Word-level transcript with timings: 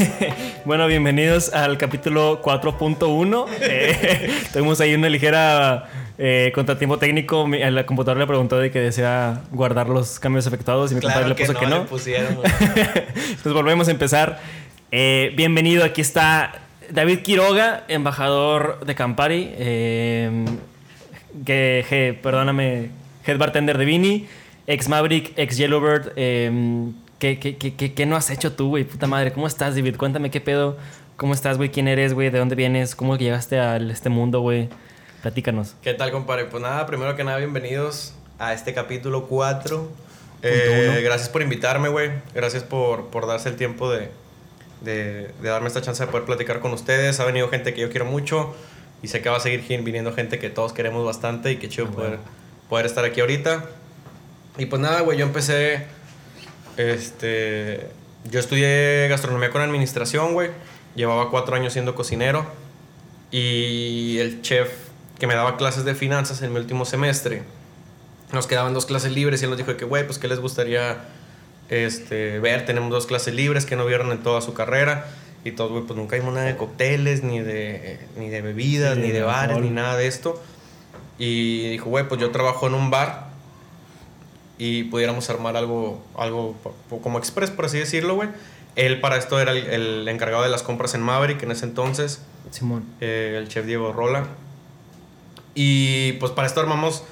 bueno, 0.64 0.86
bienvenidos 0.86 1.52
al 1.52 1.78
capítulo 1.78 2.42
4.1. 2.42 3.46
Eh, 3.60 4.30
tuvimos 4.52 4.80
ahí 4.80 4.94
una 4.94 5.08
ligera 5.08 5.88
eh, 6.18 6.52
contratiempo 6.54 6.98
técnico. 6.98 7.46
Mi- 7.46 7.62
a 7.62 7.70
La 7.70 7.86
computadora 7.86 8.20
le 8.20 8.26
preguntó 8.26 8.58
de 8.58 8.70
que 8.70 8.80
desea 8.80 9.42
guardar 9.52 9.88
los 9.88 10.18
cambios 10.20 10.46
efectuados 10.46 10.92
y 10.92 10.94
mi 10.96 11.00
Claro 11.00 11.14
compadre 11.20 11.28
le 11.30 11.36
que 11.36 11.44
puso 11.46 11.52
no, 11.54 11.60
que 11.60 11.66
no. 11.66 11.86
pusieron. 11.86 12.38
Entonces 12.76 13.52
volvemos 13.52 13.88
a 13.88 13.90
empezar. 13.90 14.40
Eh, 14.92 15.32
bienvenido, 15.34 15.84
aquí 15.84 16.00
está 16.00 16.60
David 16.90 17.20
Quiroga, 17.20 17.84
embajador 17.88 18.84
de 18.84 18.94
Campari. 18.94 19.50
eh, 19.54 20.44
que, 21.44 21.84
je- 21.88 22.14
perdóname, 22.22 22.90
head 23.26 23.36
bartender 23.38 23.76
de 23.78 23.84
Vini, 23.84 24.26
ex 24.66 24.88
Maverick, 24.88 25.32
ex 25.36 25.56
Yellowbird. 25.56 26.12
¿Qué, 27.18 27.38
qué, 27.38 27.56
qué, 27.56 27.74
qué- 27.94 28.06
no 28.06 28.16
has 28.16 28.30
hecho 28.30 28.52
tú, 28.52 28.68
güey? 28.68 28.84
Puta 28.84 29.06
madre, 29.06 29.32
¿cómo 29.32 29.46
estás, 29.46 29.74
David? 29.74 29.96
Cuéntame 29.96 30.30
qué 30.30 30.40
pedo. 30.40 30.76
¿Cómo 31.16 31.32
estás, 31.32 31.56
güey? 31.56 31.70
¿Quién 31.70 31.88
eres, 31.88 32.12
güey? 32.12 32.30
¿De 32.30 32.38
dónde 32.38 32.54
vienes? 32.56 32.94
¿Cómo 32.94 33.16
llegaste 33.16 33.58
a 33.58 33.76
este 33.78 34.08
mundo, 34.10 34.40
güey? 34.40 34.68
Platícanos. 35.22 35.74
¿Qué 35.82 35.94
tal, 35.94 36.10
compadre? 36.12 36.44
Pues 36.44 36.62
nada, 36.62 36.84
primero 36.86 37.16
que 37.16 37.24
nada, 37.24 37.38
bienvenidos 37.38 38.14
a 38.38 38.52
este 38.52 38.74
capítulo 38.74 39.26
4. 39.26 39.88
Eh, 40.42 41.00
gracias 41.02 41.28
por 41.30 41.40
invitarme, 41.42 41.88
güey. 41.88 42.10
Gracias 42.34 42.62
por, 42.62 43.06
por 43.08 43.26
darse 43.26 43.48
el 43.48 43.56
tiempo 43.56 43.90
de, 43.90 44.10
de, 44.82 45.28
de 45.40 45.48
darme 45.48 45.68
esta 45.68 45.80
chance 45.80 46.04
de 46.04 46.10
poder 46.12 46.26
platicar 46.26 46.60
con 46.60 46.72
ustedes. 46.74 47.18
Ha 47.18 47.24
venido 47.24 47.48
gente 47.48 47.72
que 47.72 47.80
yo 47.80 47.88
quiero 47.90 48.04
mucho 48.04 48.54
y 49.02 49.08
sé 49.08 49.22
que 49.22 49.30
va 49.30 49.38
a 49.38 49.40
seguir 49.40 49.64
viniendo 49.82 50.12
gente 50.12 50.38
que 50.38 50.50
todos 50.50 50.74
queremos 50.74 51.04
bastante 51.04 51.50
y 51.50 51.56
qué 51.56 51.68
chido 51.70 51.86
Ah, 51.90 51.94
poder, 51.94 52.08
bueno. 52.10 52.22
poder 52.68 52.86
estar 52.86 53.04
aquí 53.06 53.20
ahorita. 53.22 53.64
Y 54.58 54.66
pues 54.66 54.80
nada, 54.82 55.00
güey, 55.00 55.16
yo 55.18 55.24
empecé. 55.24 55.86
Este. 56.76 57.88
Yo 58.30 58.40
estudié 58.40 59.06
gastronomía 59.08 59.50
con 59.50 59.62
administración, 59.62 60.32
güey. 60.32 60.50
Llevaba 60.94 61.30
cuatro 61.30 61.54
años 61.56 61.72
siendo 61.72 61.94
cocinero. 61.94 62.46
Y 63.30 64.18
el 64.18 64.42
chef 64.42 64.70
que 65.18 65.26
me 65.26 65.34
daba 65.34 65.56
clases 65.56 65.84
de 65.84 65.94
finanzas 65.94 66.42
en 66.42 66.52
mi 66.52 66.58
último 66.58 66.84
semestre, 66.84 67.42
nos 68.32 68.46
quedaban 68.46 68.74
dos 68.74 68.86
clases 68.86 69.12
libres 69.12 69.40
y 69.40 69.44
él 69.44 69.50
nos 69.50 69.58
dijo 69.58 69.76
que, 69.76 69.84
güey, 69.84 70.04
pues 70.04 70.18
qué 70.18 70.28
les 70.28 70.40
gustaría 70.40 70.98
este, 71.68 72.38
ver. 72.38 72.66
Tenemos 72.66 72.90
dos 72.90 73.06
clases 73.06 73.34
libres 73.34 73.66
que 73.66 73.76
no 73.76 73.86
vieron 73.86 74.10
en 74.12 74.18
toda 74.22 74.40
su 74.40 74.52
carrera. 74.52 75.06
Y 75.44 75.52
todos, 75.52 75.70
güey, 75.70 75.84
pues 75.84 75.96
nunca 75.96 76.16
vimos 76.16 76.34
nada 76.34 76.46
de 76.46 76.56
cócteles, 76.56 77.22
ni 77.22 77.38
de, 77.38 78.00
ni 78.16 78.28
de 78.28 78.42
bebidas, 78.42 78.96
Sí, 78.96 79.00
ni 79.00 79.10
de 79.12 79.22
bares, 79.22 79.58
ni 79.58 79.70
nada 79.70 79.96
de 79.96 80.08
esto. 80.08 80.42
Y 81.18 81.70
dijo, 81.70 81.88
güey, 81.88 82.08
pues 82.08 82.20
yo 82.20 82.30
trabajo 82.30 82.66
en 82.66 82.74
un 82.74 82.90
bar 82.90 83.25
y 84.58 84.84
pudiéramos 84.84 85.28
armar 85.30 85.56
algo, 85.56 86.02
algo 86.16 86.54
como 87.02 87.18
express, 87.18 87.50
por 87.50 87.66
así 87.66 87.78
decirlo, 87.78 88.14
güey. 88.14 88.28
Él 88.74 89.00
para 89.00 89.16
esto 89.16 89.40
era 89.40 89.52
el, 89.52 89.66
el 89.68 90.08
encargado 90.08 90.42
de 90.42 90.50
las 90.50 90.62
compras 90.62 90.94
en 90.94 91.00
Maverick 91.00 91.42
en 91.42 91.50
ese 91.50 91.64
entonces, 91.64 92.20
Simón. 92.50 92.84
eh, 93.00 93.36
el 93.38 93.48
chef 93.48 93.66
Diego 93.66 93.92
Rola. 93.92 94.26
Y 95.54 96.12
pues 96.14 96.32
para 96.32 96.46
esto 96.46 96.60
armamos 96.60 97.02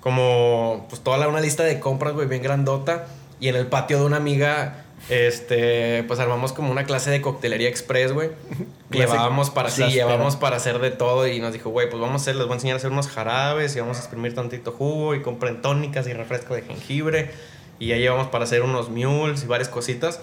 como 0.00 0.86
pues 0.88 1.02
toda 1.02 1.18
la, 1.18 1.28
una 1.28 1.40
lista 1.40 1.62
de 1.62 1.78
compras, 1.78 2.14
güey, 2.14 2.26
bien 2.26 2.42
grandota. 2.42 3.06
Y 3.38 3.48
en 3.48 3.56
el 3.56 3.66
patio 3.66 3.98
de 3.98 4.04
una 4.04 4.16
amiga, 4.16 4.79
este, 5.08 6.04
pues 6.04 6.20
armamos 6.20 6.52
como 6.52 6.70
una 6.70 6.84
clase 6.84 7.10
de 7.10 7.20
coctelería 7.20 7.68
express, 7.68 8.12
güey. 8.12 8.30
Llevábamos 8.90 9.50
para, 9.50 9.70
sí, 9.70 9.84
llevábamos 9.84 10.36
para 10.36 10.56
hacer 10.56 10.78
de 10.78 10.90
todo 10.90 11.26
y 11.26 11.40
nos 11.40 11.52
dijo, 11.52 11.70
güey, 11.70 11.88
pues 11.88 12.00
vamos 12.00 12.22
a 12.22 12.24
hacer, 12.24 12.36
les 12.36 12.46
voy 12.46 12.52
a 12.52 12.56
enseñar 12.56 12.74
a 12.74 12.76
hacer 12.78 12.90
unos 12.90 13.08
jarabes 13.08 13.74
y 13.76 13.80
vamos 13.80 13.96
a 13.96 14.00
exprimir 14.00 14.34
tantito 14.34 14.72
jugo 14.72 15.14
y 15.14 15.22
compren 15.22 15.62
tónicas 15.62 16.06
y 16.06 16.12
refresco 16.12 16.54
de 16.54 16.62
jengibre. 16.62 17.30
Y 17.78 17.86
ya 17.86 17.96
llevamos 17.96 18.28
para 18.28 18.44
hacer 18.44 18.62
unos 18.62 18.90
mules 18.90 19.42
y 19.42 19.46
varias 19.46 19.68
cositas. 19.68 20.20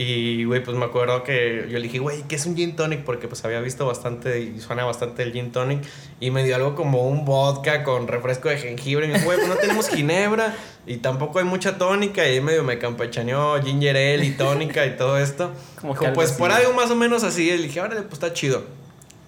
Y, 0.00 0.44
güey, 0.44 0.62
pues 0.62 0.76
me 0.76 0.84
acuerdo 0.84 1.24
que 1.24 1.66
yo 1.68 1.76
le 1.76 1.80
dije, 1.80 1.98
güey, 1.98 2.22
¿qué 2.28 2.36
es 2.36 2.46
un 2.46 2.54
gin 2.54 2.76
tonic? 2.76 3.02
Porque 3.02 3.26
pues 3.26 3.44
había 3.44 3.60
visto 3.60 3.84
bastante 3.84 4.38
y 4.38 4.60
suena 4.60 4.84
bastante 4.84 5.24
el 5.24 5.32
gin 5.32 5.50
tonic. 5.50 5.82
Y 6.20 6.30
me 6.30 6.44
dio 6.44 6.54
algo 6.54 6.76
como 6.76 7.08
un 7.08 7.24
vodka 7.24 7.82
con 7.82 8.06
refresco 8.06 8.48
de 8.48 8.58
jengibre. 8.58 9.06
Y 9.06 9.08
me 9.08 9.14
dijo, 9.14 9.26
güey, 9.26 9.38
pues 9.38 9.48
no 9.48 9.56
tenemos 9.56 9.88
ginebra 9.88 10.54
y 10.86 10.98
tampoco 10.98 11.40
hay 11.40 11.46
mucha 11.46 11.78
tónica. 11.78 12.24
Y 12.24 12.34
ahí 12.34 12.40
medio 12.40 12.62
me 12.62 12.78
campechaneó 12.78 13.60
ginger 13.60 13.96
ale 13.96 14.24
y 14.24 14.30
tónica 14.30 14.86
y 14.86 14.96
todo 14.96 15.18
esto. 15.18 15.50
Como 15.80 15.96
que 15.96 16.08
pues 16.10 16.30
por 16.30 16.52
algo 16.52 16.72
más 16.74 16.92
o 16.92 16.94
menos 16.94 17.24
así. 17.24 17.50
Y 17.50 17.56
le 17.56 17.64
dije, 17.64 17.80
órale, 17.80 18.02
pues 18.02 18.14
está 18.14 18.32
chido. 18.32 18.62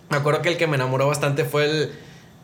Me 0.08 0.18
acuerdo 0.18 0.40
que 0.40 0.50
el 0.50 0.56
que 0.56 0.68
me 0.68 0.76
enamoró 0.76 1.08
bastante 1.08 1.44
fue 1.44 1.64
el, 1.64 1.92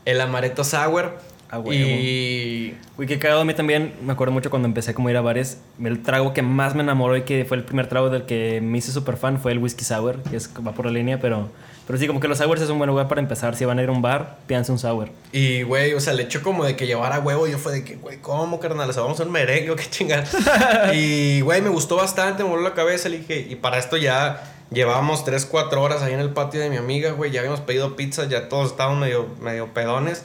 el 0.04 0.20
amaretto 0.20 0.64
sour. 0.64 1.16
Ah, 1.50 1.58
huevo. 1.58 1.72
y 1.72 2.74
Uy, 2.98 3.06
qué 3.06 3.18
cagado 3.18 3.42
a 3.42 3.44
mí 3.44 3.54
también. 3.54 3.94
Me 4.02 4.12
acuerdo 4.12 4.32
mucho 4.32 4.50
cuando 4.50 4.66
empecé 4.66 4.94
como 4.94 5.08
a 5.08 5.10
ir 5.10 5.16
a 5.16 5.20
bares. 5.20 5.58
El 5.82 6.02
trago 6.02 6.32
que 6.32 6.42
más 6.42 6.74
me 6.74 6.82
enamoró 6.82 7.16
y 7.16 7.22
que 7.22 7.44
fue 7.44 7.56
el 7.56 7.64
primer 7.64 7.88
trago 7.88 8.08
del 8.10 8.24
que 8.24 8.60
me 8.62 8.78
hice 8.78 8.90
súper 8.90 9.16
fan 9.16 9.38
fue 9.38 9.52
el 9.52 9.58
whisky 9.58 9.84
sour, 9.84 10.22
que 10.22 10.36
es, 10.36 10.50
va 10.66 10.72
por 10.72 10.86
la 10.86 10.92
línea, 10.92 11.20
pero, 11.20 11.50
pero 11.86 11.98
sí, 11.98 12.06
como 12.06 12.20
que 12.20 12.28
los 12.28 12.38
sours 12.38 12.62
es 12.62 12.70
un 12.70 12.78
buen 12.78 12.88
lugar 12.88 13.06
para 13.06 13.20
empezar. 13.20 13.54
Si 13.54 13.64
van 13.64 13.78
a 13.78 13.82
ir 13.82 13.90
a 13.90 13.92
un 13.92 14.02
bar, 14.02 14.38
pídanse 14.46 14.72
un 14.72 14.78
sour. 14.78 15.10
Y, 15.32 15.62
güey, 15.62 15.92
o 15.92 16.00
sea, 16.00 16.14
el 16.14 16.20
hecho 16.20 16.42
como 16.42 16.64
de 16.64 16.74
que 16.74 16.86
llevara 16.86 17.20
huevo, 17.20 17.46
yo 17.46 17.58
fue 17.58 17.72
de 17.72 17.84
que, 17.84 17.96
güey, 17.96 18.18
¿cómo, 18.18 18.58
carnal? 18.58 18.88
O 18.88 18.92
sea, 18.92 19.02
vamos 19.02 19.20
a 19.20 19.24
un 19.24 19.30
merengue, 19.30 19.74
qué 19.76 19.90
chingada. 19.90 20.94
y, 20.94 21.42
güey, 21.42 21.60
me 21.60 21.68
gustó 21.68 21.96
bastante, 21.96 22.42
me 22.42 22.48
voló 22.48 22.62
la 22.62 22.74
cabeza, 22.74 23.08
le 23.08 23.18
dije, 23.18 23.46
y 23.48 23.56
para 23.56 23.78
esto 23.78 23.96
ya 23.98 24.54
llevábamos 24.70 25.24
3, 25.24 25.44
4 25.46 25.82
horas 25.82 26.02
ahí 26.02 26.14
en 26.14 26.20
el 26.20 26.30
patio 26.30 26.60
de 26.60 26.70
mi 26.70 26.76
amiga, 26.76 27.12
güey, 27.12 27.30
ya 27.30 27.40
habíamos 27.40 27.60
pedido 27.60 27.94
pizza, 27.94 28.24
ya 28.26 28.48
todos 28.48 28.70
estábamos 28.72 29.00
medio, 29.00 29.28
medio 29.40 29.72
pedones. 29.74 30.24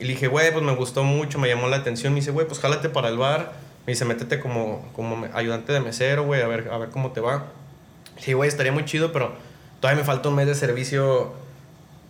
Y 0.00 0.04
le 0.04 0.08
dije, 0.14 0.28
güey, 0.28 0.50
pues 0.50 0.64
me 0.64 0.74
gustó 0.74 1.04
mucho, 1.04 1.38
me 1.38 1.46
llamó 1.46 1.68
la 1.68 1.76
atención. 1.76 2.14
Me 2.14 2.20
dice, 2.20 2.30
güey, 2.30 2.46
pues 2.46 2.58
jálate 2.58 2.88
para 2.88 3.08
el 3.08 3.18
bar. 3.18 3.52
Me 3.86 3.92
dice, 3.92 4.06
métete 4.06 4.40
como, 4.40 4.88
como 4.94 5.26
ayudante 5.34 5.74
de 5.74 5.80
mesero, 5.80 6.24
güey, 6.24 6.40
a 6.40 6.48
ver, 6.48 6.70
a 6.72 6.78
ver 6.78 6.88
cómo 6.88 7.12
te 7.12 7.20
va. 7.20 7.48
Sí, 8.18 8.32
güey, 8.32 8.48
estaría 8.48 8.72
muy 8.72 8.86
chido, 8.86 9.12
pero 9.12 9.32
todavía 9.78 10.00
me 10.00 10.06
falta 10.06 10.30
un 10.30 10.36
mes 10.36 10.46
de 10.46 10.54
servicio 10.54 11.34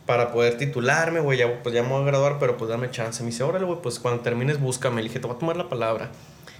para 0.07 0.31
poder 0.31 0.57
titularme, 0.57 1.19
güey. 1.19 1.39
Ya, 1.39 1.63
pues 1.65 1.75
ya 1.75 1.83
me 1.83 1.89
voy 1.89 2.03
a 2.03 2.05
graduar, 2.05 2.39
pero 2.39 2.57
pues 2.57 2.71
dame 2.71 2.93
chance. 2.93 3.25
Me 3.25 3.31
dice, 3.31 3.43
órale, 3.43 3.65
güey, 3.65 3.81
pues 3.83 3.99
cuando 3.99 4.23
termines, 4.23 4.61
búscame. 4.61 5.03
Le 5.03 5.09
dije, 5.09 5.19
te 5.19 5.27
voy 5.27 5.35
a 5.35 5.39
tomar 5.41 5.57
la 5.57 5.69
palabra. 5.69 6.11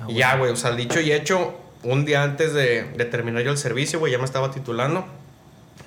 Ah, 0.01 0.07
y 0.09 0.15
ya, 0.15 0.37
güey, 0.37 0.51
o 0.51 0.57
sea, 0.57 0.73
dicho 0.73 1.01
y 1.01 1.13
hecho, 1.13 1.55
un 1.85 2.05
día 2.05 2.25
antes 2.25 2.55
de, 2.55 2.91
de 2.97 3.05
terminar 3.05 3.45
yo 3.45 3.53
el 3.53 3.59
servicio, 3.59 4.01
güey, 4.01 4.11
ya 4.11 4.19
me 4.19 4.25
estaba 4.25 4.51
titulando. 4.51 5.05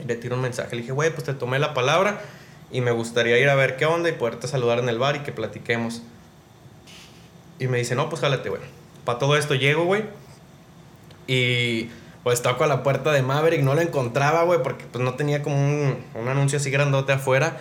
Y 0.02 0.08
le 0.08 0.16
tiro 0.16 0.38
un 0.38 0.42
mensaje. 0.42 0.74
Le 0.74 0.84
dije, 0.84 0.94
güey, 0.94 1.12
pues 1.12 1.26
te 1.26 1.34
tomé 1.34 1.60
la 1.60 1.74
palabra 1.74 2.22
y 2.74 2.82
me 2.82 2.92
gustaría 2.92 3.38
ir 3.38 3.48
a 3.50 3.56
ver 3.56 3.78
qué 3.78 3.86
onda 3.86 4.10
y 4.10 4.14
poderte 4.14 4.48
saludar 4.48 4.80
en 4.80 4.90
el 4.90 4.98
bar 4.98 5.16
y 5.16 5.20
que 5.20 5.32
platiquemos. 5.32 6.02
Y 7.60 7.68
me 7.68 7.78
dice, 7.78 7.96
no, 7.96 8.10
pues 8.10 8.20
jálate, 8.20 8.50
güey. 8.50 8.62
Para 9.06 9.20
todo 9.20 9.38
esto 9.38 9.54
llego, 9.54 9.86
güey. 9.86 10.04
Y 11.28 11.90
pues 12.24 12.42
toco 12.42 12.64
a 12.64 12.68
la 12.68 12.82
puerta 12.82 13.12
de 13.12 13.22
Maverick, 13.22 13.62
no 13.62 13.76
lo 13.76 13.82
encontraba, 13.82 14.44
güey, 14.44 14.64
porque 14.64 14.86
pues 14.92 15.04
no 15.04 15.14
tenía 15.14 15.44
como 15.44 15.56
un, 15.56 16.04
un 16.16 16.28
anuncio 16.28 16.58
así 16.58 16.72
grandote 16.72 17.14
afuera. 17.14 17.60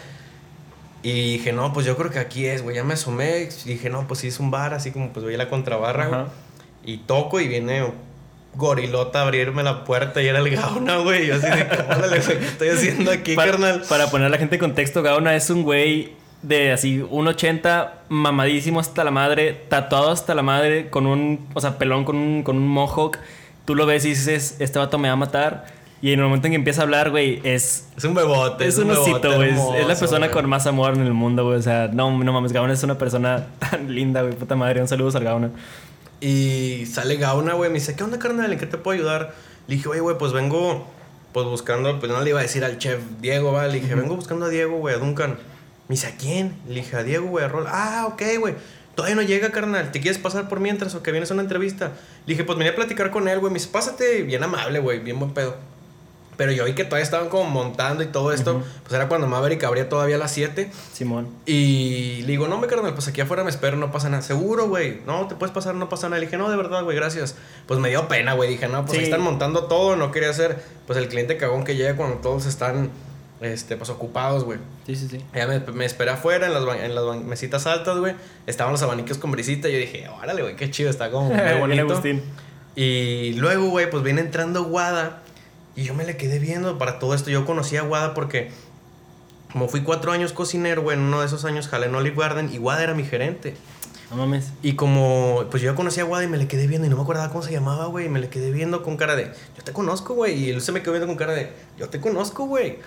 Y 1.03 1.35
dije, 1.35 1.53
no, 1.53 1.75
pues 1.75 1.85
yo 1.85 1.97
creo 1.97 2.11
que 2.11 2.19
aquí 2.19 2.47
es, 2.47 2.63
güey. 2.63 2.77
Ya 2.77 2.85
me 2.85 2.95
asomé 2.95 3.43
y 3.43 3.69
dije, 3.69 3.91
no, 3.91 4.09
pues 4.09 4.21
sí 4.21 4.29
es 4.29 4.41
un 4.41 4.51
bar, 4.51 4.73
así 4.73 4.93
como 4.93 5.13
pues 5.13 5.27
veía 5.27 5.37
la 5.37 5.51
contrabarra, 5.51 6.07
güey. 6.07 6.23
Y 6.85 6.99
toco 6.99 7.39
y 7.39 7.49
viene 7.49 7.93
gorilota 8.55 9.23
abrirme 9.23 9.63
la 9.63 9.85
puerta 9.85 10.21
y 10.23 10.27
era 10.29 10.39
el 10.41 10.51
gauna, 10.51 10.99
güey. 10.99 11.25
Y 11.25 11.27
yo 11.29 11.35
así 11.37 11.47
de, 11.47 11.65
güey, 12.09 12.39
¿qué 12.39 12.45
estoy 12.47 12.69
haciendo 12.69 13.11
aquí, 13.11 13.35
para, 13.35 13.53
carnal? 13.53 13.83
para 13.89 14.07
poner 14.09 14.27
a 14.27 14.31
la 14.31 14.39
gente 14.39 14.57
en 14.57 14.61
contexto, 14.61 15.03
Gauna 15.03 15.35
es 15.35 15.49
un 15.51 15.63
güey 15.63 16.13
de 16.43 16.73
así 16.73 16.99
1.80, 17.01 17.91
mamadísimo 18.09 18.81
hasta 18.81 19.05
la 19.05 19.11
madre, 19.11 19.53
tatuado 19.69 20.11
hasta 20.11 20.35
la 20.35 20.43
madre, 20.43 20.91
con 20.91 21.07
un, 21.07 21.47
o 21.55 21.61
sea, 21.61 21.79
pelón 21.79 22.05
con 22.05 22.17
un, 22.17 22.43
con 22.43 22.57
un 22.57 22.67
mohawk. 22.69 23.19
Tú 23.65 23.75
lo 23.75 23.87
ves 23.87 24.05
y 24.05 24.09
dices, 24.11 24.57
este 24.59 24.79
vato 24.79 24.99
me 24.99 25.09
va 25.09 25.15
a 25.15 25.17
matar. 25.17 25.67
Y 26.03 26.13
en 26.13 26.19
el 26.19 26.25
momento 26.25 26.49
en 26.49 26.53
que 26.53 26.57
empieza 26.57 26.81
a 26.81 26.83
hablar, 26.85 27.11
güey, 27.11 27.41
es 27.45 27.89
Es 27.97 28.03
un 28.03 28.13
bebote. 28.15 28.67
Es 28.67 28.77
un 28.77 28.91
osito, 28.91 29.37
güey. 29.37 29.51
Es- 29.51 29.61
Es 29.83 29.87
la 29.87 29.95
persona 29.95 30.27
güey. 30.27 30.31
con 30.33 30.49
más 30.51 30.67
amor 30.67 30.95
en 30.95 31.03
el 31.03 31.13
mundo, 31.15 31.45
güey. 31.45 31.59
O 31.59 31.63
sea, 31.63 31.89
no, 31.93 32.11
no 32.11 32.33
mames, 32.33 32.53
Gauna 32.53 32.73
es 32.73 32.83
una 32.83 32.99
persona 32.99 33.47
tan 33.61 33.95
linda, 33.95 34.23
güey. 34.23 34.35
Puta 34.35 34.57
madre. 34.57 34.81
Un 34.81 34.89
saludo 34.89 35.17
al 35.17 35.23
Gauna. 35.23 35.51
Y 36.23 36.87
sale 36.87 37.17
Gauna, 37.17 37.55
güey, 37.55 37.69
me 37.69 37.81
dice, 37.81 37.97
¿qué 37.97 38.05
onda, 38.05 38.21
carnal? 38.21 38.53
¿En 38.53 38.57
qué 38.57 38.67
te 38.67 38.79
puedo 38.79 38.97
ayudar? 38.97 39.35
Le 39.67 39.75
dije, 39.75 39.89
oye, 39.89 39.99
güey, 39.99 40.17
pues 40.19 40.33
vengo, 40.33 40.87
pues 41.33 41.47
buscando, 41.47 41.99
pues 41.99 42.13
no 42.13 42.21
le 42.21 42.31
iba 42.31 42.39
a 42.39 42.43
decir 42.43 42.65
al 42.65 42.79
chef 42.79 43.01
Diego, 43.21 43.51
¿vale? 43.51 43.73
Le 43.73 43.81
dije, 43.81 43.97
vengo 43.97 44.15
buscando 44.15 44.47
a 44.47 44.49
Diego, 44.49 44.79
güey, 44.79 44.95
a 44.95 44.99
Duncan. 44.99 45.31
Me 45.89 45.97
dice, 45.97 46.07
¿a 46.07 46.17
quién? 46.17 46.55
Le 46.69 46.77
dije, 46.77 46.97
a 46.97 47.03
Diego, 47.03 47.27
güey, 47.27 47.45
a 47.45 47.49
Rol. 47.49 47.65
Ah, 47.67 48.05
ok, 48.07 48.23
güey. 48.39 48.55
Todavía 48.95 49.17
no 49.17 49.23
llega, 49.23 49.51
carnal. 49.51 49.91
¿Te 49.91 50.01
quieres 50.01 50.19
pasar 50.19 50.49
por 50.49 50.61
mientras 50.61 50.95
o 50.95 51.03
que 51.03 51.11
vienes 51.11 51.33
a 51.33 51.35
una 51.35 51.43
entrevista? 51.43 51.89
Le 52.25 52.35
dije, 52.35 52.45
pues 52.45 52.57
venía 52.57 52.71
a 52.73 52.77
platicar 52.77 53.11
con 53.11 53.27
él, 53.27 53.41
güey. 53.41 53.53
Me 53.53 53.59
dice, 53.59 53.71
pásate, 53.73 54.23
bien 54.23 54.45
amable, 54.45 54.79
güey, 54.79 55.01
bien 55.01 55.19
buen 55.19 55.35
pedo. 55.35 55.57
Pero 56.37 56.51
yo 56.51 56.65
vi 56.65 56.73
que 56.75 56.85
todavía 56.85 57.05
estaban 57.05 57.29
como 57.29 57.49
montando 57.51 58.03
y 58.03 58.07
todo 58.07 58.33
esto. 58.33 58.63
Pues 58.83 58.95
era 58.95 59.07
cuando 59.07 59.27
Maverick 59.27 59.63
abría 59.65 59.89
todavía 59.89 60.17
a 60.17 60.19
las 60.19 60.33
7. 60.33 60.71
Simón. 60.93 61.29
Y 61.47 62.23
le 62.23 62.29
digo, 62.29 62.49
no, 62.49 62.59
me 62.59 62.67
carnal, 62.69 62.95
pues 62.95 63.07
aquí 63.07 63.21
afuera 63.21 63.45
me 63.45 63.51
espero, 63.51 63.77
no 63.77 63.93
pasa 63.93 64.09
nada. 64.09 64.23
Seguro, 64.23 64.67
güey. 64.69 65.01
No, 65.07 65.27
te 65.29 65.35
puedes 65.35 65.55
pasar, 65.55 65.75
no 65.75 65.89
pasa 65.91 66.09
nada. 66.09 66.21
Le 66.21 66.27
dije, 66.27 66.39
no, 66.39 66.49
de 66.51 66.57
verdad, 66.57 66.83
güey, 66.85 66.97
gracias. 66.97 67.37
Pues 67.67 67.79
me 67.81 67.91
dio 67.91 68.09
pena, 68.09 68.33
güey. 68.33 68.49
Dije, 68.49 68.67
no, 68.67 68.81
pues 68.81 68.93
Sí. 68.93 68.99
ahí 68.99 69.05
están 69.05 69.21
montando 69.21 69.65
todo. 69.65 69.95
No 69.97 70.11
quería 70.11 70.33
ser, 70.33 70.63
pues, 70.87 70.99
el 70.99 71.09
cliente 71.09 71.37
cagón 71.37 71.65
que 71.65 71.77
llega 71.77 71.97
cuando 71.97 72.17
todos 72.17 72.47
están, 72.47 72.89
este, 73.43 73.77
pues, 73.77 73.91
ocupados, 73.91 74.45
güey. 74.45 74.59
Sí, 74.87 74.97
sí, 74.97 75.09
sí. 75.11 75.21
Ya 75.35 75.47
me, 75.47 75.61
me 75.61 75.85
esperé 75.85 76.13
afuera 76.13 76.47
en 76.47 76.55
las, 76.55 76.77
en 76.81 76.95
las 76.95 77.17
mesitas 77.25 77.67
altas, 77.67 77.99
güey. 77.99 78.15
Estaban 78.47 78.73
los 78.73 78.83
abanicos 78.83 79.19
con 79.19 79.31
brisita. 79.33 79.69
Y 79.69 79.73
yo 79.73 79.79
dije, 79.79 80.09
órale, 80.09 80.41
güey, 80.43 80.57
qué 80.57 80.71
chido, 80.71 80.89
está 80.89 81.11
como 81.11 81.29
muy 81.29 81.39
bonito. 81.61 81.83
Agustín. 81.93 82.23
Y 82.75 83.35
luego, 83.35 83.69
güey, 83.69 83.91
pues 83.91 84.03
viene 84.03 84.23
entrando 84.23 84.65
Guada. 84.65 85.19
Y 85.75 85.85
yo 85.85 85.95
me 85.95 86.05
le 86.05 86.17
quedé 86.17 86.39
viendo 86.39 86.79
para 86.79 86.99
todo 86.99 87.15
esto. 87.15 87.31
Yo 87.31 87.47
conocí 87.47 87.77
a 87.77 87.83
Wada 87.83 88.15
porque, 88.15 88.51
como 89.53 89.69
fui 89.69 89.83
cuatro 89.83 90.13
años 90.13 90.33
cocinero, 90.33 90.83
güey, 90.83 90.97
en 90.97 91.05
uno 91.05 91.21
de 91.21 91.27
esos 91.27 91.45
años 91.45 91.69
jalé 91.69 91.87
en 91.87 91.95
Olive 91.95 92.17
Garden 92.17 92.51
y 92.53 92.59
Wada 92.59 92.83
era 92.83 92.95
mi 92.95 93.05
gerente. 93.05 93.55
No 94.11 94.17
mames. 94.17 94.53
Y 94.63 94.75
como, 94.75 95.45
pues 95.51 95.63
yo 95.63 95.71
ya 95.71 95.77
conocí 95.77 96.01
a 96.01 96.05
Wada 96.05 96.25
y 96.25 96.29
me 96.29 96.37
le 96.37 96.47
quedé 96.47 96.67
viendo 96.67 96.87
y 96.87 96.91
no 96.91 96.97
me 96.97 97.03
acordaba 97.03 97.31
cómo 97.31 97.43
se 97.43 97.53
llamaba, 97.53 97.87
güey. 97.87 98.07
Y 98.07 98.09
me 98.11 98.21
le 98.21 98.29
quedé 98.29 98.51
viendo 98.51 98.83
con 98.83 98.99
cara 98.99 99.17
de, 99.17 99.33
yo 99.57 99.65
te 99.65 99.73
conozco, 99.73 100.13
güey. 100.15 100.35
Y 100.35 100.51
él 100.51 100.61
se 100.61 100.73
me 100.73 100.83
quedó 100.83 100.93
viendo 100.93 101.07
con 101.07 101.17
cara 101.17 101.33
de, 101.33 101.51
yo 101.79 101.89
te 101.89 102.01
conozco, 102.01 102.45
güey. 102.45 102.79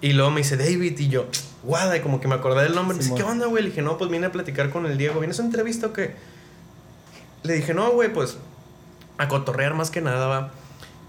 Y 0.00 0.14
luego 0.14 0.30
me 0.30 0.40
dice 0.40 0.56
David 0.56 0.98
y 0.98 1.08
yo, 1.08 1.26
Wada, 1.62 1.96
y 1.96 2.00
como 2.00 2.20
que 2.20 2.26
me 2.26 2.34
acordé 2.34 2.62
del 2.62 2.74
nombre. 2.74 2.96
Me 2.96 3.04
dice, 3.04 3.14
¿qué 3.14 3.22
onda, 3.22 3.46
güey? 3.46 3.62
Le 3.62 3.68
dije, 3.68 3.82
no, 3.82 3.98
pues 3.98 4.10
vine 4.10 4.26
a 4.26 4.32
platicar 4.32 4.70
con 4.70 4.86
el 4.86 4.96
Diego. 4.96 5.20
¿Vienes 5.20 5.38
a 5.38 5.42
entrevista 5.42 5.88
o 5.88 5.92
qué? 5.92 6.14
Le 7.42 7.52
dije, 7.52 7.74
no, 7.74 7.90
güey, 7.90 8.12
pues 8.12 8.38
a 9.18 9.28
cotorrear 9.28 9.74
más 9.74 9.90
que 9.90 10.00
nada, 10.00 10.26
va. 10.26 10.52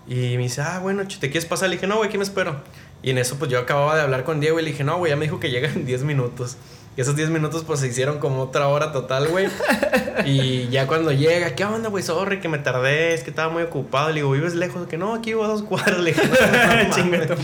Y 0.07 0.37
me 0.37 0.43
dice, 0.43 0.61
ah, 0.61 0.79
bueno, 0.79 1.03
¿te 1.07 1.29
quieres 1.29 1.45
pasar? 1.45 1.69
Le 1.69 1.75
dije, 1.75 1.87
no, 1.87 1.97
güey, 1.97 2.09
aquí 2.09 2.17
me 2.17 2.23
espero. 2.23 2.57
Y 3.01 3.11
en 3.11 3.17
eso, 3.17 3.37
pues 3.37 3.49
yo 3.49 3.59
acababa 3.59 3.95
de 3.95 4.01
hablar 4.01 4.23
con 4.23 4.39
Diego 4.39 4.59
y 4.59 4.63
le 4.63 4.71
dije, 4.71 4.83
no, 4.83 4.97
güey, 4.97 5.11
ya 5.11 5.15
me 5.15 5.25
dijo 5.25 5.39
que 5.39 5.49
llega 5.49 5.69
en 5.69 5.85
10 5.85 6.03
minutos. 6.03 6.57
Y 6.95 7.01
esos 7.01 7.15
10 7.15 7.29
minutos, 7.31 7.63
pues 7.65 7.79
se 7.79 7.87
hicieron 7.87 8.19
como 8.19 8.41
otra 8.41 8.67
hora 8.67 8.91
total, 8.91 9.27
güey. 9.27 9.47
y 10.25 10.67
ya 10.69 10.85
cuando 10.87 11.11
llega, 11.11 11.55
¿qué 11.55 11.65
onda, 11.65 11.89
güey? 11.89 12.03
Sorry 12.03 12.39
que 12.39 12.49
me 12.49 12.59
tardé, 12.59 13.13
es 13.13 13.23
que 13.23 13.31
estaba 13.31 13.51
muy 13.51 13.63
ocupado. 13.63 14.09
Le 14.09 14.15
digo, 14.15 14.31
¿vives 14.31 14.53
lejos? 14.53 14.87
Que 14.87 14.97
no, 14.97 15.15
aquí 15.15 15.31
vivo 15.31 15.43
a 15.43 15.47
dos 15.47 15.63
cuadras. 15.63 15.99
Le 15.99 16.13
dije, 16.13 16.27
no, 16.97 17.05
no, 17.05 17.17
no, 17.25 17.35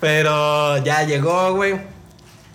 Pero 0.00 0.78
ya 0.78 1.02
llegó, 1.02 1.54
güey. 1.54 1.80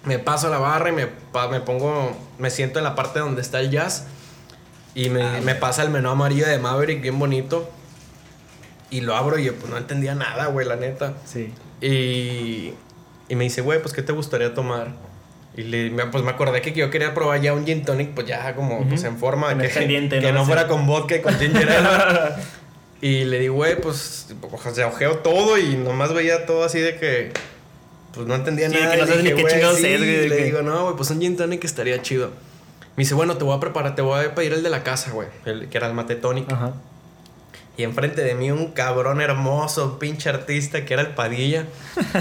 Me 0.06 0.19
paso 0.19 0.47
a 0.47 0.50
la 0.50 0.59
barra 0.59 0.89
y 0.89 0.91
me, 0.94 1.07
me 1.51 1.59
pongo, 1.62 2.15
me 2.38 2.50
siento 2.50 2.80
en 2.80 2.85
la 2.85 2.95
parte 2.95 3.19
donde 3.19 3.41
está 3.41 3.59
el 3.59 3.69
jazz. 3.69 4.06
Y 4.95 5.09
me, 5.09 5.24
ah, 5.24 5.41
me 5.44 5.56
pasa 5.56 5.83
el 5.83 5.89
menú 5.89 6.09
amarillo 6.09 6.45
de 6.45 6.57
Maverick, 6.57 7.01
bien 7.01 7.19
bonito. 7.19 7.69
Y 8.94 9.01
lo 9.01 9.16
abro 9.16 9.40
y 9.40 9.45
yo 9.45 9.56
pues 9.56 9.72
no 9.72 9.78
entendía 9.78 10.13
nada, 10.13 10.45
güey, 10.45 10.68
la 10.68 10.75
neta. 10.75 11.16
Sí. 11.25 11.51
Y, 11.81 12.75
y 13.28 13.36
me 13.36 13.44
dice, 13.44 13.62
güey, 13.62 13.81
pues 13.81 13.92
¿qué 13.92 14.04
te 14.04 14.12
gustaría 14.12 14.54
tomar? 14.54 14.90
Y 15.57 15.63
le, 15.63 15.90
pues 16.12 16.24
me 16.24 16.30
acordé 16.30 16.62
que 16.62 16.74
yo 16.74 16.92
quería 16.92 17.16
probar 17.16 17.42
ya 17.42 17.54
un 17.54 17.66
gin 17.66 17.84
tonic, 17.84 18.12
pues 18.12 18.28
ya 18.28 18.54
como 18.54 18.88
pues 18.88 19.04
en 19.04 19.18
forma 19.18 19.57
que, 19.57 19.68
que 19.68 20.31
no, 20.31 20.45
fuera 20.45 20.68
con 20.68 20.86
vodka 20.86 21.16
y 21.16 21.22
con 21.22 21.34
ginger 21.40 21.72
ale. 21.72 22.36
y 23.01 23.25
le 23.25 23.40
digo, 23.40 23.56
güey, 23.56 23.81
pues 23.81 24.28
o 24.40 24.72
sea, 24.72 24.86
ojeo 24.86 25.18
todo 25.18 25.57
y 25.57 25.75
nomás 25.75 26.13
veía 26.13 26.45
todo 26.45 26.63
así 26.63 26.80
de 26.80 26.98
que 26.98 27.31
pues 28.13 28.28
no 28.28 28.36
entendía 28.36 28.69
nada. 28.69 28.92
Que 28.92 29.01
no 29.01 29.07
sabes 29.07 29.24
ni 29.24 29.34
qué 29.34 29.44
chingados 29.44 29.78
sí, 29.78 29.88
es, 29.88 29.98
güey. 29.98 30.30
Le 30.30 30.44
digo, 30.44 30.62
no, 30.62 30.84
güey, 30.84 30.95
pues 30.95 31.10
un 31.10 31.19
gin 31.19 31.36
tonic 31.36 31.63
estaría 31.63 32.00
chido. 32.04 32.28
Me 32.95 33.01
dice, 33.01 33.16
bueno, 33.16 33.38
te 33.38 33.44
voy 33.44 33.57
a 33.57 33.60
preparar, 33.60 33.95
te 33.95 34.04
voy 34.04 34.24
a 34.24 34.36
pedir 34.36 34.54
el 34.54 34.62
de 34.62 34.69
la 34.69 34.84
casa, 34.84 35.10
güey, 35.10 35.30
el 35.45 35.68
que 35.68 35.80
era 35.80 35.88
el 35.88 35.95
mate 35.95 36.16
tónico. 36.16 36.54
Ajá. 36.54 36.75
Y 37.75 37.84
enfrente 37.84 38.22
de 38.22 38.36
mí 38.36 38.52
un 38.52 38.68
cabrón 38.68 39.20
hermoso, 39.20 39.98
pinche 39.98 40.30
artista 40.30 40.86
que 40.86 40.94
era 40.94 41.02
el 41.02 41.10
Padilla. 41.10 41.66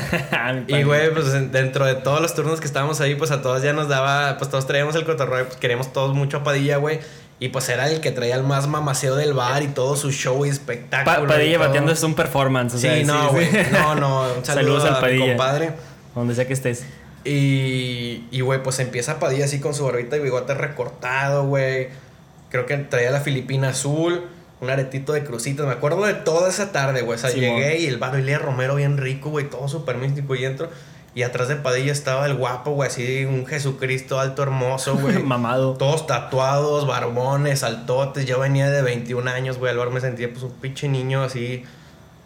y 0.67 0.83
güey, 0.83 1.13
pues 1.13 1.53
dentro 1.53 1.85
de 1.85 1.95
todos 1.95 2.23
los 2.23 2.35
turnos 2.35 2.59
que 2.59 2.67
estábamos 2.67 3.03
ahí, 3.03 3.17
pues 3.17 3.31
a 3.33 3.43
todos 3.43 3.63
ya 3.63 3.75
nos 3.75 3.87
daba, 3.89 4.39
pues 4.39 4.51
todos 4.51 4.67
traíamos 4.67 4.95
el 4.95 5.05
cotorreo, 5.05 5.45
pues 5.45 5.59
queríamos 5.59 5.93
todos 5.93 6.15
mucho 6.15 6.39
a 6.39 6.43
Padilla, 6.43 6.79
güey. 6.79 7.01
Y 7.39 7.49
pues 7.49 7.69
era 7.69 7.91
el 7.91 8.01
que 8.01 8.13
traía 8.13 8.37
el 8.37 8.45
más 8.45 8.67
mamaceo 8.67 9.15
del 9.15 9.35
bar 9.35 9.63
y 9.63 9.67
todo 9.67 9.95
su 9.97 10.11
show 10.11 10.47
y 10.47 10.49
espectáculo. 10.49 11.29
Padilla 11.29 11.59
bateando 11.59 11.93
es 11.93 12.03
un 12.03 12.15
performance. 12.15 12.81
sí, 12.81 13.05
no, 13.05 13.31
güey. 13.31 13.49
No, 13.73 13.95
no. 13.95 14.27
Saludos 14.43 14.85
al 14.85 15.01
Padilla. 15.01 15.27
compadre. 15.27 15.73
Donde 16.15 16.35
sea 16.35 16.47
que 16.47 16.55
estés. 16.55 16.85
Y, 17.25 18.25
y, 18.31 18.41
güey, 18.41 18.63
pues 18.63 18.79
empieza 18.79 19.19
Padilla 19.19 19.45
así 19.45 19.61
con 19.61 19.75
su 19.75 19.85
barbita 19.85 20.17
y 20.17 20.21
bigote 20.21 20.55
recortado, 20.55 21.45
güey. 21.47 21.89
Creo 22.49 22.65
que 22.65 22.77
traía 22.79 23.11
la 23.11 23.21
Filipina 23.21 23.71
azul 23.71 24.23
un 24.63 24.71
aretito 24.71 25.13
de 25.13 25.25
crucitas. 25.25 25.67
Me 25.67 25.73
acuerdo 25.73 26.05
de 26.07 26.15
toda 26.15 26.49
esa 26.49 26.71
tarde, 26.71 27.03
güey. 27.03 27.17
O 27.17 27.21
sea, 27.21 27.31
llegué 27.31 27.81
y 27.81 27.87
el 27.87 27.99
bar 27.99 28.17
Ilía 28.19 28.39
Romero 28.39 28.77
bien 28.77 28.97
rico, 28.97 29.29
güey, 29.29 29.51
todo 29.51 29.67
súper 29.67 29.97
místico 29.97 30.37
y 30.37 30.45
entro. 30.45 30.71
Y 31.17 31.25
atrás 31.25 31.49
de 31.49 31.57
Padilla 31.57 31.93
estaba 31.93 32.25
el 32.25 32.37
guapo, 32.37 32.71
güey, 32.71 32.89
así 32.89 33.25
un 33.27 33.45
Jesucristo 33.45 34.21
alto, 34.21 34.45
hermoso, 34.45 34.97
güey. 35.01 35.21
Mamado. 35.21 35.75
Todos 35.75 36.07
tatuados, 36.07 36.87
barbones, 36.87 37.65
altotes. 37.65 38.25
Yo 38.25 38.39
venía 38.39 38.71
de 38.71 38.83
21 38.83 39.29
años, 39.29 39.59
güey. 39.59 39.73
Al 39.73 39.79
bar 39.79 39.91
me 39.91 40.01
sentía 40.01 40.31
pues 40.31 40.45
un 40.45 40.53
pinche 40.53 40.89
niño 40.89 41.25
así. 41.25 41.65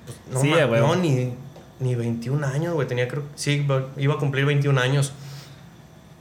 Pues, 0.04 0.18
no, 0.30 0.40
sí, 0.42 0.50
güey. 0.50 0.80
no, 0.80 0.94
ni, 0.94 1.34
ni 1.80 1.94
21 1.94 2.46
años, 2.46 2.74
güey. 2.74 2.86
Tenía, 2.86 3.08
creo, 3.08 3.22
sí, 3.34 3.66
iba 3.96 4.14
a 4.14 4.18
cumplir 4.18 4.44
21 4.44 4.78
años. 4.78 5.14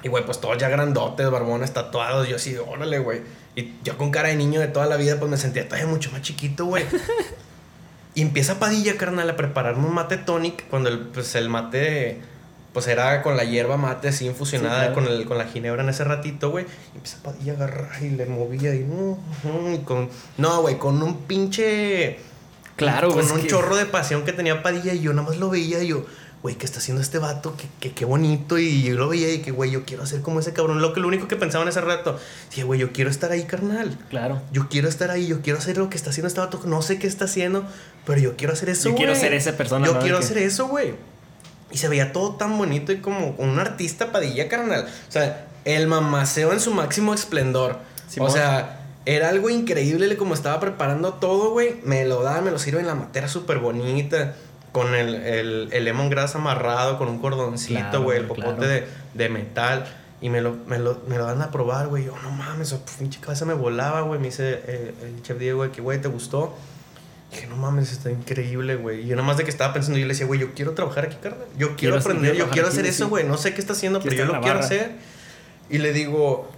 Y, 0.02 0.08
güey, 0.08 0.26
pues 0.26 0.40
todos 0.40 0.58
ya 0.58 0.70
grandotes, 0.70 1.30
barbones, 1.30 1.74
tatuados. 1.74 2.30
Yo 2.30 2.38
así, 2.38 2.56
órale, 2.56 3.00
güey. 3.00 3.22
Y 3.56 3.74
yo 3.84 3.98
con 3.98 4.12
cara 4.12 4.30
de 4.30 4.36
niño 4.36 4.60
de 4.60 4.68
toda 4.68 4.86
la 4.86 4.98
vida, 4.98 5.18
pues 5.18 5.32
me 5.32 5.38
sentía 5.38 5.68
todavía 5.68 5.88
mucho 5.88 6.12
más 6.12 6.22
chiquito, 6.22 6.66
güey. 6.66 6.86
y 8.16 8.22
empieza 8.22 8.60
Padilla, 8.60 8.98
carnal, 8.98 9.30
a 9.30 9.38
prepararme 9.38 9.88
un 9.88 9.94
mate 9.94 10.18
tonic 10.18 10.68
cuando 10.70 10.90
el, 10.90 11.00
pues, 11.00 11.36
el 11.36 11.48
mate, 11.48 12.20
pues 12.74 12.88
era 12.88 13.22
con 13.22 13.38
la 13.38 13.46
hierba 13.46 13.78
mate 13.78 14.10
así 14.10 14.26
infusionada 14.26 14.94
con, 14.94 15.08
el, 15.08 15.26
con 15.26 15.38
la 15.38 15.46
ginebra 15.46 15.84
en 15.84 15.90
ese 15.90 16.04
ratito, 16.04 16.50
güey. 16.50 16.66
Y 16.94 16.98
empieza 16.98 17.24
Padilla 17.24 17.54
a 17.54 17.56
agarrar 17.56 18.04
y 18.04 18.10
le 18.10 18.26
movía 18.26 18.76
y, 18.76 18.80
no, 18.80 19.18
con, 19.86 20.10
no, 20.38 20.62
güey, 20.62 20.78
con 20.78 21.02
un 21.02 21.24
pinche... 21.24 22.20
Claro, 22.76 23.08
Con 23.10 23.32
un 23.32 23.48
chorro 23.48 23.78
de 23.78 23.86
pasión 23.86 24.26
que 24.26 24.34
tenía 24.34 24.62
Padilla 24.62 24.94
y 24.94 25.00
yo 25.00 25.14
nada 25.14 25.30
más 25.30 25.38
lo 25.38 25.50
veía 25.50 25.82
y 25.82 25.88
yo 25.88 26.06
güey, 26.46 26.54
¿qué 26.58 26.68
está 26.68 26.78
haciendo 26.78 27.02
este 27.02 27.18
vato? 27.18 27.56
Qué, 27.80 27.92
qué, 27.92 28.06
bonito. 28.06 28.60
Y 28.60 28.84
yo 28.84 28.94
lo 28.94 29.10
veía 29.10 29.34
y 29.34 29.40
que, 29.40 29.50
güey, 29.50 29.72
yo 29.72 29.84
quiero 29.84 30.04
hacer 30.04 30.22
como 30.22 30.40
ese 30.40 30.54
cabrón. 30.54 30.80
Lo 30.80 30.94
que 30.94 31.00
lo 31.00 31.08
único 31.08 31.28
que 31.28 31.36
pensaba 31.36 31.64
en 31.64 31.70
ese 31.70 31.82
rato, 31.82 32.20
dije, 32.52 32.62
güey, 32.62 32.80
yo 32.80 32.94
quiero 32.94 33.10
estar 33.10 33.32
ahí, 33.32 33.46
carnal. 33.46 33.98
Claro. 34.12 34.44
Yo 34.52 34.70
quiero 34.70 34.88
estar 34.88 35.10
ahí, 35.10 35.26
yo 35.26 35.42
quiero 35.42 35.58
hacer 35.58 35.80
lo 35.80 35.90
que 35.90 35.98
está 35.98 36.12
haciendo 36.12 36.28
este 36.28 36.40
vato. 36.40 36.62
No 36.66 36.84
sé 36.84 37.00
qué 37.00 37.08
está 37.08 37.26
haciendo, 37.26 37.66
pero 38.06 38.22
yo 38.22 38.36
quiero 38.36 38.54
hacer 38.54 38.70
eso, 38.70 38.90
Yo 38.90 38.96
quiero 38.96 39.16
ser 39.16 39.34
esa 39.34 39.58
persona. 39.58 39.88
Yo 39.88 39.98
quiero 39.98 40.20
hacer 40.20 40.38
eso, 40.38 40.68
güey. 40.68 40.94
Y 41.72 41.80
se 41.80 41.88
veía 41.88 42.14
todo 42.14 42.36
tan 42.36 42.56
bonito 42.60 42.92
y 42.92 42.98
como 42.98 43.30
un 43.40 43.58
artista 43.58 44.12
padilla, 44.12 44.48
carnal. 44.48 44.86
O 44.86 45.12
sea, 45.12 45.48
el 45.66 45.88
mamaceo 45.88 46.54
en 46.54 46.60
su 46.60 46.76
máximo 46.76 47.16
esplendor. 47.16 47.80
o 48.20 48.30
sea, 48.30 48.86
era 49.08 49.30
algo 49.30 49.50
increíble 49.50 50.16
como 50.16 50.36
estaba 50.36 50.60
preparando 50.60 51.16
todo, 51.16 51.54
güey. 51.54 51.78
Me 51.84 52.06
lo 52.06 52.22
da, 52.22 52.42
me 52.42 52.52
lo 52.52 52.60
sirve 52.60 52.82
en 52.82 52.88
la 52.88 52.94
matera 52.94 53.28
súper 53.30 53.58
bonita 53.58 54.36
con 54.76 54.94
el, 54.94 55.16
el, 55.16 55.70
el 55.72 55.86
lemongrass 55.86 56.36
amarrado, 56.36 56.98
con 56.98 57.08
un 57.08 57.20
cordoncito, 57.20 58.04
güey, 58.04 58.20
el 58.20 58.26
popote 58.26 58.68
de, 58.68 58.86
de, 59.14 59.30
metal. 59.30 59.86
Y 60.20 60.30
me 60.30 60.42
lo, 60.42 60.58
me 60.68 60.80
lo, 60.80 61.02
me 61.08 61.18
lo 61.18 61.26
dan 61.26 61.42
a 61.42 61.50
probar, 61.50 61.88
güey. 61.88 62.04
Yo, 62.04 62.14
no 62.22 62.30
mames, 62.30 62.76
pinche 63.00 63.22
cabeza 63.22 63.46
me 63.46 63.54
volaba, 63.54 64.02
güey. 64.02 64.20
Me 64.20 64.26
dice 64.26 64.60
eh, 64.68 64.94
el 65.02 65.22
chef 65.22 65.40
Diego, 65.40 65.72
que, 65.72 65.80
güey, 65.80 66.02
¿te 66.02 66.10
gustó? 66.10 66.58
Dije, 67.32 67.48
no 67.48 67.56
mames, 67.56 67.94
está 67.94 68.12
increíble, 68.12 68.76
güey. 68.76 69.04
Y 69.04 69.08
yo 69.08 69.16
nada 69.16 69.26
más 69.26 69.38
de 69.38 69.46
que 69.46 69.50
estaba 69.50 69.72
pensando, 69.72 69.98
yo 69.98 70.08
le 70.08 70.12
decía, 70.12 70.28
güey, 70.28 70.42
yo 70.42 70.54
quiero 70.54 70.74
trabajar 70.74 71.06
aquí, 71.06 71.16
carnal. 71.24 71.48
Yo 71.58 71.78
quiero, 71.78 71.98
aprender, 71.98 72.36
yo 72.36 72.50
quiero 72.50 72.68
hacer 72.68 72.86
eso, 72.86 73.08
güey. 73.08 73.24
No 73.24 73.38
sé 73.38 73.54
qué 73.54 73.62
está 73.62 73.72
haciendo, 73.72 74.02
pero 74.02 74.14
yo 74.14 74.26
lo 74.26 74.42
quiero 74.42 74.60
hacer. 74.60 74.92
Y 75.70 75.78
le 75.78 75.94
digo, 75.94 76.52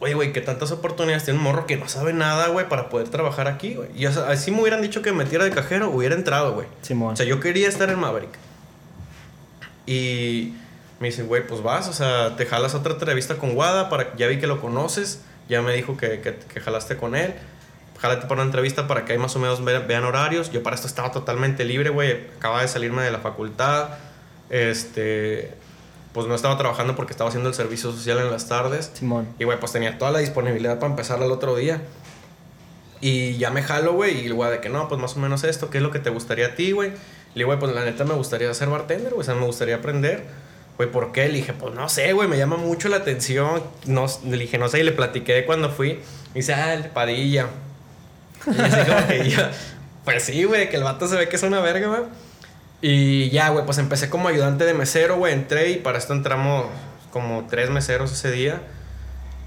Oye, 0.00 0.14
güey, 0.14 0.32
que 0.32 0.40
tantas 0.40 0.70
oportunidades 0.70 1.24
tiene 1.24 1.38
un 1.38 1.44
morro 1.44 1.66
que 1.66 1.76
no 1.76 1.88
sabe 1.88 2.12
nada, 2.12 2.48
güey, 2.48 2.68
para 2.68 2.88
poder 2.88 3.08
trabajar 3.08 3.48
aquí, 3.48 3.74
güey. 3.74 3.88
Y 3.96 4.06
así 4.06 4.52
me 4.52 4.60
hubieran 4.60 4.80
dicho 4.80 5.02
que 5.02 5.10
me 5.10 5.24
metiera 5.24 5.44
de 5.44 5.50
cajero, 5.50 5.90
hubiera 5.90 6.14
entrado, 6.14 6.54
güey. 6.54 6.68
O 7.12 7.16
sea, 7.16 7.26
yo 7.26 7.40
quería 7.40 7.68
estar 7.68 7.90
en 7.90 7.98
Maverick. 7.98 8.30
Y 9.86 10.54
me 11.00 11.08
dice, 11.08 11.24
güey, 11.24 11.44
pues 11.46 11.62
vas, 11.62 11.88
o 11.88 11.92
sea, 11.92 12.36
te 12.36 12.46
jalas 12.46 12.74
otra 12.74 12.92
entrevista 12.92 13.36
con 13.36 13.56
Wada, 13.56 13.88
para, 13.88 14.14
ya 14.16 14.28
vi 14.28 14.38
que 14.38 14.46
lo 14.46 14.60
conoces, 14.60 15.22
ya 15.48 15.62
me 15.62 15.72
dijo 15.72 15.96
que, 15.96 16.20
que, 16.20 16.60
jalaste 16.60 16.96
con 16.96 17.16
él. 17.16 17.34
Jálate 17.98 18.28
para 18.28 18.34
una 18.34 18.44
entrevista 18.44 18.86
para 18.86 19.04
que 19.04 19.14
ahí 19.14 19.18
más 19.18 19.34
o 19.34 19.40
menos 19.40 19.64
vean 19.64 20.04
horarios. 20.04 20.52
Yo 20.52 20.62
para 20.62 20.76
esto 20.76 20.86
estaba 20.86 21.10
totalmente 21.10 21.64
libre, 21.64 21.90
güey. 21.90 22.28
Acababa 22.36 22.62
de 22.62 22.68
salirme 22.68 23.02
de 23.02 23.10
la 23.10 23.18
facultad. 23.18 23.88
Este 24.50 25.52
pues 26.18 26.26
no 26.26 26.34
estaba 26.34 26.58
trabajando 26.58 26.96
porque 26.96 27.12
estaba 27.12 27.28
haciendo 27.28 27.48
el 27.48 27.54
servicio 27.54 27.92
social 27.92 28.18
en 28.18 28.28
las 28.28 28.48
tardes. 28.48 28.90
Simón. 28.92 29.28
Y, 29.38 29.44
güey, 29.44 29.60
pues 29.60 29.70
tenía 29.70 29.98
toda 29.98 30.10
la 30.10 30.18
disponibilidad 30.18 30.80
para 30.80 30.90
empezar 30.90 31.22
al 31.22 31.30
otro 31.30 31.54
día. 31.54 31.80
Y 33.00 33.36
ya 33.36 33.52
me 33.52 33.62
jalo, 33.62 33.92
güey, 33.92 34.26
y 34.26 34.28
güey, 34.30 34.50
de 34.50 34.60
que 34.60 34.68
no, 34.68 34.88
pues 34.88 35.00
más 35.00 35.14
o 35.14 35.20
menos 35.20 35.44
esto, 35.44 35.70
¿qué 35.70 35.78
es 35.78 35.84
lo 35.84 35.92
que 35.92 36.00
te 36.00 36.10
gustaría 36.10 36.46
a 36.46 36.54
ti, 36.56 36.72
güey? 36.72 36.88
Le 36.88 36.96
digo, 37.36 37.46
güey, 37.50 37.60
pues 37.60 37.72
la 37.72 37.84
neta 37.84 38.02
me 38.02 38.14
gustaría 38.14 38.52
ser 38.52 38.68
bartender, 38.68 39.10
güey, 39.10 39.20
o 39.20 39.22
sea, 39.22 39.36
me 39.36 39.46
gustaría 39.46 39.76
aprender. 39.76 40.24
Güey, 40.76 40.90
¿por 40.90 41.12
qué? 41.12 41.28
Le 41.28 41.34
dije, 41.34 41.52
pues 41.52 41.72
no 41.72 41.88
sé, 41.88 42.12
güey, 42.14 42.26
me 42.26 42.36
llama 42.36 42.56
mucho 42.56 42.88
la 42.88 42.96
atención. 42.96 43.62
No, 43.86 44.06
le 44.24 44.38
dije, 44.38 44.58
no 44.58 44.68
sé, 44.68 44.80
y 44.80 44.82
le 44.82 44.90
platiqué 44.90 45.44
cuando 45.46 45.70
fui. 45.70 46.00
Y 46.34 46.34
dice, 46.34 46.52
ah, 46.54 46.74
el 46.74 46.86
Padilla. 46.86 47.46
Y 48.44 48.60
así 48.60 48.90
como 48.90 49.06
que 49.06 49.30
yo, 49.30 49.42
pues 50.04 50.24
sí, 50.24 50.42
güey, 50.42 50.68
que 50.68 50.78
el 50.78 50.82
vato 50.82 51.06
se 51.06 51.14
ve 51.14 51.28
que 51.28 51.36
es 51.36 51.44
una 51.44 51.60
verga, 51.60 51.86
güey. 51.86 52.02
Y 52.80 53.30
ya, 53.30 53.48
güey, 53.48 53.64
pues 53.64 53.78
empecé 53.78 54.08
como 54.08 54.28
ayudante 54.28 54.64
de 54.64 54.74
mesero, 54.74 55.16
güey. 55.16 55.32
Entré 55.32 55.70
y 55.70 55.76
para 55.76 55.98
esto 55.98 56.12
entramos 56.12 56.66
como 57.10 57.46
tres 57.48 57.70
meseros 57.70 58.12
ese 58.12 58.30
día. 58.30 58.62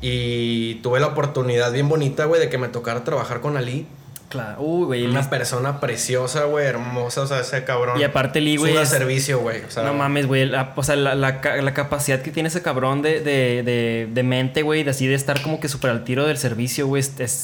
Y 0.01 0.75
tuve 0.75 1.00
la 1.00 1.07
oportunidad 1.07 1.71
bien 1.71 1.88
bonita, 1.88 2.25
güey, 2.25 2.41
de 2.41 2.50
que 2.50 2.57
me 2.57 2.67
tocara 2.67 3.03
trabajar 3.03 3.39
con 3.39 3.55
Ali. 3.55 3.88
Claro, 4.29 4.61
uy, 4.61 4.85
güey. 4.85 5.05
Una 5.05 5.29
persona 5.29 5.81
preciosa, 5.81 6.45
güey, 6.45 6.65
hermosa, 6.65 7.21
o 7.21 7.27
sea, 7.27 7.41
ese 7.41 7.65
cabrón. 7.65 8.00
Y 8.00 8.03
aparte, 8.03 8.39
Ali, 8.39 8.55
güey. 8.55 8.75
Es 8.77 8.89
servicio, 8.89 9.39
güey. 9.39 9.61
O 9.63 9.69
sea, 9.69 9.83
no 9.83 9.93
mames, 9.93 10.25
güey. 10.25 10.50
O 10.75 10.83
sea, 10.83 10.95
la, 10.95 11.15
la, 11.15 11.41
la, 11.41 11.73
capacidad 11.73 12.21
que 12.21 12.31
tiene 12.31 12.47
ese 12.47 12.61
cabrón 12.61 13.01
de, 13.01 13.19
de, 13.19 13.61
de, 13.63 14.09
de 14.11 14.23
mente, 14.23 14.61
güey, 14.61 14.83
de 14.83 14.91
así 14.91 15.05
de 15.05 15.15
estar 15.15 15.41
como 15.41 15.59
que 15.59 15.67
súper 15.67 15.91
al 15.91 16.03
tiro 16.05 16.25
del 16.25 16.38
servicio, 16.38 16.88
güey. 16.88 17.03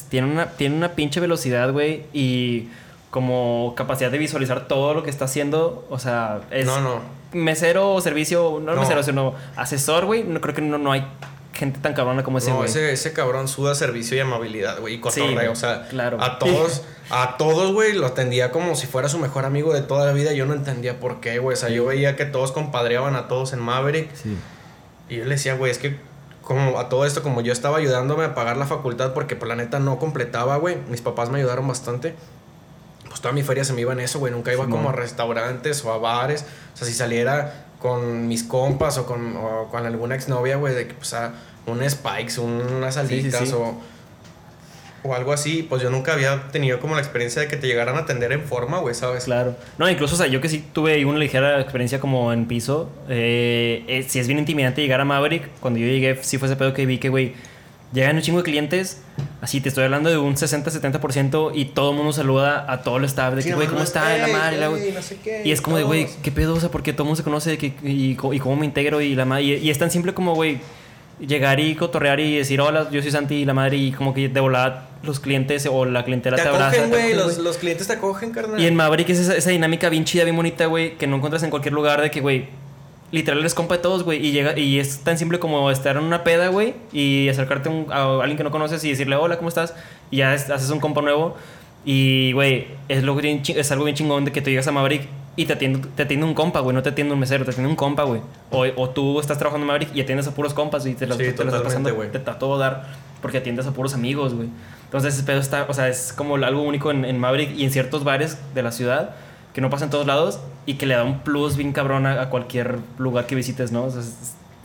tiene, 0.10 0.32
una, 0.32 0.52
tiene 0.52 0.76
una 0.76 0.94
pinche 0.94 1.20
velocidad, 1.20 1.72
güey. 1.72 2.06
Y 2.14 2.70
como 3.10 3.74
capacidad 3.76 4.12
de 4.12 4.18
visualizar 4.18 4.68
todo 4.68 4.94
lo 4.94 5.04
que 5.04 5.10
está 5.10 5.26
haciendo. 5.26 5.86
O 5.90 6.00
sea, 6.00 6.42
es 6.52 6.66
No, 6.66 6.80
no. 6.82 7.00
mesero 7.34 7.94
o 7.94 8.02
servicio, 8.02 8.60
no, 8.64 8.74
No. 8.76 8.82
mesero, 8.82 9.04
sino 9.04 9.34
asesor, 9.56 10.06
güey. 10.06 10.24
No 10.24 10.42
creo 10.42 10.54
que 10.56 10.62
no, 10.62 10.78
no 10.78 10.92
hay 10.92 11.06
gente 11.54 11.80
tan 11.80 11.94
cabrona 11.96 12.24
como 12.24 12.38
ese, 12.38 12.52
no, 12.52 12.58
güey. 12.58 12.70
ese, 12.70 12.92
ese 12.92 13.14
cabrón 13.14 13.48
suda 13.48 13.74
servicio 13.74 14.16
y 14.16 14.20
amabilidad, 14.20 14.80
güey. 14.80 14.94
Y 14.94 14.98
Sí, 14.98 15.02
cotorreo. 15.02 15.34
güey, 15.34 15.48
o 15.48 15.56
sea, 15.56 15.88
claro. 15.90 16.22
a 16.22 16.38
todos, 16.38 16.84
a 17.10 17.36
todos, 17.38 17.74
güey, 17.74 17.94
lo 17.94 18.06
atendía 18.06 18.52
como 18.52 18.76
si 18.76 18.86
fuera 18.86 19.10
su 19.10 19.18
mejor 19.18 19.44
amigo 19.46 19.74
de 19.74 19.82
toda 19.82 20.06
la 20.06 20.14
vida. 20.14 20.34
Yo 20.34 20.46
no 20.46 20.54
entendía 20.54 21.00
por 21.00 21.20
qué, 21.20 21.40
güey. 21.40 21.56
O 21.56 21.58
sea, 21.58 21.70
yo 21.70 21.86
veía 21.86 22.16
que 22.16 22.26
todos 22.26 22.52
compadreaban 22.52 23.16
a 23.16 23.28
todos 23.28 23.54
en 23.54 23.60
Maverick. 23.60 24.10
Sí. 24.16 24.38
Y 25.10 25.16
yo 25.18 25.24
le 25.24 25.32
decía, 25.32 25.56
güey, 25.56 25.72
es 25.72 25.80
que 25.80 25.98
como 26.44 26.78
a 26.80 26.88
todo 26.90 27.06
esto, 27.06 27.24
como 27.24 27.42
yo 27.42 27.52
estaba 27.52 27.78
ayudándome 27.78 28.24
a 28.26 28.36
pagar 28.36 28.56
la 28.58 28.68
facultad 28.68 29.14
porque 29.14 29.36
por 29.36 29.48
la 29.48 29.56
neta 29.56 29.80
no 29.80 29.98
completaba, 29.98 30.58
güey. 30.58 30.78
Mis 30.90 31.02
papás 31.02 31.30
me 31.32 31.40
ayudaron 31.40 31.68
bastante. 31.68 32.14
Pues 33.18 33.24
toda 33.24 33.34
mi 33.34 33.42
feria 33.42 33.64
se 33.64 33.74
me 33.74 33.82
iba 33.82 33.94
en 33.94 34.00
eso, 34.00 34.20
güey. 34.20 34.32
Nunca 34.32 34.54
iba 34.54 34.64
Simón. 34.66 34.78
como 34.80 34.90
a 34.92 34.94
restaurantes 34.94 35.84
o 35.84 35.92
a 35.92 35.98
bares. 35.98 36.46
O 36.76 36.78
sea, 36.78 36.88
si 36.88 36.94
saliera 36.94 37.66
con 37.80 38.28
mis 38.28 38.44
compas 38.44 39.00
o 39.00 39.08
con, 39.08 39.36
o 39.36 39.70
con 39.72 39.88
alguna 39.88 40.14
exnovia, 40.14 40.58
güey, 40.58 40.76
de 40.76 40.88
que, 40.88 40.94
pues, 40.94 41.16
a 41.16 41.34
un 41.66 41.82
Spikes, 41.90 42.40
unas 42.40 42.94
Sí, 42.94 43.24
sí, 43.24 43.32
sí. 43.32 43.52
o... 43.56 43.76
O 45.04 45.16
algo 45.16 45.34
así, 45.34 45.64
pues 45.64 45.82
yo 45.82 45.90
nunca 45.90 46.14
había 46.14 46.50
tenido 46.52 46.80
como 46.80 46.94
la 46.94 47.02
experiencia 47.02 47.42
de 47.42 47.48
que 47.48 47.58
te 47.58 47.66
llegaran 47.66 47.96
a 47.96 48.00
atender 48.00 48.32
en 48.34 48.44
forma, 48.44 48.80
güey, 48.80 48.94
¿sabes? 48.94 49.24
Claro. 49.24 49.56
No, 49.80 49.90
incluso, 49.90 50.14
o 50.16 50.18
sea, 50.18 50.28
yo 50.28 50.40
que 50.40 50.50
sí 50.50 50.64
tuve 50.74 51.04
una 51.06 51.18
ligera 51.18 51.60
experiencia 51.60 52.00
como 52.00 52.32
en 52.34 52.46
piso. 52.46 52.90
Eh, 53.10 53.84
eh, 53.88 54.06
sí 54.08 54.20
es 54.20 54.28
bien 54.28 54.38
intimidante 54.38 54.82
llegar 54.82 55.02
a 55.02 55.06
Maverick. 55.06 55.50
Cuando 55.60 55.80
yo 55.80 55.88
llegué, 55.88 56.20
sí 56.24 56.38
fue 56.38 56.48
ese 56.48 56.56
pedo 56.56 56.74
que 56.74 56.86
vi 56.86 57.00
que, 57.00 57.10
güey, 57.10 57.34
llegan 57.94 58.16
un 58.16 58.22
chingo 58.22 58.40
de 58.40 58.44
clientes. 58.44 59.02
Así 59.40 59.62
te 59.62 59.70
estoy 59.70 59.84
hablando 59.84 60.10
de 60.10 60.18
un 60.18 60.36
60-70% 60.36 61.52
y 61.54 61.66
todo 61.66 61.92
el 61.92 61.98
mundo 61.98 62.12
saluda 62.12 62.66
a 62.72 62.82
todo 62.82 62.98
el 62.98 63.04
staff 63.06 63.36
de 63.36 63.44
Sí, 63.44 63.50
que, 63.50 63.56
güey, 63.56 63.68
¿cómo 63.68 63.84
está? 63.84 64.18
La 64.18 64.26
"Ey, 64.28 64.34
madre, 64.34 64.58
la 64.58 64.66
ey, 64.68 64.92
no 64.94 65.02
sé 65.02 65.18
qué", 65.24 65.44
Y 65.46 65.52
es 65.52 65.62
como 65.62 65.78
de, 65.78 65.84
güey. 65.84 66.08
¿qué 66.24 66.32
pedo? 66.32 66.56
O 66.56 66.60
sea, 66.60 66.70
porque 66.70 66.92
todo 66.92 67.04
el 67.04 67.08
mundo 67.10 67.18
se 67.18 67.24
conoce 67.24 67.52
de 67.52 67.58
que, 67.60 67.74
y, 67.84 68.16
cómo 68.16 68.56
me 68.56 68.66
integro 68.66 69.00
y 69.00 69.14
la 69.14 69.26
madre. 69.26 69.44
Y, 69.44 69.54
y 69.56 69.70
es 69.70 69.78
tan 69.78 69.92
simple 69.92 70.14
como, 70.16 70.34
güey, 70.34 70.58
llegar 71.20 71.60
y 71.60 71.76
cotorrear 71.76 72.20
y 72.20 72.38
decir, 72.38 72.62
hola, 72.62 72.90
yo 72.92 73.02
soy 73.02 73.12
Santi 73.12 73.36
y 73.36 73.46
la 73.46 73.54
madre. 73.54 73.78
Y 73.78 73.92
como 73.92 74.14
que 74.14 74.28
de 74.28 74.40
volada 74.40 74.90
los 75.04 75.20
clientes 75.20 75.68
o 75.72 75.86
la 75.86 76.04
clientela 76.04 76.36
Te 76.38 76.42
te, 76.42 76.50
abraza. 76.50 76.68
acogen, 76.70 76.84
te 76.86 76.90
güey, 76.90 77.02
acogen, 77.12 77.18
los, 77.18 77.34
güey. 77.36 77.46
los 77.46 77.58
clientes 77.58 77.88
te 77.88 77.94
acogen, 77.94 78.32
carnal. 78.32 78.60
Y 78.60 78.66
en 78.66 78.76
Maverick 78.76 79.10
es 79.10 79.20
esa, 79.20 79.36
esa 79.36 79.52
dinámica 79.52 79.90
bien 79.90 80.04
chida, 80.04 80.24
bien 80.24 80.36
bonita, 80.36 80.66
güey, 80.66 80.98
que 80.98 81.06
no 81.06 81.18
encuentras 81.18 81.44
en 81.44 81.52
cualquier 81.52 81.74
lugar 81.76 82.02
de 82.02 82.10
que, 82.10 82.22
güey, 82.22 82.48
literal 83.12 83.40
eres 83.40 83.54
compa 83.54 83.76
de 83.78 83.82
todos, 83.82 84.04
güey, 84.04 84.26
y 84.26 84.32
llega 84.32 84.58
y 84.58 84.80
es 84.80 85.00
tan 85.00 85.18
simple 85.18 85.40
como 85.40 85.72
estar 85.72 85.96
en 85.98 86.04
una 86.04 86.24
peda, 86.24 86.50
güey, 86.50 86.74
y 86.92 87.30
acercarte 87.30 87.70
a, 87.70 87.72
un- 87.72 87.92
a 87.92 88.20
alguien 88.22 88.38
que 88.38 88.44
no 88.44 88.52
conoces 88.52 88.84
y 88.84 88.90
decirle, 88.90 89.16
"Hola, 89.16 89.38
¿cómo 89.38 89.50
estás?" 89.50 89.74
y 90.12 90.18
ya 90.18 90.34
es- 90.34 90.50
haces 90.50 90.70
un 90.70 90.80
compa 90.80 91.02
nuevo 91.02 91.36
y, 91.86 92.32
güey, 92.34 92.68
es 92.90 93.04
lo 93.04 93.16
bien 93.16 93.42
chi- 93.44 93.54
es 93.58 93.72
algo 93.72 93.86
bien 93.86 93.96
chingón 93.96 94.26
de 94.26 94.32
que 94.32 94.42
tú 94.42 94.50
llegas 94.50 94.68
a 94.68 94.72
Maverick 94.72 95.08
y 95.38 95.46
te 95.46 95.54
atiende, 95.54 95.88
te 95.96 96.04
atiende 96.04 96.26
un 96.26 96.34
compa, 96.34 96.60
güey, 96.62 96.76
no 96.76 96.82
te 96.84 96.90
atiende 96.90 97.14
un 97.14 97.20
mesero, 97.20 97.46
te 97.46 97.52
atiende 97.52 97.70
un 97.70 97.76
compa, 97.76 98.04
güey. 98.04 98.22
O, 98.50 98.66
o 98.76 98.90
tú 98.90 99.20
estás 99.20 99.38
trabajando 99.38 99.64
en 99.64 99.68
Maverick 99.68 99.96
y 99.96 100.02
atiendes 100.02 100.28
a 100.28 100.32
puros 100.32 100.54
compas 100.54 100.86
y 100.86 100.94
te 100.96 101.06
las, 101.08 101.18
Sí, 101.18 101.24
te 101.32 101.46
las 101.46 101.54
estás 101.54 101.62
pasando, 101.62 101.94
güey. 101.96 102.12
te 102.12 102.18
está 102.18 102.40
todo 102.40 102.58
dar 102.58 102.88
porque 103.22 103.38
atiendes 103.38 103.68
a 103.68 103.72
puros 103.72 103.94
amigos, 103.94 104.34
güey. 104.34 104.50
Entonces 104.86 105.14
ese 105.14 105.24
pedo 105.24 105.40
está, 105.40 105.66
o 105.70 105.74
sea, 105.74 105.88
es 105.90 106.12
como 106.14 106.36
algo 106.36 106.62
único 106.64 106.92
en, 106.92 107.06
en 107.06 107.20
Maverick 107.20 107.56
y 107.58 107.64
en 107.66 107.72
ciertos 107.72 108.04
bares 108.04 108.38
de 108.56 108.64
la 108.64 108.72
ciudad 108.72 109.12
que 109.58 109.62
no 109.62 109.72
pasa 109.72 109.86
en 109.86 109.90
todos 109.90 110.06
lados 110.06 110.38
y 110.68 110.76
que 110.76 110.86
le 110.86 110.94
da 110.94 111.04
un 111.04 111.22
plus 111.24 111.58
bien 111.58 111.74
cabrón 111.74 112.06
a, 112.06 112.22
a 112.22 112.30
cualquier 112.30 112.78
lugar 113.00 113.26
que 113.26 113.34
visites, 113.34 113.72
¿no? 113.72 113.86
O 113.86 113.90
sea, 113.90 114.02
es, 114.02 114.14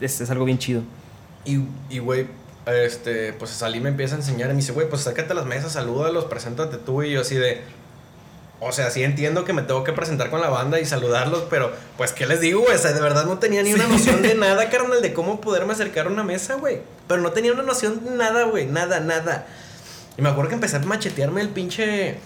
es- 0.02 0.20
es 0.20 0.30
algo 0.30 0.44
bien 0.44 0.58
chido. 0.58 0.82
Y, 1.46 1.60
y, 1.88 1.98
güey, 1.98 2.26
este, 2.66 3.32
pues 3.32 3.52
salí 3.52 3.80
me 3.80 3.88
empieza 3.88 4.16
a 4.16 4.18
enseñar 4.18 4.50
y 4.50 4.52
me 4.52 4.58
dice, 4.58 4.72
güey, 4.72 4.86
pues 4.90 5.00
sácate 5.00 5.32
a 5.32 5.34
las 5.34 5.46
mesas, 5.46 5.72
salúdalos, 5.72 6.26
preséntate 6.26 6.76
tú. 6.76 7.02
Y 7.02 7.12
yo 7.12 7.22
así 7.22 7.36
de, 7.36 7.62
o 8.60 8.70
sea, 8.70 8.90
sí 8.90 9.02
entiendo 9.02 9.46
que 9.46 9.54
me 9.54 9.62
tengo 9.62 9.82
que 9.82 9.94
presentar 9.94 10.28
con 10.28 10.42
la 10.42 10.50
banda 10.50 10.78
y 10.78 10.84
saludarlos, 10.84 11.44
pero 11.48 11.72
pues, 11.96 12.12
¿qué 12.12 12.26
les 12.26 12.42
digo, 12.42 12.60
güey? 12.60 12.74
O 12.74 12.78
sea, 12.78 12.92
de 12.92 13.00
verdad 13.00 13.24
no 13.24 13.38
tenía 13.38 13.62
ni 13.62 13.72
una 13.72 13.86
noción 13.86 14.20
de 14.20 14.34
nada, 14.36 14.68
carnal, 14.68 15.00
de 15.00 15.14
cómo 15.14 15.40
poderme 15.40 15.72
acercar 15.72 16.06
a 16.06 16.10
una 16.10 16.22
mesa, 16.22 16.56
güey. 16.56 16.80
Pero 17.08 17.22
no 17.22 17.32
tenía 17.32 17.54
una 17.54 17.62
noción 17.62 18.04
de 18.04 18.10
nada, 18.10 18.44
güey, 18.44 18.66
nada, 18.66 19.00
nada. 19.00 19.46
Y 20.18 20.20
me 20.20 20.28
acuerdo 20.28 20.50
que 20.50 20.56
empecé 20.56 20.76
a 20.76 20.80
machetearme 20.80 21.40
el 21.40 21.48
pinche... 21.48 22.18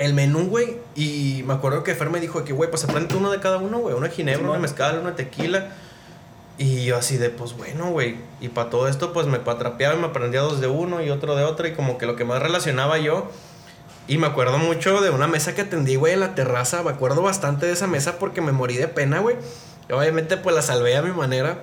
El 0.00 0.14
menú, 0.14 0.48
güey. 0.48 0.78
Y 0.94 1.44
me 1.46 1.52
acuerdo 1.52 1.84
que 1.84 1.94
Fer 1.94 2.08
me 2.08 2.20
dijo 2.20 2.42
que, 2.42 2.54
güey, 2.54 2.70
pues 2.70 2.84
aprende 2.84 3.14
uno 3.16 3.30
de 3.30 3.38
cada 3.38 3.58
uno, 3.58 3.80
güey. 3.80 3.94
Una 3.94 4.08
ginebra, 4.08 4.48
una 4.48 4.58
mezcal, 4.58 4.98
una 4.98 5.14
tequila. 5.14 5.72
Y 6.56 6.86
yo 6.86 6.96
así 6.96 7.18
de, 7.18 7.28
pues 7.28 7.54
bueno, 7.54 7.90
güey. 7.90 8.16
Y 8.40 8.48
para 8.48 8.70
todo 8.70 8.88
esto, 8.88 9.12
pues 9.12 9.26
me 9.26 9.40
patrapeaba 9.40 9.94
y 9.94 9.98
me 9.98 10.06
aprendía 10.06 10.40
dos 10.40 10.58
de 10.58 10.68
uno 10.68 11.02
y 11.02 11.10
otro 11.10 11.36
de 11.36 11.44
otro. 11.44 11.68
Y 11.68 11.74
como 11.74 11.98
que 11.98 12.06
lo 12.06 12.16
que 12.16 12.24
más 12.24 12.42
relacionaba 12.42 12.96
yo. 12.96 13.30
Y 14.08 14.16
me 14.16 14.26
acuerdo 14.26 14.56
mucho 14.56 15.02
de 15.02 15.10
una 15.10 15.26
mesa 15.26 15.54
que 15.54 15.60
atendí, 15.60 15.96
güey, 15.96 16.14
en 16.14 16.20
la 16.20 16.34
terraza. 16.34 16.82
Me 16.82 16.92
acuerdo 16.92 17.20
bastante 17.20 17.66
de 17.66 17.72
esa 17.72 17.86
mesa 17.86 18.18
porque 18.18 18.40
me 18.40 18.52
morí 18.52 18.78
de 18.78 18.88
pena, 18.88 19.18
güey. 19.18 19.36
Obviamente, 19.92 20.38
pues 20.38 20.56
la 20.56 20.62
salvé 20.62 20.96
a 20.96 21.02
mi 21.02 21.12
manera. 21.12 21.58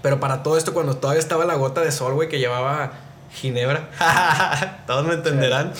Pero 0.00 0.20
para 0.20 0.44
todo 0.44 0.56
esto, 0.56 0.72
cuando 0.72 0.96
todavía 0.96 1.18
estaba 1.18 1.44
la 1.44 1.56
gota 1.56 1.80
de 1.80 1.90
sol, 1.90 2.14
güey, 2.14 2.28
que 2.28 2.38
llevaba 2.38 2.92
ginebra. 3.32 3.88
Todos 4.86 5.06
me 5.06 5.14
entenderán. 5.14 5.72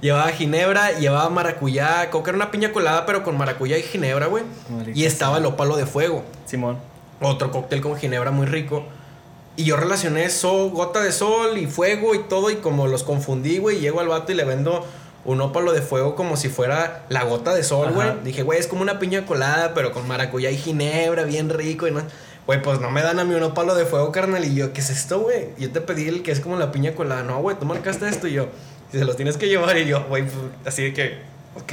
Llevaba 0.00 0.28
ginebra, 0.32 0.92
llevaba 0.92 1.30
maracuyá. 1.30 2.10
Creo 2.10 2.22
que 2.22 2.30
era 2.30 2.36
una 2.36 2.50
piña 2.50 2.72
colada, 2.72 3.06
pero 3.06 3.22
con 3.22 3.38
maracuyá 3.38 3.78
y 3.78 3.82
ginebra, 3.82 4.26
güey. 4.26 4.44
Y 4.94 5.04
estaba 5.04 5.38
el 5.38 5.46
ópalo 5.46 5.76
de 5.76 5.86
fuego 5.86 6.24
Simón. 6.44 6.78
otro 7.20 7.50
cóctel 7.50 7.80
con 7.80 7.96
ginebra 7.96 8.30
muy 8.30 8.46
rico. 8.46 8.84
Y 9.56 9.64
yo 9.64 9.76
relacioné 9.76 10.28
sol, 10.30 10.70
gota 10.70 11.00
de 11.00 11.12
sol 11.12 11.56
y 11.56 11.66
fuego 11.66 12.14
y 12.14 12.18
todo. 12.24 12.50
Y 12.50 12.56
como 12.56 12.86
los 12.86 13.02
confundí, 13.02 13.58
güey, 13.58 13.78
llego 13.78 14.00
al 14.00 14.08
vato 14.08 14.32
y 14.32 14.34
le 14.34 14.44
vendo 14.44 14.84
un 15.24 15.40
ópalo 15.40 15.72
de 15.72 15.80
fuego 15.80 16.16
como 16.16 16.36
si 16.36 16.48
fuera 16.50 17.04
la 17.08 17.24
gota 17.24 17.54
de 17.54 17.62
sol, 17.62 17.92
güey. 17.92 18.08
Dije, 18.24 18.42
güey, 18.42 18.58
es 18.58 18.66
como 18.66 18.82
una 18.82 18.98
piña 18.98 19.24
colada, 19.24 19.72
pero 19.72 19.92
con 19.92 20.06
maracuyá 20.06 20.50
y 20.50 20.58
ginebra, 20.58 21.22
bien 21.22 21.48
rico. 21.48 21.86
Y 21.86 21.92
no. 21.92 22.02
Güey, 22.46 22.60
pues 22.62 22.78
no 22.80 22.90
me 22.90 23.02
dan 23.02 23.18
a 23.18 23.24
mí 23.24 23.34
un 23.34 23.42
ópalo 23.42 23.74
de 23.74 23.86
fuego, 23.86 24.12
carnal. 24.12 24.44
Y 24.44 24.54
yo, 24.54 24.72
¿qué 24.72 24.80
es 24.80 24.90
esto, 24.90 25.20
güey? 25.20 25.48
Yo 25.58 25.70
te 25.70 25.80
pedí 25.80 26.08
el 26.08 26.22
que 26.22 26.30
es 26.30 26.40
como 26.40 26.56
la 26.56 26.72
piña 26.72 26.94
colada. 26.94 27.22
No, 27.22 27.40
güey, 27.40 27.58
tú 27.58 27.64
marcaste 27.64 28.06
esto. 28.08 28.26
Y 28.28 28.34
yo, 28.34 28.48
si 28.92 28.98
se 28.98 29.04
los 29.04 29.16
tienes 29.16 29.36
que 29.38 29.48
llevar. 29.48 29.78
Y 29.78 29.86
yo, 29.86 30.04
güey, 30.04 30.24
pues, 30.24 30.36
así 30.66 30.82
de 30.82 30.92
que, 30.92 31.18
ok. 31.56 31.72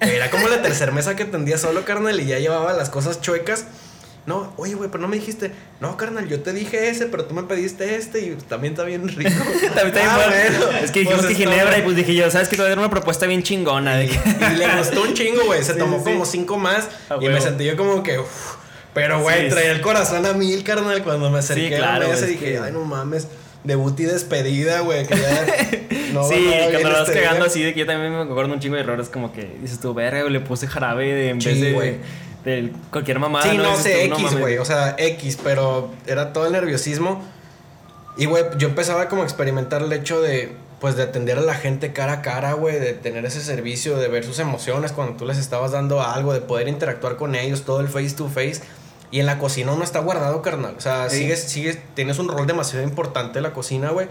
Era 0.00 0.30
como 0.30 0.48
la 0.48 0.60
tercera 0.60 0.92
mesa 0.92 1.16
que 1.16 1.24
tendía 1.24 1.56
solo, 1.56 1.84
carnal. 1.86 2.20
Y 2.20 2.26
ya 2.26 2.38
llevaba 2.38 2.74
las 2.74 2.90
cosas 2.90 3.20
chuecas. 3.22 3.64
No, 4.26 4.52
oye, 4.58 4.74
güey, 4.74 4.90
pero 4.90 5.00
no 5.00 5.08
me 5.08 5.16
dijiste, 5.16 5.50
no, 5.80 5.96
carnal, 5.96 6.28
yo 6.28 6.40
te 6.40 6.52
dije 6.52 6.90
ese, 6.90 7.06
pero 7.06 7.24
tú 7.24 7.34
me 7.34 7.44
pediste 7.44 7.96
este 7.96 8.20
y 8.20 8.36
también 8.48 8.74
está 8.74 8.84
bien 8.84 9.08
rico. 9.08 9.30
También 9.74 9.86
está 9.86 10.00
bien 10.00 10.08
Ah, 10.10 10.26
bueno. 10.28 10.78
Es 10.84 10.90
que 10.90 11.00
dijimos 11.00 11.24
Pues 11.24 11.30
que 11.36 11.42
Ginebra 11.42 11.78
y 11.78 11.82
pues 11.82 11.96
dije 11.96 12.14
yo, 12.14 12.30
¿sabes 12.30 12.48
qué? 12.48 12.56
Te 12.56 12.62
voy 12.62 12.66
a 12.66 12.68
dar 12.68 12.78
una 12.78 12.90
propuesta 12.90 13.24
bien 13.26 13.42
chingona. 13.42 13.96
De 13.96 14.08
que... 14.08 14.14
Y 14.52 14.56
le 14.56 14.76
gustó 14.76 15.02
un 15.02 15.14
chingo, 15.14 15.46
güey. 15.46 15.64
Se 15.64 15.72
Sí, 15.72 15.78
tomó 15.78 15.98
sí. 15.98 16.04
como 16.04 16.26
cinco 16.26 16.58
más 16.58 16.86
y 17.18 17.28
me 17.30 17.40
sentí 17.40 17.64
yo 17.64 17.76
como 17.78 18.02
que, 18.02 18.18
uf. 18.18 18.56
Pero, 18.94 19.20
güey, 19.22 19.44
Sí, 19.48 19.50
traía 19.54 19.72
el 19.72 19.80
corazón 19.80 20.26
a 20.26 20.32
mil, 20.32 20.64
carnal, 20.64 21.02
cuando 21.02 21.30
me 21.30 21.38
acerqué 21.38 21.68
Sí, 21.68 21.74
a 21.74 21.98
la 21.98 22.08
mesa 22.08 22.26
y 22.26 22.30
dije, 22.30 22.44
que- 22.52 22.58
ay, 22.58 22.72
no 22.72 22.84
mames, 22.84 23.28
debut 23.62 23.98
y 24.00 24.04
despedida, 24.04 24.80
güey, 24.80 25.06
que 25.06 25.16
ya 25.16 25.46
no 26.12 26.24
sí, 26.28 26.50
cuando 26.72 26.88
lo 26.90 26.98
vas 26.98 27.08
este 27.08 27.20
cagando 27.20 27.44
día. 27.44 27.50
así 27.50 27.62
de 27.62 27.72
que 27.74 27.80
yo 27.80 27.86
también 27.86 28.12
me 28.12 28.22
acuerdo 28.22 28.52
un 28.52 28.58
chingo 28.60 28.74
de 28.76 28.80
errores 28.82 29.08
como 29.08 29.32
que 29.32 29.58
dices 29.60 29.78
tú, 29.80 29.94
verga, 29.94 30.22
güey, 30.22 30.32
le 30.32 30.40
puse 30.40 30.66
jarabe 30.66 31.06
de- 31.12 31.28
en 31.30 31.40
Sí, 31.40 31.48
vez 31.50 31.60
de, 31.60 31.72
güey. 31.72 31.96
de 32.44 32.72
cualquier 32.90 33.18
mamada. 33.20 33.48
Sí, 33.48 33.56
no 33.56 33.70
Dices 33.70 33.82
sé, 33.82 34.08
no 34.08 34.16
X, 34.18 34.38
güey. 34.38 34.58
O 34.58 34.64
sea, 34.64 34.96
X, 34.98 35.38
pero 35.44 35.92
era 36.06 36.32
todo 36.32 36.46
el 36.46 36.52
nerviosismo. 36.52 37.22
Y, 38.16 38.24
güey, 38.26 38.42
yo 38.58 38.68
empezaba 38.68 39.08
como 39.08 39.22
a 39.22 39.24
experimentar 39.24 39.82
el 39.82 39.92
hecho 39.92 40.20
de, 40.20 40.50
pues, 40.80 40.96
de 40.96 41.02
atender 41.04 41.38
a 41.38 41.42
la 41.42 41.54
gente 41.54 41.92
cara 41.92 42.14
a 42.14 42.22
cara, 42.22 42.54
güey, 42.54 42.80
de 42.80 42.92
tener 42.94 43.24
ese 43.24 43.40
servicio, 43.40 43.98
de 43.98 44.08
ver 44.08 44.24
sus 44.24 44.38
emociones 44.40 44.90
cuando 44.92 45.16
tú 45.16 45.26
les 45.26 45.38
estabas 45.38 45.70
dando 45.72 46.02
algo, 46.02 46.32
de 46.32 46.40
poder 46.40 46.66
interactuar 46.66 47.16
con 47.16 47.34
ellos, 47.34 47.62
todo 47.62 47.80
el 47.80 47.88
face 47.88 48.10
to 48.16 48.26
face. 48.28 48.62
Y 49.10 49.20
en 49.20 49.26
la 49.26 49.38
cocina 49.38 49.72
uno 49.72 49.82
está 49.84 49.98
guardado, 50.00 50.40
carnal. 50.42 50.74
O 50.76 50.80
sea, 50.80 51.08
Sí. 51.10 51.18
sigues, 51.18 51.42
sigues, 51.42 51.78
tienes 51.94 52.18
un 52.18 52.28
rol 52.28 52.46
demasiado 52.46 52.84
importante 52.84 53.38
en 53.38 53.42
la 53.42 53.52
cocina, 53.52 53.90
güey. 53.90 54.06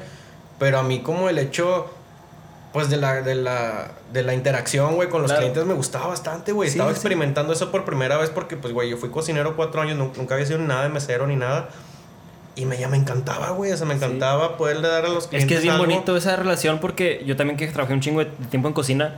Pero 0.60 0.78
a 0.80 0.84
mí 0.84 1.00
como 1.00 1.30
el 1.30 1.38
hecho, 1.40 1.90
pues, 2.74 2.90
de 2.90 2.98
la, 2.98 3.22
de 3.22 3.36
la, 3.36 3.92
de 4.12 4.24
la 4.24 4.34
interacción, 4.34 4.96
güey, 4.96 5.08
con 5.10 5.22
los 5.22 5.32
Claro. 5.32 5.42
clientes 5.42 5.66
me 5.66 5.74
gustaba 5.74 6.08
bastante, 6.08 6.52
güey. 6.52 6.70
Sí, 6.70 6.74
Estaba 6.76 6.90
sí. 6.92 6.96
experimentando 6.96 7.54
eso 7.54 7.72
por 7.72 7.86
primera 7.86 8.18
vez 8.18 8.30
porque, 8.30 8.58
pues, 8.58 8.74
güey, 8.74 8.90
yo 8.90 8.98
fui 8.98 9.10
cocinero 9.10 9.56
cuatro 9.56 9.82
años, 9.82 9.98
nu- 9.98 10.12
nunca 10.18 10.34
había 10.36 10.46
sido 10.46 10.60
nada 10.60 10.84
de 10.84 10.90
mesero 10.90 11.26
ni 11.28 11.38
nada. 11.38 11.70
Y 12.56 12.66
me, 12.66 12.78
ya 12.78 12.90
me 12.90 12.98
encantaba, 12.98 13.52
güey. 13.52 13.72
O 13.72 13.78
sea, 13.78 13.88
me 13.88 13.94
encantaba 13.94 14.58
poderle 14.58 14.90
dar 14.90 15.06
a 15.06 15.08
los 15.08 15.24
Es 15.24 15.30
clientes 15.30 15.48
que 15.48 15.56
es 15.56 15.62
bien 15.62 15.76
algo. 15.76 15.86
bonito 15.86 16.18
esa 16.18 16.36
relación 16.36 16.80
porque 16.80 17.24
yo 17.26 17.38
también 17.38 17.56
que 17.56 17.68
trabajé 17.68 17.94
un 17.94 18.02
chingo 18.02 18.20
de 18.20 18.26
tiempo 18.50 18.68
en 18.68 18.74
cocina, 18.74 19.18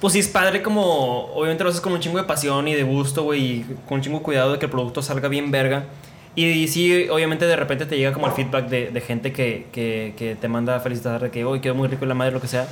pues 0.00 0.12
sí 0.12 0.20
es 0.20 0.28
padre 0.28 0.62
como, 0.62 1.32
obviamente 1.34 1.64
lo 1.64 1.70
haces 1.70 1.80
con 1.80 1.92
un 1.92 2.00
chingo 2.00 2.18
de 2.18 2.24
pasión 2.24 2.68
y 2.68 2.74
de 2.74 2.82
gusto, 2.82 3.24
güey, 3.24 3.44
y 3.44 3.76
con 3.88 3.96
un 3.98 4.02
chingo 4.02 4.18
de 4.18 4.24
cuidado 4.24 4.52
de 4.52 4.58
que 4.58 4.66
el 4.66 4.70
producto 4.70 5.02
salga 5.02 5.28
bien 5.28 5.50
verga. 5.50 5.86
Y, 6.34 6.68
sí, 6.68 7.08
obviamente 7.08 7.46
de 7.46 7.56
repente 7.56 7.84
te 7.84 7.96
llega 7.96 8.12
como 8.12 8.28
el 8.28 8.32
feedback 8.32 8.68
de, 8.68 8.90
de 8.92 9.00
gente 9.00 9.32
que, 9.32 9.66
que, 9.72 10.14
que 10.16 10.36
te 10.36 10.46
manda 10.46 10.76
a 10.76 10.80
felicitar 10.80 11.20
de 11.20 11.30
que, 11.30 11.44
hoy 11.44 11.58
quedó 11.60 11.74
muy 11.74 11.88
rico 11.88 12.06
la 12.06 12.14
madre, 12.14 12.32
lo 12.32 12.40
que 12.40 12.46
sea. 12.46 12.68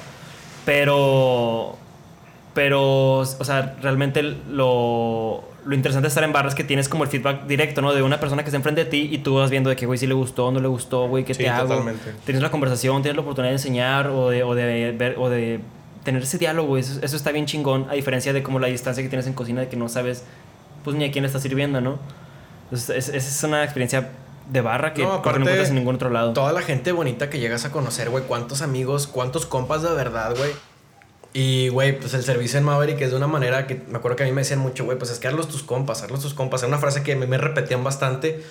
Pero, 0.65 1.77
pero, 2.55 3.19
o 3.19 3.25
sea, 3.45 3.75
realmente 3.83 4.23
lo, 4.23 5.43
lo 5.65 5.75
interesante 5.75 6.05
de 6.05 6.09
estar 6.09 6.23
en 6.23 6.33
barras 6.33 6.53
es 6.53 6.57
que 6.57 6.63
tienes 6.63 6.89
como 6.89 7.03
el 7.03 7.11
feedback 7.11 7.47
directo, 7.47 7.83
¿no? 7.83 7.93
De 7.93 8.03
una 8.03 8.21
persona 8.21 8.45
que 8.45 8.51
está 8.51 8.57
enfrente 8.57 8.85
de 8.85 8.91
ti 8.91 9.09
y 9.11 9.19
tú 9.19 9.35
vas 9.35 9.51
viendo 9.51 9.69
de 9.69 9.75
que, 9.75 9.87
güey, 9.87 9.99
si 9.99 10.07
le 10.07 10.15
gustó, 10.15 10.53
no 10.53 10.61
le 10.61 10.69
gustó, 10.69 11.09
güey, 11.09 11.25
qué 11.25 11.35
Sí, 11.35 11.43
te 11.43 11.49
hago. 11.49 11.69
totalmente. 11.69 12.13
Tienes 12.25 12.45
la 12.45 12.53
conversación, 12.53 13.03
tienes 13.03 13.17
la 13.17 13.23
oportunidad 13.23 13.51
de 13.51 13.57
enseñar 13.57 14.07
o 14.09 14.31
de, 14.31 14.45
o 14.45 14.55
de 14.55 14.93
ver, 14.93 15.17
o 15.19 15.29
de 15.29 15.59
tener 16.07 16.23
ese 16.23 16.39
diálogo, 16.39 16.79
eso, 16.79 16.99
eso 17.03 17.17
está 17.17 17.33
bien 17.33 17.45
chingón, 17.45 17.87
a 17.91 17.93
diferencia 17.93 18.33
de 18.33 18.43
como 18.43 18.59
la 18.59 18.69
distancia 18.69 19.03
que 19.03 19.11
tienes 19.11 19.27
en 19.27 19.35
cocina 19.35 19.61
de 19.61 19.69
que 19.69 19.77
no 19.77 19.91
sabes 19.91 20.23
pues 20.85 20.97
ni 20.97 21.05
a 21.05 21.11
quién 21.11 21.23
le 21.23 21.27
estás 21.27 21.43
sirviendo, 21.43 21.81
¿no? 21.81 21.99
Entonces, 22.65 22.91
es, 22.91 23.09
esa 23.09 23.29
es 23.29 23.43
una 23.43 23.65
experiencia 23.65 24.13
de 24.49 24.61
barra 24.61 24.95
que 24.95 25.03
No, 25.03 25.09
que 25.09 25.15
no 25.15 25.19
aparte, 25.19 25.41
encuentras 25.41 25.69
en 25.69 25.75
ningún 25.75 25.97
otro 25.97 26.11
lado. 26.11 26.33
Toda 26.33 26.53
la 26.53 26.63
gente 26.63 26.93
bonita 26.93 27.29
que 27.29 27.41
llegas 27.41 27.65
a 27.65 27.73
conocer, 27.73 28.09
güey. 28.09 28.23
Cuántos 28.25 28.63
amigos, 28.63 29.09
cuántos 29.09 29.47
compas 29.47 29.83
de 29.83 29.91
verdad, 29.91 30.37
güey. 30.37 30.53
Y, 31.33 31.69
güey, 31.69 31.99
pues 31.99 32.15
el 32.15 32.23
servicio 32.23 32.59
en 32.59 32.65
Maverick 32.65 33.01
es 33.01 33.11
de 33.11 33.17
una 33.17 33.27
manera 33.27 33.67
que 33.67 33.83
me 33.89 33.99
acuerdo 33.99 34.17
que 34.17 34.23
a 34.23 34.27
mí 34.27 34.33
me 34.33 34.43
decían 34.43 34.61
mucho, 34.61 34.85
güey, 34.85 34.97
pues 34.97 35.11
es 35.11 35.19
que 35.19 35.27
hazlos 35.27 35.49
tus 35.49 35.65
compas, 35.65 36.03
hazlos 36.03 36.23
tus 36.23 36.35
compas. 36.35 36.63
Era 36.63 36.69
una 36.69 36.79
frase 36.79 37.03
que 37.03 37.17
me, 37.17 37.27
me 37.27 37.37
repetían 37.37 37.83
bastante. 37.83 38.45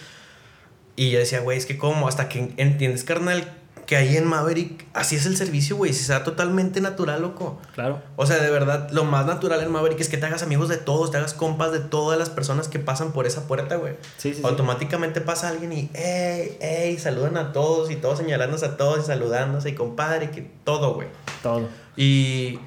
Y 0.97 1.11
yo 1.11 1.19
decía, 1.19 1.39
güey, 1.39 1.57
es 1.57 1.65
que 1.65 1.77
como 1.77 2.07
hasta 2.09 2.27
que 2.27 2.53
entiendes, 2.57 3.05
carnal, 3.05 3.49
que 3.85 3.95
ahí 3.97 4.17
en 4.17 4.25
Maverick 4.25 4.85
así 4.93 5.15
es 5.15 5.25
el 5.25 5.37
servicio, 5.37 5.75
güey. 5.75 5.93
Si 5.93 6.03
sea 6.03 6.23
totalmente 6.23 6.81
natural, 6.81 7.21
loco. 7.21 7.59
Claro. 7.75 8.01
O 8.15 8.25
sea, 8.25 8.37
de 8.41 8.49
verdad, 8.49 8.89
lo 8.91 9.03
más 9.03 9.25
natural 9.25 9.61
en 9.61 9.71
Maverick 9.71 9.99
es 9.99 10.09
que 10.09 10.17
te 10.17 10.25
hagas 10.25 10.41
amigos 10.43 10.69
de 10.69 10.77
todos, 10.77 11.11
te 11.11 11.17
hagas 11.17 11.33
compas 11.33 11.71
de 11.71 11.79
todas 11.79 12.17
las 12.17 12.29
personas 12.29 12.67
que 12.67 12.79
pasan 12.79 13.11
por 13.11 13.27
esa 13.27 13.47
puerta, 13.47 13.75
güey. 13.75 13.93
Sí, 14.17 14.33
sí, 14.33 14.35
sí. 14.35 14.41
Automáticamente 14.43 15.21
pasa 15.21 15.49
alguien 15.49 15.71
y, 15.73 15.89
hey, 15.93 16.57
hey, 16.59 16.97
saludan 16.99 17.37
a 17.37 17.51
todos 17.53 17.91
y 17.91 17.95
todos 17.95 18.17
señalándose 18.17 18.65
a 18.65 18.77
todos 18.77 18.99
y 19.03 19.07
saludándose 19.07 19.69
y 19.69 19.75
compadre, 19.75 20.31
que 20.31 20.41
todo, 20.63 20.95
güey. 20.95 21.07
Todo. 21.43 21.67
Y, 21.95 22.59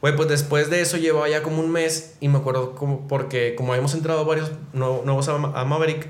güey, 0.00 0.14
pues 0.16 0.28
después 0.28 0.70
de 0.70 0.80
eso 0.80 0.96
llevaba 0.96 1.28
ya 1.28 1.42
como 1.42 1.60
un 1.60 1.70
mes 1.70 2.14
y 2.20 2.28
me 2.28 2.38
acuerdo 2.38 2.74
como, 2.74 3.08
porque 3.08 3.54
como 3.56 3.72
habíamos 3.72 3.94
entrado 3.94 4.24
varios 4.24 4.50
nuevo- 4.72 5.02
nuevos 5.04 5.28
a, 5.28 5.36
Ma- 5.36 5.52
a 5.60 5.64
Maverick, 5.64 6.08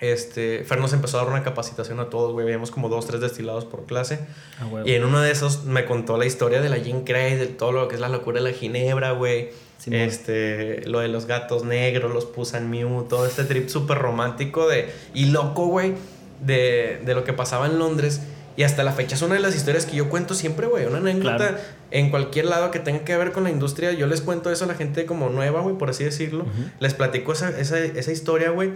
este, 0.00 0.64
Fer 0.64 0.78
nos 0.80 0.92
empezó 0.92 1.18
a 1.18 1.24
dar 1.24 1.32
una 1.32 1.42
capacitación 1.42 1.98
a 2.00 2.08
todos, 2.10 2.32
güey. 2.32 2.44
Veíamos 2.46 2.70
como 2.70 2.88
dos, 2.88 3.06
tres 3.06 3.20
destilados 3.20 3.64
por 3.64 3.84
clase. 3.86 4.20
Ah, 4.60 4.66
huevo. 4.66 4.86
Y 4.88 4.92
en 4.94 5.04
uno 5.04 5.20
de 5.20 5.30
esos 5.30 5.64
me 5.64 5.84
contó 5.84 6.16
la 6.18 6.26
historia 6.26 6.60
de 6.60 6.68
la 6.68 6.76
Gin 6.78 7.04
Cray, 7.04 7.36
de 7.36 7.46
todo 7.46 7.72
lo 7.72 7.88
que 7.88 7.96
es 7.96 8.00
la 8.00 8.08
locura 8.08 8.40
de 8.40 8.50
la 8.50 8.56
ginebra, 8.56 9.12
güey. 9.12 9.50
Simón. 9.78 10.00
este, 10.00 10.82
lo 10.88 10.98
de 10.98 11.06
los 11.08 11.26
gatos 11.26 11.64
negros, 11.64 12.12
los 12.12 12.24
Pusan 12.24 12.68
Mew, 12.68 13.04
todo 13.08 13.26
este 13.26 13.44
trip 13.44 13.68
súper 13.68 13.98
romántico 13.98 14.66
de, 14.68 14.90
y 15.14 15.26
loco, 15.26 15.66
güey, 15.66 15.94
de, 16.40 17.00
de 17.04 17.14
lo 17.14 17.22
que 17.22 17.32
pasaba 17.32 17.66
en 17.66 17.78
Londres. 17.78 18.20
Y 18.56 18.64
hasta 18.64 18.82
la 18.82 18.90
fecha 18.90 19.14
es 19.14 19.22
una 19.22 19.34
de 19.36 19.40
las 19.40 19.54
historias 19.54 19.86
que 19.86 19.94
yo 19.96 20.08
cuento 20.08 20.34
siempre, 20.34 20.66
güey. 20.66 20.84
Una 20.86 20.98
anécdota 20.98 21.36
Claro. 21.36 21.58
en 21.92 22.10
cualquier 22.10 22.46
lado 22.46 22.72
que 22.72 22.80
tenga 22.80 23.04
que 23.04 23.16
ver 23.16 23.30
con 23.30 23.44
la 23.44 23.50
industria. 23.50 23.92
Yo 23.92 24.08
les 24.08 24.20
cuento 24.20 24.50
eso 24.50 24.64
a 24.64 24.66
la 24.66 24.74
gente 24.74 25.06
como 25.06 25.28
nueva, 25.28 25.60
güey, 25.60 25.76
por 25.78 25.90
así 25.90 26.02
decirlo. 26.02 26.44
Les 26.80 26.92
platico 26.92 27.32
esa, 27.32 27.50
esa, 27.50 27.78
esa 27.78 28.10
historia, 28.10 28.50
güey. 28.50 28.72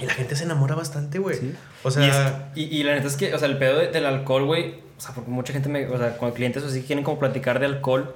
Y 0.00 0.06
la 0.06 0.12
gente 0.14 0.36
se 0.36 0.44
enamora 0.44 0.74
bastante, 0.74 1.18
güey. 1.18 1.36
Sí. 1.36 1.54
O 1.82 1.88
y, 1.88 1.92
sea, 1.92 2.50
es- 2.54 2.58
y, 2.58 2.76
y 2.78 2.82
la 2.84 2.94
neta 2.94 3.06
es 3.08 3.16
que, 3.16 3.34
o 3.34 3.38
sea, 3.38 3.48
el 3.48 3.58
pedo 3.58 3.78
de- 3.78 3.88
del 3.88 4.06
alcohol, 4.06 4.44
güey, 4.44 4.74
o 4.96 5.00
sea, 5.00 5.14
porque 5.14 5.30
mucha 5.30 5.52
gente 5.52 5.68
me, 5.68 5.86
o 5.88 5.98
sea, 5.98 6.16
con 6.16 6.30
clientes 6.32 6.62
así 6.64 6.82
quieren 6.82 7.04
como 7.04 7.18
platicar 7.18 7.58
de 7.58 7.66
alcohol 7.66 8.14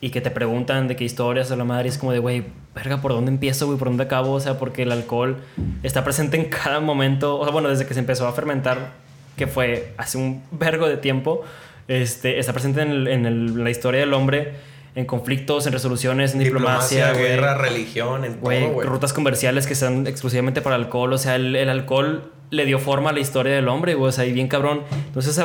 y 0.00 0.10
que 0.10 0.20
te 0.20 0.30
preguntan 0.30 0.86
de 0.88 0.96
qué 0.96 1.04
historias 1.04 1.50
o 1.50 1.56
la 1.56 1.64
madre, 1.64 1.86
y 1.86 1.90
es 1.90 1.98
como 1.98 2.12
de, 2.12 2.18
güey, 2.20 2.44
verga, 2.74 3.00
¿por 3.00 3.12
dónde 3.12 3.30
empiezo, 3.32 3.66
güey? 3.66 3.78
¿Por 3.78 3.88
dónde 3.88 4.04
acabo? 4.04 4.32
O 4.32 4.40
sea, 4.40 4.58
porque 4.58 4.82
el 4.82 4.92
alcohol 4.92 5.38
está 5.82 6.04
presente 6.04 6.36
en 6.36 6.44
cada 6.50 6.80
momento, 6.80 7.38
o 7.38 7.44
sea, 7.44 7.52
bueno, 7.52 7.68
desde 7.68 7.86
que 7.86 7.94
se 7.94 8.00
empezó 8.00 8.26
a 8.28 8.32
fermentar, 8.32 8.92
que 9.36 9.46
fue 9.46 9.92
hace 9.98 10.18
un 10.18 10.42
vergo 10.52 10.88
de 10.88 10.96
tiempo, 10.98 11.42
este, 11.88 12.38
está 12.38 12.52
presente 12.52 12.82
en, 12.82 12.90
el- 12.90 13.08
en 13.08 13.26
el- 13.26 13.64
la 13.64 13.70
historia 13.70 14.00
del 14.00 14.12
hombre, 14.14 14.52
en 14.98 15.06
conflictos, 15.06 15.64
en 15.68 15.72
resoluciones, 15.72 16.32
en 16.32 16.40
diplomacia, 16.40 17.06
diplomacia, 17.12 17.36
guerra, 17.36 17.54
religión, 17.56 18.24
en 18.24 18.40
Güey, 18.40 18.64
todo, 18.64 18.72
güey. 18.72 18.88
rutas 18.88 19.12
comerciales 19.12 19.68
que 19.68 19.76
sean 19.76 20.08
exclusivamente 20.08 20.60
para 20.60 20.74
alcohol. 20.74 21.12
O 21.12 21.18
sea, 21.18 21.36
el, 21.36 21.54
el 21.54 21.68
alcohol 21.68 22.32
le 22.50 22.64
dio 22.64 22.80
forma 22.80 23.10
a 23.10 23.12
la 23.12 23.20
historia 23.20 23.54
del 23.54 23.68
hombre, 23.68 23.94
güey. 23.94 24.08
O 24.08 24.12
sea, 24.12 24.26
y 24.26 24.32
bien 24.32 24.48
cabrón. 24.48 24.82
Entonces, 25.06 25.40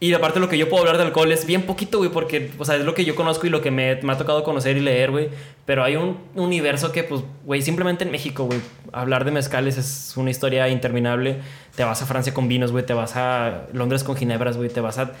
y 0.00 0.12
aparte 0.14 0.40
lo 0.40 0.48
que 0.48 0.58
yo 0.58 0.68
puedo 0.68 0.82
hablar 0.82 0.96
de 0.96 1.04
alcohol 1.04 1.30
es 1.30 1.46
bien 1.46 1.62
poquito, 1.62 1.98
güey, 1.98 2.10
porque, 2.10 2.50
o 2.58 2.64
sea, 2.64 2.74
es 2.74 2.84
lo 2.84 2.94
que 2.94 3.04
yo 3.04 3.14
conozco 3.14 3.46
y 3.46 3.50
lo 3.50 3.62
que 3.62 3.70
me, 3.70 4.00
me 4.02 4.12
ha 4.12 4.18
tocado 4.18 4.42
conocer 4.42 4.76
y 4.76 4.80
leer, 4.80 5.12
güey. 5.12 5.28
Pero 5.64 5.84
hay 5.84 5.94
un 5.94 6.18
universo 6.34 6.90
que, 6.90 7.04
pues, 7.04 7.22
güey, 7.44 7.62
simplemente 7.62 8.02
en 8.02 8.10
México, 8.10 8.46
güey, 8.46 8.58
hablar 8.92 9.24
de 9.24 9.30
mezcales 9.30 9.78
es 9.78 10.14
una 10.16 10.30
historia 10.30 10.68
interminable. 10.68 11.36
Te 11.76 11.84
vas 11.84 12.02
a 12.02 12.06
Francia 12.06 12.34
con 12.34 12.48
vinos, 12.48 12.72
güey, 12.72 12.84
te 12.84 12.94
vas 12.94 13.14
a 13.14 13.66
Londres 13.72 14.02
con 14.02 14.16
ginebras, 14.16 14.56
güey, 14.56 14.68
te 14.70 14.80
vas 14.80 14.98
a 14.98 15.12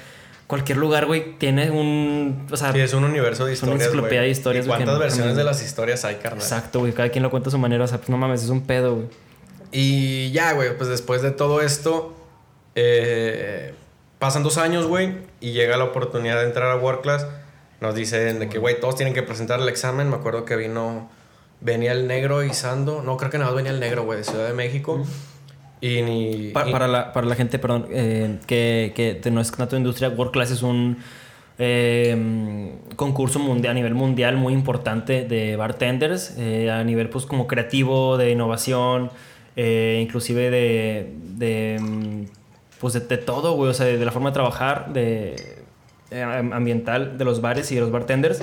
cualquier 0.48 0.78
lugar, 0.78 1.06
güey, 1.06 1.38
tiene 1.38 1.70
un, 1.70 2.48
o 2.50 2.56
sea, 2.56 2.72
Sí, 2.72 2.80
es 2.80 2.92
un 2.94 3.04
universo 3.04 3.44
de 3.44 3.52
Es 3.52 3.62
una 3.62 3.72
historias. 3.74 3.88
enciclopedia 3.92 4.22
de 4.22 4.28
historias, 4.30 4.64
¿Y 4.64 4.68
cuántas 4.68 4.94
no- 4.94 4.98
versiones 4.98 5.36
de 5.36 5.44
las 5.44 5.62
historias 5.62 6.04
hay, 6.04 6.16
carnal? 6.16 6.42
exacto, 6.42 6.80
güey, 6.80 6.92
cada 6.92 7.10
quien 7.10 7.22
lo 7.22 7.30
cuenta 7.30 7.50
a 7.50 7.52
su 7.52 7.58
manera. 7.58 7.84
O 7.84 7.86
sea, 7.86 7.98
pues 7.98 8.08
no 8.08 8.16
mames, 8.18 8.42
es 8.42 8.48
un 8.48 8.62
pedo, 8.66 8.94
güey. 8.96 9.06
Y 9.70 10.32
ya, 10.32 10.52
güey, 10.54 10.76
pues 10.76 10.88
después 10.90 11.22
de 11.22 11.30
todo 11.30 11.60
esto, 11.60 12.16
eh, 12.74 13.74
pasan 14.18 14.42
dos 14.42 14.56
años, 14.58 14.86
güey, 14.86 15.18
y 15.40 15.52
llega 15.52 15.76
la 15.76 15.84
oportunidad 15.84 16.38
de 16.40 16.46
entrar 16.46 16.70
a 16.70 16.76
World 16.76 17.02
Class. 17.02 17.26
Nos 17.80 17.94
dicen 17.94 18.38
de 18.40 18.48
que, 18.48 18.58
güey, 18.58 18.80
todos 18.80 18.96
tienen 18.96 19.14
que 19.14 19.22
presentar 19.22 19.60
el 19.60 19.68
examen. 19.68 20.08
Me 20.08 20.16
acuerdo 20.16 20.44
que 20.44 20.56
vino, 20.56 21.10
venía 21.60 21.92
el 21.92 22.06
negro 22.08 22.42
y 22.42 22.52
Sando. 22.54 23.02
No, 23.02 23.16
creo 23.16 23.30
que 23.30 23.38
nada 23.38 23.50
más 23.50 23.56
venía 23.56 23.70
el 23.72 23.80
negro, 23.80 24.02
güey, 24.04 24.18
de 24.18 24.24
Ciudad 24.24 24.46
de 24.46 24.54
México. 24.54 25.04
Y 25.80 26.02
ni... 26.02 26.50
Pa- 26.52 26.68
y- 26.68 26.72
para, 26.72 26.88
la, 26.88 27.12
para 27.12 27.26
la 27.26 27.34
gente, 27.34 27.58
perdón, 27.58 27.86
eh, 27.90 28.38
que, 28.46 28.92
que 28.96 29.14
de 29.14 29.30
no 29.30 29.40
es 29.40 29.52
de 29.56 29.76
industria, 29.76 30.08
World 30.08 30.32
Class 30.32 30.50
es 30.50 30.62
un 30.62 30.98
eh, 31.58 32.72
concurso 32.96 33.38
mundial, 33.38 33.72
a 33.72 33.74
nivel 33.74 33.94
mundial 33.94 34.36
muy 34.36 34.52
importante 34.52 35.24
de 35.24 35.56
bartenders, 35.56 36.34
eh, 36.38 36.70
a 36.70 36.82
nivel 36.84 37.08
pues 37.10 37.26
como 37.26 37.46
creativo, 37.46 38.16
de 38.16 38.30
innovación, 38.30 39.10
eh, 39.56 40.00
inclusive 40.02 40.50
de, 40.50 41.12
de, 41.36 41.78
mm, 41.80 42.22
pues 42.80 42.94
de, 42.94 43.00
de 43.00 43.18
todo, 43.18 43.54
güey, 43.54 43.70
o 43.70 43.74
sea, 43.74 43.86
de, 43.86 44.04
la 44.04 44.12
forma 44.12 44.30
de 44.30 44.34
trabajar, 44.34 44.92
de 44.92 45.34
eh, 46.10 46.22
am- 46.22 46.52
ambiental 46.52 47.18
de 47.18 47.24
los 47.24 47.40
bares 47.40 47.70
y 47.72 47.74
de 47.74 47.80
los 47.80 47.90
bartenders, 47.90 48.40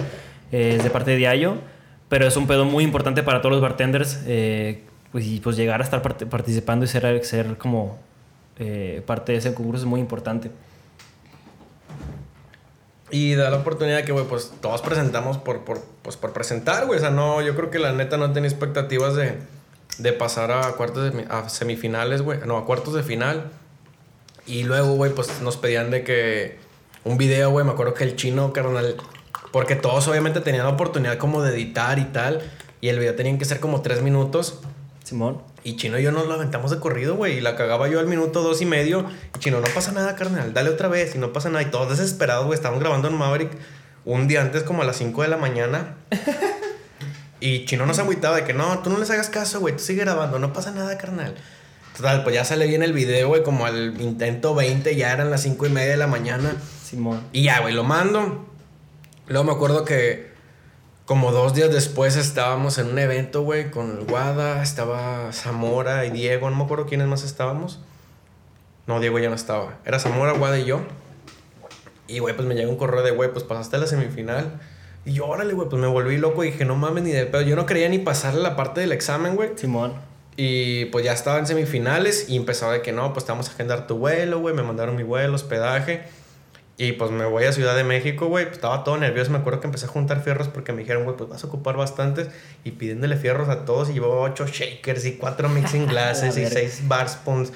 eh, 0.52 0.76
es 0.78 0.84
de 0.84 0.90
parte 0.90 1.12
de 1.12 1.18
Diallo, 1.18 1.56
pero 2.10 2.28
es 2.28 2.36
un 2.38 2.48
pedo 2.48 2.66
muy 2.66 2.84
importante 2.84 3.24
para 3.24 3.40
todos 3.42 3.54
los 3.54 3.62
bartenders, 3.62 4.24
pues, 5.16 5.28
y 5.28 5.40
pues 5.40 5.56
llegar 5.56 5.80
a 5.80 5.84
estar 5.86 6.02
part- 6.02 6.28
participando 6.28 6.84
y 6.84 6.90
ser, 6.90 7.58
como 7.58 7.98
eh, 8.60 9.02
parte 9.06 9.32
de 9.32 9.38
ese 9.38 9.54
concurso 9.54 9.84
es 9.84 9.88
muy 9.88 10.02
importante. 10.02 10.52
Y 13.12 13.36
da 13.36 13.50
la 13.50 13.56
oportunidad 13.56 14.04
que, 14.04 14.12
güey, 14.12 14.26
pues 14.26 14.52
todos 14.60 14.82
presentamos 14.82 15.38
por, 15.38 15.64
por, 15.64 15.82
pues, 16.02 16.18
por 16.18 16.34
presentar, 16.34 16.86
güey. 16.86 16.98
O 16.98 17.02
sea, 17.02 17.12
no, 17.12 17.42
yo 17.42 17.56
creo 17.56 17.72
que 17.72 17.80
la 17.80 17.94
neta 17.94 18.18
no 18.18 18.34
tenía 18.34 18.50
expectativas 18.50 19.16
de, 19.16 19.38
de 20.00 20.12
pasar 20.12 20.52
a 20.52 20.74
cuartos 20.74 21.14
a 21.30 21.48
semifinales, 21.48 22.22
güey. 22.22 22.40
No, 22.46 22.58
a 22.58 22.66
cuartos 22.66 22.94
de 22.94 23.02
final. 23.02 23.52
Y 24.46 24.64
luego, 24.64 24.96
güey, 24.96 25.14
pues 25.14 25.40
nos 25.42 25.56
pedían 25.56 25.92
de 25.92 26.04
que 26.04 26.58
un 27.06 27.18
video, 27.18 27.52
güey. 27.52 27.66
Me 27.66 27.72
acuerdo 27.72 27.94
que 27.94 28.04
el 28.04 28.18
chino, 28.18 28.52
carnal. 28.52 28.98
Porque 29.54 29.78
todos 29.78 30.10
obviamente 30.10 30.42
tenían 30.42 30.66
la 30.66 30.72
oportunidad 30.74 31.18
como 31.18 31.42
de 31.42 31.54
editar 31.54 32.00
y 32.00 32.04
tal. 32.04 32.42
Y 32.82 32.90
el 32.90 33.00
video 33.00 33.16
tenían 33.16 33.38
que 33.38 33.46
ser 33.46 33.62
como 33.62 33.82
tres 33.82 34.02
minutos. 34.02 34.60
Simón. 35.06 35.44
Y 35.64 35.76
Chino 35.76 36.00
y 36.00 36.04
yo 36.04 36.12
nos 36.12 36.26
lo 36.26 36.34
aventamos 36.34 36.72
de 36.72 36.80
corrido, 36.80 37.16
güey. 37.16 37.38
Y 37.38 37.42
la 37.42 37.56
cagaba 37.56 37.88
yo 37.88 38.00
al 38.00 38.08
minuto 38.08 38.42
dos 38.42 38.60
y 38.62 38.66
medio. 38.66 39.06
Y 39.36 39.40
Chino, 39.40 39.62
no 39.62 39.68
pasa 39.74 39.92
nada, 39.92 40.16
carnal. 40.16 40.52
Dale 40.52 40.72
otra 40.72 40.88
vez. 40.88 41.16
Y 41.16 41.20
no 41.20 41.32
pasa 41.32 41.50
nada. 41.50 41.62
Y 41.62 41.70
todos 41.70 41.90
desesperados, 41.90 42.48
güey. 42.48 42.58
Estábamos 42.58 42.82
grabando 42.82 43.08
en 43.08 43.14
Maverick 43.14 43.52
un 44.04 44.28
día 44.28 44.42
antes, 44.42 44.64
como 44.64 44.82
a 44.82 44.86
las 44.86 44.98
5 44.98 45.22
de 45.22 45.28
la 45.28 45.38
mañana. 45.38 45.96
y 47.40 47.66
Chino 47.66 47.86
nos 47.86 48.00
agüitaba 48.00 48.38
de 48.38 48.46
que 48.46 48.54
no, 48.54 48.80
tú 48.80 48.90
no 48.90 48.98
les 48.98 49.12
hagas 49.12 49.30
caso, 49.30 49.60
güey. 49.60 49.78
Tú 49.78 49.84
sigue 49.84 50.02
grabando. 50.02 50.40
No 50.40 50.54
pasa 50.54 50.72
nada, 50.72 50.98
carnal. 50.98 51.36
Total, 51.96 52.24
pues 52.24 52.34
ya 52.34 52.44
sale 52.44 52.66
bien 52.66 52.82
el 52.82 52.94
video, 52.94 53.28
güey. 53.28 53.44
Como 53.44 53.68
al 53.68 54.02
intento 54.02 54.56
20, 54.56 54.96
ya 54.96 55.14
eran 55.14 55.30
las 55.30 55.44
5 55.44 55.68
y 55.68 55.70
media 55.70 55.92
de 55.92 55.98
la 55.98 56.08
mañana. 56.08 56.56
Simón. 56.84 57.22
Y 57.32 57.44
ya, 57.44 57.60
güey, 57.60 57.76
lo 57.76 57.84
mando. 57.84 58.50
Luego 59.28 59.44
me 59.44 59.52
acuerdo 59.52 59.86
que 59.86 60.35
como 61.06 61.32
dos 61.32 61.54
días 61.54 61.72
después 61.72 62.16
estábamos 62.16 62.78
en 62.80 62.88
un 62.88 62.98
evento, 62.98 63.44
güey, 63.44 63.70
con 63.70 63.92
el 63.92 64.06
Guada, 64.06 64.64
estaba 64.64 65.32
Zamora 65.32 66.06
y 66.06 66.10
Diego, 66.10 66.50
no 66.50 66.56
me 66.56 66.64
acuerdo 66.64 66.88
quiénes 66.88 67.08
más 67.08 67.24
estábamos. 67.24 67.80
No, 68.88 69.00
Diego 69.00 69.20
ya 69.20 69.30
no 69.30 69.36
estaba. 69.36 69.78
Era 69.86 70.00
Zamora, 70.00 70.34
Guada 70.34 70.60
y 70.60 70.66
yo. 70.66 70.82
Y, 72.08 72.20
güey, 72.20 72.36
pues 72.36 72.48
me 72.48 72.56
llega 72.56 72.70
un 72.70 72.78
correo 72.78 73.04
de, 73.04 73.12
güey, 73.12 73.32
pues 73.32 73.44
pasaste 73.44 73.76
a 73.76 73.80
la 73.80 73.88
semifinal. 73.88 74.60
Y 75.06 75.14
yo, 75.14 75.28
órale, 75.28 75.54
güey, 75.54 75.70
pues 75.70 75.80
me 75.80 75.88
volví 75.88 76.18
loco 76.18 76.44
y 76.44 76.52
dije, 76.52 76.66
no 76.66 76.76
mames 76.76 77.04
ni 77.04 77.12
de 77.12 77.26
pedo. 77.26 77.42
Yo 77.42 77.56
no 77.56 77.66
quería 77.66 77.90
ni 77.90 78.00
pasarle 78.00 78.42
la 78.42 78.56
parte 78.56 78.82
del 78.82 78.92
examen, 78.92 79.36
güey. 79.36 79.52
Simón. 79.56 79.94
Y 80.38 80.86
pues 80.86 81.06
ya 81.06 81.14
estaba 81.14 81.40
en 81.40 81.48
semifinales 81.48 82.30
y 82.30 82.36
empezaba 82.36 82.74
de 82.74 82.82
que 82.82 82.92
no, 82.92 83.14
pues 83.14 83.26
te 83.26 83.32
vamos 83.32 83.50
a 83.50 83.52
agendar 83.52 83.88
tu 83.88 83.98
vuelo, 83.98 84.40
güey. 84.40 84.54
Me 84.56 84.64
mandaron 84.64 84.96
mi 84.96 85.04
vuelo, 85.04 85.34
hospedaje. 85.36 86.04
Y 86.78 86.92
pues 86.94 87.10
me 87.10 87.26
voy 87.26 87.46
a 87.46 87.54
Ciudad 87.54 87.76
de 87.76 87.86
México, 87.86 88.28
güey. 88.28 88.46
Pues 88.46 88.58
estaba 88.58 88.84
todo 88.84 88.98
nervioso. 88.98 89.32
Me 89.32 89.38
acuerdo 89.38 89.62
que 89.62 89.68
empecé 89.68 89.86
a 89.86 89.90
juntar 89.90 90.22
fierros 90.22 90.50
porque 90.50 90.74
me 90.74 90.80
dijeron, 90.80 91.06
güey, 91.06 91.16
pues 91.16 91.30
vas 91.30 91.44
a 91.44 91.48
ocupar 91.48 91.78
bastantes. 91.78 92.28
Y 92.66 92.72
pidiéndole 92.72 93.16
fierros 93.16 93.48
a 93.48 93.64
todos. 93.64 93.90
Y 93.90 93.94
llevaba 93.94 94.20
ocho 94.22 94.46
shakers 94.46 95.06
y 95.06 95.14
cuatro 95.14 95.48
mixing 95.48 95.88
glasses 95.88 96.38
y 96.38 96.46
seis 96.46 96.82
bar 96.88 97.08
spoons. 97.08 97.54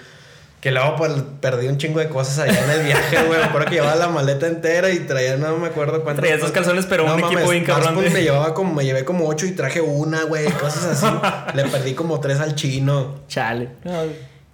Que 0.62 0.72
luego 0.72 0.98
pues 0.98 1.14
perdí 1.40 1.68
un 1.68 1.78
chingo 1.78 2.00
de 2.00 2.10
cosas 2.10 2.40
allá 2.40 2.64
en 2.66 2.80
el 2.80 2.86
viaje, 2.86 3.24
güey. 3.26 3.40
Me 3.40 3.46
acuerdo 3.46 3.68
que 3.68 3.76
llevaba 3.76 3.96
la 3.96 4.10
maleta 4.10 4.46
entera 4.46 4.90
y 4.90 5.00
traía, 5.00 5.38
no 5.38 5.58
me 5.58 5.68
acuerdo 5.68 6.04
cuántas. 6.04 6.22
Traías 6.22 6.42
dos 6.42 6.52
calzones, 6.52 6.86
pero 6.86 7.06
un 7.14 7.20
equipo 7.20 7.50
bien 7.50 7.64
cabrón, 7.64 7.96
me 7.96 8.22
llevaba 8.22 8.54
como, 8.54 8.74
me 8.74 8.84
llevé 8.84 9.06
como 9.06 9.26
ocho 9.28 9.46
y 9.46 9.52
traje 9.52 9.80
una, 9.80 10.24
güey. 10.24 10.50
Cosas 10.52 11.02
así. 11.02 11.06
Le 11.56 11.64
perdí 11.66 11.94
como 11.94 12.20
tres 12.20 12.42
al 12.42 12.56
chino. 12.56 13.22
Chale. 13.30 13.70
No, 13.86 14.04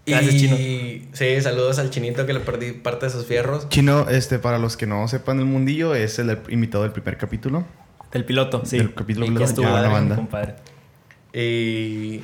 Gracias, 0.06 0.36
y... 0.36 0.40
Chino. 0.40 1.10
Sí, 1.14 1.42
saludos 1.42 1.80
al 1.80 1.90
chinito 1.90 2.26
que 2.26 2.34
le 2.34 2.40
perdí 2.40 2.72
parte 2.74 3.08
de 3.08 3.12
sus 3.12 3.26
fierros. 3.26 3.68
Chino, 3.70 4.08
este, 4.10 4.40
para 4.40 4.60
los 4.60 4.78
que 4.78 4.86
no 4.86 5.08
sepan 5.08 5.40
el 5.40 5.46
mundillo, 5.46 5.96
es 5.96 6.20
el 6.20 6.38
invitado 6.50 6.84
del 6.84 6.92
primer 6.94 7.18
capítulo. 7.18 7.66
Del 8.12 8.24
piloto, 8.26 8.62
sí. 8.66 8.78
Del 8.78 8.94
capítulo 8.94 9.26
Y 9.26 9.30
piloto, 9.30 9.46
que 9.46 9.50
estuvo 9.50 9.68
la 9.70 9.90
banda. 9.90 10.16
compadre. 10.16 10.56
Y 11.34 12.22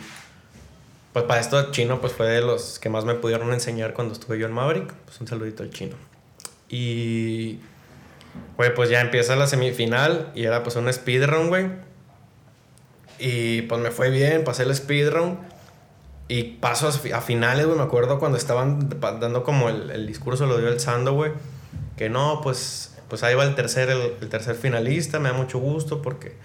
pues 1.12 1.26
para 1.26 1.41
esto 1.41 1.72
Chino 1.72 2.00
pues 2.00 2.13
fue 2.13 2.28
de 2.28 2.39
los 2.39 2.80
que 2.80 2.89
más 2.89 3.04
me 3.04 3.15
pudieron 3.15 3.52
enseñar 3.52 3.94
cuando 3.94 4.13
estuve 4.13 4.39
yo 4.39 4.46
en 4.48 4.54
Maverick. 4.54 4.94
Pues 5.06 5.20
un 5.20 5.28
saludito 5.28 5.63
al 5.63 5.70
Chino. 5.70 5.96
Y 6.70 7.60
güey, 8.56 8.74
pues 8.74 8.89
ya 8.89 9.02
empieza 9.02 9.36
la 9.36 9.48
semifinal 9.48 10.32
y 10.36 10.46
era 10.46 10.63
pues 10.63 10.78
un 10.78 10.91
speedrun, 10.91 11.50
güey. 11.50 11.67
Y 13.20 13.63
pues 13.63 13.82
me 13.82 13.91
fue 13.91 14.10
bien, 14.10 14.44
pasé 14.46 14.63
el 14.63 14.74
speedrun. 14.74 15.38
Y 16.32 16.44
paso 16.44 16.88
a, 16.88 16.91
fi- 16.94 17.12
a 17.12 17.20
finales, 17.20 17.65
güey. 17.65 17.78
Me 17.78 17.84
acuerdo 17.84 18.17
cuando 18.17 18.38
estaban 18.38 18.88
dando 19.00 19.44
como 19.44 19.67
el, 19.67 19.89
el 19.91 20.08
discurso, 20.08 20.46
lo 20.46 20.58
dio 20.60 20.70
el 20.70 20.80
Sando, 20.80 21.13
güey. 21.13 21.34
Que 21.98 22.10
no, 22.10 22.39
pues, 22.41 22.96
pues 23.10 23.22
ahí 23.24 23.36
va 23.36 23.44
el 23.44 23.54
tercer, 23.54 23.89
el, 23.89 24.13
el 24.22 24.30
tercer 24.30 24.56
finalista. 24.56 25.20
Me 25.20 25.28
da 25.28 25.36
mucho 25.36 25.60
gusto 25.60 26.02
porque 26.02 26.36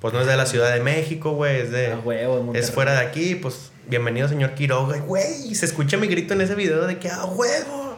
pues 0.00 0.12
no 0.12 0.20
es 0.20 0.26
de 0.26 0.36
la 0.36 0.46
Ciudad 0.46 0.74
de 0.74 0.80
México, 0.80 1.30
güey. 1.32 1.60
Es 1.60 1.70
de... 1.70 1.92
A 1.92 1.98
huevo. 2.00 2.52
Es 2.54 2.72
fuera 2.72 2.94
de 2.94 3.06
aquí, 3.06 3.36
pues 3.36 3.70
bienvenido 3.86 4.28
señor 4.28 4.54
Quiroga. 4.54 4.98
Güey, 4.98 5.54
se 5.54 5.64
escucha 5.64 5.96
mi 5.96 6.08
grito 6.08 6.34
en 6.34 6.40
ese 6.40 6.56
video 6.56 6.84
de 6.84 6.98
que 6.98 7.08
a 7.08 7.24
huevo. 7.24 7.96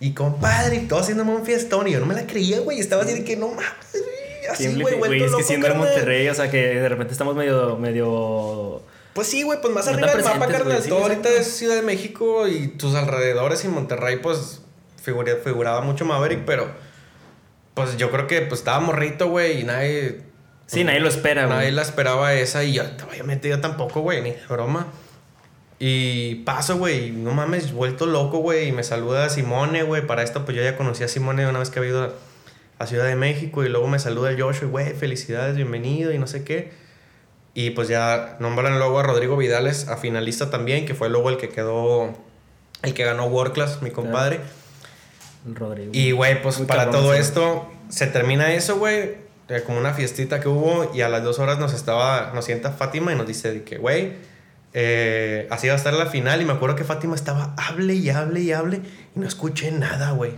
Y 0.00 0.14
compadre, 0.14 0.76
y 0.76 0.80
todo 0.88 0.98
haciéndome 0.98 1.30
un 1.32 1.46
fiestón. 1.46 1.86
Y 1.86 1.92
yo 1.92 2.00
no 2.00 2.06
me 2.06 2.14
la 2.14 2.26
creía, 2.26 2.58
güey. 2.58 2.80
Estaba 2.80 3.02
así 3.04 3.14
de 3.14 3.24
que 3.24 3.36
no 3.36 3.50
mames. 3.50 3.72
Así, 4.50 4.80
güey, 4.80 5.22
es 5.22 5.32
que 5.32 5.42
siendo 5.44 5.68
en. 5.68 5.78
Monterrey, 5.78 6.28
o 6.28 6.34
sea, 6.34 6.50
que 6.50 6.56
de 6.56 6.88
repente 6.88 7.12
estamos 7.12 7.36
medio, 7.36 7.76
medio... 7.76 8.82
Pues 9.18 9.30
sí, 9.30 9.42
güey, 9.42 9.60
pues 9.60 9.74
más 9.74 9.86
No 9.86 9.94
arriba 9.94 10.14
del 10.14 10.22
mapa, 10.24 10.46
carnal. 10.46 10.80
sí, 10.80 10.88
Todo 10.90 11.00
ahorita 11.02 11.28
es 11.28 11.48
Ciudad 11.56 11.74
de 11.74 11.82
México 11.82 12.46
y 12.46 12.68
tus 12.68 12.94
alrededores 12.94 13.64
y 13.64 13.68
Monterrey, 13.68 14.18
pues 14.22 14.62
figura- 15.02 15.34
figuraba 15.42 15.80
mucho 15.80 16.04
Maverick, 16.04 16.44
pero 16.44 16.68
pues 17.74 17.96
yo 17.96 18.12
creo 18.12 18.28
que 18.28 18.42
pues 18.42 18.60
estaba 18.60 18.78
morrito, 18.78 19.28
güey, 19.28 19.62
y 19.62 19.64
nadie. 19.64 20.20
Sí, 20.66 20.84
nadie 20.84 21.00
lo 21.00 21.08
espera, 21.08 21.46
güey. 21.46 21.56
Nadie 21.58 21.72
la 21.72 21.82
esperaba 21.82 22.32
esa 22.34 22.62
y 22.62 22.74
yo, 22.74 22.84
obviamente 23.10 23.48
yo 23.48 23.60
tampoco, 23.60 24.02
güey, 24.02 24.22
ni 24.22 24.34
broma. 24.48 24.86
Y 25.80 26.36
paso, 26.44 26.76
güey, 26.78 27.06
y 27.06 27.10
no 27.10 27.32
mames, 27.32 27.72
vuelto 27.72 28.06
loco, 28.06 28.38
güey, 28.38 28.68
y 28.68 28.72
me 28.72 28.84
saluda 28.84 29.28
Simone, 29.30 29.82
güey. 29.82 30.06
Para 30.06 30.22
esto, 30.22 30.44
pues 30.44 30.56
yo 30.56 30.62
ya 30.62 30.76
conocí 30.76 31.02
a 31.02 31.08
Simone 31.08 31.44
una 31.48 31.58
vez 31.58 31.70
que 31.70 31.80
había 31.80 31.90
ido 31.90 32.04
a, 32.04 32.12
a 32.78 32.86
Ciudad 32.86 33.06
de 33.06 33.16
México 33.16 33.64
y 33.64 33.68
luego 33.68 33.88
me 33.88 33.98
saluda 33.98 34.30
el 34.30 34.40
Joshua, 34.40 34.68
güey, 34.68 34.92
felicidades, 34.94 35.56
bienvenido 35.56 36.12
y 36.12 36.18
no 36.18 36.28
sé 36.28 36.44
qué. 36.44 36.86
Y 37.58 37.70
pues 37.70 37.88
ya 37.88 38.36
nombran 38.38 38.78
luego 38.78 39.00
a 39.00 39.02
Rodrigo 39.02 39.36
Vidales, 39.36 39.88
a 39.88 39.96
finalista 39.96 40.48
también, 40.48 40.86
que 40.86 40.94
fue 40.94 41.10
luego 41.10 41.28
el 41.28 41.38
que 41.38 41.48
quedó, 41.48 42.14
el 42.82 42.94
que 42.94 43.04
ganó 43.04 43.26
World 43.26 43.52
Class, 43.52 43.82
mi 43.82 43.90
compadre. 43.90 44.38
Rodrigo. 45.44 45.90
Y, 45.92 46.12
güey, 46.12 46.40
pues 46.40 46.58
Muy 46.58 46.68
para 46.68 46.92
todo 46.92 47.14
esto, 47.14 47.68
se 47.88 48.06
termina 48.06 48.54
eso, 48.54 48.78
güey, 48.78 49.16
eh, 49.48 49.64
como 49.66 49.76
una 49.76 49.92
fiestita 49.92 50.38
que 50.38 50.46
hubo, 50.46 50.92
y 50.94 51.00
a 51.00 51.08
las 51.08 51.24
dos 51.24 51.40
horas 51.40 51.58
nos 51.58 51.74
estaba, 51.74 52.30
nos 52.32 52.44
sienta 52.44 52.70
Fátima 52.70 53.12
y 53.12 53.16
nos 53.16 53.26
dice 53.26 53.64
que, 53.64 53.76
güey, 53.76 54.12
eh, 54.72 55.48
así 55.50 55.66
va 55.66 55.74
a 55.74 55.78
estar 55.78 55.94
la 55.94 56.06
final, 56.06 56.40
y 56.40 56.44
me 56.44 56.52
acuerdo 56.52 56.76
que 56.76 56.84
Fátima 56.84 57.16
estaba, 57.16 57.56
hable 57.56 57.94
y 57.94 58.08
hable 58.10 58.38
y 58.38 58.52
hable, 58.52 58.82
y 59.16 59.18
no 59.18 59.26
escuché 59.26 59.72
nada, 59.72 60.12
güey. 60.12 60.30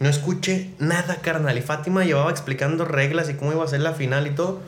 No 0.00 0.08
escuché 0.08 0.70
nada, 0.80 1.18
carnal. 1.22 1.56
Y 1.56 1.62
Fátima 1.62 2.04
llevaba 2.04 2.32
explicando 2.32 2.84
reglas 2.84 3.30
y 3.30 3.34
cómo 3.34 3.52
iba 3.52 3.64
a 3.64 3.68
ser 3.68 3.82
la 3.82 3.92
final 3.92 4.26
y 4.26 4.30
todo. 4.30 4.60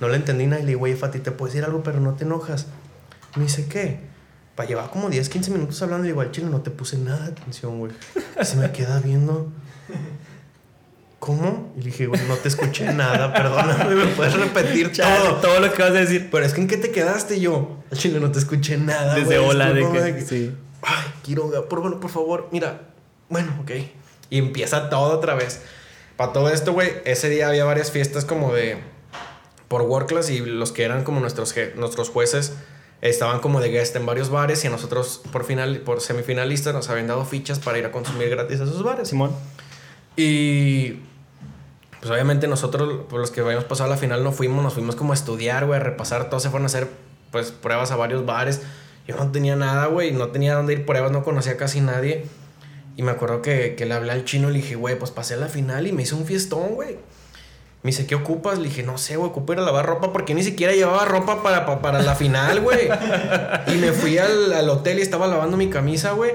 No 0.00 0.08
le 0.08 0.16
entendí 0.16 0.46
nada. 0.46 0.60
Y 0.60 0.64
le 0.64 0.68
digo, 0.68 0.80
güey, 0.80 0.94
Fati, 0.94 1.20
te 1.20 1.30
puedo 1.30 1.50
decir 1.50 1.64
algo, 1.64 1.82
pero 1.82 2.00
no 2.00 2.14
te 2.14 2.24
enojas. 2.24 2.66
Me 3.36 3.44
dice, 3.44 3.66
¿qué? 3.66 4.00
Pa, 4.54 4.64
llevaba 4.64 4.90
como 4.90 5.10
10, 5.10 5.28
15 5.28 5.50
minutos 5.50 5.80
hablando. 5.82 6.04
Y 6.04 6.08
le 6.08 6.12
digo, 6.12 6.20
al 6.22 6.30
chile 6.30 6.48
no 6.50 6.60
te 6.60 6.70
puse 6.70 6.98
nada 6.98 7.24
de 7.26 7.32
atención, 7.32 7.78
güey. 7.78 7.92
Y 8.40 8.44
se 8.44 8.56
me 8.56 8.70
queda 8.72 9.00
viendo. 9.00 9.50
¿Cómo? 11.18 11.72
Y 11.76 11.80
le 11.80 11.86
dije, 11.86 12.06
güey, 12.06 12.20
no 12.28 12.36
te 12.36 12.48
escuché 12.48 12.92
nada, 12.92 13.32
perdóname, 13.32 13.94
me 13.94 14.06
puedes 14.12 14.34
repetir 14.34 14.92
Chale, 14.92 15.24
todo. 15.24 15.36
todo 15.36 15.60
lo 15.60 15.72
que 15.72 15.82
vas 15.82 15.90
a 15.90 15.94
decir. 15.94 16.28
Pero 16.30 16.44
es 16.44 16.52
que 16.52 16.60
en 16.60 16.68
qué 16.68 16.76
te 16.76 16.90
quedaste 16.90 17.36
Y 17.36 17.40
yo. 17.40 17.82
Al 17.90 17.98
chile 17.98 18.20
no 18.20 18.30
te 18.30 18.38
escuché 18.38 18.76
nada. 18.76 19.14
Desde 19.14 19.38
güey, 19.38 19.50
hola, 19.50 19.72
de 19.72 20.14
que... 20.14 20.20
Sí. 20.20 20.54
Ay, 20.82 21.04
Quiroga, 21.22 21.68
por 21.68 21.80
bueno, 21.80 21.98
por 21.98 22.10
favor, 22.10 22.48
mira. 22.52 22.82
Bueno, 23.28 23.56
ok. 23.60 23.72
Y 24.30 24.38
empieza 24.38 24.88
todo 24.88 25.16
otra 25.16 25.34
vez. 25.34 25.62
Para 26.16 26.32
todo 26.32 26.48
esto, 26.48 26.72
güey, 26.72 26.92
ese 27.04 27.28
día 27.28 27.48
había 27.48 27.64
varias 27.64 27.90
fiestas 27.90 28.24
como 28.24 28.52
de. 28.52 28.78
Por 29.68 29.82
World 29.82 30.08
Class 30.08 30.30
y 30.30 30.40
los 30.40 30.72
que 30.72 30.84
eran 30.84 31.04
como 31.04 31.20
nuestros, 31.20 31.54
nuestros 31.76 32.08
jueces 32.08 32.54
estaban 33.00 33.40
como 33.40 33.60
de 33.60 33.68
guest 33.68 33.94
en 33.96 34.06
varios 34.06 34.30
bares 34.30 34.64
y 34.64 34.68
a 34.68 34.70
nosotros 34.70 35.20
por 35.32 35.44
final 35.44 35.78
por 35.78 36.00
semifinalistas 36.00 36.72
nos 36.72 36.88
habían 36.88 37.08
dado 37.08 37.24
fichas 37.24 37.58
para 37.58 37.78
ir 37.78 37.84
a 37.84 37.92
consumir 37.92 38.30
gratis 38.30 38.60
a 38.60 38.64
esos 38.64 38.82
bares. 38.82 39.08
Simón. 39.08 39.32
Y 40.16 41.00
pues 42.00 42.10
obviamente 42.10 42.46
nosotros, 42.48 43.04
por 43.08 43.20
los 43.20 43.30
que 43.30 43.40
habíamos 43.40 43.64
pasado 43.64 43.90
a 43.90 43.94
la 43.94 43.98
final, 43.98 44.24
no 44.24 44.32
fuimos, 44.32 44.62
nos 44.62 44.74
fuimos 44.74 44.96
como 44.96 45.12
a 45.12 45.14
estudiar, 45.14 45.66
güey, 45.66 45.80
a 45.80 45.82
repasar, 45.82 46.30
todos 46.30 46.42
se 46.42 46.50
fueron 46.50 46.64
a 46.64 46.66
hacer 46.66 46.88
pues 47.30 47.50
pruebas 47.50 47.90
a 47.90 47.96
varios 47.96 48.24
bares. 48.24 48.62
Yo 49.06 49.16
no 49.16 49.30
tenía 49.30 49.56
nada, 49.56 49.86
güey, 49.86 50.12
no 50.12 50.28
tenía 50.28 50.54
dónde 50.54 50.72
ir 50.72 50.86
pruebas, 50.86 51.12
no 51.12 51.22
conocía 51.22 51.56
casi 51.56 51.80
nadie. 51.80 52.24
Y 52.96 53.02
me 53.02 53.10
acuerdo 53.10 53.42
que, 53.42 53.74
que 53.76 53.84
le 53.84 53.94
hablé 53.94 54.12
al 54.12 54.24
chino 54.24 54.48
y 54.48 54.54
le 54.54 54.58
dije, 54.60 54.74
güey, 54.74 54.98
pues 54.98 55.10
pasé 55.10 55.34
a 55.34 55.36
la 55.36 55.48
final 55.48 55.86
y 55.86 55.92
me 55.92 56.02
hizo 56.02 56.16
un 56.16 56.24
fiestón, 56.24 56.74
güey. 56.74 56.96
Me 57.86 57.92
dice, 57.92 58.04
¿qué 58.04 58.16
ocupas? 58.16 58.58
Le 58.58 58.64
dije, 58.68 58.82
no 58.82 58.98
sé, 58.98 59.14
güey, 59.16 59.30
ocupo 59.30 59.52
ir 59.52 59.60
a 59.60 59.62
lavar 59.62 59.86
ropa 59.86 60.12
porque 60.12 60.34
ni 60.34 60.42
siquiera 60.42 60.72
llevaba 60.72 61.04
ropa 61.04 61.40
para, 61.44 61.64
pa- 61.66 61.80
para 61.80 62.02
la 62.02 62.16
final, 62.16 62.60
güey. 62.60 62.88
y 63.68 63.76
me 63.76 63.92
fui 63.92 64.18
al, 64.18 64.52
al 64.52 64.68
hotel 64.70 64.98
y 64.98 65.02
estaba 65.02 65.28
lavando 65.28 65.56
mi 65.56 65.70
camisa, 65.70 66.10
güey. 66.10 66.32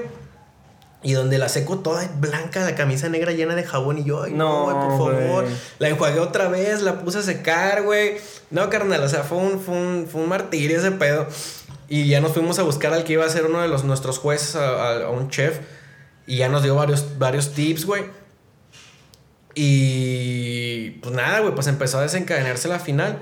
Y 1.02 1.12
donde 1.12 1.36
la 1.36 1.50
seco 1.50 1.80
toda 1.80 2.08
blanca, 2.16 2.64
la 2.64 2.74
camisa 2.74 3.10
negra 3.10 3.32
llena 3.32 3.54
de 3.54 3.64
jabón. 3.64 3.98
Y 3.98 4.04
yo, 4.04 4.22
ay, 4.22 4.32
no, 4.32 4.62
güey, 4.64 4.76
por 4.76 4.90
favor. 4.98 5.44
La 5.78 5.88
enjuagué 5.88 6.20
otra 6.20 6.48
vez, 6.48 6.80
la 6.80 7.00
puse 7.00 7.18
a 7.18 7.22
secar, 7.22 7.82
güey. 7.82 8.16
No, 8.50 8.70
carnal, 8.70 9.02
o 9.02 9.08
sea, 9.10 9.22
fue 9.22 9.36
un, 9.38 9.60
fue 9.60 9.74
un, 9.74 10.06
fue 10.10 10.22
un 10.22 10.28
martirio 10.30 10.78
ese 10.78 10.92
pedo. 10.92 11.26
Y 11.88 12.08
ya 12.08 12.22
nos 12.22 12.32
fuimos 12.32 12.58
a 12.58 12.62
buscar 12.62 12.94
al 12.94 13.04
que 13.04 13.12
iba 13.12 13.26
a 13.26 13.28
ser 13.28 13.44
uno 13.44 13.60
de 13.60 13.68
los, 13.68 13.84
nuestros 13.84 14.18
jueces, 14.18 14.56
a, 14.56 14.70
a- 14.70 15.04
a 15.04 15.10
un 15.10 15.28
chef. 15.28 15.58
Y 16.26 16.36
ya 16.38 16.48
nos 16.48 16.62
dio 16.62 16.76
varios, 16.76 17.18
varios 17.18 17.52
tips, 17.52 17.84
güey. 17.84 18.04
Y 19.54 20.90
pues 21.02 21.14
nada, 21.14 21.40
güey, 21.40 21.54
pues 21.54 21.66
empezó 21.66 21.98
a 21.98 22.02
desencadenarse 22.02 22.68
la 22.68 22.78
final. 22.78 23.18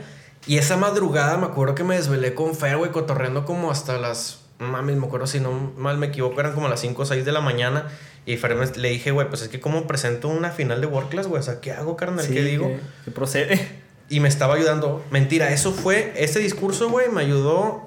Y 0.47 0.59
esa 0.59 0.77
madrugada 0.77 1.37
me 1.37 1.47
acuerdo 1.47 1.75
que 1.75 1.85
me 1.85 1.97
desvelé 1.97 2.35
con 2.35 2.55
Fer, 2.55 2.77
güey, 2.79 2.91
cotorreando 2.91 3.45
como 3.45 3.71
hasta 3.71 3.99
las. 3.99 4.41
Mames, 4.59 4.97
me 4.97 5.07
acuerdo 5.07 5.27
si 5.27 5.41
no 5.41 5.73
mal 5.79 5.97
me 5.97 6.09
equivoco, 6.09 6.39
eran 6.41 6.53
como 6.53 6.69
las 6.69 6.81
5 6.81 7.03
o 7.03 7.07
6 7.07 7.25
de 7.25 7.33
la 7.33 7.41
mañana. 7.41 7.89
Y 8.27 8.37
Fer 8.37 8.55
me- 8.55 8.67
le 8.67 8.91
dije, 8.91 9.11
güey, 9.11 9.29
pues 9.29 9.41
es 9.43 9.49
que 9.49 9.61
como 9.61 9.87
presento 9.87 10.29
una 10.29 10.51
final 10.51 10.81
de 10.83 10.87
World 10.87 11.09
Class, 11.11 11.27
güey, 11.29 11.41
o 11.41 11.43
sea, 11.43 11.61
¿qué 11.61 11.73
hago, 11.73 11.97
carnal? 11.97 12.25
Sí, 12.27 12.35
¿Qué 12.35 12.43
digo? 12.43 12.69
que- 12.69 12.81
que 13.07 13.11
procede. 13.11 13.81
Y 14.11 14.21
me 14.21 14.29
estaba 14.29 14.55
ayudando. 14.55 15.05
Mentira, 15.11 15.51
eso 15.53 15.73
fue. 15.73 16.13
Ese 16.17 16.41
discurso, 16.41 16.91
güey, 16.91 17.09
me 17.11 17.21
ayudó. 17.23 17.85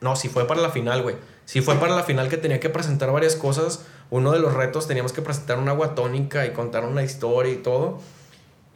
No, 0.00 0.14
sí 0.14 0.28
fue 0.28 0.46
para 0.46 0.60
la 0.60 0.70
final, 0.70 1.02
güey. 1.02 1.16
Sí 1.46 1.60
fue 1.62 1.74
para 1.76 1.96
la 1.96 2.04
final 2.04 2.28
que 2.28 2.36
tenía 2.36 2.60
que 2.60 2.68
presentar 2.70 3.10
varias 3.10 3.34
cosas. 3.36 3.84
Uno 4.10 4.32
de 4.32 4.40
los 4.40 4.54
retos 4.54 4.88
teníamos 4.88 5.12
que 5.12 5.22
presentar 5.22 5.58
una 5.58 5.72
agua 5.72 5.94
tónica 5.94 6.46
y 6.46 6.50
contar 6.50 6.84
una 6.84 7.02
historia 7.02 7.52
y 7.52 7.56
todo. 7.56 7.98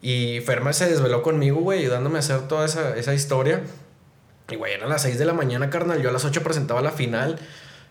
Y 0.00 0.40
Ferma 0.40 0.72
se 0.72 0.88
desveló 0.88 1.22
conmigo, 1.22 1.60
güey, 1.60 1.80
ayudándome 1.80 2.16
a 2.16 2.20
hacer 2.20 2.46
toda 2.48 2.66
esa, 2.66 2.96
esa 2.96 3.14
historia. 3.14 3.62
Y, 4.48 4.56
güey, 4.56 4.74
eran 4.74 4.88
las 4.88 5.02
6 5.02 5.18
de 5.18 5.24
la 5.24 5.32
mañana, 5.32 5.70
carnal. 5.70 6.02
Yo 6.02 6.10
a 6.10 6.12
las 6.12 6.24
8 6.24 6.42
presentaba 6.42 6.82
la 6.82 6.90
final. 6.90 7.38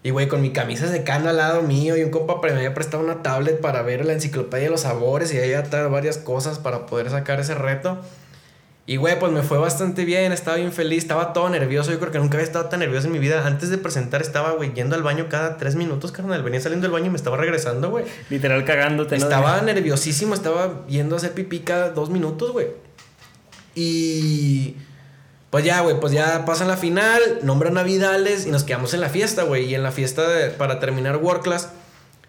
Y, 0.04 0.12
güey, 0.12 0.28
con 0.28 0.42
mi 0.42 0.52
camisa 0.52 0.88
de 0.88 1.04
cana 1.04 1.32
al 1.32 1.38
lado 1.38 1.64
mío 1.64 1.98
y 1.98 2.04
un 2.04 2.12
compa 2.12 2.40
me 2.42 2.52
había 2.52 2.74
prestado 2.74 3.04
una 3.04 3.24
tablet 3.24 3.62
para 3.62 3.82
ver 3.82 4.06
la 4.06 4.14
enciclopedia 4.14 4.66
de 4.66 4.70
los 4.70 4.82
sabores 4.82 5.34
y 5.34 5.38
ahí 5.38 5.54
atar 5.54 5.90
varias 5.90 6.18
cosas 6.18 6.60
para 6.60 6.86
poder 6.86 7.10
sacar 7.10 7.40
ese 7.40 7.56
reto. 7.56 8.00
Y, 8.86 8.98
güey, 8.98 9.18
pues 9.18 9.32
me 9.32 9.44
fue 9.44 9.58
bastante 9.60 10.04
bien, 10.04 10.34
estaba 10.34 10.58
bien 10.58 10.74
feliz, 10.74 11.04
estaba 11.04 11.32
todo 11.32 11.50
nervioso. 11.50 11.92
Yo 11.92 12.00
creo 12.00 12.12
que 12.12 12.18
nunca 12.20 12.36
había 12.36 12.46
estado 12.46 12.66
tan 12.66 12.82
nervioso 12.82 13.08
en 13.08 13.14
mi 13.14 13.20
vida. 13.20 13.48
Antes 13.48 13.70
de 13.70 13.78
presentar 13.78 14.22
estaba, 14.22 14.52
güey, 14.52 14.74
yendo 14.74 14.96
al 14.96 15.04
baño 15.04 15.28
cada 15.30 15.56
tres 15.58 15.76
minutos, 15.76 16.12
carnal. 16.12 16.44
Venía 16.44 16.60
saliendo 16.60 16.84
del 16.86 16.92
baño 16.92 17.06
y 17.06 17.10
me 17.12 17.16
estaba 17.16 17.38
regresando, 17.38 17.90
güey. 17.92 18.04
Literal 18.30 18.66
cagándote, 18.66 19.18
¿no? 19.18 19.24
Estaba 19.24 19.62
nerviosísimo, 19.62 20.34
estaba 20.34 20.86
yendo 20.88 21.16
a 21.16 21.18
hacer 21.20 21.32
pipí 21.32 21.60
cada 21.60 21.92
dos 21.92 22.10
minutos, 22.10 22.52
güey. 22.52 22.68
Y. 23.76 24.76
Pues 25.50 25.64
ya, 25.64 25.82
güey, 25.82 26.00
pues 26.00 26.12
ya 26.12 26.46
pasan 26.46 26.68
la 26.68 26.78
final, 26.78 27.22
nombran 27.44 27.78
a 27.78 27.84
Vidales 27.84 28.48
y 28.48 28.52
nos 28.52 28.64
quedamos 28.64 28.94
en 28.96 29.02
la 29.02 29.10
fiesta, 29.10 29.44
güey. 29.44 29.66
Y 29.66 29.76
en 29.76 29.84
la 29.84 29.92
fiesta 29.92 30.28
de- 30.28 30.50
para 30.50 30.80
terminar 30.80 31.18
World 31.18 31.44
Class, 31.44 31.70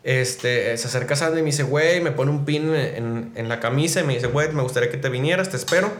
este, 0.02 0.76
se 0.76 0.86
acerca 0.88 1.16
Sandy 1.16 1.38
y 1.38 1.42
me 1.42 1.46
dice, 1.46 1.62
güey, 1.62 2.02
me 2.02 2.12
pone 2.12 2.30
un 2.30 2.44
pin 2.44 2.74
en, 2.74 3.32
en 3.34 3.48
la 3.48 3.60
camisa 3.60 4.00
y 4.00 4.04
me 4.04 4.12
dice, 4.14 4.26
güey, 4.26 4.52
me 4.52 4.62
gustaría 4.62 4.90
que 4.90 4.98
te 4.98 5.08
vinieras, 5.08 5.48
te 5.48 5.56
espero. 5.56 5.90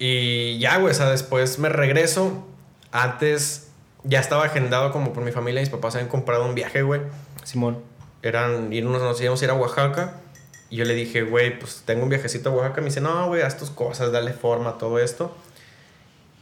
Y 0.00 0.58
ya, 0.58 0.78
güey, 0.78 0.90
o 0.90 0.94
sea, 0.94 1.10
después 1.10 1.60
me 1.60 1.68
regreso. 1.68 2.44
Antes 2.90 3.68
ya 4.02 4.18
estaba 4.18 4.46
agendado 4.46 4.90
como 4.90 5.12
por 5.12 5.22
mi 5.22 5.30
familia, 5.30 5.60
mis 5.60 5.70
papás 5.70 5.94
habían 5.94 6.08
comprado 6.08 6.46
un 6.46 6.54
viaje, 6.54 6.80
güey 6.82 7.02
Simón. 7.44 7.82
eran 8.22 8.72
irnos, 8.72 9.02
nos 9.02 9.20
íbamos 9.20 9.40
a 9.42 9.44
ir 9.44 9.50
a 9.50 9.54
Oaxaca. 9.54 10.20
Y 10.68 10.76
yo 10.76 10.84
le 10.84 10.94
dije, 10.94 11.22
güey, 11.22 11.58
pues 11.58 11.82
tengo 11.84 12.04
un 12.04 12.08
viajecito 12.08 12.50
a 12.50 12.52
Oaxaca. 12.52 12.80
Me 12.80 12.86
dice, 12.86 13.00
no, 13.00 13.26
güey, 13.26 13.42
haz 13.42 13.58
tus 13.58 13.70
cosas, 13.70 14.12
dale 14.12 14.32
forma 14.32 14.70
a 14.70 14.78
todo 14.78 14.98
esto. 14.98 15.36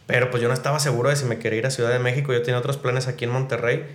Pero 0.06 0.30
pues 0.30 0.42
yo 0.42 0.48
no 0.48 0.54
estaba 0.54 0.78
seguro 0.80 1.08
de 1.08 1.16
si 1.16 1.24
me 1.24 1.38
quería 1.38 1.58
ir 1.58 1.66
a 1.66 1.70
Ciudad 1.70 1.90
de 1.90 1.98
México. 1.98 2.32
Yo 2.32 2.42
tenía 2.42 2.58
otros 2.58 2.76
planes 2.76 3.08
aquí 3.08 3.24
en 3.24 3.30
Monterrey. 3.30 3.86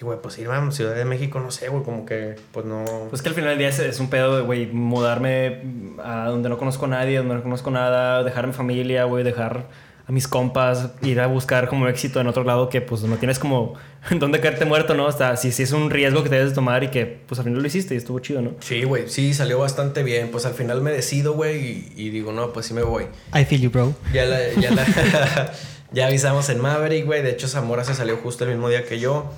Y, 0.00 0.04
güey, 0.04 0.18
pues 0.22 0.38
irme 0.38 0.54
a 0.54 0.70
Ciudad 0.70 0.94
de 0.94 1.04
México, 1.04 1.40
no 1.40 1.50
sé, 1.50 1.68
güey, 1.68 1.82
como 1.82 2.06
que, 2.06 2.36
pues 2.52 2.64
no... 2.64 2.84
Pues 3.10 3.20
que 3.20 3.28
al 3.28 3.34
final 3.34 3.50
del 3.50 3.58
día 3.58 3.68
es, 3.68 3.78
es 3.80 4.00
un 4.00 4.08
pedo, 4.08 4.46
güey, 4.46 4.66
mudarme 4.66 5.60
a 6.02 6.26
donde 6.28 6.48
no 6.48 6.56
conozco 6.56 6.86
a 6.86 6.88
nadie, 6.88 7.18
donde 7.18 7.34
no 7.34 7.42
conozco 7.42 7.70
nada, 7.70 8.24
dejar 8.24 8.44
a 8.44 8.46
mi 8.46 8.52
familia, 8.54 9.04
güey, 9.04 9.24
dejar 9.24 9.66
a 10.06 10.12
mis 10.12 10.26
compas, 10.26 10.88
ir 11.02 11.20
a 11.20 11.26
buscar 11.26 11.68
como 11.68 11.86
éxito 11.86 12.18
en 12.20 12.26
otro 12.28 12.42
lado 12.44 12.68
que 12.70 12.80
pues 12.80 13.02
no 13.02 13.16
tienes 13.16 13.38
como 13.38 13.74
dónde 14.18 14.40
caerte 14.40 14.64
muerto, 14.64 14.94
¿no? 14.94 15.06
Hasta 15.06 15.36
si, 15.36 15.52
si 15.52 15.62
es 15.64 15.72
un 15.72 15.90
riesgo 15.90 16.22
que 16.24 16.30
te 16.30 16.36
debes 16.36 16.54
tomar 16.54 16.82
y 16.82 16.88
que 16.88 17.04
pues 17.26 17.38
al 17.38 17.44
final 17.44 17.60
lo 17.60 17.66
hiciste 17.68 17.94
y 17.94 17.98
estuvo 17.98 18.18
chido, 18.20 18.40
¿no? 18.42 18.52
Sí, 18.60 18.82
güey, 18.84 19.06
sí, 19.08 19.34
salió 19.34 19.58
bastante 19.58 20.02
bien. 20.02 20.30
Pues 20.32 20.46
al 20.46 20.54
final 20.54 20.80
me 20.80 20.90
decido, 20.92 21.34
güey, 21.34 21.58
y, 21.60 21.92
y 22.06 22.08
digo, 22.10 22.32
no, 22.32 22.52
pues 22.54 22.64
sí 22.66 22.74
me 22.74 22.82
voy. 22.82 23.04
I 23.38 23.44
feel 23.44 23.60
you, 23.60 23.70
bro. 23.70 23.94
Ya 24.12 24.24
la, 24.24 24.38
ya 24.54 24.70
la- 24.72 25.52
ya 25.92 26.06
avisamos 26.06 26.48
en 26.48 26.60
Maverick, 26.60 27.04
güey. 27.04 27.22
De 27.22 27.30
hecho, 27.30 27.46
Zamora 27.46 27.84
se 27.84 27.94
salió 27.94 28.16
justo 28.16 28.44
el 28.44 28.50
mismo 28.50 28.68
día 28.70 28.86
que 28.86 28.98
yo. 28.98 29.30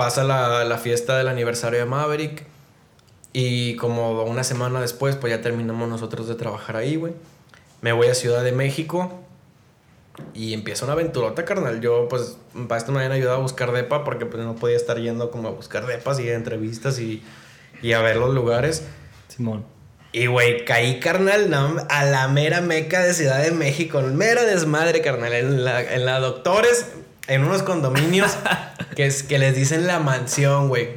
Pasa 0.00 0.24
la, 0.24 0.64
la 0.64 0.78
fiesta 0.78 1.18
del 1.18 1.28
aniversario 1.28 1.78
de 1.78 1.84
Maverick. 1.84 2.46
Y 3.34 3.76
como 3.76 4.22
una 4.22 4.44
semana 4.44 4.80
después, 4.80 5.14
pues 5.16 5.30
ya 5.30 5.42
terminamos 5.42 5.90
nosotros 5.90 6.26
de 6.26 6.36
trabajar 6.36 6.76
ahí, 6.76 6.96
güey. 6.96 7.12
Me 7.82 7.92
voy 7.92 8.06
a 8.06 8.14
Ciudad 8.14 8.42
de 8.42 8.52
México. 8.52 9.20
Y 10.32 10.54
empieza 10.54 10.86
una 10.86 10.94
aventurota, 10.94 11.44
carnal. 11.44 11.82
Yo, 11.82 12.08
pues, 12.08 12.38
para 12.66 12.78
esto 12.78 12.92
me 12.92 13.00
habían 13.00 13.12
ayudado 13.12 13.36
a 13.36 13.40
buscar 13.42 13.72
depa 13.72 14.02
porque 14.02 14.24
pues 14.24 14.42
no 14.42 14.54
podía 14.54 14.76
estar 14.76 14.98
yendo 14.98 15.30
como 15.30 15.48
a 15.48 15.50
buscar 15.50 15.84
depas 15.86 16.18
y 16.18 16.30
entrevistas 16.30 16.98
y, 16.98 17.22
y 17.82 17.92
a 17.92 18.00
ver 18.00 18.16
los 18.16 18.32
lugares. 18.32 18.84
Simón. 19.28 19.66
Y, 20.12 20.28
güey, 20.28 20.64
caí, 20.64 20.98
carnal, 20.98 21.50
no, 21.50 21.76
a 21.90 22.06
la 22.06 22.26
mera 22.28 22.62
meca 22.62 23.02
de 23.02 23.12
Ciudad 23.12 23.42
de 23.42 23.50
México. 23.50 24.00
Mera 24.00 24.44
desmadre, 24.44 25.02
carnal. 25.02 25.34
En 25.34 25.62
la, 25.62 25.82
en 25.82 26.06
la 26.06 26.20
Doctores, 26.20 26.86
en 27.30 27.44
unos 27.44 27.62
condominios 27.62 28.32
que, 28.96 29.06
es, 29.06 29.22
que 29.22 29.38
les 29.38 29.54
dicen 29.56 29.86
la 29.86 29.98
mansión, 30.00 30.68
güey. 30.68 30.88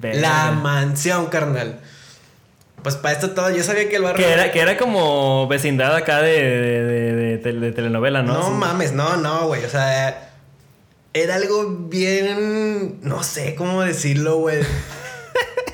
La 0.00 0.52
mansión, 0.52 1.26
carnal. 1.26 1.80
Pues 2.82 2.94
para 2.94 3.14
esto 3.14 3.30
todo, 3.30 3.50
yo 3.50 3.64
sabía 3.64 3.88
que 3.88 3.96
el 3.96 4.02
barrio... 4.02 4.24
Que 4.24 4.32
era, 4.32 4.52
que 4.52 4.60
era 4.60 4.76
como 4.78 5.48
vecindad 5.48 5.96
acá 5.96 6.22
de, 6.22 6.30
de, 6.30 6.82
de- 6.84 7.12
de 7.14 7.38
tel- 7.42 7.60
de 7.60 7.72
telenovela, 7.72 8.22
¿no? 8.22 8.34
No, 8.34 8.50
mames, 8.50 8.92
no, 8.92 9.16
no, 9.16 9.48
güey. 9.48 9.64
O 9.64 9.68
sea, 9.68 10.30
era 11.12 11.34
algo 11.34 11.66
bien... 11.88 13.00
No 13.02 13.24
sé 13.24 13.56
cómo 13.56 13.82
decirlo, 13.82 14.36
güey. 14.36 14.60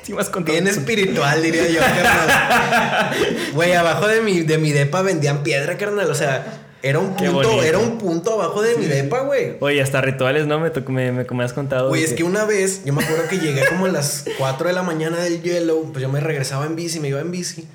Sí, 0.01 0.13
más 0.13 0.29
con 0.29 0.45
Bien 0.45 0.67
espiritual, 0.67 1.41
diría 1.41 1.67
yo, 1.67 1.79
carnal. 1.79 3.11
Güey, 3.53 3.73
abajo 3.73 4.07
de 4.07 4.21
mi, 4.21 4.41
de 4.41 4.59
mi 4.59 4.71
depa 4.71 5.01
vendían 5.01 5.41
piedra, 5.41 5.77
carnal. 5.77 6.07
O 6.11 6.13
sea, 6.13 6.64
era 6.87 6.99
un 6.99 7.15
Qué 7.15 7.25
punto, 7.29 7.47
bonito. 7.49 7.63
era 7.63 7.79
un 7.79 7.97
punto 7.97 8.33
abajo 8.33 8.61
de 8.61 8.75
mi 8.77 8.85
depa, 8.85 9.21
güey. 9.21 9.57
Oye, 9.59 9.81
hasta 9.81 10.01
rituales, 10.01 10.45
¿no? 10.47 10.59
Me, 10.59 10.69
me, 10.87 11.11
me, 11.11 11.23
me 11.23 11.43
has 11.43 11.53
contado. 11.53 11.89
Güey, 11.89 12.01
de 12.01 12.07
es 12.07 12.13
que 12.13 12.23
una 12.23 12.45
vez, 12.45 12.83
yo 12.85 12.93
me 12.93 13.03
acuerdo 13.03 13.27
que 13.27 13.39
llegué 13.39 13.65
como 13.67 13.85
a 13.85 13.89
las 13.89 14.25
4 14.37 14.67
de 14.67 14.73
la 14.73 14.83
mañana 14.83 15.17
del 15.17 15.41
Yellow, 15.41 15.91
pues 15.91 16.01
yo 16.01 16.09
me 16.09 16.19
regresaba 16.19 16.65
en 16.65 16.75
bici, 16.75 16.99
me 16.99 17.07
iba 17.09 17.19
en 17.19 17.31
bici. 17.31 17.67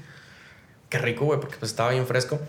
Qué 0.88 0.98
rico, 0.98 1.24
güey, 1.24 1.38
porque 1.40 1.56
pues 1.58 1.70
estaba 1.70 1.90
bien 1.90 2.06
fresco. 2.06 2.40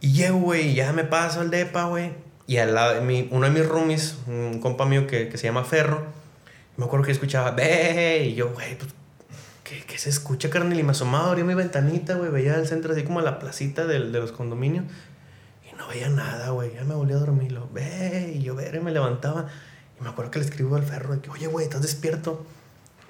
Y 0.00 0.12
llego, 0.12 0.38
güey, 0.38 0.74
ya 0.74 0.92
me 0.92 1.04
paso 1.04 1.40
al 1.40 1.50
depa, 1.50 1.84
güey. 1.84 2.12
Y 2.46 2.56
al 2.58 2.74
lado, 2.74 2.94
de 2.94 3.00
mi, 3.02 3.28
uno 3.30 3.46
de 3.46 3.52
mis 3.52 3.66
roomies, 3.68 4.16
un 4.26 4.60
compa 4.60 4.84
mío 4.84 5.06
que, 5.06 5.28
que 5.28 5.38
se 5.38 5.44
llama 5.46 5.64
Ferro, 5.64 6.02
me 6.76 6.84
acuerdo 6.86 7.06
que 7.06 7.12
escuchaba, 7.12 7.52
ve, 7.52 8.26
y 8.30 8.34
yo, 8.34 8.50
güey, 8.52 8.76
pues, 8.76 8.90
¿qué, 9.62 9.84
qué 9.86 9.96
se 9.96 10.10
escucha, 10.10 10.50
carnal? 10.50 10.78
Y 10.78 10.82
me 10.82 10.90
asomaba, 10.90 11.28
abría 11.28 11.44
mi 11.44 11.54
ventanita, 11.54 12.14
güey, 12.14 12.30
veía 12.30 12.56
el 12.56 12.66
centro 12.66 12.92
así 12.92 13.04
como 13.04 13.20
la 13.20 13.38
placita 13.38 13.86
del- 13.86 14.10
de 14.10 14.18
los 14.20 14.32
condominios. 14.32 14.84
Y 15.82 15.84
no 15.84 15.88
veía 15.88 16.08
nada, 16.08 16.50
güey. 16.50 16.74
Ya 16.74 16.84
me 16.84 16.94
volví 16.94 17.12
a 17.12 17.16
dormir. 17.16 17.52
Lo, 17.52 17.68
ve, 17.70 18.32
y 18.36 18.42
yo 18.42 18.54
ver, 18.54 18.74
y 18.74 18.80
me 18.80 18.92
levantaba. 18.92 19.46
Y 19.98 20.02
me 20.02 20.10
acuerdo 20.10 20.30
que 20.30 20.38
le 20.38 20.44
escribo 20.44 20.76
al 20.76 20.84
ferro 20.84 21.14
de 21.14 21.20
que, 21.20 21.30
oye, 21.30 21.46
güey, 21.46 21.64
¿estás 21.64 21.82
despierto? 21.82 22.44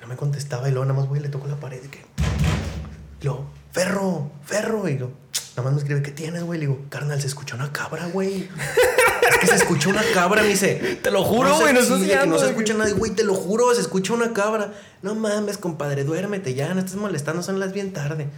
No 0.01 0.07
me 0.07 0.17
contestaba. 0.17 0.69
Y 0.69 0.73
luego 0.73 0.85
nada 0.87 0.99
más, 0.99 1.09
güey, 1.09 1.21
le 1.21 1.29
tocó 1.29 1.47
la 1.49 1.57
pared 1.57 1.83
de 1.83 1.89
que. 1.89 1.99
Y 3.21 3.25
luego, 3.25 3.51
ferro, 3.73 4.31
ferro. 4.45 4.89
Y 4.89 4.99
luego, 4.99 5.13
nada 5.57 5.63
más 5.65 5.73
me 5.73 5.79
escribe, 5.79 6.03
¿qué 6.03 6.13
tienes, 6.13 6.45
güey? 6.45 6.59
Le 6.61 6.67
digo, 6.67 6.81
carnal, 6.89 7.21
se 7.21 7.27
escucha 7.27 7.57
una 7.57 7.73
cabra, 7.73 8.07
güey. 8.07 8.49
es 9.31 9.39
que 9.39 9.47
se 9.47 9.57
escucha 9.57 9.89
una 9.89 10.03
cabra, 10.15 10.43
me 10.43 10.49
dice. 10.49 10.99
Te 11.03 11.11
lo 11.11 11.25
juro, 11.25 11.55
güey, 11.59 11.75
no 11.75 11.83
se 11.83 12.49
escucha 12.49 12.75
nada. 12.75 12.91
Güey, 12.93 13.13
te 13.13 13.25
lo 13.25 13.35
juro, 13.35 13.75
se 13.75 13.81
escucha 13.81 14.15
una 14.15 14.33
cabra. 14.33 14.73
No 15.03 15.15
mames, 15.15 15.59
compadre, 15.59 16.05
duérmete 16.05 16.55
ya, 16.55 16.73
no 16.75 16.81
estés 16.81 16.97
molestando, 16.97 17.43
son 17.43 17.61
las 17.61 17.73
bien 17.73 17.93
tarde. 17.93 18.29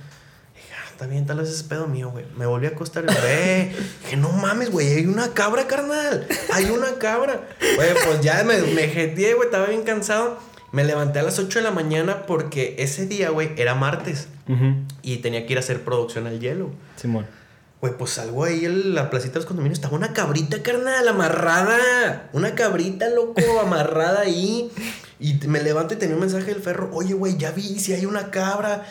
Dije, 0.95 1.03
"Ah, 1.03 1.05
Está 1.05 1.07
bien, 1.07 1.27
tal 1.27 1.39
vez 1.39 1.49
es 1.51 1.63
pedo 1.63 1.87
mío, 1.87 2.11
güey. 2.11 2.25
Me 2.37 2.47
volví 2.47 2.67
a 2.67 2.71
acostar 2.71 3.05
y 3.05 3.07
ve. 3.23 3.73
Dije, 4.05 4.17
no 4.17 4.31
mames, 4.31 4.71
güey, 4.71 4.93
hay 4.95 5.07
una 5.07 5.29
cabra, 5.35 5.67
carnal. 5.67 6.27
Hay 6.53 6.67
una 6.67 6.95
cabra. 6.99 7.49
Güey, 7.77 7.91
pues 8.07 8.21
ya 8.21 8.43
me, 8.45 8.59
me 8.63 8.89
jeteé, 8.89 9.35
güey, 9.35 9.47
estaba 9.49 9.67
bien 9.67 9.83
cansado. 9.83 10.39
Me 10.73 10.83
levanté 10.85 11.21
a 11.21 11.23
las 11.23 11.39
8 11.39 11.61
de 11.61 11.63
la 11.65 11.71
mañana 11.71 12.27
porque 12.27 12.75
ese 12.79 13.07
día, 13.07 13.31
güey, 13.31 13.51
era 13.57 13.75
martes. 13.75 14.29
Y 15.03 15.19
tenía 15.19 15.47
que 15.47 15.53
ir 15.53 15.59
a 15.59 15.61
hacer 15.61 15.83
producción 15.85 16.27
al 16.27 16.41
hielo. 16.41 16.71
Simón. 16.97 17.27
Güey, 17.81 17.97
pues 17.99 18.13
salgo 18.13 18.45
ahí 18.45 18.65
en 18.65 18.95
la 18.95 19.09
placita 19.11 19.35
de 19.35 19.39
los 19.41 19.47
condominios. 19.47 19.79
Estaba 19.79 19.97
una 19.97 20.13
cabrita, 20.13 20.63
carnal, 20.63 21.07
amarrada. 21.09 22.29
Una 22.33 22.55
cabrita, 22.55 23.09
loco, 23.11 23.41
amarrada 23.61 24.21
ahí. 24.23 24.71
Y 25.21 25.35
me 25.47 25.63
levanto 25.63 25.95
y 25.95 25.97
tenía 25.97 26.15
un 26.15 26.21
mensaje 26.21 26.47
del 26.47 26.63
ferro. 26.63 26.91
Oye, 26.93 27.15
güey, 27.15 27.37
ya 27.37 27.51
vi 27.53 27.79
si 27.79 27.93
hay 27.93 28.07
una 28.07 28.31
cabra. 28.31 28.85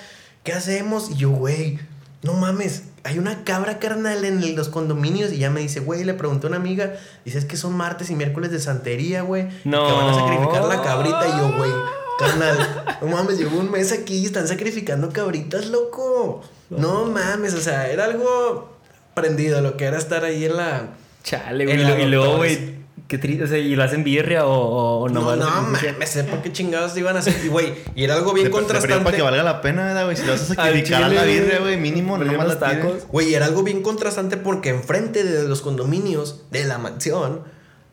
¿Qué 0.43 0.53
hacemos? 0.53 1.09
Y 1.11 1.15
yo, 1.15 1.29
güey, 1.31 1.79
no 2.23 2.33
mames. 2.33 2.83
Hay 3.03 3.19
una 3.19 3.43
cabra, 3.43 3.79
carnal, 3.79 4.23
en 4.23 4.55
los 4.55 4.69
condominios. 4.69 5.33
Y 5.33 5.37
ya 5.37 5.49
me 5.49 5.59
dice, 5.59 5.81
güey, 5.81 6.05
le 6.05 6.13
pregunté 6.13 6.47
a 6.47 6.49
una 6.49 6.57
amiga. 6.57 6.93
Dice, 7.25 7.37
es 7.37 7.45
que 7.45 7.57
son 7.57 7.73
martes 7.73 8.09
y 8.09 8.15
miércoles 8.15 8.49
de 8.49 8.59
santería, 8.59 9.21
güey. 9.21 9.49
No. 9.65 9.85
Que 9.85 9.93
van 9.93 10.09
a 10.09 10.13
sacrificar 10.13 10.63
la 10.63 10.81
cabrita. 10.81 11.27
Y 11.27 11.31
yo, 11.31 11.57
güey, 11.57 11.71
carnal, 12.17 12.97
no 13.01 13.07
mames, 13.07 13.37
llevo 13.37 13.59
un 13.59 13.69
mes 13.69 13.91
aquí 13.91 14.19
y 14.19 14.25
están 14.25 14.47
sacrificando 14.47 15.09
cabritas, 15.09 15.67
loco. 15.67 16.41
No 16.69 17.05
mames, 17.05 17.53
o 17.53 17.61
sea, 17.61 17.89
era 17.91 18.05
algo 18.05 18.73
prendido 19.13 19.61
lo 19.61 19.75
que 19.75 19.85
era 19.85 19.97
estar 19.97 20.23
ahí 20.23 20.45
en 20.45 20.55
la. 20.55 20.87
Chale, 21.23 21.65
güey. 21.65 21.81
Y, 22.03 22.05
luego, 22.05 22.37
güey, 22.37 22.82
qué 23.13 23.19
triste. 23.19 23.43
O 23.43 23.47
sea, 23.47 23.57
¿y 23.59 23.75
lo 23.75 23.83
hacen 23.83 24.03
birria 24.03 24.45
o, 24.47 25.07
No, 25.09 25.35
no, 25.35 25.45
sacrifican? 25.45 25.93
mames, 25.95 26.09
sé 26.09 26.23
por 26.23 26.41
qué 26.41 26.51
chingados 26.51 26.97
iban 26.97 27.15
a 27.15 27.19
hacer. 27.19 27.35
Y, 27.45 27.47
güey, 27.49 27.73
y 27.95 28.03
era 28.03 28.15
algo 28.15 28.33
bien 28.33 28.49
contrastante. 28.49 29.03
para 29.03 29.15
que 29.15 29.21
valga 29.21 29.43
la 29.43 29.61
pena, 29.61 29.85
¿verdad, 29.85 30.05
güey? 30.05 30.17
Si 30.17 30.23
lo 30.25 30.31
vas 30.31 30.41
a 30.41 30.45
sacrificar 30.55 31.03
a 31.03 31.09
la 31.09 31.21
güey. 31.23 31.39
birria, 31.39 31.59
güey, 31.59 31.77
mínimo, 31.77 32.17
no 32.17 32.23
tires. 32.27 32.59
tacos. 32.59 33.07
Güey, 33.07 33.35
era 33.35 33.45
algo 33.45 33.61
bien 33.63 33.83
contrastante 33.83 34.37
porque 34.37 34.69
enfrente 34.69 35.23
de 35.23 35.47
los 35.47 35.61
condominios 35.61 36.41
de 36.51 36.63
la 36.65 36.77
mansión 36.79 37.41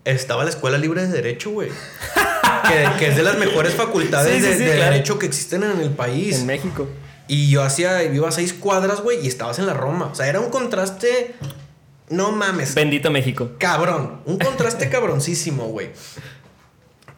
estaba 0.05 0.45
la 0.45 0.51
Escuela 0.51 0.79
Libre 0.79 1.03
de 1.07 1.09
Derecho, 1.13 1.51
güey. 1.51 1.69
que, 2.69 2.89
que 2.99 3.09
es 3.09 3.17
de 3.17 3.23
las 3.23 3.37
mejores 3.39 3.75
facultades 3.75 4.33
Sí, 4.37 4.41
sí, 4.41 4.47
de, 4.49 4.57
sí, 4.57 4.65
de 4.65 4.77
claro. 4.77 4.93
derecho 4.93 5.19
que 5.19 5.27
existen 5.27 5.63
en 5.63 5.81
el 5.81 5.91
país. 5.91 6.39
En 6.41 6.47
México. 6.47 6.89
Y 7.29 7.49
yo 7.51 7.63
hacía, 7.63 8.03
iba 8.03 8.29
a 8.29 8.33
seis 8.33 8.53
cuadras, 8.55 9.03
güey, 9.03 9.25
y 9.25 9.29
estabas 9.29 9.59
en 9.59 9.67
la 9.67 9.75
Roma. 9.75 10.07
O 10.11 10.15
sea, 10.15 10.27
era 10.27 10.41
un 10.41 10.51
contraste. 10.51 11.35
No 12.11 12.33
mames. 12.33 12.75
Bendito 12.75 13.11
México. 13.11 13.53
Cabrón. 13.59 14.21
Un 14.27 14.39
contraste 14.39 14.89
cabroncísimo, 14.91 15.69
güey. 15.69 15.91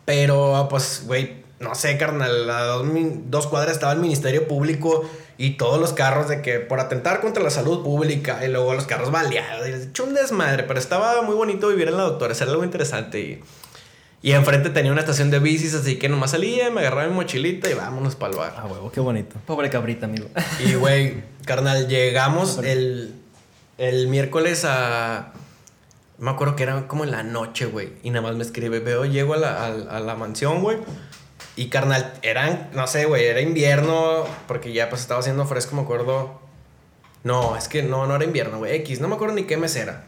Pero, 0.05 0.69
pues, 0.71 1.05
güey, 1.07 1.43
no 1.61 1.75
sé, 1.75 1.97
carnal. 1.97 2.49
A 2.51 2.61
dos, 2.67 2.87
dos 3.27 3.47
cuadras 3.47 3.73
estaba 3.73 3.93
el 3.93 4.01
Ministerio 4.01 4.47
Público 4.47 5.09
y 5.39 5.57
todos 5.57 5.81
los 5.81 5.95
carros 5.95 6.29
de 6.29 6.43
que 6.43 6.61
por 6.61 6.79
atentar 6.79 7.21
contra 7.21 7.43
la 7.43 7.51
salud 7.51 7.83
pública 7.83 8.45
y 8.45 8.49
luego 8.49 8.75
los 8.75 8.85
carros 8.85 9.11
baleados. 9.11 9.67
Echó 9.67 10.05
un 10.05 10.15
desmadre, 10.15 10.65
pero 10.65 10.79
estaba 10.79 11.23
muy 11.23 11.35
bonito 11.35 11.69
vivir 11.69 11.89
en 11.89 11.97
la 11.97 12.03
doctora. 12.03 12.35
Era 12.35 12.51
algo 12.51 12.63
interesante. 12.63 13.21
Y, 13.21 13.41
y 14.21 14.33
enfrente 14.33 14.69
tenía 14.69 14.93
una 14.93 15.01
estación 15.01 15.31
de 15.31 15.39
bicis, 15.39 15.73
así 15.75 15.99
que 15.99 16.11
nomás 16.11 16.33
salía, 16.33 16.71
me 16.71 16.83
agarraba 16.83 17.09
mi 17.09 17.15
mochilita 17.15 17.71
y 17.71 17.75
vámonos 17.75 18.15
para 18.15 18.33
el 18.33 18.39
bar. 18.39 18.55
Ah, 18.59 18.67
huevo, 18.67 18.93
qué 18.93 19.01
bonito. 19.01 19.37
Pobre 19.47 19.71
cabrita, 19.71 20.05
amigo. 20.05 20.29
Y, 20.65 20.75
güey, 20.75 21.23
carnal, 21.47 21.89
llegamos 21.89 22.59
el, 22.59 23.22
el 23.89 24.07
miércoles 24.09 24.65
a... 24.65 25.33
Me 26.19 26.31
acuerdo 26.31 26.55
que 26.55 26.63
era 26.63 26.87
como 26.87 27.03
en 27.05 27.11
la 27.11 27.25
noche, 27.25 27.67
güey. 27.67 27.95
Y 28.05 28.11
nada 28.11 28.23
más 28.29 28.37
me 28.37 28.43
escribe, 28.45 28.79
veo, 28.79 29.05
llego 29.05 29.35
a 29.35 29.39
la, 29.39 29.65
a- 29.65 29.97
a 29.97 30.01
la 30.01 30.15
mansión, 30.15 30.63
güey. 30.63 30.79
Y, 31.57 31.69
carnal, 31.69 32.15
eran, 32.23 32.71
no 32.75 32.87
sé, 32.87 33.07
güey, 33.07 33.25
era 33.27 33.41
invierno, 33.41 34.25
porque 34.47 34.73
ya 34.73 34.89
pues 34.89 35.03
estaba 35.03 35.21
haciendo 35.21 35.45
fresco, 35.47 35.75
me 35.75 35.83
acuerdo. 35.83 36.41
No, 37.25 37.57
es 37.57 37.67
que 37.69 37.83
no, 37.83 38.07
no 38.07 38.15
era 38.17 38.25
invierno, 38.25 38.59
güey. 38.59 38.75
X, 38.77 39.01
no 39.01 39.09
me 39.09 39.17
acuerdo 39.17 39.35
ni 39.35 39.45
qué 39.45 39.57
mes 39.57 39.75
era. 39.77 40.05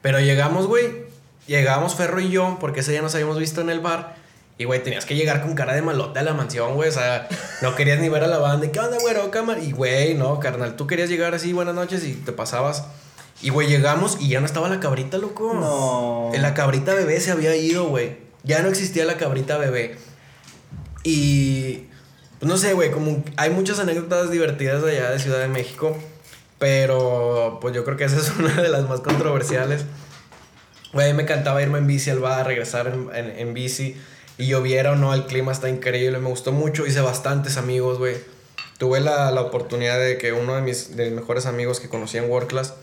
Pero 0.00 0.20
llegamos, 0.20 0.66
güey. 0.68 1.04
Llegamos 1.48 1.96
Ferro 1.96 2.20
y 2.20 2.30
yo, 2.30 2.58
porque 2.60 2.80
ese 2.80 2.92
día 2.92 3.02
nos 3.02 3.14
habíamos 3.14 3.38
visto 3.38 3.60
en 3.60 3.70
el 3.70 3.80
bar. 3.80 4.14
Y, 4.58 4.64
güey, 4.64 4.82
tenías 4.82 5.06
que 5.06 5.16
llegar 5.16 5.42
con 5.42 5.54
cara 5.54 5.74
de 5.74 5.82
malote 5.82 6.18
a 6.18 6.22
la 6.22 6.34
mansión, 6.34 6.74
güey. 6.74 6.88
O 6.88 6.92
sea, 6.92 7.26
no 7.62 7.74
querías 7.74 7.98
ni 8.00 8.08
ver 8.08 8.22
a 8.22 8.26
la 8.28 8.38
banda. 8.38 8.70
¿Qué 8.70 8.78
onda, 8.78 8.98
güero, 9.00 9.30
cámara? 9.30 9.60
Y, 9.60 9.72
güey, 9.72 10.14
no, 10.14 10.38
carnal. 10.40 10.76
Tú 10.76 10.86
querías 10.86 11.08
llegar 11.08 11.34
así, 11.34 11.52
buenas 11.52 11.74
noches, 11.74 12.04
y 12.04 12.12
te 12.12 12.32
pasabas. 12.32 12.84
Y, 13.40 13.48
güey, 13.50 13.66
llegamos 13.66 14.18
y 14.20 14.28
ya 14.28 14.40
no 14.40 14.46
estaba 14.46 14.68
la 14.68 14.78
cabrita, 14.78 15.18
loco. 15.18 15.52
No. 15.54 16.30
La 16.38 16.54
cabrita 16.54 16.94
bebé 16.94 17.18
se 17.20 17.32
había 17.32 17.56
ido, 17.56 17.88
güey. 17.88 18.18
Ya 18.44 18.62
no 18.62 18.68
existía 18.68 19.04
la 19.04 19.16
cabrita 19.16 19.56
bebé. 19.58 19.96
Y. 21.02 21.86
Pues 22.38 22.50
no 22.50 22.56
sé, 22.56 22.72
güey, 22.74 22.90
como 22.90 23.22
hay 23.36 23.50
muchas 23.50 23.78
anécdotas 23.78 24.30
divertidas 24.30 24.82
allá 24.82 25.10
de 25.10 25.18
Ciudad 25.18 25.38
de 25.40 25.48
México. 25.48 25.96
Pero, 26.58 27.58
pues 27.60 27.74
yo 27.74 27.84
creo 27.84 27.96
que 27.96 28.04
esa 28.04 28.18
es 28.18 28.30
una 28.38 28.60
de 28.62 28.68
las 28.68 28.88
más 28.88 29.00
controversiales. 29.00 29.84
Güey, 30.92 31.14
me 31.14 31.22
encantaba 31.22 31.62
irme 31.62 31.78
en 31.78 31.86
bici 31.86 32.10
al 32.10 32.18
bar, 32.20 32.46
regresar 32.46 32.86
en, 32.88 33.08
en- 33.14 33.38
en 33.38 33.54
bici. 33.54 33.96
Y 34.38 34.46
lloviera 34.46 34.92
o 34.92 34.96
no, 34.96 35.12
el 35.14 35.26
clima 35.26 35.52
está 35.52 35.68
increíble, 35.68 36.18
me 36.18 36.28
gustó 36.28 36.52
mucho, 36.52 36.86
hice 36.86 37.00
bastantes 37.00 37.56
amigos, 37.56 37.98
güey. 37.98 38.16
Tuve 38.78 39.00
la, 39.00 39.30
la 39.30 39.42
oportunidad 39.42 39.98
de 39.98 40.18
que 40.18 40.32
uno 40.32 40.54
de 40.56 40.62
mis, 40.62 40.96
de 40.96 41.04
mis 41.04 41.14
mejores 41.14 41.46
amigos 41.46 41.78
que 41.78 41.88
conocí 41.88 42.18
en 42.18 42.28
World 42.28 42.48
Class, 42.48 42.74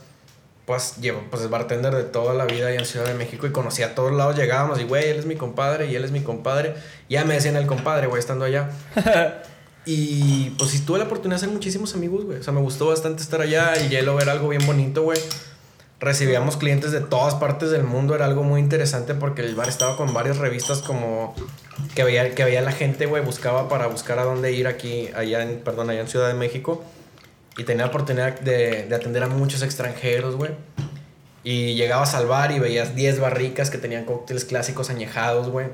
pues, 0.70 0.98
pues 1.32 1.42
es 1.42 1.50
bartender 1.50 1.96
de 1.96 2.04
toda 2.04 2.36
la 2.36 2.46
vida 2.46 2.68
allá 2.68 2.78
en 2.78 2.86
Ciudad 2.86 3.08
de 3.08 3.16
México 3.16 3.48
y 3.48 3.52
conocía 3.52 3.88
a 3.88 3.96
todos 3.96 4.12
lados, 4.14 4.38
llegábamos 4.38 4.80
y, 4.80 4.84
güey, 4.84 5.10
él 5.10 5.18
es 5.18 5.26
mi 5.26 5.36
compadre 5.36 5.88
y 5.88 5.96
él 5.96 6.04
es 6.04 6.12
mi 6.12 6.22
compadre. 6.22 6.76
Ya 7.10 7.26
me 7.26 7.34
decían 7.34 7.56
el 7.56 7.66
compadre, 7.66 8.06
güey, 8.06 8.20
estando 8.20 8.46
allá. 8.46 8.70
y 9.86 10.52
pues 10.60 10.70
sí, 10.70 10.82
tuve 10.82 11.00
la 11.00 11.06
oportunidad 11.06 11.40
de 11.40 11.46
hacer 11.46 11.50
muchísimos 11.50 11.96
amigos, 11.96 12.24
güey. 12.24 12.38
O 12.38 12.44
sea, 12.44 12.54
me 12.54 12.62
gustó 12.62 12.86
bastante 12.86 13.24
estar 13.24 13.42
allá 13.42 13.82
y 13.82 13.90
Hielo 13.90 14.14
ver 14.14 14.30
algo 14.30 14.50
bien 14.50 14.64
bonito, 14.68 15.02
güey. 15.02 15.20
Recibíamos 16.00 16.56
clientes 16.56 16.92
de 16.92 17.02
todas 17.02 17.36
partes 17.36 17.72
del 17.72 17.84
mundo, 17.84 18.16
era 18.16 18.26
algo 18.26 18.44
muy 18.44 18.62
interesante 18.62 19.14
porque 19.16 19.42
el 19.42 19.56
bar 19.56 19.68
estaba 19.68 19.98
con 19.98 20.14
varias 20.14 20.38
revistas 20.38 20.82
como 20.82 21.36
que 21.94 22.04
veía, 22.04 22.34
que 22.36 22.44
veía 22.46 22.62
la 22.62 22.72
gente, 22.72 23.06
güey, 23.06 23.24
buscaba 23.24 23.68
para 23.68 23.88
buscar 23.88 24.18
a 24.20 24.24
dónde 24.24 24.54
ir 24.54 24.68
aquí, 24.68 25.10
allá 25.14 25.44
en, 25.44 25.60
perdón, 25.60 25.90
allá 25.90 26.00
en 26.00 26.08
Ciudad 26.08 26.28
de 26.30 26.36
México. 26.36 26.84
Y 27.58 27.66
tenía 27.66 27.84
la 27.84 27.90
oportunidad 27.90 28.40
de, 28.40 28.86
de 28.86 28.96
atender 28.96 29.24
a 29.24 29.28
muchos 29.28 29.62
extranjeros, 29.62 30.36
güey. 30.36 30.52
Y 31.44 31.76
llegabas 31.76 32.16
al 32.16 32.28
bar 32.28 32.52
y 32.52 32.60
veías 32.60 32.96
10 32.96 33.20
barricas 33.20 33.70
que 33.70 33.78
tenían 33.78 34.06
cócteles 34.06 34.46
clásicos 34.46 34.90
añejados, 34.90 35.50
güey. 35.50 35.68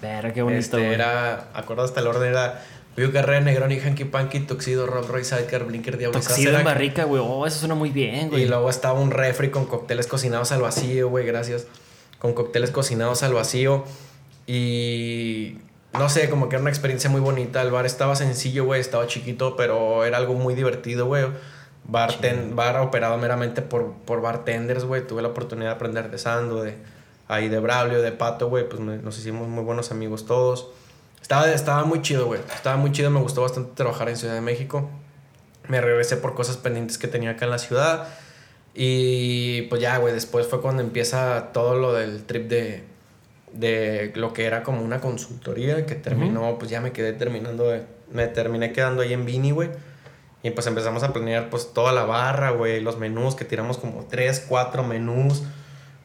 Pero 0.00 0.32
qué 0.32 0.42
bonito, 0.42 0.78
Este, 0.78 0.92
era, 0.92 1.48
acuerdas 1.54 1.90
hasta 1.90 2.00
el 2.00 2.06
orden, 2.06 2.30
era 2.30 2.64
Viu 2.98 3.12
Carrera, 3.12 3.40
Negroni, 3.40 3.78
Hanky 3.78 4.04
Panky, 4.04 4.40
Tuxedo, 4.40 4.86
Rob 4.86 5.06
Roy, 5.08 5.24
Sidecar, 5.24 5.64
Blinker, 5.64 5.96
Diablo 5.98 6.18
y 6.18 6.22
Toxido 6.22 6.58
en 6.58 6.64
barrica, 6.64 7.04
güey. 7.04 7.22
Oh, 7.24 7.46
eso 7.46 7.58
suena 7.60 7.74
muy 7.74 7.90
bien, 7.90 8.28
güey. 8.28 8.42
Y 8.42 8.46
luego 8.46 8.68
estaba 8.70 8.98
un 8.98 9.10
refri 9.10 9.50
con 9.50 9.66
cócteles 9.66 10.06
cocinados 10.06 10.50
al 10.52 10.60
vacío, 10.62 11.08
güey, 11.08 11.24
gracias. 11.26 11.66
Con 12.18 12.32
cócteles 12.34 12.70
cocinados 12.70 13.22
al 13.22 13.32
vacío. 13.34 13.84
Y 14.46 15.58
no 15.92 16.08
sé, 16.08 16.28
como 16.30 16.48
que 16.48 16.56
era 16.56 16.62
una 16.62 16.70
experiencia 16.70 17.08
muy 17.10 17.20
bonita. 17.20 17.62
El 17.62 17.70
bar 17.70 17.86
estaba 17.86 18.16
sencillo, 18.16 18.64
güey, 18.64 18.80
estaba 18.80 19.06
chiquito, 19.06 19.56
pero 19.56 20.04
era 20.04 20.16
algo 20.16 20.34
muy 20.34 20.54
divertido, 20.54 21.06
güey. 21.06 21.26
Barten, 21.84 22.56
bar 22.56 22.76
operado 22.80 23.16
meramente 23.18 23.62
por, 23.62 23.92
por 24.04 24.20
bartenders, 24.20 24.84
güey. 24.84 25.06
Tuve 25.06 25.22
la 25.22 25.28
oportunidad 25.28 25.68
de 25.70 25.74
aprender 25.76 26.10
de 26.10 26.18
Sando, 26.18 26.62
de 26.62 26.76
ahí 27.28 27.48
de 27.48 27.60
Braulio, 27.60 28.02
de 28.02 28.10
Pato, 28.12 28.48
güey. 28.48 28.68
Pues 28.68 28.80
me- 28.80 28.96
nos 28.98 29.18
hicimos 29.18 29.46
muy 29.48 29.62
buenos 29.62 29.90
amigos 29.92 30.26
todos. 30.26 30.68
Estaba, 31.28 31.52
estaba 31.52 31.84
muy 31.84 32.00
chido, 32.00 32.24
güey. 32.24 32.40
Estaba 32.54 32.78
muy 32.78 32.90
chido, 32.90 33.10
me 33.10 33.20
gustó 33.20 33.42
bastante 33.42 33.72
trabajar 33.74 34.08
en 34.08 34.16
Ciudad 34.16 34.32
de 34.32 34.40
México. 34.40 34.88
Me 35.68 35.78
regresé 35.82 36.16
por 36.16 36.34
cosas 36.34 36.56
pendientes 36.56 36.96
que 36.96 37.06
tenía 37.06 37.32
acá 37.32 37.44
en 37.44 37.50
la 37.50 37.58
ciudad. 37.58 38.08
Y 38.74 39.62
pues 39.62 39.82
ya, 39.82 39.98
güey, 39.98 40.14
después 40.14 40.46
fue 40.46 40.62
cuando 40.62 40.82
empieza 40.82 41.50
todo 41.52 41.74
lo 41.74 41.92
del 41.92 42.24
trip 42.24 42.48
de, 42.48 42.84
de 43.52 44.10
lo 44.14 44.32
que 44.32 44.46
era 44.46 44.62
como 44.62 44.80
una 44.82 45.02
consultoría 45.02 45.84
que 45.84 45.96
terminó, 45.96 46.58
pues 46.58 46.70
ya 46.70 46.80
me 46.80 46.92
quedé 46.92 47.12
terminando, 47.12 47.64
de- 47.68 47.84
me 48.10 48.26
terminé 48.28 48.72
quedando 48.72 49.02
ahí 49.02 49.12
en 49.12 49.26
Vini, 49.26 49.50
güey. 49.50 49.68
Y 50.42 50.50
pues 50.52 50.66
empezamos 50.66 51.02
a 51.02 51.12
planear 51.12 51.50
pues 51.50 51.74
toda 51.74 51.92
la 51.92 52.04
barra, 52.04 52.52
güey, 52.52 52.80
los 52.80 52.96
menús, 52.96 53.34
que 53.34 53.44
tiramos 53.44 53.76
como 53.76 54.06
tres, 54.08 54.46
cuatro 54.48 54.82
menús, 54.82 55.42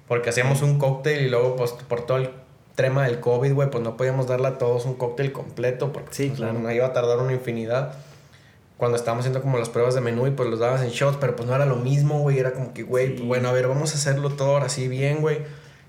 porque 0.09 0.31
hacíamos 0.31 0.61
un 0.63 0.79
cóctel 0.79 1.21
y 1.25 1.29
luego 1.29 1.55
pues 1.55 1.71
por 1.71 2.05
todo 2.05 2.17
el 2.17 2.29
tema 2.75 3.05
del 3.05 3.19
COVID, 3.19 3.53
güey, 3.53 3.69
pues 3.69 3.83
no 3.83 3.97
podíamos 3.97 4.27
darle 4.27 4.47
a 4.47 4.57
todos 4.57 4.85
un 4.85 4.95
cóctel 4.95 5.31
completo, 5.31 5.91
porque 5.93 6.13
Sí, 6.13 6.27
pues, 6.27 6.39
claro. 6.39 6.59
no 6.59 6.71
iba 6.71 6.87
a 6.87 6.93
tardar 6.93 7.19
una 7.19 7.33
infinidad 7.33 7.93
cuando 8.77 8.97
estábamos 8.97 9.23
haciendo 9.23 9.41
como 9.41 9.57
las 9.59 9.69
pruebas 9.69 9.93
de 9.95 10.01
menú 10.01 10.27
y 10.27 10.31
pues 10.31 10.49
los 10.49 10.59
dabas 10.59 10.81
en 10.81 10.89
shots, 10.89 11.17
pero 11.21 11.35
pues 11.35 11.47
no 11.47 11.55
era 11.55 11.65
lo 11.65 11.75
mismo, 11.77 12.19
güey. 12.19 12.39
Era 12.39 12.51
como 12.53 12.73
que, 12.73 12.83
güey, 12.83 13.07
Sí. 13.07 13.13
pues, 13.13 13.27
bueno, 13.27 13.49
a 13.49 13.51
ver, 13.53 13.67
vamos 13.67 13.91
a 13.93 13.95
hacerlo 13.95 14.31
todo 14.31 14.49
ahora 14.53 14.69
sí 14.69 14.87
bien, 14.87 15.21
güey. 15.21 15.39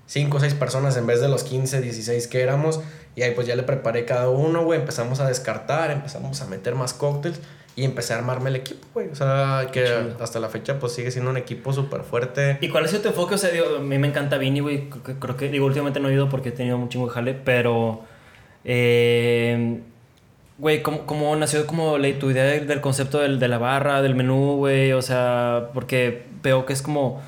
Cinco 0.07 0.37
o 0.37 0.39
seis 0.39 0.53
personas 0.53 0.95
en 0.97 1.07
vez 1.07 1.19
de 1.19 1.27
los 1.27 1.43
15, 1.43 1.81
16 1.81 2.27
que 2.27 2.41
éramos. 2.41 2.79
Y 3.15 3.23
ahí 3.23 3.31
pues 3.31 3.47
ya 3.47 3.55
le 3.55 3.63
preparé 3.63 4.05
cada 4.05 4.29
uno, 4.29 4.63
güey. 4.63 4.79
Empezamos 4.79 5.19
a 5.19 5.27
descartar, 5.27 5.89
empezamos 5.91 6.41
a 6.41 6.45
meter 6.45 6.75
más 6.75 6.93
cócteles 6.93 7.39
y 7.75 7.83
empecé 7.83 8.13
a 8.13 8.17
armarme 8.17 8.49
el 8.49 8.55
equipo, 8.57 8.87
güey. 8.93 9.09
O 9.09 9.15
sea, 9.15 9.67
que 9.71 9.85
hasta 10.21 10.39
la 10.39 10.47
fecha 10.49 10.79
pues 10.79 10.93
sigue 10.93 11.11
siendo 11.11 11.29
un 11.31 11.37
equipo 11.37 11.73
súper 11.73 12.03
fuerte. 12.03 12.57
¿Y 12.61 12.69
cuál 12.69 12.87
sido 12.87 13.01
tu 13.01 13.07
enfoque? 13.09 13.35
O 13.35 13.37
sea, 13.37 13.49
digo, 13.51 13.65
a 13.77 13.79
mí 13.79 13.97
me 13.97 14.07
encanta 14.07 14.37
Vini, 14.37 14.61
güey. 14.61 14.89
Creo 14.89 15.03
que- 15.03 15.15
Creo 15.19 15.35
que, 15.37 15.49
digo, 15.49 15.65
últimamente 15.65 15.99
no 15.99 16.09
he 16.09 16.13
ido 16.13 16.29
porque 16.29 16.49
he 16.49 16.51
tenido 16.53 16.77
un 16.77 16.87
chingo 16.89 17.07
de 17.07 17.13
jale, 17.13 17.33
pero. 17.33 18.01
eh, 18.63 19.79
Güey, 20.57 20.81
¿cómo, 20.81 21.05
cómo 21.05 21.35
nació 21.35 21.67
como 21.67 21.97
la, 21.97 22.07
tu 22.17 22.31
idea 22.31 22.45
del, 22.45 22.65
del 22.65 22.79
concepto 22.79 23.19
del- 23.19 23.39
de 23.39 23.49
la 23.49 23.57
barra, 23.57 24.01
del 24.01 24.15
menú, 24.15 24.55
güey? 24.55 24.93
O 24.93 25.01
sea, 25.01 25.69
porque 25.73 26.27
veo 26.43 26.65
que 26.65 26.71
es 26.73 26.81
como. 26.81 27.21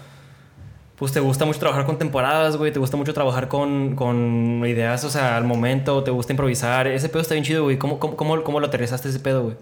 Pues 0.96 1.12
te 1.12 1.20
gusta 1.20 1.44
mucho 1.46 1.60
trabajar 1.60 1.86
con 1.86 2.00
temporadas, 2.00 2.56
güey. 2.56 2.72
Te 2.72 2.80
gusta 2.80 2.96
mucho 2.98 3.14
trabajar 3.14 3.50
con, 3.50 3.96
con 3.98 4.64
ideas, 4.66 5.04
o 5.04 5.10
sea, 5.10 5.36
al 5.36 5.44
momento. 5.44 6.04
Te 6.06 6.10
gusta 6.12 6.32
improvisar. 6.34 6.88
Ese 6.88 7.10
pedo 7.10 7.22
está 7.22 7.34
bien 7.34 7.44
chido, 7.44 7.64
güey. 7.66 7.78
¿Cómo, 7.78 8.00
cómo, 8.00 8.16
cómo, 8.16 8.42
cómo 8.44 8.60
lo 8.62 8.68
aterrizaste 8.68 9.10
ese 9.10 9.20
pedo, 9.20 9.44
güey? 9.44 9.56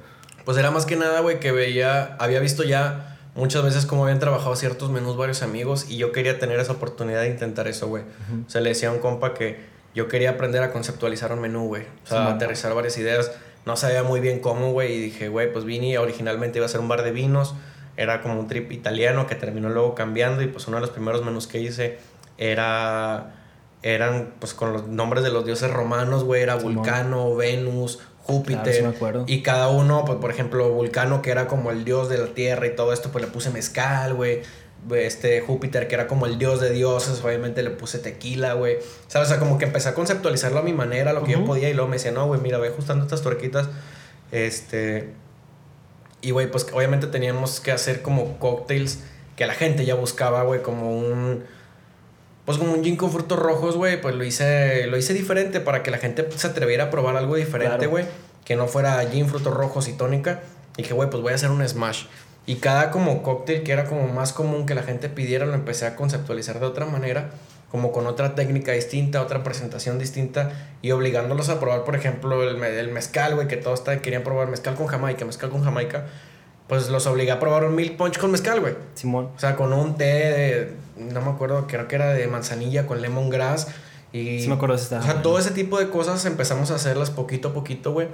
Pues 0.45 0.57
era 0.57 0.71
más 0.71 0.85
que 0.85 0.95
nada, 0.95 1.19
güey, 1.21 1.39
que 1.39 1.51
veía, 1.51 2.15
había 2.19 2.39
visto 2.39 2.63
ya 2.63 3.17
muchas 3.35 3.63
veces 3.63 3.85
cómo 3.85 4.03
habían 4.03 4.19
trabajado 4.19 4.55
ciertos 4.55 4.89
menús 4.91 5.17
varios 5.17 5.41
amigos 5.41 5.87
y 5.89 5.97
yo 5.97 6.11
quería 6.11 6.39
tener 6.39 6.59
esa 6.59 6.73
oportunidad 6.73 7.21
de 7.21 7.29
intentar 7.29 7.67
eso, 7.67 7.87
güey. 7.87 8.03
O 8.45 8.49
sea, 8.49 8.61
le 8.61 8.69
decía 8.69 8.89
a 8.89 8.91
un 8.91 8.99
compa 8.99 9.33
que 9.33 9.59
yo 9.93 10.07
quería 10.07 10.31
aprender 10.31 10.63
a 10.63 10.71
conceptualizar 10.71 11.31
un 11.33 11.41
menú, 11.41 11.67
güey. 11.67 11.83
O 12.03 12.07
sea, 12.07 12.29
aterrizar 12.29 12.73
varias 12.73 12.97
ideas. 12.97 13.31
No 13.65 13.75
sabía 13.75 14.03
muy 14.03 14.19
bien 14.19 14.39
cómo, 14.39 14.71
güey, 14.71 14.93
y 14.93 14.99
dije, 14.99 15.27
güey, 15.27 15.51
pues 15.51 15.65
Vini 15.65 15.97
originalmente 15.97 16.59
iba 16.59 16.65
a 16.65 16.69
ser 16.69 16.79
un 16.79 16.87
bar 16.87 17.03
de 17.03 17.11
vinos. 17.11 17.55
Era 17.97 18.21
como 18.21 18.39
un 18.39 18.47
trip 18.47 18.71
italiano 18.71 19.25
que 19.25 19.35
terminó 19.35 19.69
luego 19.69 19.95
cambiando 19.95 20.41
y 20.41 20.47
pues 20.47 20.67
uno 20.67 20.77
de 20.77 20.81
los 20.81 20.89
primeros 20.91 21.23
menús 21.23 21.47
que 21.47 21.59
hice 21.59 21.97
era 22.37 23.33
eran 23.81 24.33
pues 24.39 24.55
con 24.55 24.73
los 24.73 24.87
nombres 24.87 25.23
de 25.23 25.29
los 25.29 25.45
dioses 25.45 25.71
romanos, 25.71 26.23
güey, 26.23 26.41
era. 26.41 26.55
Vulcano, 26.55 27.35
Venus, 27.35 27.99
Júpiter. 28.25 28.63
Claro, 28.63 28.77
sí 28.77 28.81
me 28.83 28.89
acuerdo. 28.89 29.23
Y 29.27 29.41
cada 29.43 29.69
uno, 29.69 30.03
pues 30.05 30.17
por 30.17 30.31
ejemplo, 30.31 30.69
Vulcano, 30.69 31.21
que 31.21 31.29
era 31.29 31.47
como 31.47 31.69
el 31.71 31.85
dios 31.85 32.09
de 32.09 32.17
la 32.17 32.27
tierra 32.27 32.65
y 32.65 32.75
todo 32.75 32.91
esto, 32.91 33.11
pues 33.11 33.23
le 33.23 33.31
puse 33.31 33.51
mezcal, 33.51 34.15
güey. 34.15 34.41
Este 34.91 35.41
Júpiter, 35.41 35.87
que 35.87 35.95
era 35.95 36.07
como 36.07 36.25
el 36.25 36.37
dios 36.37 36.59
de 36.59 36.71
dioses, 36.71 37.23
obviamente 37.23 37.63
le 37.63 37.71
puse 37.71 37.99
tequila, 37.99 38.53
güey. 38.53 38.77
¿Sabes? 39.07 39.27
O 39.27 39.31
sea, 39.31 39.39
como 39.39 39.57
que 39.57 39.65
empecé 39.65 39.89
a 39.89 39.93
conceptualizarlo 39.93 40.59
a 40.59 40.63
mi 40.63 40.73
manera, 40.73 41.13
lo 41.13 41.23
que 41.23 41.33
yo 41.33 41.45
podía, 41.45 41.69
y 41.69 41.73
luego 41.73 41.87
me 41.87 41.97
decía, 41.97 42.11
no, 42.11 42.25
güey, 42.27 42.41
mira, 42.41 42.57
ve 42.57 42.69
ajustando 42.69 43.03
estas 43.03 43.21
tuerquitas. 43.21 43.69
Este. 44.31 45.13
Y, 46.21 46.31
güey, 46.31 46.49
pues 46.49 46.67
obviamente 46.73 47.07
teníamos 47.07 47.59
que 47.59 47.71
hacer 47.71 48.01
como 48.01 48.39
cócteles 48.39 49.03
que 49.35 49.45
la 49.45 49.53
gente 49.53 49.85
ya 49.85 49.95
buscaba, 49.95 50.43
güey, 50.43 50.61
como 50.61 50.97
un. 50.97 51.43
Pues 52.45 52.57
como 52.59 52.73
un 52.73 52.83
gin 52.83 52.95
con 52.95 53.11
frutos 53.11 53.39
rojos, 53.39 53.75
güey, 53.75 53.99
pues 53.99 54.13
lo 54.15 54.23
hice, 54.23 54.85
lo 54.87 54.97
hice 54.97 55.13
diferente 55.13 55.59
para 55.59 55.81
que 55.81 55.89
la 55.91 55.97
gente 55.97 56.27
se 56.35 56.47
atreviera 56.47 56.85
a 56.85 56.89
probar 56.91 57.17
algo 57.17 57.35
diferente, 57.35 57.77
Claro. 57.77 57.89
güey. 57.89 58.05
Que 58.45 58.55
no 58.55 58.67
fuera 58.67 58.99
gin, 59.11 59.27
frutos 59.27 59.53
rojos 59.53 59.87
y 59.87 59.93
tónica. 59.93 60.41
Y 60.77 60.83
dije, 60.83 60.93
güey, 60.93 61.09
pues 61.09 61.23
voy 61.23 61.31
a 61.31 61.35
hacer 61.35 61.49
un 61.49 61.67
smash. 61.67 62.03
Y 62.45 62.55
cada 62.57 62.91
como 62.91 63.23
cóctel 63.23 63.63
que 63.63 63.71
era 63.71 63.85
como 63.85 64.07
más 64.07 64.31
común 64.31 64.67
que 64.67 64.75
la 64.75 64.83
gente 64.83 65.09
pidiera, 65.09 65.47
lo 65.47 65.55
empecé 65.55 65.87
a 65.87 65.95
conceptualizar 65.95 66.59
de 66.59 66.67
otra 66.67 66.85
manera, 66.85 67.31
como 67.71 67.91
con 67.91 68.05
otra 68.05 68.35
técnica 68.35 68.71
distinta, 68.73 69.23
otra 69.23 69.41
presentación 69.43 69.97
distinta, 69.97 70.51
y 70.83 70.91
obligándolos 70.91 71.49
a 71.49 71.59
probar, 71.59 71.83
por 71.83 71.95
ejemplo, 71.95 72.43
el, 72.47 72.63
el 72.63 72.89
mezcal, 72.91 73.33
güey, 73.33 73.47
que 73.47 73.57
todos 73.57 73.81
querían 73.81 74.21
probar 74.21 74.47
mezcal 74.49 74.75
con 74.75 74.85
Jamaica, 74.85 75.25
mezcal 75.25 75.49
con 75.49 75.63
Jamaica. 75.63 76.05
Pues 76.67 76.89
los 76.89 77.05
obligué 77.05 77.31
a 77.31 77.39
probar 77.39 77.63
un 77.63 77.75
milk 77.75 77.95
punch 77.95 78.17
con 78.17 78.31
mezcal, 78.31 78.59
güey. 78.59 78.75
Simón. 78.95 79.29
O 79.35 79.39
sea, 79.39 79.55
con 79.55 79.71
un 79.71 79.97
té 79.97 80.03
de, 80.05 80.73
no 80.97 81.21
me 81.21 81.29
acuerdo, 81.29 81.67
creo 81.67 81.87
que 81.87 81.95
era 81.95 82.13
de 82.13 82.27
manzanilla 82.27 82.87
con 82.87 83.01
lemongrass. 83.01 83.67
Y, 84.11 84.39
Sí 84.39 84.47
me 84.47 84.55
acuerdo 84.55 84.75
de 84.75 84.81
ese 84.81 84.95
O 84.95 85.01
sea, 85.01 85.21
todo 85.21 85.37
ese 85.37 85.51
tipo 85.51 85.77
de 85.77 85.89
cosas 85.89 86.25
empezamos 86.25 86.71
a 86.71 86.75
hacerlas 86.75 87.11
poquito 87.11 87.49
a 87.49 87.53
poquito, 87.53 87.91
güey. 87.93 88.07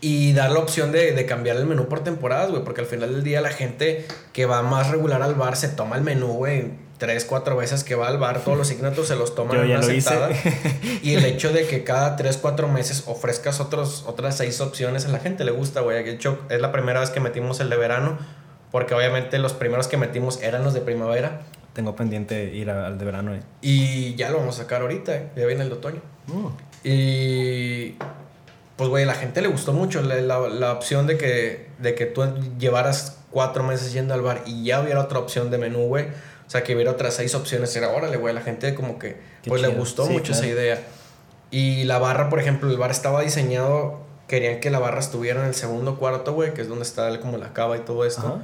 Y 0.00 0.32
dar 0.32 0.50
la 0.50 0.58
opción 0.58 0.90
de, 0.90 1.12
de 1.12 1.26
cambiar 1.26 1.56
el 1.56 1.66
menú 1.66 1.86
por 1.86 2.02
temporadas, 2.02 2.50
güey. 2.50 2.64
Porque 2.64 2.80
al 2.80 2.88
final 2.88 3.12
del 3.12 3.22
día 3.22 3.40
la 3.40 3.50
gente 3.50 4.04
que 4.32 4.46
va 4.46 4.62
más 4.62 4.90
regular 4.90 5.22
al 5.22 5.34
bar 5.34 5.56
se 5.56 5.68
toma 5.68 5.96
el 5.96 6.02
menú, 6.02 6.28
güey. 6.32 6.72
Tres, 7.02 7.24
cuatro 7.24 7.56
veces 7.56 7.82
que 7.82 7.96
va 7.96 8.06
al 8.06 8.18
bar, 8.18 8.44
todos 8.44 8.56
los 8.56 8.68
signatos 8.68 9.08
se 9.08 9.16
los 9.16 9.34
toman 9.34 9.56
Yo 9.56 9.62
en 9.64 9.68
ya 9.70 9.78
una 9.78 9.86
lo 9.88 9.92
hice. 9.92 10.08
sentada. 10.08 10.30
Y 11.02 11.14
el 11.14 11.24
hecho 11.24 11.52
de 11.52 11.66
que 11.66 11.82
cada 11.82 12.14
tres, 12.14 12.36
cuatro 12.36 12.68
meses 12.68 13.02
ofrezcas 13.06 13.58
otros, 13.58 14.04
otras 14.06 14.36
seis 14.36 14.60
opciones 14.60 15.04
a 15.06 15.08
la 15.08 15.18
gente 15.18 15.42
le 15.44 15.50
gusta, 15.50 15.80
güey. 15.80 16.04
De 16.04 16.12
hecho, 16.12 16.38
es 16.48 16.60
la 16.60 16.70
primera 16.70 17.00
vez 17.00 17.10
que 17.10 17.18
metimos 17.18 17.58
el 17.58 17.70
de 17.70 17.76
verano. 17.76 18.18
Porque 18.70 18.94
obviamente 18.94 19.38
los 19.40 19.52
primeros 19.52 19.88
que 19.88 19.96
metimos 19.96 20.40
eran 20.42 20.62
los 20.62 20.74
de 20.74 20.80
primavera. 20.80 21.40
Tengo 21.72 21.96
pendiente 21.96 22.54
ir 22.54 22.70
al 22.70 22.96
de 22.98 23.04
verano, 23.04 23.32
güey. 23.32 23.42
Y 23.62 24.14
ya 24.14 24.30
lo 24.30 24.38
vamos 24.38 24.58
a 24.60 24.62
sacar 24.62 24.82
ahorita, 24.82 25.12
¿eh? 25.16 25.28
ya 25.34 25.44
viene 25.46 25.62
el 25.64 25.70
de 25.70 25.74
otoño. 25.74 26.00
Y 26.84 27.96
pues, 28.76 28.88
güey, 28.88 29.04
la 29.04 29.14
gente 29.14 29.40
le 29.42 29.48
gustó 29.48 29.72
mucho 29.72 30.02
la, 30.02 30.16
la- 30.16 30.48
la 30.48 30.72
opción 30.72 31.06
de 31.06 31.16
que, 31.18 31.68
de 31.78 31.94
que 31.94 32.06
tú 32.06 32.22
llevaras 32.58 33.18
cuatro 33.30 33.62
meses 33.62 33.92
yendo 33.92 34.14
al 34.14 34.22
bar 34.22 34.42
y 34.46 34.64
ya 34.64 34.80
hubiera 34.80 35.00
otra 35.00 35.18
opción 35.18 35.50
de 35.50 35.58
menú, 35.58 35.86
güey. 35.88 36.06
O 36.52 36.54
sea, 36.54 36.62
que 36.64 36.74
hubiera 36.74 36.90
otras 36.90 37.14
seis 37.14 37.34
opciones. 37.34 37.74
Era, 37.76 37.88
órale, 37.88 38.18
güey, 38.18 38.34
la 38.34 38.42
gente 38.42 38.74
como 38.74 38.98
que, 38.98 39.16
Qué 39.42 39.48
pues 39.48 39.62
le 39.62 39.68
gustó 39.68 40.04
Sí, 40.06 40.12
mucho 40.12 40.32
esa 40.32 40.46
idea. 40.46 40.82
Y 41.50 41.84
la 41.84 41.98
barra, 41.98 42.28
por 42.28 42.38
ejemplo, 42.40 42.68
el 42.70 42.76
bar 42.76 42.90
estaba 42.90 43.22
diseñado, 43.22 44.00
querían 44.28 44.60
que 44.60 44.68
la 44.68 44.78
barra 44.78 45.00
estuviera 45.00 45.40
en 45.40 45.46
el 45.46 45.54
segundo 45.54 45.96
cuarto, 45.98 46.34
güey, 46.34 46.52
que 46.52 46.60
es 46.60 46.68
donde 46.68 46.82
está 46.84 47.18
como 47.20 47.38
la 47.38 47.54
cava 47.54 47.78
y 47.78 47.80
todo 47.80 48.04
esto. 48.04 48.20
Ajá. 48.26 48.42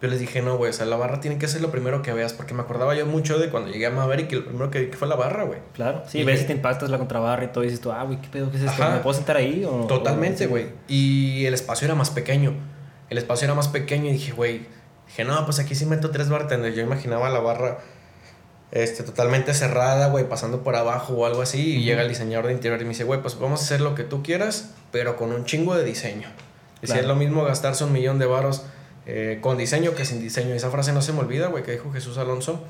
Yo 0.00 0.06
les 0.06 0.20
dije, 0.20 0.40
no, 0.40 0.56
güey, 0.56 0.70
o 0.70 0.72
sea, 0.72 0.86
la 0.86 0.96
barra 0.96 1.18
tiene 1.18 1.36
que 1.38 1.48
ser 1.48 1.60
lo 1.60 1.72
primero 1.72 2.00
que 2.02 2.12
veas, 2.12 2.32
porque 2.32 2.54
me 2.54 2.62
acordaba 2.62 2.94
yo 2.94 3.04
mucho 3.06 3.40
de 3.40 3.50
cuando 3.50 3.72
llegué 3.72 3.86
a 3.86 3.90
Maverick 3.90 4.30
y 4.30 4.36
lo 4.36 4.44
primero 4.44 4.70
que 4.70 4.82
vi 4.82 4.90
que 4.90 4.96
fue 4.96 5.08
la 5.08 5.16
barra, 5.16 5.42
güey. 5.42 5.58
Claro, 5.74 6.04
sí, 6.06 6.18
Y 6.20 6.24
ves 6.24 6.36
que- 6.36 6.40
si 6.42 6.46
te 6.46 6.52
impactas 6.52 6.90
la 6.90 6.98
contrabarra 6.98 7.42
y 7.42 7.48
todo, 7.48 7.64
y 7.64 7.66
dices 7.66 7.80
tú, 7.80 7.90
ah, 7.90 8.04
güey, 8.04 8.20
¿qué 8.20 8.28
pedo? 8.28 8.52
¿Qué 8.52 8.58
es 8.58 8.62
esto? 8.62 8.80
Ajá. 8.84 8.94
¿Me 8.94 9.00
puedo 9.00 9.14
sentar 9.14 9.36
ahí? 9.36 9.64
O, 9.68 9.88
Totalmente, 9.88 10.46
o- 10.46 10.50
güey. 10.50 10.66
Y 10.86 11.44
el 11.46 11.54
espacio 11.54 11.86
era 11.86 11.96
más 11.96 12.10
pequeño. 12.10 12.52
El 13.10 13.18
espacio 13.18 13.46
era 13.46 13.54
más 13.56 13.66
pequeño 13.66 14.06
y 14.10 14.12
dije, 14.12 14.30
güey, 14.30 14.66
dije, 15.08 15.24
no, 15.24 15.44
pues 15.44 15.58
aquí 15.58 15.74
sí 15.74 15.86
meto 15.86 16.10
tres 16.10 16.28
bartenders. 16.28 16.76
Yo 16.76 16.82
imaginaba 16.82 17.28
la 17.28 17.40
barra 17.40 17.78
este, 18.70 19.02
totalmente 19.02 19.54
cerrada, 19.54 20.08
güey, 20.08 20.28
pasando 20.28 20.62
por 20.62 20.76
abajo 20.76 21.14
o 21.14 21.26
algo 21.26 21.42
así. 21.42 21.76
Y 21.76 21.82
llega 21.82 22.02
el 22.02 22.08
diseñador 22.08 22.46
de 22.46 22.52
interior 22.52 22.80
y 22.80 22.84
me 22.84 22.90
dice, 22.90 23.04
güey, 23.04 23.20
pues 23.20 23.38
vamos 23.38 23.60
a 23.60 23.64
hacer 23.64 23.80
lo 23.80 23.94
que 23.94 24.04
tú 24.04 24.22
quieras, 24.22 24.70
pero 24.92 25.16
con 25.16 25.32
un 25.32 25.44
chingo 25.44 25.74
de 25.74 25.84
diseño. 25.84 26.28
Y 26.82 26.86
si 26.86 26.98
es 26.98 27.06
lo 27.06 27.16
mismo 27.16 27.44
gastarse 27.44 27.84
un 27.84 27.92
millón 27.92 28.18
de 28.18 28.26
varos 28.26 28.62
eh, 29.06 29.38
con 29.40 29.56
diseño 29.56 29.94
que 29.94 30.04
sin 30.04 30.20
diseño. 30.20 30.54
Esa 30.54 30.70
frase 30.70 30.92
no 30.92 31.02
se 31.02 31.12
me 31.12 31.20
olvida, 31.20 31.48
güey, 31.48 31.64
que 31.64 31.72
dijo 31.72 31.90
Jesús 31.90 32.18
Alonso. 32.18 32.62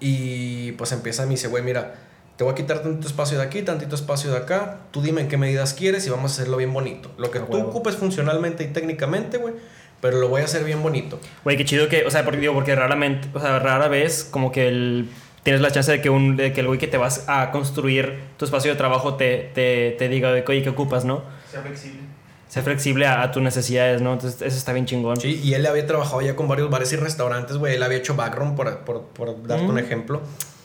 Y 0.00 0.72
pues 0.72 0.92
empieza 0.92 1.22
y 1.22 1.26
me 1.26 1.30
dice, 1.32 1.48
güey, 1.48 1.62
mira, 1.62 1.94
te 2.36 2.44
voy 2.44 2.52
a 2.52 2.54
quitar 2.54 2.82
tantito 2.82 3.06
espacio 3.06 3.38
de 3.38 3.44
aquí, 3.44 3.62
tantito 3.62 3.94
espacio 3.94 4.30
de 4.30 4.38
acá. 4.38 4.80
Tú 4.90 5.00
dime 5.00 5.22
en 5.22 5.28
qué 5.28 5.38
medidas 5.38 5.72
quieres 5.72 6.06
y 6.06 6.10
vamos 6.10 6.32
a 6.32 6.34
hacerlo 6.34 6.58
bien 6.58 6.72
bonito. 6.72 7.10
Lo 7.16 7.30
que 7.30 7.40
tú 7.40 7.56
ocupes 7.56 7.96
funcionalmente 7.96 8.64
y 8.64 8.66
técnicamente, 8.66 9.38
güey, 9.38 9.54
pero 10.00 10.18
lo 10.18 10.28
voy 10.28 10.42
a 10.42 10.44
hacer 10.44 10.64
bien 10.64 10.82
bonito. 10.82 11.18
Güey, 11.44 11.56
qué 11.56 11.64
chido 11.64 11.88
que, 11.88 12.04
o 12.06 12.10
sea, 12.10 12.24
porque 12.24 12.40
digo, 12.40 12.54
porque 12.54 12.74
raramente, 12.74 13.28
o 13.34 13.40
sea, 13.40 13.58
rara 13.58 13.88
vez 13.88 14.26
como 14.30 14.52
que 14.52 14.68
el, 14.68 15.08
tienes 15.42 15.60
la 15.62 15.70
chance 15.70 15.90
de 15.92 16.00
que, 16.00 16.10
un, 16.10 16.36
de 16.36 16.52
que 16.52 16.60
el 16.60 16.66
güey 16.66 16.78
que 16.78 16.86
te 16.88 16.96
vas 16.96 17.24
a 17.28 17.50
construir 17.50 18.18
tu 18.36 18.44
espacio 18.44 18.70
de 18.70 18.76
trabajo 18.76 19.14
te, 19.14 19.50
te, 19.54 19.94
te 19.98 20.08
diga, 20.08 20.30
oye, 20.46 20.62
¿qué 20.62 20.68
ocupas, 20.70 21.04
no? 21.04 21.22
Sea 21.50 21.60
flexible. 21.62 22.00
Sea 22.48 22.62
flexible 22.62 23.06
a, 23.06 23.22
a 23.22 23.32
tus 23.32 23.42
necesidades, 23.42 24.00
¿no? 24.02 24.12
Entonces, 24.12 24.40
eso 24.40 24.56
está 24.56 24.72
bien 24.72 24.86
chingón. 24.86 25.16
Sí, 25.20 25.40
y 25.42 25.54
él 25.54 25.66
había 25.66 25.86
trabajado 25.86 26.22
ya 26.22 26.36
con 26.36 26.46
varios 26.48 26.70
bares 26.70 26.92
y 26.92 26.96
restaurantes, 26.96 27.56
güey. 27.56 27.74
Él 27.74 27.82
había 27.82 27.98
hecho 27.98 28.14
backroom, 28.14 28.54
por, 28.54 28.78
por, 28.84 29.02
por 29.08 29.46
darte 29.46 29.64
Mm. 29.64 29.70
un 29.70 29.78
ejemplo. 29.78 30.20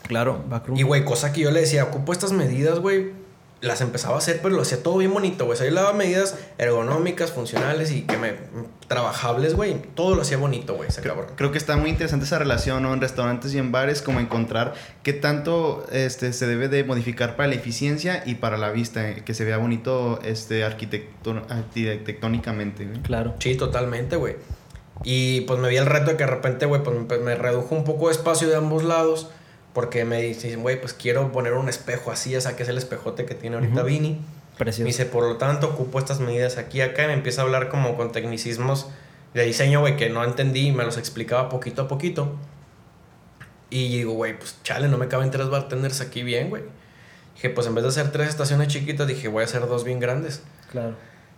Claro, 0.06 0.42
backroom. 0.48 0.78
Y, 0.78 0.82
güey, 0.82 1.04
cosa 1.04 1.32
que 1.32 1.40
yo 1.40 1.50
le 1.50 1.60
decía, 1.60 1.84
ocupo 1.84 2.12
estas 2.12 2.32
medidas, 2.32 2.78
güey. 2.78 3.10
Las 3.62 3.80
empezaba 3.80 4.16
a 4.16 4.18
hacer, 4.18 4.40
pero 4.42 4.54
lo 4.56 4.62
hacía 4.62 4.82
todo 4.82 4.98
bien 4.98 5.14
bonito, 5.14 5.44
güey. 5.46 5.54
O 5.54 5.56
sea, 5.56 5.66
yo 5.66 5.72
le 5.72 5.80
daba 5.80 5.92
medidas 5.94 6.36
ergonómicas, 6.58 7.30
funcionales 7.32 7.90
y 7.92 8.02
que 8.02 8.16
me... 8.18 8.34
Trabajables, 8.88 9.54
güey. 9.54 9.76
Todo 9.94 10.14
lo 10.16 10.22
hacía 10.22 10.36
bonito, 10.36 10.74
güey, 10.74 10.88
cabrón. 11.02 11.26
Creo 11.36 11.50
que 11.52 11.58
está 11.58 11.76
muy 11.76 11.88
interesante 11.88 12.26
esa 12.26 12.38
relación 12.38 12.82
¿no? 12.82 12.92
en 12.92 13.00
restaurantes 13.00 13.54
y 13.54 13.58
en 13.58 13.72
bares, 13.72 14.02
como 14.02 14.20
encontrar 14.20 14.74
qué 15.02 15.12
tanto 15.14 15.86
este, 15.92 16.32
se 16.34 16.46
debe 16.46 16.68
de 16.68 16.84
modificar 16.84 17.36
para 17.36 17.48
la 17.48 17.54
eficiencia 17.54 18.22
y 18.26 18.34
para 18.34 18.58
la 18.58 18.70
vista, 18.70 19.08
eh, 19.08 19.22
que 19.24 19.32
se 19.32 19.44
vea 19.44 19.56
bonito 19.58 20.18
este, 20.24 20.62
arquitectón- 20.66 21.44
arquitectónicamente. 21.48 22.86
Claro. 23.02 23.34
Sí, 23.38 23.54
totalmente, 23.54 24.16
güey. 24.16 24.36
Y 25.04 25.42
pues 25.42 25.58
me 25.58 25.68
vi 25.68 25.76
el 25.76 25.86
reto 25.86 26.10
de 26.10 26.16
que 26.16 26.24
de 26.24 26.30
repente, 26.30 26.66
güey, 26.66 26.82
pues 26.82 26.96
me- 27.08 27.18
me 27.18 27.34
redujo 27.34 27.74
un 27.74 27.84
poco 27.84 28.08
de 28.08 28.12
espacio 28.14 28.48
de 28.48 28.56
ambos 28.56 28.84
lados. 28.84 29.28
Porque 29.72 30.04
me 30.04 30.20
dicen, 30.20 30.62
güey, 30.62 30.80
pues 30.80 30.92
quiero 30.92 31.32
poner 31.32 31.54
un 31.54 31.68
espejo 31.68 32.10
así, 32.10 32.36
o 32.36 32.40
sea, 32.40 32.56
que 32.56 32.62
es 32.62 32.68
el 32.68 32.76
espejote 32.78 33.24
que 33.24 33.34
tiene 33.34 33.56
ahorita. 33.56 33.82
Vini. 33.82 34.10
Me 34.10 34.56
Precioso. 34.58 34.86
dice, 34.86 35.06
por 35.06 35.24
lo 35.24 35.38
tanto, 35.38 35.68
ocupo 35.68 35.98
estas 35.98 36.20
medidas 36.20 36.58
aquí 36.58 36.78
y 36.78 36.80
acá. 36.82 37.04
Y 37.04 37.06
me 37.06 37.14
empieza 37.14 37.40
a 37.40 37.44
hablar 37.44 37.68
como 37.68 37.96
con 37.96 38.12
tecnicismos 38.12 38.88
de 39.32 39.44
diseño, 39.44 39.80
güey, 39.80 39.96
que 39.96 40.10
no 40.10 40.22
entendí 40.24 40.68
y 40.68 40.72
me 40.72 40.84
los 40.84 40.98
explicaba 40.98 41.48
poquito 41.48 41.82
a 41.82 41.88
poquito. 41.88 42.36
Y 43.70 43.96
digo, 43.96 44.12
güey, 44.12 44.38
pues 44.38 44.56
chale, 44.62 44.88
no 44.88 44.98
me 44.98 45.08
caben 45.08 45.30
tres 45.30 45.48
bartenders 45.48 46.02
aquí 46.02 46.22
bien, 46.22 46.50
güey. 46.50 46.62
Dije, 47.34 47.48
pues 47.48 47.66
en 47.66 47.74
vez 47.74 47.84
de 47.84 47.88
hacer 47.88 48.12
tres 48.12 48.28
estaciones 48.28 48.68
chiquitas, 48.68 49.06
dije, 49.06 49.28
voy 49.28 49.40
a 49.42 49.46
hacer 49.46 49.66
dos 49.66 49.84
bien 49.84 49.98
grandes. 49.98 50.42
Claro. 50.70 50.94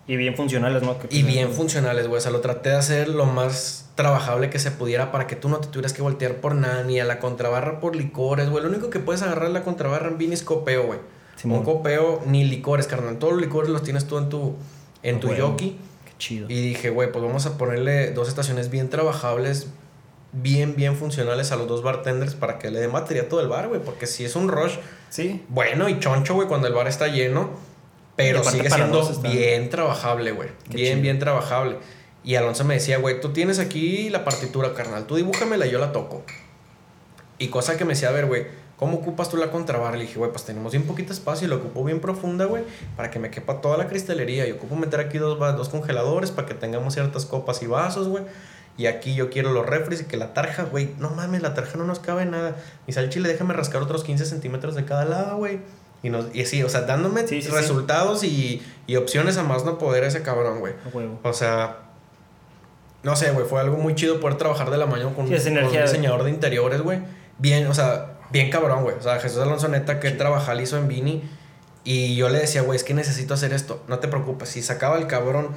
Y 0.07 0.17
bien 0.17 0.37
funcionales, 0.37 0.83
¿no? 0.83 0.97
Y 1.11 1.23
bien 1.23 1.53
funcionales, 1.53 2.07
güey. 2.09 2.19
O 2.19 2.21
sea, 2.21 2.31
lo 2.31 2.41
traté 2.41 2.71
de 2.71 2.77
hacer 2.77 3.09
lo 3.09 3.25
más 3.25 3.89
trabajable 3.95 4.51
que 4.51 4.59
se 4.59 4.71
pudiera 4.71 5.11
para 5.13 5.27
que 5.27 5.35
tú 5.37 5.49
no 5.49 5.59
te 5.59 5.69
tuvieras 5.69 5.93
que 5.93 6.03
voltear 6.03 6.35
por 6.37 6.55
nada, 6.55 6.83
ni 6.83 7.01
a 7.01 7.05
la 7.05 7.21
contrabarra 7.21 7.81
por 7.81 7.97
licores, 7.97 8.51
güey. 8.51 8.63
Lo 8.63 8.69
único 8.69 8.91
que 8.91 8.99
puedes 8.99 9.23
agarrar 9.23 9.51
la 9.51 9.63
contrabarra 9.63 10.09
en 10.09 10.19
vino 10.19 10.35
es 10.35 10.43
copeo, 10.43 10.85
güey. 10.87 10.99
Un 11.45 11.63
copeo, 11.63 12.23
ni 12.27 12.45
licores, 12.45 12.87
carnal. 12.87 13.19
Todos 13.19 13.35
los 13.35 13.43
licores 13.43 13.71
los 13.71 13.83
tienes 13.83 14.07
tú 14.07 14.19
en 14.19 14.29
tu, 14.29 14.55
en 15.03 15.21
tu 15.21 15.29
jockey. 15.35 15.79
Qué 16.05 16.13
chido. 16.19 16.47
Y 16.49 16.61
dije, 16.61 16.91
güey, 16.91 17.11
pues 17.11 17.25
vamos 17.25 17.45
a 17.47 17.59
ponerle 17.59 18.13
dos 18.13 18.29
estaciones 18.29 18.71
bien 18.71 18.89
trabajables, 18.89 19.69
bien, 20.33 20.75
bien 20.77 20.97
funcionales 20.97 21.53
a 21.53 21.57
los 21.57 21.67
dos 21.67 21.83
bartenders 21.83 22.35
para 22.35 22.59
que 22.59 22.71
le 22.71 22.81
den 22.81 22.93
batería 22.93 23.23
a 23.23 23.29
todo 23.29 23.41
el 23.41 23.49
bar, 23.49 23.69
güey. 23.69 23.81
Porque 23.83 24.07
si 24.07 24.25
es 24.25 24.37
un 24.37 24.49
rush 24.49 24.77
Sí. 25.11 25.43
bueno 25.49 25.89
y 25.89 25.99
choncho, 25.99 26.35
güey, 26.35 26.49
cuando 26.49 26.67
el 26.67 26.75
bar 26.75 26.89
está 26.89 27.09
lleno. 27.09 27.51
Pero 28.17 28.45
sigue 28.45 28.71
siendo 28.71 29.09
bien 29.23 29.71
trabajable, 29.71 30.33
güey. 30.33 30.51
Bien, 30.69 30.91
chido. 30.91 31.03
bien 31.03 31.19
trabajable. 31.19 31.79
Y 32.23 32.37
Alonso 32.37 32.65
me 32.65 32.75
decía, 32.75 32.99
güey, 32.99 33.21
tú 33.21 33.33
tienes 33.33 33.59
aquí 33.59 34.09
la 34.09 34.25
partitura, 34.25 34.73
carnal. 34.73 35.07
Tú 35.07 35.17
dibújamela 35.17 35.67
y 35.67 35.71
yo 35.71 35.79
la 35.79 35.93
toco. 35.93 36.23
Y 37.39 37.49
cosa 37.49 37.77
que 37.77 37.85
me 37.85 37.93
decía, 37.95 38.09
a 38.09 38.13
ver, 38.13 38.27
güey, 38.27 38.47
¿cómo 38.77 38.99
ocupas 38.99 39.29
tú 39.29 39.37
la 39.37 39.51
contrabarra? 39.51 39.97
Le 39.97 40.05
dije, 40.05 40.19
güey, 40.19 40.31
pues 40.31 40.45
tenemos 40.45 40.73
bien 40.73 40.85
poquito 40.85 41.13
espacio 41.13 41.47
y 41.47 41.51
lo 41.51 41.57
ocupo 41.57 41.85
bien 41.85 42.01
profunda, 42.01 42.47
güey, 42.47 42.65
para 42.97 43.11
que 43.11 43.19
me 43.19 43.31
quepa 43.31 43.61
toda 43.61 43.77
la 43.77 43.89
cristalería. 43.89 44.47
Y 44.47 44.53
ocupo 44.53 44.77
meter 44.77 45.01
aquí 45.01 45.19
dos, 45.19 45.39
dos 45.39 45.69
congeladores 45.69 46.31
para 46.31 46.49
que 46.49 46.55
tengamos 46.55 46.95
ciertas 46.95 47.27
copas 47.27 47.63
y 47.63 47.67
vasos, 47.67 48.09
güey. 48.09 48.25
Y 48.77 48.87
aquí 48.87 49.15
yo 49.15 49.31
quiero 49.31 49.53
los 49.53 49.67
refres 49.67 50.01
y 50.01 50.05
que 50.05 50.17
la 50.17 50.35
tarja, 50.35 50.65
güey, 50.65 50.95
no 50.99 51.11
mames, 51.11 51.43
la 51.43 51.55
tarja 51.55 51.77
no 51.77 51.85
nos 51.85 51.99
cabe 52.01 52.25
nada. 52.25 52.57
Y 52.87 52.93
sal 52.93 53.09
chile, 53.09 53.29
déjame 53.29 53.55
rascar 53.55 53.83
otros 53.83 54.03
15 54.03 54.25
centímetros 54.25 54.75
de 54.75 54.85
cada 54.85 55.05
lado, 55.05 55.37
güey. 55.37 55.61
Y, 56.05 56.11
nos, 56.11 56.27
y 56.35 56.43
así, 56.43 56.63
o 56.63 56.69
sea, 56.69 56.83
dándome 56.83 57.27
Sí, 57.27 57.43
sí, 57.43 57.49
sí. 57.49 57.57
resultados 57.57 58.23
Y, 58.23 58.63
y 58.87 58.97
opciones 58.97 59.39
a 59.39 59.43
más 59.43 59.65
no 59.65 59.79
poder 59.79 60.05
ese 60.05 60.23
cabrón, 60.23 60.61
güey. 60.61 60.75
O 61.23 61.33
sea, 61.33 61.79
no 63.03 63.17
sé, 63.17 63.33
güey, 63.33 63.47
fue 63.47 63.61
algo 63.61 63.77
muy 63.79 63.95
chido 63.95 64.21
poder 64.21 64.39
trabajar 64.39 64.71
de 64.71 64.79
la 64.79 64.87
mano 64.87 65.15
con, 65.15 65.27
Sí, 65.27 65.35
con 65.43 65.59
un 65.59 65.73
diseñador 65.73 66.25
de 66.25 66.31
interiores, 66.31 66.81
güey. 66.83 67.01
Bien, 67.39 67.67
o 67.67 67.75
sea, 67.75 68.19
bien 68.31 68.51
cabrón, 68.51 68.83
güey. 68.83 68.97
O 68.97 69.03
sea, 69.03 69.19
Jesús 69.19 69.41
Alonso 69.41 69.69
neta 69.69 69.99
que 69.99 70.11
trabajar 70.11 70.61
hizo 70.61 70.77
en 70.77 70.89
Vini. 70.89 71.23
Y 71.85 72.17
yo 72.17 72.29
le 72.29 72.39
decía, 72.39 72.63
güey, 72.63 72.77
es 72.77 72.85
que 72.85 72.95
necesito 72.95 73.35
hacer 73.35 73.53
esto. 73.53 73.83
No 73.89 73.99
te 73.99 74.09
preocupes. 74.09 74.51
Si 74.51 74.63
sacaba 74.63 74.97
el 74.99 75.07
cabrón 75.07 75.49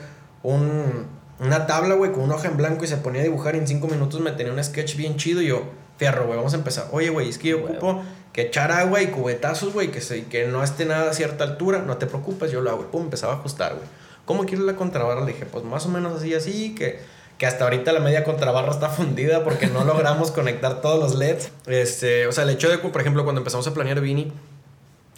un, 0.43 1.08
una 1.39 1.68
tabla, 1.68 1.95
güey, 1.95 2.12
con 2.12 2.24
un 2.24 2.32
hoja 2.32 2.48
en 2.48 2.58
blanco 2.58 2.84
y 2.84 2.88
se 2.88 2.98
ponía 2.98 3.22
a 3.22 3.24
dibujar 3.24 3.56
y 3.56 3.60
en 3.60 3.68
cinco 3.68 3.88
minutos 3.88 4.20
me 4.22 4.32
tenía 4.32 4.52
un 4.52 4.64
sketch 4.64 4.95
bien 4.95 5.18
chido 5.18 5.41
y 5.41 5.48
yo, 5.48 5.64
fierro, 5.98 6.26
güey, 6.26 6.38
vamos 6.38 6.54
a 6.54 6.58
empezar. 6.58 6.88
Oye, 6.91 7.10
güey, 7.10 7.30
es 7.30 7.38
que 7.38 7.50
yo 7.50 7.64
ocupo 7.64 8.02
que 8.38 8.43
echar 8.43 8.71
agua 8.71 9.01
y 9.01 9.07
cubetazos, 9.07 9.73
güey, 9.73 9.89
que, 9.89 9.99
se, 9.99 10.25
que 10.25 10.45
no 10.45 10.63
esté 10.63 10.85
nada 10.85 11.09
a 11.09 11.13
cierta 11.15 11.43
altura. 11.43 11.79
No 11.79 11.97
te 11.97 12.05
preocupes, 12.05 12.51
yo 12.51 12.61
lo 12.61 12.69
hago. 12.69 12.83
Y 12.83 12.85
pum, 12.85 13.05
empezaba 13.05 13.33
a 13.33 13.38
ajustar, 13.38 13.73
güey. 13.73 13.88
¿Cómo 14.25 14.45
quiero 14.45 14.63
la 14.63 14.75
contrabarra? 14.75 15.21
Le 15.21 15.33
dije, 15.33 15.47
pues 15.47 15.65
más 15.65 15.88
o 15.88 15.89
menos 15.89 16.15
así, 16.15 16.35
así, 16.35 16.75
que, 16.75 16.99
que 17.39 17.47
hasta 17.47 17.63
ahorita 17.63 17.91
la 17.93 17.99
media 17.99 18.23
contrabarra 18.23 18.69
está 18.69 18.89
fundida 18.91 19.43
porque 19.43 19.65
no 19.65 19.83
logramos 19.85 20.29
conectar 20.29 20.81
todos 20.81 20.99
los 20.99 21.15
LEDs. 21.15 21.49
Este, 21.65 22.27
o 22.27 22.31
sea, 22.31 22.43
el 22.43 22.51
hecho 22.51 22.69
de 22.69 22.77
por 22.77 23.01
ejemplo, 23.01 23.23
cuando 23.23 23.41
empezamos 23.41 23.65
a 23.65 23.73
planear 23.73 24.01
Vini, 24.01 24.31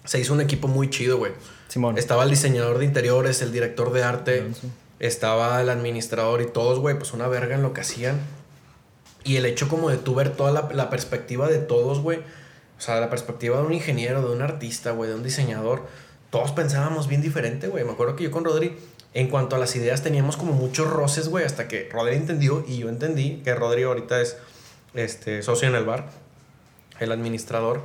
se 0.05 0.17
hizo 0.17 0.31
un 0.31 0.39
equipo 0.39 0.69
muy 0.69 0.89
chido, 0.89 1.17
güey. 1.17 1.33
Simón. 1.67 1.97
Estaba 1.97 2.23
el 2.23 2.29
diseñador 2.29 2.77
de 2.77 2.85
interiores, 2.85 3.41
el 3.41 3.51
director 3.51 3.91
de 3.91 4.01
arte, 4.01 4.47
estaba 4.99 5.59
el 5.59 5.67
administrador 5.67 6.41
y 6.41 6.45
todos, 6.45 6.79
güey, 6.79 6.97
pues 6.97 7.11
una 7.11 7.27
verga 7.27 7.55
en 7.55 7.63
lo 7.63 7.73
que 7.73 7.81
hacían. 7.81 8.17
Y 9.25 9.35
el 9.35 9.45
hecho 9.45 9.67
como 9.67 9.89
de 9.89 9.97
tú 9.97 10.15
ver 10.15 10.29
toda 10.29 10.51
la, 10.53 10.69
la 10.71 10.89
perspectiva 10.89 11.49
de 11.49 11.57
todos, 11.57 11.99
güey. 11.99 12.19
O 12.79 12.81
sea, 12.81 13.01
la 13.01 13.09
perspectiva 13.09 13.57
de 13.57 13.67
un 13.67 13.73
ingeniero, 13.73 14.25
de 14.25 14.33
un 14.33 14.41
artista, 14.41 14.91
güey, 14.91 15.09
de 15.09 15.15
un 15.17 15.21
diseñador. 15.21 15.85
Todos 16.29 16.53
pensábamos 16.53 17.09
bien 17.09 17.21
diferente, 17.21 17.67
güey. 17.67 17.83
Me 17.83 17.91
acuerdo 17.91 18.15
que 18.15 18.23
yo 18.23 18.31
con 18.31 18.45
Rodri, 18.45 18.77
en 19.13 19.27
cuanto 19.27 19.57
a 19.57 19.59
las 19.59 19.75
ideas, 19.75 20.01
teníamos 20.01 20.37
como 20.37 20.53
muchos 20.53 20.89
roces, 20.89 21.27
güey, 21.27 21.43
hasta 21.43 21.67
que 21.67 21.89
Rodri 21.91 22.15
entendió 22.15 22.63
y 22.65 22.77
yo 22.77 22.87
entendí 22.87 23.41
que 23.43 23.53
Rodri 23.53 23.83
ahorita 23.83 24.21
es 24.21 24.37
este, 24.93 25.43
socio 25.43 25.67
en 25.67 25.75
el 25.75 25.83
bar, 25.83 26.09
el 27.01 27.11
administrador. 27.11 27.81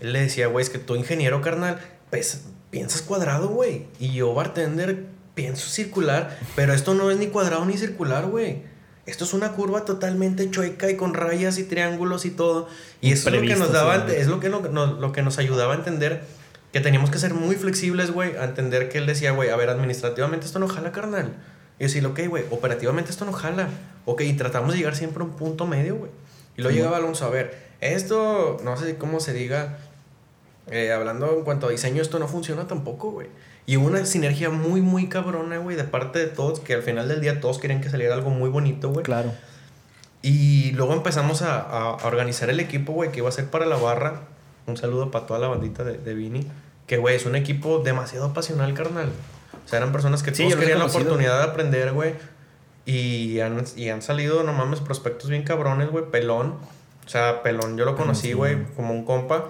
Él 0.00 0.12
le 0.12 0.22
decía, 0.22 0.48
güey, 0.48 0.64
es 0.64 0.70
que 0.70 0.80
tú 0.80 0.96
ingeniero, 0.96 1.40
carnal, 1.40 1.80
pues, 2.10 2.42
piensas 2.70 3.02
cuadrado, 3.02 3.46
güey. 3.46 3.86
Y 4.00 4.12
yo, 4.12 4.34
bartender, 4.34 5.06
pienso 5.36 5.68
circular. 5.68 6.36
Pero 6.56 6.72
esto 6.72 6.94
no 6.94 7.12
es 7.12 7.16
ni 7.16 7.28
cuadrado 7.28 7.64
ni 7.64 7.78
circular, 7.78 8.26
güey. 8.26 8.71
Esto 9.06 9.24
es 9.24 9.32
una 9.34 9.52
curva 9.52 9.84
totalmente 9.84 10.48
chueca 10.50 10.88
y 10.90 10.96
con 10.96 11.12
rayas 11.14 11.58
y 11.58 11.64
triángulos 11.64 12.24
y 12.24 12.30
todo. 12.30 12.68
Y 13.00 13.12
eso 13.12 13.28
es 13.30 13.34
lo 13.34 13.40
que 13.42 13.56
nos 13.56 13.72
daba, 13.72 14.06
sí. 14.08 14.14
es 14.16 14.28
lo 14.28 14.38
que, 14.38 14.48
no- 14.48 14.60
no- 14.60 14.86
lo 15.00 15.12
que 15.12 15.22
nos 15.22 15.38
ayudaba 15.38 15.74
a 15.74 15.76
entender 15.76 16.22
que 16.72 16.80
teníamos 16.80 17.10
que 17.10 17.18
ser 17.18 17.34
muy 17.34 17.56
flexibles, 17.56 18.12
güey, 18.12 18.36
a 18.36 18.44
entender 18.44 18.88
que 18.88 18.98
él 18.98 19.06
decía, 19.06 19.32
güey, 19.32 19.50
a 19.50 19.56
ver, 19.56 19.68
administrativamente 19.70 20.46
esto 20.46 20.58
no 20.60 20.68
jala, 20.68 20.92
carnal. 20.92 21.34
Y 21.78 21.84
decir, 21.84 22.06
ok, 22.06 22.20
güey, 22.28 22.44
operativamente 22.50 23.10
esto 23.10 23.24
no 23.24 23.32
jala. 23.32 23.68
Ok, 24.04 24.20
y 24.22 24.32
tratamos 24.34 24.72
de 24.72 24.78
llegar 24.78 24.94
siempre 24.94 25.22
a 25.22 25.26
un 25.26 25.32
punto 25.32 25.66
medio, 25.66 25.96
güey. 25.96 26.10
Y 26.56 26.62
luego 26.62 26.70
Sí, 26.72 26.76
llegaba 26.78 26.96
Alonso, 26.98 27.24
a 27.26 27.30
ver, 27.30 27.56
esto, 27.80 28.58
no 28.62 28.76
sé 28.76 28.96
cómo 28.96 29.18
se 29.20 29.32
diga, 29.32 29.78
eh, 30.70 30.92
hablando 30.92 31.36
en 31.36 31.42
cuanto 31.44 31.66
a 31.66 31.70
diseño, 31.70 32.00
esto 32.02 32.18
no 32.18 32.28
funciona 32.28 32.68
tampoco, 32.68 33.10
güey. 33.10 33.26
Y 33.66 33.76
hubo 33.76 33.86
una 33.86 34.04
sinergia 34.04 34.50
muy, 34.50 34.80
muy 34.80 35.08
cabrona, 35.08 35.58
güey, 35.58 35.76
de 35.76 35.84
parte 35.84 36.18
de 36.18 36.26
todos, 36.26 36.60
que 36.60 36.74
al 36.74 36.82
final 36.82 37.08
del 37.08 37.20
día 37.20 37.40
todos 37.40 37.58
querían 37.58 37.80
que 37.80 37.88
saliera 37.90 38.14
algo 38.14 38.30
muy 38.30 38.50
bonito, 38.50 38.90
güey. 38.90 39.04
Claro. 39.04 39.32
Y 40.22 40.72
luego 40.72 40.92
empezamos 40.94 41.42
a, 41.42 41.60
a- 41.60 41.90
a 41.94 42.06
organizar 42.06 42.48
el 42.50 42.60
equipo, 42.60 42.92
güey, 42.92 43.10
que 43.12 43.18
iba 43.18 43.28
a 43.28 43.32
ser 43.32 43.46
para 43.50 43.66
la 43.66 43.76
barra. 43.76 44.22
Un 44.66 44.76
saludo 44.76 45.10
para 45.10 45.26
toda 45.26 45.40
la 45.40 45.48
bandita 45.48 45.84
de, 45.84 45.98
de 45.98 46.14
Vini. 46.14 46.46
Que, 46.86 46.96
güey, 46.98 47.16
es 47.16 47.26
un 47.26 47.34
equipo 47.36 47.78
demasiado 47.80 48.32
pasional, 48.32 48.74
carnal. 48.74 49.10
O 49.64 49.68
sea, 49.68 49.78
eran 49.78 49.92
personas 49.92 50.22
que 50.22 50.34
Sí, 50.34 50.44
todos 50.44 50.56
querían 50.56 50.78
la 50.78 50.86
oportunidad 50.86 51.38
de 51.38 51.44
aprender, 51.44 51.92
güey. 51.92 52.14
Y 52.84 53.38
han, 53.40 53.64
y 53.76 53.88
han 53.90 54.02
salido, 54.02 54.42
no 54.42 54.52
mames, 54.52 54.80
prospectos 54.80 55.30
bien 55.30 55.42
cabrones, 55.44 55.90
güey. 55.90 56.04
Pelón. 56.10 56.56
O 57.04 57.08
sea, 57.08 57.42
Pelón, 57.42 57.76
yo 57.76 57.84
lo 57.84 57.96
conocí, 57.96 58.28
sí. 58.28 58.32
güey, 58.32 58.64
como 58.76 58.92
un 58.92 59.04
compa. 59.04 59.46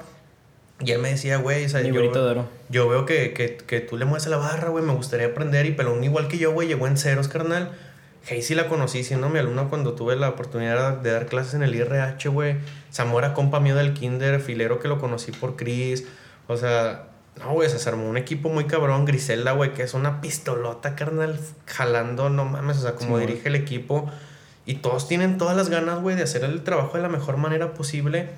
Y 0.85 0.91
él 0.91 1.01
me 1.01 1.11
decía, 1.11 1.37
güey, 1.37 1.65
o 1.65 1.69
sea, 1.69 1.81
Mi 1.81 1.93
yo, 1.93 2.01
de 2.01 2.43
yo 2.69 2.89
veo 2.89 3.07
que, 3.07 3.33
que, 3.33 3.57
que 3.57 3.81
tú 3.81 3.97
le 3.97 4.05
mueves 4.05 4.27
a 4.27 4.31
la 4.31 4.37
barra, 4.37 4.69
güey, 4.71 4.85
me 4.85 4.93
gustaría 4.93 5.29
aprender. 5.29 5.65
Y 5.67 5.73
Pelón, 5.73 6.03
igual 6.03 6.27
que 6.27 6.39
yo, 6.39 6.53
güey, 6.53 6.67
llegó 6.67 6.87
en 6.89 6.97
ceros, 6.97 7.29
carnal. 7.29 7.71
Hey, 8.25 8.43
sí 8.43 8.55
la 8.55 8.69
conocí 8.69 9.05
siendo 9.05 9.29
mi 9.29 9.39
alumno 9.39 9.69
cuando 9.69 9.95
tuve 9.95 10.17
la 10.17 10.29
oportunidad 10.29 10.99
de 10.99 11.11
dar 11.11 11.27
clases 11.27 11.55
en 11.55 11.63
el 11.63 11.75
IRH, 11.75 12.29
güey. 12.29 12.57
Zamora, 12.93 13.35
compa 13.35 13.61
mío 13.61 13.77
del 13.77 13.95
kinder, 13.95 14.41
filero 14.41 14.81
que 14.81 14.89
lo 14.89 14.99
conocí 14.99 15.33
por 15.33 15.57
Chris. 15.57 16.05
O 16.49 16.57
sea, 16.57 17.09
no, 17.39 17.53
güey, 17.53 17.69
se 17.69 17.89
armó 17.89 18.09
un 18.09 18.17
equipo 18.17 18.49
muy 18.49 18.65
cabrón. 18.65 19.05
Griselda, 19.05 19.53
güey, 19.53 19.75
que 19.75 19.83
es 19.83 19.95
una 19.95 20.21
pistolota, 20.21 20.95
carnal, 20.95 21.39
jalando, 21.67 22.29
no 22.29 22.45
mames, 22.45 22.79
o 22.79 22.83
sea, 22.83 22.95
como 22.95 23.19
Sí, 23.19 23.27
dirige 23.27 23.49
el 23.49 23.57
equipo. 23.57 24.11
Y 24.67 24.77
todos 24.77 25.09
tienen 25.09 25.39
todas 25.39 25.57
las 25.57 25.69
ganas, 25.69 26.01
güey, 26.01 26.15
de 26.15 26.23
hacer 26.23 26.45
el 26.45 26.63
trabajo 26.63 26.97
de 26.97 27.03
la 27.03 27.09
mejor 27.09 27.37
manera 27.37 27.75
posible. 27.75 28.31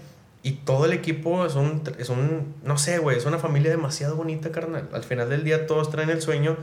Y 0.45 0.53
todo 0.53 0.84
el 0.84 0.92
equipo 0.92 1.47
es 1.47 1.55
un, 1.55 1.82
es 1.99 2.11
un, 2.11 2.55
no 2.64 2.76
sé, 2.76 2.99
güey, 2.99 3.16
es 3.16 3.24
una 3.24 3.38
familia 3.38 3.70
demasiado 3.70 4.14
bonita, 4.14 4.53
carnal. 4.53 4.90
Al 4.92 5.03
final 5.03 5.30
del 5.30 5.42
día 5.42 5.66
todos 5.66 5.90
traen 5.90 6.11
el 6.11 6.20
sueño 6.20 6.59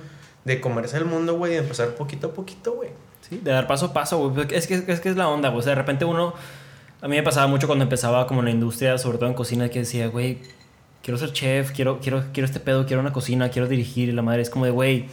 de 0.45 0.61
comerse 0.61 0.97
el 0.97 1.05
mundo, 1.05 1.36
güey, 1.36 1.55
y 1.55 1.57
empezar 1.57 1.89
poquito 1.95 2.27
a 2.27 2.34
poquito, 2.36 2.73
güey. 2.73 2.91
Sí, 3.27 3.41
de 3.43 3.49
dar 3.49 3.65
paso 3.65 3.88
a 3.88 3.93
paso, 3.93 4.19
güey. 4.19 4.45
Pues 4.45 4.51
Es 4.51 4.67
que, 4.67 4.75
es 4.75 4.99
que 4.99 5.09
es 5.09 5.17
la 5.17 5.27
onda, 5.27 5.49
güey. 5.49 5.61
O 5.61 5.63
sea, 5.63 5.71
de 5.71 5.77
repente 5.77 6.05
uno... 6.05 6.36
A 7.01 7.07
mí 7.07 7.15
me 7.15 7.23
pasaba 7.23 7.47
mucho 7.47 7.65
cuando 7.65 7.82
empezaba 7.82 8.27
como 8.27 8.41
en 8.41 8.45
la 8.45 8.51
industria, 8.51 8.99
sobre 8.99 9.17
todo 9.17 9.27
en 9.27 9.34
cocina, 9.34 9.69
que 9.69 9.79
decía, 9.79 10.09
güey, 10.09 10.38
quiero 11.01 11.17
ser 11.17 11.34
chef, 11.34 11.71
quiero, 11.71 11.99
quiero, 12.01 12.25
quiero 12.34 12.45
este 12.45 12.59
pedo, 12.59 12.86
quiero 12.86 13.01
una 13.01 13.11
cocina, 13.11 13.49
quiero 13.49 13.67
dirigir. 13.67 14.09
Y 14.09 14.11
la 14.11 14.21
madre 14.21 14.43
es 14.43 14.51
como 14.51 14.65
de, 14.65 14.71
güey, 14.71 15.07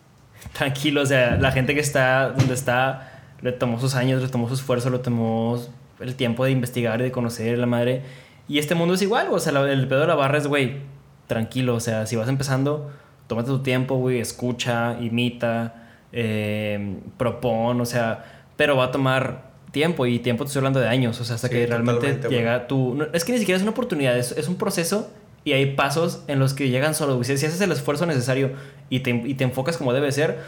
tranquilo. 0.52 1.00
O 1.00 1.06
sea, 1.06 1.36
la 1.36 1.52
gente 1.52 1.72
que 1.72 1.80
está 1.80 2.32
donde 2.32 2.52
está, 2.52 3.22
le 3.40 3.52
tomó 3.52 3.80
sus 3.80 3.94
años, 3.94 4.20
le 4.20 4.28
tomó 4.28 4.46
su 4.46 4.56
esfuerzo, 4.56 4.90
le 4.90 4.98
tomó 4.98 5.58
el 6.00 6.14
tiempo 6.14 6.44
de 6.44 6.50
investigar 6.52 7.00
y 7.00 7.04
de 7.04 7.12
conocer 7.12 7.56
la 7.58 7.66
madre. 7.66 8.02
Y 8.48 8.58
este 8.58 8.74
mundo 8.74 8.94
es 8.94 9.02
igual, 9.02 9.28
o 9.30 9.38
sea, 9.38 9.52
la- 9.52 9.70
el 9.72 9.86
pedo 9.88 10.00
de 10.00 10.06
la 10.06 10.14
barra 10.14 10.38
es, 10.38 10.46
güey, 10.46 10.78
tranquilo. 11.26 11.74
O 11.74 11.80
sea, 11.80 12.06
si 12.06 12.16
vas 12.16 12.28
empezando, 12.28 12.90
tómate 13.26 13.48
tu 13.48 13.60
tiempo, 13.62 13.96
güey, 13.96 14.18
escucha, 14.20 14.96
imita, 15.00 15.88
eh, 16.12 16.96
propon, 17.16 17.80
o 17.80 17.86
sea, 17.86 18.42
pero 18.56 18.76
va 18.76 18.84
a 18.86 18.90
tomar 18.90 19.50
tiempo 19.70 20.04
y 20.06 20.18
tiempo 20.18 20.42
te 20.44 20.48
estoy 20.48 20.60
hablando 20.60 20.80
de 20.80 20.88
años, 20.88 21.20
o 21.20 21.24
sea, 21.24 21.36
hasta 21.36 21.46
Sí, 21.48 21.54
que 21.54 21.66
realmente 21.66 22.18
llega 22.28 22.66
tu... 22.66 22.94
no, 22.96 23.06
es 23.12 23.24
que 23.24 23.30
ni 23.32 23.38
siquiera 23.38 23.56
es 23.56 23.62
una 23.62 23.70
oportunidad, 23.70 24.18
es, 24.18 24.32
es 24.32 24.48
un 24.48 24.56
proceso 24.56 25.08
y 25.44 25.52
hay 25.52 25.74
pasos 25.76 26.24
en 26.26 26.40
los 26.40 26.52
que 26.54 26.68
llegan 26.70 26.94
solo. 26.96 27.14
güey. 27.14 27.24
Si, 27.24 27.38
si 27.38 27.46
haces 27.46 27.60
el 27.60 27.70
esfuerzo 27.70 28.04
necesario 28.06 28.50
y 28.90 29.00
te, 29.00 29.10
y 29.10 29.34
te 29.34 29.44
enfocas 29.44 29.76
como 29.76 29.92
debe 29.92 30.10
ser, 30.10 30.38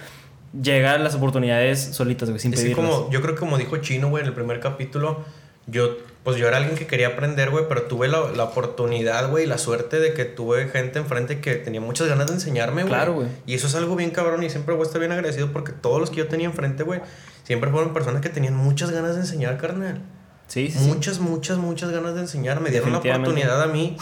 llegan 0.61 1.05
las 1.05 1.15
oportunidades 1.15 1.81
solitas, 1.95 2.29
güey, 2.29 2.41
sin 2.41 2.53
Es 2.53 2.61
pedirlas. 2.61 2.85
como, 2.85 3.11
yo 3.11 3.23
creo 3.23 3.35
que 3.35 3.41
como 3.41 3.57
dijo 3.59 3.77
Chino, 3.79 4.11
güey, 4.11 4.23
en 4.23 4.29
el 4.29 4.35
primer 4.35 4.59
capítulo, 4.61 5.21
yo, 5.67 5.97
pues 6.25 6.37
yo 6.37 6.49
era 6.49 6.57
alguien 6.57 6.77
que 6.77 6.87
quería 6.87 7.09
aprender, 7.09 7.51
güey, 7.51 7.67
pero 7.69 7.83
tuve 7.83 8.09
la, 8.09 8.31
la 8.31 8.45
oportunidad, 8.45 9.31
güey, 9.31 9.47
la 9.47 9.59
suerte 9.59 10.01
de 10.01 10.13
que 10.13 10.25
tuve 10.25 10.69
gente 10.69 10.99
enfrente 10.99 11.41
que 11.41 11.55
tenía 11.55 11.81
muchas 11.81 12.09
ganas 12.09 12.27
de 12.27 12.35
enseñarme, 12.35 12.83
güey. 12.83 12.95
Claro, 12.95 13.15
güey. 13.15 13.29
Y 13.47 13.55
eso 13.55 13.67
es 13.67 13.75
algo 13.75 13.97
bien 13.97 14.11
cabrón 14.11 14.43
y 14.43 14.51
siempre 14.51 14.75
voy 14.75 14.85
a 14.85 14.87
estar 14.87 15.01
bien 15.01 15.13
agradecido 15.13 15.53
porque 15.53 15.73
todos 15.73 16.01
los 16.01 16.11
que 16.11 16.17
yo 16.17 16.29
tenía 16.29 16.47
enfrente, 16.47 16.83
güey, 16.83 17.01
siempre 17.45 17.71
fueron 17.71 17.93
personas 17.93 18.21
que 18.21 18.29
tenían 18.29 18.57
muchas 18.57 18.91
ganas 18.91 19.15
de 19.15 19.21
enseñar, 19.21 19.59
carnal. 19.59 20.03
Sí, 20.49 20.71
sí. 20.71 20.81
Muchas, 20.81 21.19
muchas, 21.19 21.59
muchas 21.59 21.91
ganas 21.91 22.15
de 22.15 22.21
enseñar. 22.21 22.61
Me 22.61 22.71
dieron 22.71 22.93
la 22.93 22.99
oportunidad 22.99 23.63
a 23.63 23.67
mí 23.69 23.97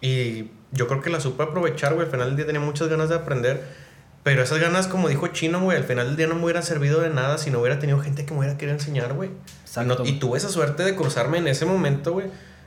y 0.00 0.50
yo 0.72 0.88
creo 0.88 1.00
que 1.00 1.10
la 1.10 1.20
supe 1.20 1.42
aprovechar, 1.42 1.94
güey. 1.94 2.06
Al 2.06 2.12
final 2.12 2.28
del 2.28 2.36
día 2.36 2.46
tenía 2.46 2.60
muchas 2.60 2.88
ganas 2.88 3.08
de 3.08 3.14
aprender. 3.14 3.85
Pero 4.26 4.42
esas 4.42 4.58
ganas, 4.58 4.88
como 4.88 5.08
dijo 5.08 5.28
Chino, 5.28 5.60
güey, 5.60 5.76
al 5.78 5.84
final 5.84 6.08
del 6.08 6.16
día 6.16 6.26
no 6.26 6.34
me 6.34 6.42
hubiera 6.42 6.60
servido 6.60 7.00
de 7.00 7.10
nada 7.10 7.38
si 7.38 7.52
no 7.52 7.60
hubiera 7.60 7.78
tenido 7.78 8.00
gente 8.00 8.26
que 8.26 8.32
me 8.32 8.40
hubiera 8.40 8.58
querido 8.58 8.76
enseñar, 8.76 9.12
güey. 9.14 9.30
Exacto. 9.62 9.98
No- 10.02 10.04
y 10.04 10.18
tuve 10.18 10.36
esa 10.36 10.48
suerte 10.48 10.82
de 10.82 10.96
cruzarme 10.96 11.38
en 11.38 11.46
ese 11.46 11.64
momento, 11.64 12.12
güey, 12.12 12.26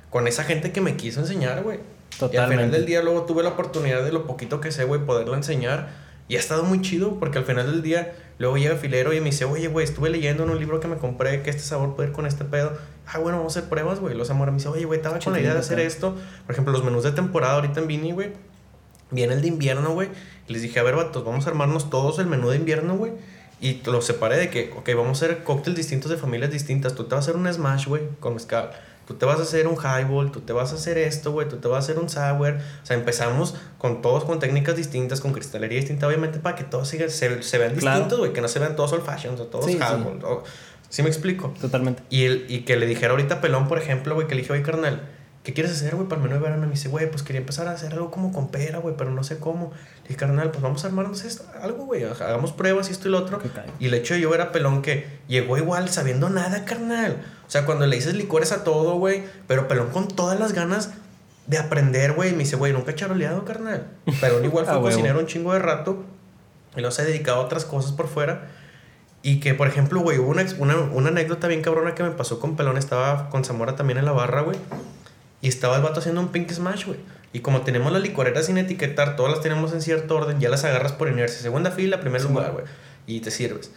con 0.10 0.26
esa 0.30 0.45
gente 0.45 0.72
que 0.72 0.80
me 0.80 0.95
quiso 0.95 1.20
enseñar, 1.20 1.62
güey. 1.64 1.80
Y 1.80 2.24
al 2.24 2.30
final 2.30 2.32
Totalmente. 2.32 2.78
del 2.78 2.86
día 2.86 3.03
luego 3.03 3.24
tuve 3.24 3.43
la 3.43 3.49
oportunidad 3.49 4.05
de 4.05 4.14
lo 4.14 4.26
poquito 4.26 4.62
que 4.62 4.72
sé, 4.72 4.86
güey, 4.86 5.01
poderlo 5.05 5.36
enseñar. 5.36 5.89
Y 6.30 6.38
ha 6.38 6.39
estado 6.39 6.64
muy 6.64 6.82
chido 6.82 7.20
porque 7.20 7.39
al 7.39 7.43
final 7.43 7.66
del 7.70 7.82
día 7.82 8.14
luego 8.38 8.55
llega 8.57 8.76
Filero 8.78 9.12
y 9.14 9.20
me 9.20 9.26
dice, 9.32 9.43
oye, 9.43 9.68
güey, 9.68 9.84
estuve 9.84 10.10
leyendo 10.10 10.43
en 10.43 10.51
un 10.51 10.60
libro 10.60 10.80
que 10.80 10.88
me 10.88 10.95
compré 10.95 11.41
que 11.41 11.49
este 11.49 11.64
sabor 11.64 11.93
puede 11.97 12.07
ir 12.10 12.16
con 12.16 12.26
este 12.26 12.45
pedo. 12.45 12.72
Ah, 13.05 13.18
bueno, 13.18 13.38
vamos 13.39 13.57
a 13.57 13.60
hacer 13.60 13.70
pruebas, 13.70 13.99
güey. 13.99 14.16
Los 14.16 14.30
amores 14.30 14.53
me 14.53 14.60
dice, 14.60 14.70
oye, 14.70 14.86
güey, 14.86 14.99
estaba 14.99 15.20
con 15.20 15.34
la 15.34 15.41
idea 15.41 15.53
de 15.55 15.60
hacer 15.60 15.80
esto. 15.82 16.16
Por 16.45 16.53
ejemplo, 16.53 16.72
los 16.72 16.86
menús 16.86 17.03
de 17.03 17.12
temporada 17.12 17.55
ahorita 17.55 17.82
en 17.82 17.88
Vini, 17.88 18.14
güey. 18.14 18.32
Viene 19.12 19.34
el 19.34 19.41
de 19.41 19.47
invierno, 19.47 19.91
güey. 19.93 20.10
Les 20.47 20.62
dije, 20.62 20.80
a 20.80 20.84
ver, 20.84 20.95
vatos, 20.95 21.24
vamos 21.26 21.45
a 21.47 21.49
armarnos 21.49 21.89
todos 21.89 22.20
el 22.20 22.28
menú 22.28 22.49
de 22.49 22.57
invierno, 22.57 22.95
güey. 22.95 23.12
Y 23.62 23.82
los 23.86 24.05
separé 24.05 24.38
de 24.38 24.49
que, 24.49 24.72
ok, 24.78 24.88
vamos 24.95 25.22
a 25.22 25.26
hacer 25.26 25.43
cócteles 25.43 25.78
distintos 25.78 26.10
de 26.12 26.18
familias 26.18 26.51
distintas. 26.51 26.95
Tú 26.95 27.03
te 27.05 27.16
vas 27.16 27.28
a 27.28 27.32
hacer 27.32 27.41
un 27.41 27.51
smash, 27.51 27.88
güey, 27.88 28.03
con 28.20 28.34
mezcal. 28.36 28.72
Tú 29.07 29.16
te 29.16 29.26
vas 29.26 29.39
a 29.39 29.41
hacer 29.41 29.68
un 29.68 29.76
highball, 29.76 30.32
tú 30.32 30.41
te 30.41 30.53
vas 30.53 30.72
a 30.72 30.76
hacer 30.76 30.99
esto, 30.99 31.32
güey, 31.32 31.49
tú 31.49 31.57
te 31.57 31.68
vas 31.68 31.78
a 31.78 31.80
hacer 31.91 31.97
un 32.01 32.10
sour. 32.10 32.57
O 32.84 32.86
sea, 32.86 32.95
empezamos 32.95 33.55
con 33.80 34.03
todos 34.03 34.24
con 34.24 34.38
técnicas 34.39 34.76
distintas, 34.76 35.20
con 35.20 35.34
cristalería 35.34 35.80
distinta, 35.80 36.07
obviamente, 36.07 36.38
para 36.39 36.55
que 36.55 36.64
todos 36.64 36.88
sigan- 36.93 37.10
se, 37.10 37.41
se 37.41 37.57
vean 37.57 37.74
Claro. 37.76 37.95
distintos, 37.97 38.20
güey, 38.20 38.34
que 38.34 38.41
no 38.41 38.47
se 38.47 38.60
vean 38.60 38.76
todos 38.76 38.93
old 38.93 39.03
fashions 39.03 39.39
o 39.41 39.47
todos 39.47 39.66
Sí, 39.66 39.72
sí. 39.74 39.78
highball. 39.80 40.24
o- 40.24 40.43
¿Sí 40.89 41.01
me 41.03 41.10
explico? 41.10 41.53
Totalmente. 41.60 42.01
Y, 42.10 42.26
el, 42.26 42.45
y 42.49 42.62
que 42.62 42.76
le 42.76 42.86
dijera 42.86 43.12
ahorita 43.12 43.36
a 43.36 43.41
Pelón, 43.41 43.68
por 43.68 43.78
ejemplo, 43.80 44.14
güey, 44.16 44.28
que 44.28 44.36
le 44.36 44.41
dije, 44.41 44.53
oye, 44.53 44.62
carnal, 44.64 45.01
¿qué 45.49 45.53
quieres 45.55 45.71
hacer, 45.71 45.95
güey, 45.95 46.07
para 46.07 46.21
el 46.21 46.27
menú 46.27 46.39
de 46.39 46.47
verano? 46.47 46.67
Me 46.67 46.73
dice, 46.73 46.89
güey, 46.89 47.09
pues 47.09 47.23
quería 47.23 47.39
empezar 47.39 47.67
a 47.67 47.71
hacer 47.71 47.93
algo 47.93 48.11
como 48.11 48.31
con 48.31 48.49
pera, 48.49 48.77
güey, 48.77 48.93
pero 48.95 49.09
no 49.09 49.23
sé 49.23 49.39
cómo. 49.39 49.71
Le 50.03 50.09
dije, 50.09 50.15
carnal, 50.15 50.51
pues 50.51 50.61
vamos 50.61 50.83
a 50.83 50.87
armarnos 50.87 51.23
esto, 51.25 51.43
algo, 51.59 51.85
güey, 51.85 52.03
hagamos 52.03 52.51
pruebas 52.51 52.89
y 52.89 52.91
esto 52.91 53.07
y 53.07 53.11
lo 53.11 53.17
otro. 53.17 53.41
Y 53.79 53.87
el 53.87 53.95
hecho 53.95 54.13
de 54.13 54.19
yo 54.19 54.29
ver 54.29 54.41
a 54.41 54.51
Pelón 54.51 54.83
que 54.83 55.07
llegó 55.27 55.57
igual 55.57 55.89
sabiendo 55.89 56.29
nada, 56.29 56.65
carnal. 56.65 57.17
O 57.47 57.49
sea, 57.49 57.65
cuando 57.65 57.87
le 57.87 57.95
dices 57.95 58.13
licores 58.13 58.51
a 58.51 58.63
todo, 58.63 58.97
güey, 58.99 59.23
pero 59.47 59.67
Pelón 59.67 59.89
con 59.89 60.07
todas 60.07 60.39
las 60.39 60.53
ganas 60.53 60.91
de 61.47 61.57
aprender, 61.57 62.13
güey, 62.13 62.33
me 62.33 62.39
dice, 62.39 62.55
güey, 62.55 62.71
nunca 62.71 62.91
he 62.91 62.95
charoleado, 62.95 63.43
carnal. 63.43 63.87
Pelón 64.21 64.45
igual 64.45 64.65
fue 64.67 64.75
Ah, 64.75 64.81
cocinero 64.81 65.17
un 65.17 65.25
chingo 65.25 65.53
de 65.53 65.59
rato 65.59 66.03
y 66.75 66.81
luego 66.81 66.91
se 66.91 67.01
ha 67.01 67.05
dedicado 67.05 67.41
a 67.41 67.45
otras 67.45 67.65
cosas 67.65 67.91
por 67.93 68.07
fuera. 68.07 68.49
Y 69.23 69.39
que, 69.39 69.55
por 69.55 69.67
ejemplo, 69.67 69.99
güey, 70.01 70.19
hubo 70.19 70.29
una, 70.29 70.45
una, 70.59 70.75
una 70.77 71.09
anécdota 71.09 71.47
bien 71.47 71.63
cabrona 71.63 71.95
que 71.95 72.03
me 72.03 72.11
pasó 72.11 72.39
con 72.39 72.55
Pelón. 72.55 72.77
Estaba 72.77 73.29
con 73.29 73.43
Zamora 73.43 73.75
también 73.75 73.97
en 73.97 74.05
la 74.05 74.11
barra, 74.11 74.41
güey. 74.41 74.57
Y 75.41 75.47
estaba 75.47 75.77
el 75.77 75.81
vato 75.81 75.99
haciendo 75.99 76.21
un 76.21 76.29
pink 76.29 76.51
smash, 76.51 76.85
güey. 76.85 76.99
Y 77.31 77.39
como 77.39 77.61
tenemos 77.61 77.91
las 77.91 78.01
licoreras 78.01 78.47
sin 78.47 78.57
etiquetar, 78.57 79.15
todas 79.15 79.31
las 79.31 79.41
tenemos 79.41 79.71
en 79.73 79.81
cierto 79.81 80.15
orden, 80.15 80.39
ya 80.39 80.49
las 80.49 80.63
agarras 80.63 80.93
por 80.93 81.07
inercia. 81.09 81.39
Segunda 81.39 81.71
fila, 81.71 81.99
primer 82.01 82.23
lugar, 82.23 82.51
güey. 82.51 82.65
Y 83.05 83.21
te 83.21 83.31
sirves. 83.31 83.71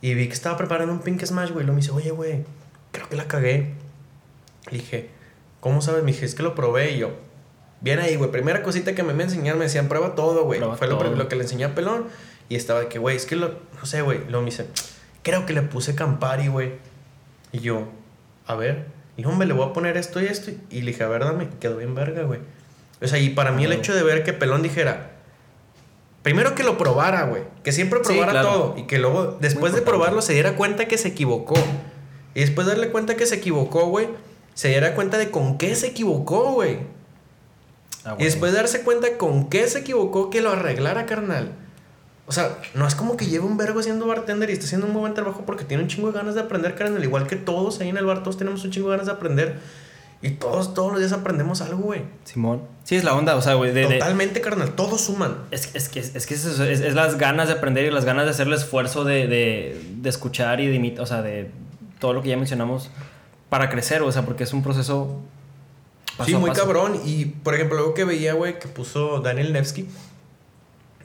Y 0.00 0.14
vi 0.14 0.26
que 0.26 0.34
estaba 0.34 0.56
preparando 0.56 0.92
un 0.92 1.00
pink 1.00 1.24
smash, 1.24 1.50
güey. 1.50 1.62
Y 1.62 1.66
luego 1.66 1.74
me 1.74 1.80
dice, 1.80 1.92
oye, 1.92 2.10
güey, 2.10 2.44
creo 2.92 3.08
que 3.08 3.16
la 3.16 3.26
cagué. 3.26 3.74
Le 4.70 4.78
dije, 4.78 5.10
¿cómo 5.60 5.80
sabes? 5.80 6.02
Me 6.02 6.12
dije, 6.12 6.24
es 6.24 6.34
que 6.34 6.42
lo 6.42 6.54
probé 6.54 6.92
y 6.92 6.98
yo. 6.98 7.10
Bien 7.80 8.00
ahí, 8.00 8.16
güey. 8.16 8.30
Primera 8.30 8.62
cosita 8.62 8.94
que 8.94 9.02
me 9.02 9.14
me 9.14 9.24
enseñaron, 9.24 9.58
me 9.58 9.66
decían, 9.66 9.88
prueba 9.88 10.14
todo, 10.14 10.44
güey. 10.44 10.60
Fue 10.60 10.88
lo, 10.88 10.98
todo. 10.98 11.14
lo 11.14 11.28
que 11.28 11.36
le 11.36 11.42
enseñé 11.42 11.64
a 11.64 11.74
Pelón. 11.74 12.06
Y 12.48 12.56
estaba 12.56 12.80
de 12.80 12.88
que, 12.88 12.98
güey, 12.98 13.16
es 13.16 13.26
que 13.26 13.36
lo, 13.36 13.54
no 13.78 13.86
sé, 13.86 14.02
güey. 14.02 14.18
Luego 14.24 14.40
me 14.40 14.50
dice, 14.50 14.66
creo 15.22 15.46
que 15.46 15.52
le 15.52 15.62
puse 15.62 15.94
Campari, 15.94 16.48
güey. 16.48 16.72
Y 17.52 17.60
yo, 17.60 17.88
a 18.46 18.54
ver. 18.54 18.97
Y 19.18 19.24
hombre, 19.26 19.46
le 19.46 19.52
voy 19.52 19.68
a 19.68 19.72
poner 19.74 19.98
esto 19.98 20.22
y 20.22 20.26
esto. 20.26 20.50
Y 20.70 20.80
le 20.80 20.92
dije, 20.92 21.02
a 21.04 21.08
ver, 21.08 21.24
dame. 21.24 21.48
Quedó 21.60 21.76
bien 21.76 21.94
verga, 21.94 22.22
güey. 22.22 22.40
O 23.02 23.06
sea, 23.06 23.18
y 23.18 23.28
para 23.30 23.52
mí 23.52 23.64
el 23.64 23.72
hecho 23.72 23.94
de 23.94 24.02
ver 24.02 24.24
que 24.24 24.32
Pelón 24.32 24.62
dijera, 24.62 25.10
primero 26.22 26.54
que 26.54 26.62
lo 26.64 26.78
probara, 26.78 27.24
güey. 27.24 27.42
Que 27.62 27.72
siempre 27.72 27.98
Sí, 28.04 28.12
probara 28.14 28.30
claro. 28.32 28.48
todo. 28.48 28.74
Y 28.78 28.84
que 28.86 28.98
luego, 28.98 29.36
después 29.40 29.74
de 29.74 29.82
probarlo, 29.82 30.22
se 30.22 30.32
diera 30.32 30.54
cuenta 30.56 30.86
que 30.86 30.96
se 30.98 31.08
equivocó. 31.08 31.56
Y 32.34 32.40
después 32.40 32.66
de 32.66 32.72
darle 32.74 32.90
cuenta 32.90 33.16
que 33.16 33.26
se 33.26 33.34
equivocó, 33.36 33.86
güey, 33.86 34.08
se 34.54 34.68
diera 34.68 34.94
cuenta 34.94 35.18
de 35.18 35.30
con 35.30 35.58
qué 35.58 35.74
se 35.74 35.88
equivocó, 35.88 36.52
güey. 36.52 36.78
Ah, 38.04 38.14
Y 38.18 38.24
después 38.24 38.52
de 38.52 38.58
darse 38.58 38.82
cuenta 38.82 39.18
con 39.18 39.48
qué 39.48 39.66
se 39.66 39.80
equivocó, 39.80 40.30
que 40.30 40.40
lo 40.40 40.50
arreglara, 40.52 41.06
carnal. 41.06 41.52
O 42.28 42.32
sea, 42.32 42.58
no 42.74 42.86
es 42.86 42.94
como 42.94 43.16
que 43.16 43.26
lleve 43.26 43.46
un 43.46 43.56
vergo 43.56 43.82
siendo 43.82 44.06
bartender 44.06 44.50
y 44.50 44.52
esté 44.52 44.66
haciendo 44.66 44.86
un 44.86 44.92
muy 44.92 45.00
buen 45.00 45.14
trabajo 45.14 45.44
porque 45.46 45.64
tiene 45.64 45.82
un 45.82 45.88
chingo 45.88 46.12
de 46.12 46.18
ganas 46.18 46.34
de 46.34 46.42
aprender, 46.42 46.74
carnal. 46.74 47.02
Igual 47.02 47.26
que 47.26 47.36
todos 47.36 47.80
ahí 47.80 47.88
en 47.88 47.96
el 47.96 48.04
bar, 48.04 48.22
todos 48.22 48.36
tenemos 48.36 48.62
un 48.64 48.70
chingo 48.70 48.88
de 48.90 48.96
ganas 48.96 49.06
de 49.06 49.12
aprender. 49.12 49.58
Y 50.20 50.30
todos, 50.32 50.74
todos 50.74 50.90
los 50.90 51.00
días 51.00 51.12
aprendemos 51.12 51.60
algo, 51.62 51.78
güey. 51.78 52.02
Simón. 52.24 52.62
Sí, 52.84 52.96
es 52.96 53.04
la 53.04 53.14
onda, 53.14 53.34
o 53.36 53.40
sea, 53.40 53.54
güey. 53.54 53.72
de- 53.72 53.86
de- 53.86 53.94
Totalmente, 53.98 54.40
carnal. 54.40 54.72
Todos 54.72 55.00
suman. 55.00 55.36
Es, 55.52 55.74
es 55.74 55.88
que, 55.88 56.00
es, 56.00 56.10
que 56.26 56.34
es, 56.34 56.44
eso, 56.44 56.64
es, 56.64 56.80
es 56.80 56.94
las 56.94 57.16
ganas 57.18 57.48
de 57.48 57.54
aprender 57.54 57.84
y 57.86 57.90
las 57.90 58.04
ganas 58.04 58.24
de 58.24 58.32
hacer 58.32 58.46
el 58.48 58.52
esfuerzo 58.54 59.04
de, 59.04 59.26
de, 59.28 59.80
de 59.96 60.08
escuchar 60.08 60.60
y 60.60 60.66
de 60.66 60.74
imitar, 60.74 61.02
o 61.04 61.06
sea, 61.06 61.22
de 61.22 61.50
todo 62.00 62.12
lo 62.14 62.22
que 62.22 62.28
ya 62.30 62.36
mencionamos 62.36 62.90
para 63.48 63.70
crecer, 63.70 64.02
o 64.02 64.10
sea, 64.12 64.22
porque 64.26 64.42
es 64.44 64.52
un 64.52 64.62
proceso. 64.62 65.20
paso 66.16 66.28
sí, 66.28 66.34
a 66.34 66.38
muy 66.40 66.50
paso. 66.50 66.62
cabrón. 66.62 67.00
Y, 67.04 67.24
por 67.26 67.54
ejemplo, 67.54 67.78
algo 67.78 67.94
que 67.94 68.04
veía, 68.04 68.34
güey, 68.34 68.58
que 68.58 68.66
puso 68.68 69.20
Daniel 69.20 69.52
Nevsky. 69.52 69.88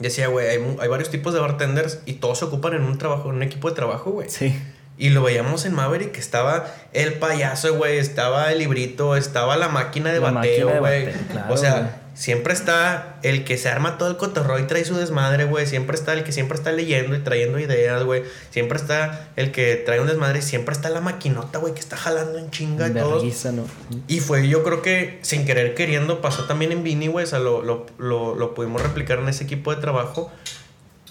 Decía, 0.04 0.28
güey, 0.28 0.47
hay, 0.47 0.78
hay 0.80 0.88
varios 0.89 1.10
tipos 1.10 1.34
de 1.34 1.39
bartenders 1.39 1.99
y 2.06 2.14
todos 2.14 2.39
se 2.39 2.45
ocupan 2.45 2.74
en 2.74 2.84
un 2.84 2.97
trabajo, 2.97 3.30
en 3.30 3.38
un 3.38 3.43
equipo 3.43 3.70
de 3.70 3.76
trabajo, 3.76 4.12
güey. 4.12 4.30
Sí. 4.30 4.54
Y 4.97 5.10
lo 5.10 5.24
veíamos 5.24 5.66
en 5.66 5.74
Maverick, 5.74 6.12
que 6.12 6.20
estaba 6.20 6.68
el 6.91 7.14
payaso, 7.14 7.74
güey, 7.76 7.97
estaba 7.97 8.51
el 8.51 8.60
librito, 8.60 9.16
estaba 9.16 9.58
la 9.58 9.70
máquina 9.70 10.12
de 10.12 10.20
La 10.20 10.32
bateo, 10.32 10.80
güey. 10.80 11.12
claro, 11.32 11.54
o 11.54 11.58
sea. 11.58 12.03
Siempre 12.14 12.53
está 12.53 13.18
el 13.24 13.43
que 13.43 13.57
se 13.57 13.70
arma 13.70 13.97
todo 13.97 14.09
el 14.09 14.18
cotorreo 14.18 14.59
y 14.59 14.68
trae 14.68 14.86
su 14.86 14.95
desmadre, 14.95 15.45
güey. 15.45 15.66
Siempre 15.66 15.95
está 15.95 16.14
el 16.14 16.24
que 16.24 16.32
siempre 16.32 16.57
está 16.57 16.72
leyendo 16.72 17.16
y 17.16 17.20
trayendo 17.20 17.59
ideas, 17.59 18.03
güey. 18.03 18.24
Siempre 18.49 18.78
está 18.78 19.30
el 19.36 19.51
que 19.51 19.76
trae 19.76 19.99
un 19.99 20.07
desmadre 20.07 20.41
siempre 20.41 20.74
está 20.74 20.89
la 20.89 21.01
maquinota, 21.01 21.59
güey, 21.59 21.74
que 21.74 21.80
está 21.80 21.97
jalando 21.97 22.38
en 22.38 22.51
chinga 22.51 22.88
y 22.88 22.93
todo. 22.93 23.24
¿no? 23.51 23.66
Y 24.07 24.20
fue, 24.20 24.47
yo 24.47 24.64
creo 24.64 24.82
que 24.82 25.20
sin 25.22 25.45
querer 25.45 25.76
queriendo, 25.76 26.22
pasó 26.22 26.45
también 26.45 26.72
en 26.72 26.84
Vini, 26.84 27.07
güey. 27.07 27.26
O 27.26 27.28
sea, 27.28 27.39
lo, 27.39 27.61
lo, 27.61 27.86
lo, 27.97 28.36
lo 28.36 28.53
pudimos 28.53 28.82
replicar 28.82 29.20
en 29.20 29.30
ese 29.30 29.43
equipo 29.43 29.74
de 29.74 29.82
trabajo. 29.82 30.32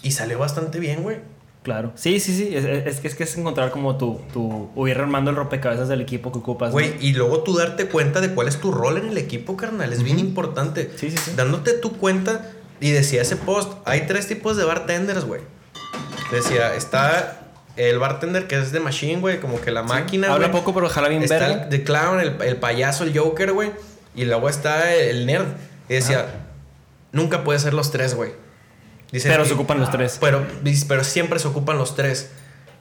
Y 0.01 0.11
salió 0.11 0.37
bastante 0.37 0.79
bien, 0.79 1.01
güey. 1.01 1.17
Claro. 1.63 1.91
Sí, 1.95 2.19
sí, 2.19 2.35
sí. 2.35 2.55
Es, 2.55 2.65
es, 2.65 3.03
es 3.03 3.15
que 3.15 3.23
es 3.23 3.37
encontrar 3.37 3.71
como 3.71 3.97
tu, 3.97 4.19
tu. 4.33 4.69
O 4.75 4.87
ir 4.87 4.97
armando 4.97 5.31
el 5.31 5.37
rompecabezas 5.37 5.87
del 5.87 6.01
equipo 6.01 6.31
que 6.31 6.39
ocupas. 6.39 6.69
¿no? 6.69 6.73
Güey, 6.73 6.93
y 6.99 7.13
luego 7.13 7.41
tú 7.43 7.55
darte 7.57 7.87
cuenta 7.87 8.19
de 8.21 8.33
cuál 8.33 8.47
es 8.49 8.57
tu 8.59 8.71
rol 8.71 8.97
en 8.97 9.07
el 9.07 9.17
equipo, 9.17 9.55
carnal. 9.55 9.91
Es 9.93 10.03
bien 10.03 10.19
importante. 10.19 10.91
Sí, 10.97 11.09
sí, 11.09 11.17
sí. 11.17 11.31
Dándote 11.35 11.73
tu 11.73 11.93
cuenta. 11.97 12.51
Y 12.81 12.91
decía 12.91 13.21
ese 13.21 13.37
post, 13.37 13.71
hay 13.85 14.01
tres 14.07 14.27
tipos 14.27 14.57
de 14.57 14.65
bartenders, 14.65 15.23
güey. 15.23 15.39
Decía, 16.31 16.75
está 16.75 17.39
el 17.77 17.97
bartender 17.97 18.45
que 18.47 18.59
es 18.59 18.71
de 18.71 18.79
machine, 18.79 19.21
güey, 19.21 19.39
como 19.39 19.61
que 19.61 19.71
la 19.71 19.83
máquina, 19.83 20.33
Habla 20.33 20.47
güey. 20.49 20.59
poco, 20.59 20.73
pero 20.73 20.89
jala 20.89 21.07
bien 21.07 21.23
Está 21.23 21.39
verga. 21.39 21.63
el 21.63 21.69
The 21.69 21.83
Clown, 21.83 22.19
el, 22.19 22.35
el 22.41 22.57
payaso, 22.57 23.03
el 23.05 23.17
Joker, 23.17 23.53
güey. 23.53 23.71
Y 24.15 24.25
luego 24.25 24.49
está 24.49 24.93
el 24.93 25.25
nerd. 25.25 25.45
Y 25.87 25.93
decía, 25.93 26.25
nunca 27.13 27.43
puede 27.43 27.59
ser 27.59 27.73
los 27.73 27.89
tres, 27.91 28.15
güey. 28.15 28.31
Pero 29.21 29.43
y- 29.43 29.47
se 29.47 29.53
ocupan 29.53 29.79
los 29.79 29.91
tres. 29.91 30.17
Pero, 30.19 30.45
pero 30.87 31.03
siempre 31.03 31.39
se 31.39 31.47
ocupan 31.47 31.77
los 31.77 31.95
tres. 31.95 32.31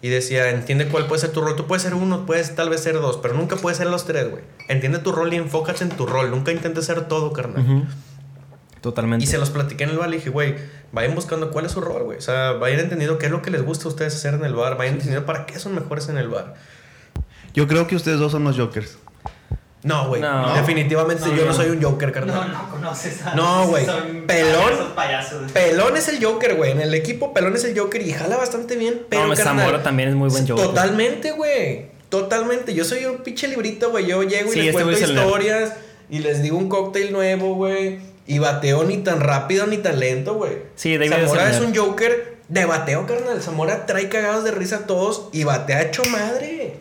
Y 0.01 0.09
decía, 0.09 0.51
entiende 0.51 0.89
cuál 0.89 1.07
puede 1.07 1.20
ser 1.20 1.30
tu 1.30 1.41
rol. 1.43 1.55
Tú 1.55 1.66
puedes 1.68 1.83
ser 1.85 1.95
uno, 1.95 2.26
puedes 2.26 2.57
tal 2.57 2.68
vez 2.70 2.80
ser 2.83 2.95
dos, 2.95 3.18
pero 3.22 3.35
nunca 3.35 3.55
puedes 3.55 3.78
ser 3.78 3.87
los 3.87 4.05
tres, 4.05 4.28
güey. 4.30 4.43
Entiende 4.68 4.99
tu 4.99 5.12
rol 5.12 5.33
y 5.33 5.37
enfócate 5.37 5.85
en 5.85 5.91
tu 5.91 6.07
rol. 6.07 6.28
Nunca 6.30 6.51
intentes 6.51 6.87
ser 6.87 7.07
todo, 7.07 7.33
carnal. 7.33 7.62
Ujú. 7.64 7.85
Totalmente. 8.80 9.22
Y 9.24 9.28
se 9.28 9.39
los 9.39 9.51
platiqué 9.51 9.85
en 9.85 9.91
el 9.91 9.99
bar. 9.99 10.09
Le 10.09 10.16
dije, 10.16 10.30
güey, 10.30 10.57
vayan 10.91 11.14
buscando 11.14 11.53
cuál 11.53 11.66
es 11.66 11.72
su 11.72 11.80
rol, 11.80 12.03
güey. 12.03 12.18
O 12.18 12.20
sea, 12.20 12.51
vayan 12.53 12.80
entendiendo 12.80 13.16
qué 13.18 13.26
es 13.26 13.33
lo 13.33 13.43
que 13.43 13.53
les 13.53 13.62
gusta 13.62 13.85
a 13.85 13.89
ustedes 13.89 14.14
hacer 14.16 14.35
en 14.35 14.45
el 14.45 14.55
bar. 14.55 14.76
Vayan 14.76 14.95
entendiendo 14.95 15.24
para 15.24 15.47
qué 15.47 15.61
son 15.61 15.72
mejores 15.74 16.09
en 16.09 16.18
el 16.18 16.26
bar. 16.28 16.55
Yo 17.55 17.68
creo 17.68 17.87
que 17.87 17.95
ustedes 17.95 18.18
dos 18.18 18.33
son 18.33 18.43
los 18.43 18.57
Jokers. 18.57 18.99
No, 19.85 20.09
güey. 20.09 20.20
No. 20.22 20.55
Definitivamente 20.55 21.24
No, 21.26 21.35
yo 21.35 21.43
no 21.43 21.49
no. 21.49 21.55
soy 21.55 21.70
un 21.70 21.83
Joker, 21.83 22.09
No, 22.09 22.14
carnal. 22.14 22.53
no 22.53 22.70
conoces 22.70 23.20
a. 23.26 23.35
No, 23.35 23.66
güey. 23.66 23.85
Pelón. 24.26 24.93
Payasos. 24.95 25.51
Pelón 25.53 25.97
es 25.97 26.09
el 26.09 26.24
Joker, 26.24 26.55
güey. 26.55 26.70
En 26.70 26.80
el 26.80 26.95
equipo 26.95 27.35
Pelón 27.35 27.57
es 27.57 27.64
el 27.64 27.76
Joker 27.78 28.01
y 28.01 28.12
jala 28.12 28.37
bastante 28.37 28.76
bien. 28.76 29.03
Pero, 29.09 29.26
No, 29.26 29.35
carnal, 29.35 29.59
Zamora 29.59 29.83
también 29.83 30.09
es 30.11 30.14
muy 30.14 30.28
buen 30.28 30.47
Joker. 30.47 30.66
Totalmente, 30.66 31.33
güey. 31.33 31.87
Totalmente. 32.09 32.74
Yo 32.74 32.85
soy 32.85 33.07
un 33.07 33.18
pinche 33.18 33.49
librito, 33.49 33.91
güey. 33.91 34.07
Yo 34.07 34.22
llego 34.22 34.51
y 34.51 34.53
Sí, 34.55 34.59
les 34.61 34.68
este 34.68 34.83
cuento 34.85 35.05
el 35.05 35.11
historias 35.16 35.72
y 36.11 36.18
les 36.20 36.43
digo 36.43 36.59
un 36.59 36.68
cóctel 36.68 37.12
nuevo, 37.12 37.55
güey. 37.55 37.99
Y 38.26 38.39
bateo 38.39 38.85
ni 38.85 38.99
tan 38.99 39.20
rápido 39.20 39.66
ni 39.66 39.78
tan 39.78 39.99
lento, 39.99 40.35
güey. 40.35 40.59
Sí, 40.76 40.97
David 40.97 41.11
Zamora 41.26 41.51
es, 41.51 41.61
un 41.61 41.74
Joker 41.74 42.37
de 42.49 42.64
bateo, 42.66 43.05
carnal. 43.07 43.43
Zamora 43.43 43.85
trae 43.87 44.09
cagados 44.09 44.45
de 44.45 44.53
risa 44.53 44.76
a 44.76 44.87
todos 44.87 45.28
y 45.33 45.43
batea 45.43 45.83
hecho 45.83 46.05
madre. 46.05 46.80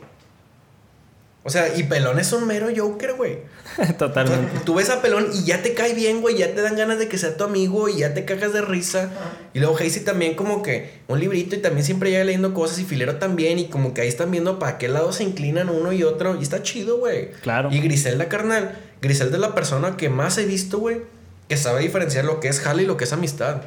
O 1.44 1.50
sea, 1.50 1.76
y 1.76 1.84
Pelón 1.84 2.20
es 2.20 2.34
un 2.34 2.46
mero 2.46 2.68
Joker, 2.76 3.14
güey. 3.14 3.34
O 3.34 3.76
sea, 3.86 3.98
Totalmente. 3.98 4.60
tú 4.64 4.76
ves 4.76 4.92
a 4.92 5.02
Pelón 5.02 5.30
y 5.34 5.44
ya 5.44 5.64
te 5.64 5.74
cae 5.74 5.96
bien, 5.96 6.22
güey, 6.22 6.38
ya 6.38 6.54
te 6.54 6.62
dan 6.62 6.76
ganas 6.76 7.00
de 7.00 7.08
que 7.08 7.18
sea 7.18 7.36
tu 7.36 7.44
amigo 7.44 7.90
y 7.90 7.98
ya 8.00 8.14
te 8.14 8.26
cagas 8.26 8.54
de 8.54 8.62
risa. 8.62 9.10
Y 9.54 9.60
luego 9.60 9.74
Casey 9.76 10.04
también 10.04 10.36
como 10.36 10.62
que 10.62 11.00
un 11.08 11.20
librito 11.20 11.56
y 11.56 11.60
también 11.60 11.84
siempre 11.84 12.12
llega 12.12 12.24
leyendo 12.24 12.54
cosas 12.54 12.78
y 12.78 12.84
Filero 12.84 13.16
también 13.16 13.58
y 13.58 13.70
como 13.70 13.94
que 13.96 14.02
ahí 14.02 14.08
están 14.08 14.30
viendo 14.30 14.60
para 14.60 14.78
qué 14.78 14.88
lado 14.88 15.12
se 15.14 15.24
inclinan 15.24 15.70
uno 15.70 15.92
y 15.94 16.04
otro 16.04 16.38
y 16.40 16.44
está 16.44 16.62
chido, 16.62 17.00
güey. 17.00 17.32
Claro. 17.42 17.70
Y 17.72 17.80
Griselda, 17.80 18.30
carnal, 18.30 18.78
Griselda 19.02 19.38
es 19.38 19.42
la 19.42 19.56
persona 19.56 19.98
que 19.98 20.10
más 20.10 20.38
he 20.38 20.46
visto, 20.46 20.78
güey, 20.78 21.02
que 21.50 21.58
sabe 21.58 21.82
diferenciar 21.82 22.24
lo 22.26 22.40
que 22.40 22.50
es 22.50 22.60
jale 22.60 22.84
y 22.84 22.86
lo 22.86 22.98
que 22.98 23.06
es 23.06 23.14
amistad. 23.14 23.62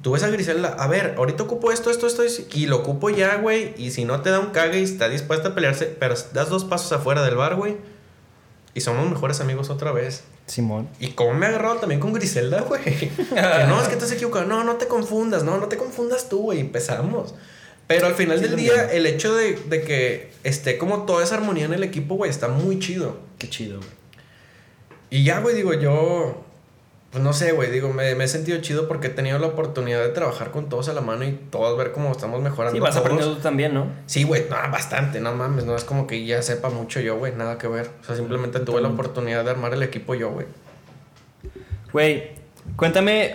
Tú 0.00 0.12
ves 0.12 0.22
a 0.22 0.28
Griselda, 0.28 0.74
a 0.78 0.86
ver, 0.86 1.14
ahorita 1.18 1.42
ocupo 1.42 1.70
esto, 1.70 1.90
esto, 1.90 2.06
esto, 2.06 2.22
y 2.54 2.66
lo 2.66 2.78
ocupo 2.78 3.10
ya, 3.10 3.36
güey. 3.36 3.74
Y 3.76 3.90
si 3.90 4.06
no 4.06 4.22
te 4.22 4.30
da 4.30 4.40
un 4.40 4.50
cague 4.52 4.80
y 4.80 4.84
está 4.84 5.08
dispuesta 5.08 5.48
a 5.48 5.54
pelearse, 5.54 5.84
pero 5.84 6.14
das 6.32 6.48
dos 6.48 6.64
pasos 6.64 6.90
afuera 6.92 7.22
del 7.22 7.36
bar, 7.36 7.56
güey. 7.56 7.76
Y 8.72 8.80
somos 8.80 9.08
mejores 9.10 9.40
amigos 9.40 9.68
otra 9.68 9.92
vez. 9.92 10.24
Simón. 10.46 10.88
Y 10.98 11.08
cómo 11.08 11.34
me 11.34 11.46
he 11.46 11.48
agarrado 11.50 11.76
también 11.76 12.00
con 12.00 12.12
Griselda, 12.12 12.60
güey. 12.68 12.82
que 12.82 13.10
no, 13.68 13.82
es 13.82 13.88
que 13.88 13.96
te 13.96 14.04
has 14.04 14.12
equivocado. 14.12 14.46
No, 14.46 14.64
no 14.64 14.76
te 14.76 14.86
confundas, 14.86 15.44
no, 15.44 15.58
no 15.58 15.68
te 15.68 15.76
confundas 15.76 16.28
tú, 16.28 16.42
güey. 16.42 16.60
Empezamos. 16.60 17.34
Pero 17.86 18.06
al 18.06 18.14
final 18.14 18.38
Sí, 18.38 18.44
del 18.44 18.56
día, 18.56 18.90
el 18.92 19.04
hecho 19.04 19.34
de, 19.34 19.56
de 19.68 19.82
que 19.82 20.32
esté 20.44 20.78
como 20.78 21.02
toda 21.02 21.24
esa 21.24 21.34
armonía 21.34 21.64
en 21.64 21.74
el 21.74 21.82
equipo, 21.82 22.14
güey, 22.14 22.30
está 22.30 22.48
muy 22.48 22.78
chido. 22.78 23.18
Qué 23.38 23.48
chido, 23.50 23.78
güey. 23.78 23.90
Y 25.10 25.24
ya, 25.24 25.40
güey, 25.40 25.56
digo, 25.56 25.74
yo. 25.74 26.44
Pues 27.10 27.24
no 27.24 27.32
sé, 27.32 27.50
güey, 27.52 27.72
digo, 27.72 27.92
me, 27.92 28.14
me 28.14 28.22
he 28.24 28.28
sentido 28.28 28.60
chido 28.60 28.86
porque 28.86 29.08
he 29.08 29.10
tenido 29.10 29.38
la 29.40 29.48
oportunidad 29.48 30.00
de 30.00 30.10
trabajar 30.10 30.52
con 30.52 30.68
todos 30.68 30.88
a 30.88 30.92
la 30.92 31.00
mano 31.00 31.24
y 31.24 31.32
todos 31.32 31.76
ver 31.76 31.90
cómo 31.90 32.12
estamos 32.12 32.40
mejorando. 32.40 32.76
Sí, 32.76 32.80
vas 32.80 32.90
todos. 32.90 33.04
aprendiendo 33.04 33.34
tú 33.36 33.42
también, 33.42 33.74
¿no? 33.74 33.86
Sí, 34.06 34.22
güey, 34.22 34.44
no, 34.48 34.56
bastante, 34.70 35.20
no 35.20 35.34
mames, 35.34 35.64
no 35.64 35.74
es 35.74 35.82
como 35.82 36.06
que 36.06 36.24
ya 36.24 36.40
sepa 36.42 36.70
mucho 36.70 37.00
yo, 37.00 37.18
güey, 37.18 37.34
nada 37.34 37.58
que 37.58 37.66
ver. 37.66 37.90
O 38.00 38.04
sea, 38.04 38.14
simplemente 38.14 38.60
tuve 38.60 38.80
la 38.80 38.88
oportunidad 38.88 39.42
de 39.44 39.50
armar 39.50 39.74
el 39.74 39.82
equipo 39.82 40.14
yo, 40.14 40.30
güey. 40.30 40.46
Güey, 41.92 42.30
cuéntame. 42.76 43.34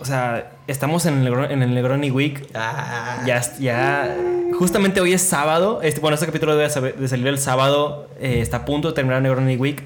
O 0.00 0.04
sea, 0.04 0.50
estamos 0.66 1.06
en 1.06 1.24
el, 1.26 1.32
en 1.50 1.62
el 1.62 1.74
Negroni 1.74 2.10
Week. 2.10 2.48
Ah, 2.54 3.22
Ya, 3.26 3.40
ya. 3.60 4.16
Justamente 4.58 5.00
hoy 5.00 5.12
es 5.12 5.22
sábado. 5.22 5.80
Este, 5.82 6.00
bueno, 6.00 6.14
este 6.14 6.26
capítulo 6.26 6.56
debe 6.56 6.92
de 6.92 7.08
salir 7.08 7.26
el 7.26 7.38
sábado. 7.38 8.08
eh, 8.18 8.40
está 8.40 8.58
a 8.58 8.64
punto 8.64 8.88
de 8.88 8.94
terminar 8.94 9.22
Negroni 9.22 9.56
Week. 9.56 9.82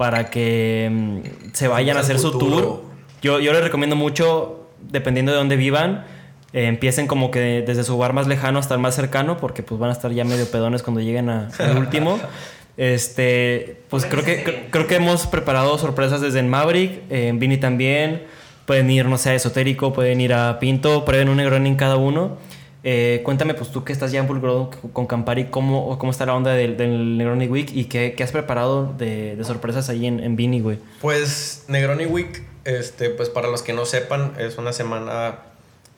Para 0.00 0.30
que 0.30 0.88
mm, 0.90 1.50
se 1.52 1.68
vayan 1.68 1.98
a 1.98 2.00
hacer 2.00 2.18
su 2.18 2.30
tour. 2.38 2.82
Yo, 3.20 3.38
yo 3.38 3.52
les 3.52 3.62
recomiendo 3.62 3.96
mucho, 3.96 4.66
dependiendo 4.80 5.30
de 5.32 5.36
dónde 5.38 5.56
vivan. 5.56 6.06
eh, 6.54 6.64
empiecen 6.66 7.06
como 7.06 7.30
que 7.30 7.62
desde 7.66 7.84
su 7.84 7.98
bar 7.98 8.14
más 8.14 8.26
lejano 8.26 8.58
hasta 8.58 8.72
el 8.72 8.80
más 8.80 8.94
cercano. 8.94 9.36
Porque 9.36 9.62
pues 9.62 9.78
van 9.78 9.90
a 9.90 9.92
estar 9.92 10.10
ya 10.10 10.24
medio 10.24 10.50
pedones 10.50 10.82
cuando 10.82 11.02
lleguen 11.02 11.28
al 11.28 11.50
último. 11.76 12.18
Este, 12.76 13.82
pues 13.90 14.06
creo 14.06 14.24
que, 14.24 14.42
cre- 14.42 14.60
creo 14.70 14.86
que 14.86 14.94
hemos 14.96 15.26
preparado 15.26 15.76
sorpresas 15.76 16.22
desde 16.22 16.38
en 16.38 16.48
Maverick, 16.48 17.02
eh, 17.10 17.28
en 17.28 17.38
Vini 17.38 17.58
también. 17.58 18.22
Pueden 18.64 18.90
ir, 18.90 19.04
no 19.04 19.18
sé, 19.18 19.30
a 19.30 19.34
Esotérico, 19.34 19.92
pueden 19.92 20.18
ir 20.20 20.32
a 20.32 20.58
Pinto, 20.58 21.04
prueben 21.04 21.28
un 21.28 21.36
Negroni 21.36 21.68
en 21.68 21.76
cada 21.76 21.96
uno. 21.96 22.38
Eh, 22.82 23.20
cuéntame, 23.24 23.52
pues 23.54 23.70
tú 23.70 23.84
que 23.84 23.92
estás 23.92 24.10
ya 24.10 24.20
involucrado 24.20 24.70
con- 24.92 25.06
Campari, 25.06 25.46
¿cómo, 25.46 25.98
cómo 25.98 26.10
está 26.12 26.24
la 26.24 26.34
onda 26.34 26.52
del, 26.52 26.76
del 26.78 27.18
Negroni 27.18 27.46
Week 27.46 27.70
y 27.74 27.84
qué, 27.84 28.14
qué 28.16 28.22
has 28.22 28.32
preparado 28.32 28.94
de, 28.96 29.38
sorpresas 29.44 29.90
ahí 29.90 30.06
en, 30.06 30.20
en 30.20 30.34
Vini, 30.36 30.60
güey? 30.60 30.78
Pues 31.02 31.64
Negroni 31.68 32.06
Week, 32.06 32.42
este, 32.64 33.10
pues 33.10 33.28
para 33.28 33.48
los 33.48 33.62
que 33.62 33.74
no 33.74 33.84
sepan, 33.84 34.32
es 34.38 34.56
una 34.56 34.72
semana 34.72 35.40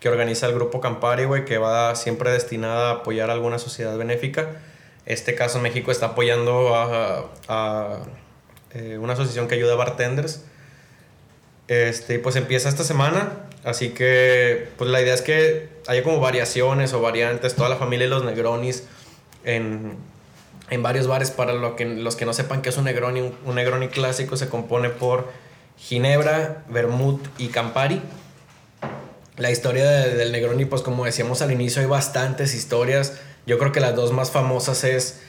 que 0.01 0.09
organiza 0.09 0.47
el 0.47 0.55
grupo 0.55 0.81
Campari, 0.81 1.25
güey, 1.25 1.45
que 1.45 1.59
va 1.59 1.95
siempre 1.95 2.31
destinada 2.33 2.91
a 2.91 2.93
apoyar 2.95 3.31
a 3.31 3.35
alguna 3.35 3.61
sociedad 3.61 3.97
benéfica. 3.97 4.49
Este 5.07 5.37
caso 5.37 5.61
México 5.61 5.93
está 5.93 6.07
apoyando 6.07 6.75
a, 6.75 7.31
a, 7.47 7.99
eh, 8.75 8.99
una 9.01 9.13
asociación 9.13 9.47
que 9.47 9.55
ayuda 9.55 9.75
a 9.75 9.77
bartenders. 9.77 10.45
Este, 11.69 12.19
pues 12.19 12.35
empieza 12.37 12.69
esta 12.69 12.83
semana, 12.85 13.31
así 13.65 13.91
que 13.91 14.69
pues 14.77 14.91
la 14.91 15.01
idea 15.01 15.15
es 15.15 15.23
que 15.23 15.69
haya 15.87 16.03
como 16.03 16.21
variaciones 16.21 16.93
o 16.93 17.01
variantes, 17.01 17.55
toda 17.55 17.69
la 17.69 17.77
familia 17.77 18.07
de 18.07 18.11
los 18.11 18.25
Negronis 18.25 18.85
en, 19.45 19.97
en 20.71 20.83
varios 20.83 21.07
bares 21.07 21.31
para 21.31 21.53
lo 21.53 21.75
que, 21.77 21.85
los 21.85 22.17
que 22.17 22.25
no 22.25 22.33
sepan 22.33 22.63
qué 22.63 22.69
es 22.71 22.77
un 22.77 22.85
Negroni. 22.85 23.33
Un, 23.45 23.55
Negroni 23.55 23.89
clásico 23.89 24.37
se 24.37 24.49
compone 24.49 24.91
por 24.91 25.31
Ginebra, 25.79 26.65
Vermouth 26.69 27.21
y 27.39 27.49
Campari. 27.49 28.01
La 29.37 29.51
historia 29.51 29.89
de- 29.91 30.15
del 30.15 30.31
Negroni, 30.33 30.65
pues 30.67 30.83
como 30.83 31.05
decíamos 31.05 31.43
al 31.43 31.51
inicio, 31.53 31.81
hay 31.83 31.89
bastantes 31.89 32.55
historias. 32.55 33.19
Yo 33.47 33.59
creo 33.59 33.73
que 33.73 33.81
las 33.81 33.95
dos 33.97 34.13
más 34.13 34.31
famosas 34.31 34.85
es, 34.85 35.21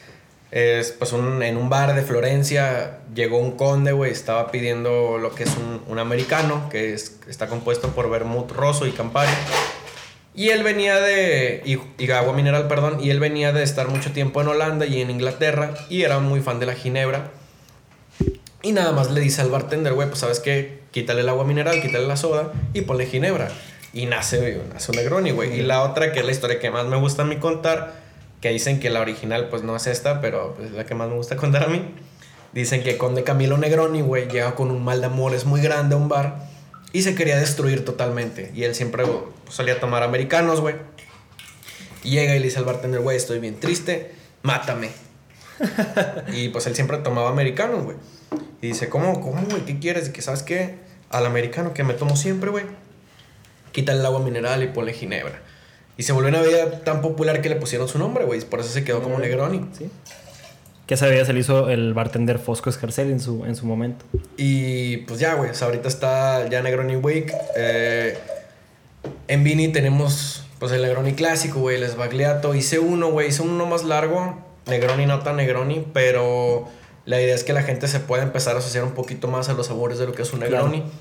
es 0.55 0.91
pues 0.91 1.11
un- 1.13 1.41
en 1.41 1.57
un 1.57 1.67
bar 1.69 1.95
de 1.95 2.03
Florencia 2.03 2.99
llegó 3.15 3.39
un 3.39 3.53
conde, 3.57 3.91
güey, 3.91 4.11
estaba 4.11 4.51
pidiendo 4.51 5.17
lo 5.17 5.33
que 5.33 5.43
es 5.45 5.51
un, 5.57 5.81
un 5.87 5.97
americano, 5.97 6.69
que 6.69 6.93
es, 6.93 7.17
está 7.27 7.47
compuesto 7.47 7.89
por 7.89 8.07
Vermouth 8.09 8.51
Rosso 8.51 8.85
y 8.85 8.91
Campari. 8.91 9.31
Y 10.35 10.49
él 10.49 10.63
venía 10.63 10.99
de. 10.99 11.61
Y, 11.65 11.79
y 12.03 12.11
agua 12.11 12.33
mineral, 12.33 12.67
perdón. 12.67 12.99
Y 13.03 13.09
él 13.09 13.19
venía 13.19 13.51
de 13.51 13.63
estar 13.63 13.87
mucho 13.87 14.11
tiempo 14.11 14.41
en 14.41 14.47
Holanda 14.47 14.85
y 14.85 15.01
en 15.01 15.09
Inglaterra. 15.11 15.73
Y 15.89 16.03
era 16.03 16.19
muy 16.19 16.39
fan 16.41 16.59
de 16.59 16.65
la 16.67 16.73
ginebra. 16.73 17.31
Y 18.61 18.71
nada 18.71 18.91
más 18.93 19.11
le 19.11 19.21
dice 19.21 19.41
al 19.41 19.49
bartender, 19.49 19.93
güey, 19.93 20.07
pues 20.07 20.19
sabes 20.21 20.39
qué, 20.39 20.79
quítale 20.91 21.21
el 21.21 21.29
agua 21.29 21.43
mineral, 21.45 21.81
quítale 21.81 22.07
la 22.07 22.15
soda 22.15 22.51
y 22.73 22.81
ponle 22.81 23.05
ginebra. 23.07 23.49
Y 23.91 24.05
nace, 24.05 24.37
güey, 24.39 24.57
nace 24.73 24.91
un 24.91 24.97
Negroni, 24.97 25.31
güey. 25.31 25.59
Y 25.59 25.63
la 25.63 25.81
otra, 25.83 26.11
que 26.11 26.19
es 26.19 26.25
la 26.25 26.31
historia 26.31 26.59
que 26.59 26.71
más 26.71 26.85
me 26.85 26.95
gusta 26.97 27.23
a 27.23 27.25
mí 27.25 27.35
contar, 27.37 28.02
que 28.43 28.49
dicen 28.49 28.81
que 28.81 28.89
la 28.89 28.99
original, 28.99 29.47
pues 29.47 29.63
no 29.63 29.73
es 29.73 29.87
esta, 29.87 30.19
pero 30.19 30.53
pues, 30.55 30.71
es 30.71 30.75
la 30.75 30.85
que 30.85 30.93
más 30.95 31.07
me 31.07 31.15
gusta 31.15 31.37
contar 31.37 31.63
a 31.63 31.67
mí. 31.67 31.81
Dicen 32.51 32.83
que 32.83 32.97
Conde 32.97 33.23
Camilo 33.23 33.57
Negroni, 33.57 34.01
güey, 34.01 34.27
llega 34.27 34.53
con 34.53 34.69
un 34.69 34.83
mal 34.83 34.99
de 34.99 35.07
amores 35.07 35.45
muy 35.45 35.61
grande 35.61 35.95
a 35.95 35.97
un 35.97 36.09
bar 36.09 36.45
y 36.91 37.03
se 37.03 37.15
quería 37.15 37.39
destruir 37.39 37.85
totalmente. 37.85 38.51
Y 38.53 38.65
él 38.65 38.75
siempre 38.75 39.05
pues, 39.05 39.17
solía 39.47 39.79
tomar 39.79 40.03
americanos, 40.03 40.59
güey. 40.59 40.75
Llega 42.03 42.35
y 42.35 42.39
le 42.39 42.43
dice 42.47 42.59
al 42.59 42.65
bartender, 42.65 42.99
güey, 42.99 43.15
estoy 43.15 43.39
bien 43.39 43.61
triste, 43.61 44.11
mátame. 44.41 44.89
y 46.33 46.49
pues 46.49 46.67
él 46.67 46.75
siempre 46.75 46.97
tomaba 46.97 47.29
americanos, 47.29 47.85
güey. 47.85 47.95
Y 48.61 48.67
dice, 48.67 48.89
¿cómo, 48.89 49.21
cómo, 49.21 49.41
güey? 49.49 49.63
¿Qué 49.63 49.79
quieres? 49.79 50.09
Y 50.09 50.11
que, 50.11 50.21
¿sabes 50.21 50.43
qué? 50.43 50.79
Al 51.09 51.25
americano 51.25 51.73
que 51.73 51.85
me 51.85 51.93
tomo 51.93 52.17
siempre, 52.17 52.49
güey. 52.49 52.65
Quítale 53.71 54.01
el 54.01 54.05
agua 54.05 54.19
mineral 54.19 54.63
y 54.63 54.67
ponle 54.67 54.91
ginebra. 54.91 55.41
Y 55.97 56.03
se 56.03 56.11
volvió 56.11 56.29
una 56.29 56.41
bebida 56.41 56.79
tan 56.83 57.01
popular 57.01 57.41
que 57.41 57.49
le 57.49 57.55
pusieron 57.55 57.87
su 57.87 57.99
nombre, 57.99 58.25
güey. 58.25 58.41
Por 58.41 58.59
eso 58.59 58.69
se 58.69 58.83
quedó 58.83 59.01
como 59.03 59.19
Negroni. 59.19 59.65
Sí. 59.77 59.89
Que 60.87 60.95
esa 60.95 61.05
bebida 61.05 61.23
se 61.25 61.33
le 61.33 61.39
hizo 61.39 61.69
el 61.69 61.93
bartender 61.93 62.39
Fosco 62.39 62.69
Escarcel 62.69 63.11
en 63.11 63.19
su, 63.19 63.45
en 63.45 63.55
su 63.55 63.65
momento. 63.65 64.03
Y 64.35 64.97
pues 64.97 65.19
ya, 65.19 65.35
güey. 65.35 65.51
O 65.51 65.53
sea, 65.53 65.67
ahorita 65.67 65.87
está 65.87 66.49
ya 66.49 66.61
Negroni 66.61 66.95
Week. 66.95 67.31
Eh, 67.55 68.17
en 69.27 69.43
Vini 69.43 69.69
tenemos 69.69 70.45
pues 70.59 70.71
el 70.71 70.81
Negroni 70.81 71.13
clásico, 71.13 71.59
güey. 71.59 71.81
El 71.81 71.87
Sbagliato. 71.87 72.55
Hice 72.55 72.79
uno, 72.79 73.11
güey. 73.11 73.29
Hice 73.29 73.43
uno 73.43 73.65
más 73.65 73.83
largo. 73.83 74.37
Negroni 74.65 75.05
no 75.05 75.19
tan 75.19 75.37
Negroni. 75.37 75.85
Pero 75.93 76.67
la 77.05 77.21
idea 77.21 77.35
es 77.35 77.43
que 77.43 77.53
la 77.53 77.61
gente 77.61 77.87
se 77.87 77.99
pueda 77.99 78.23
empezar 78.23 78.55
a 78.55 78.59
asociar 78.59 78.83
un 78.83 78.93
poquito 78.93 79.27
más 79.27 79.47
a 79.49 79.53
los 79.53 79.67
sabores 79.67 79.99
de 79.99 80.07
lo 80.07 80.13
que 80.13 80.23
es 80.23 80.33
un 80.33 80.39
Negroni. 80.39 80.81
Claro. 80.81 80.93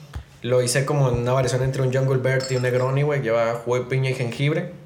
Lo 0.43 0.63
hice 0.63 0.85
como 0.85 1.09
en 1.09 1.15
una 1.15 1.33
variación 1.33 1.63
entre 1.63 1.83
un 1.83 1.93
Jungle 1.93 2.19
Bird 2.19 2.45
y 2.51 2.57
un 2.57 2.63
Negroni, 2.63 3.03
güey. 3.03 3.23
Lleva 3.23 3.55
jugo 3.55 3.79
de 3.79 3.87
piña 3.87 4.11
y 4.11 4.15
jengibre. 4.15 4.82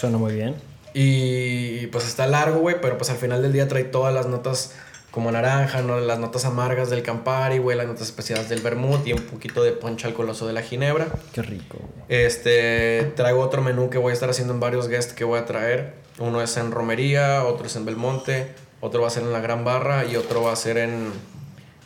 Suena 0.00 0.16
muy 0.16 0.32
bien. 0.32 0.56
Y 0.94 1.86
pues 1.88 2.06
está 2.06 2.26
largo, 2.26 2.60
güey, 2.60 2.80
pero 2.80 2.96
pues 2.96 3.10
al 3.10 3.18
final 3.18 3.42
del 3.42 3.52
día 3.52 3.68
trae 3.68 3.84
todas 3.84 4.14
las 4.14 4.24
notas 4.24 4.72
como 5.10 5.30
naranja, 5.30 5.82
¿no? 5.82 6.00
Las 6.00 6.18
notas 6.18 6.46
amargas 6.46 6.88
del 6.88 7.02
Campari, 7.02 7.58
güey, 7.58 7.76
las 7.76 7.86
notas 7.86 8.04
especiadas 8.04 8.48
del 8.48 8.62
vermut 8.62 9.06
y 9.06 9.12
un 9.12 9.20
poquito 9.24 9.62
de 9.62 9.72
poncha 9.72 10.08
alcoholoso 10.08 10.46
de 10.46 10.54
la 10.54 10.62
ginebra. 10.62 11.08
Qué 11.34 11.42
rico. 11.42 11.76
Este, 12.08 13.12
traigo 13.14 13.40
otro 13.40 13.60
menú 13.60 13.90
que 13.90 13.98
voy 13.98 14.12
a 14.12 14.14
estar 14.14 14.30
haciendo 14.30 14.54
en 14.54 14.60
varios 14.60 14.88
guests 14.88 15.12
que 15.12 15.24
voy 15.24 15.38
a 15.38 15.44
traer. 15.44 15.92
Uno 16.18 16.40
es 16.40 16.56
en 16.56 16.70
Romería, 16.70 17.44
otro 17.44 17.66
es 17.66 17.76
en 17.76 17.84
Belmonte, 17.84 18.46
otro 18.80 19.02
va 19.02 19.08
a 19.08 19.10
ser 19.10 19.24
en 19.24 19.34
la 19.34 19.40
Gran 19.40 19.66
Barra 19.66 20.06
y 20.06 20.16
otro 20.16 20.42
va 20.42 20.54
a 20.54 20.56
ser 20.56 20.78
en, 20.78 21.12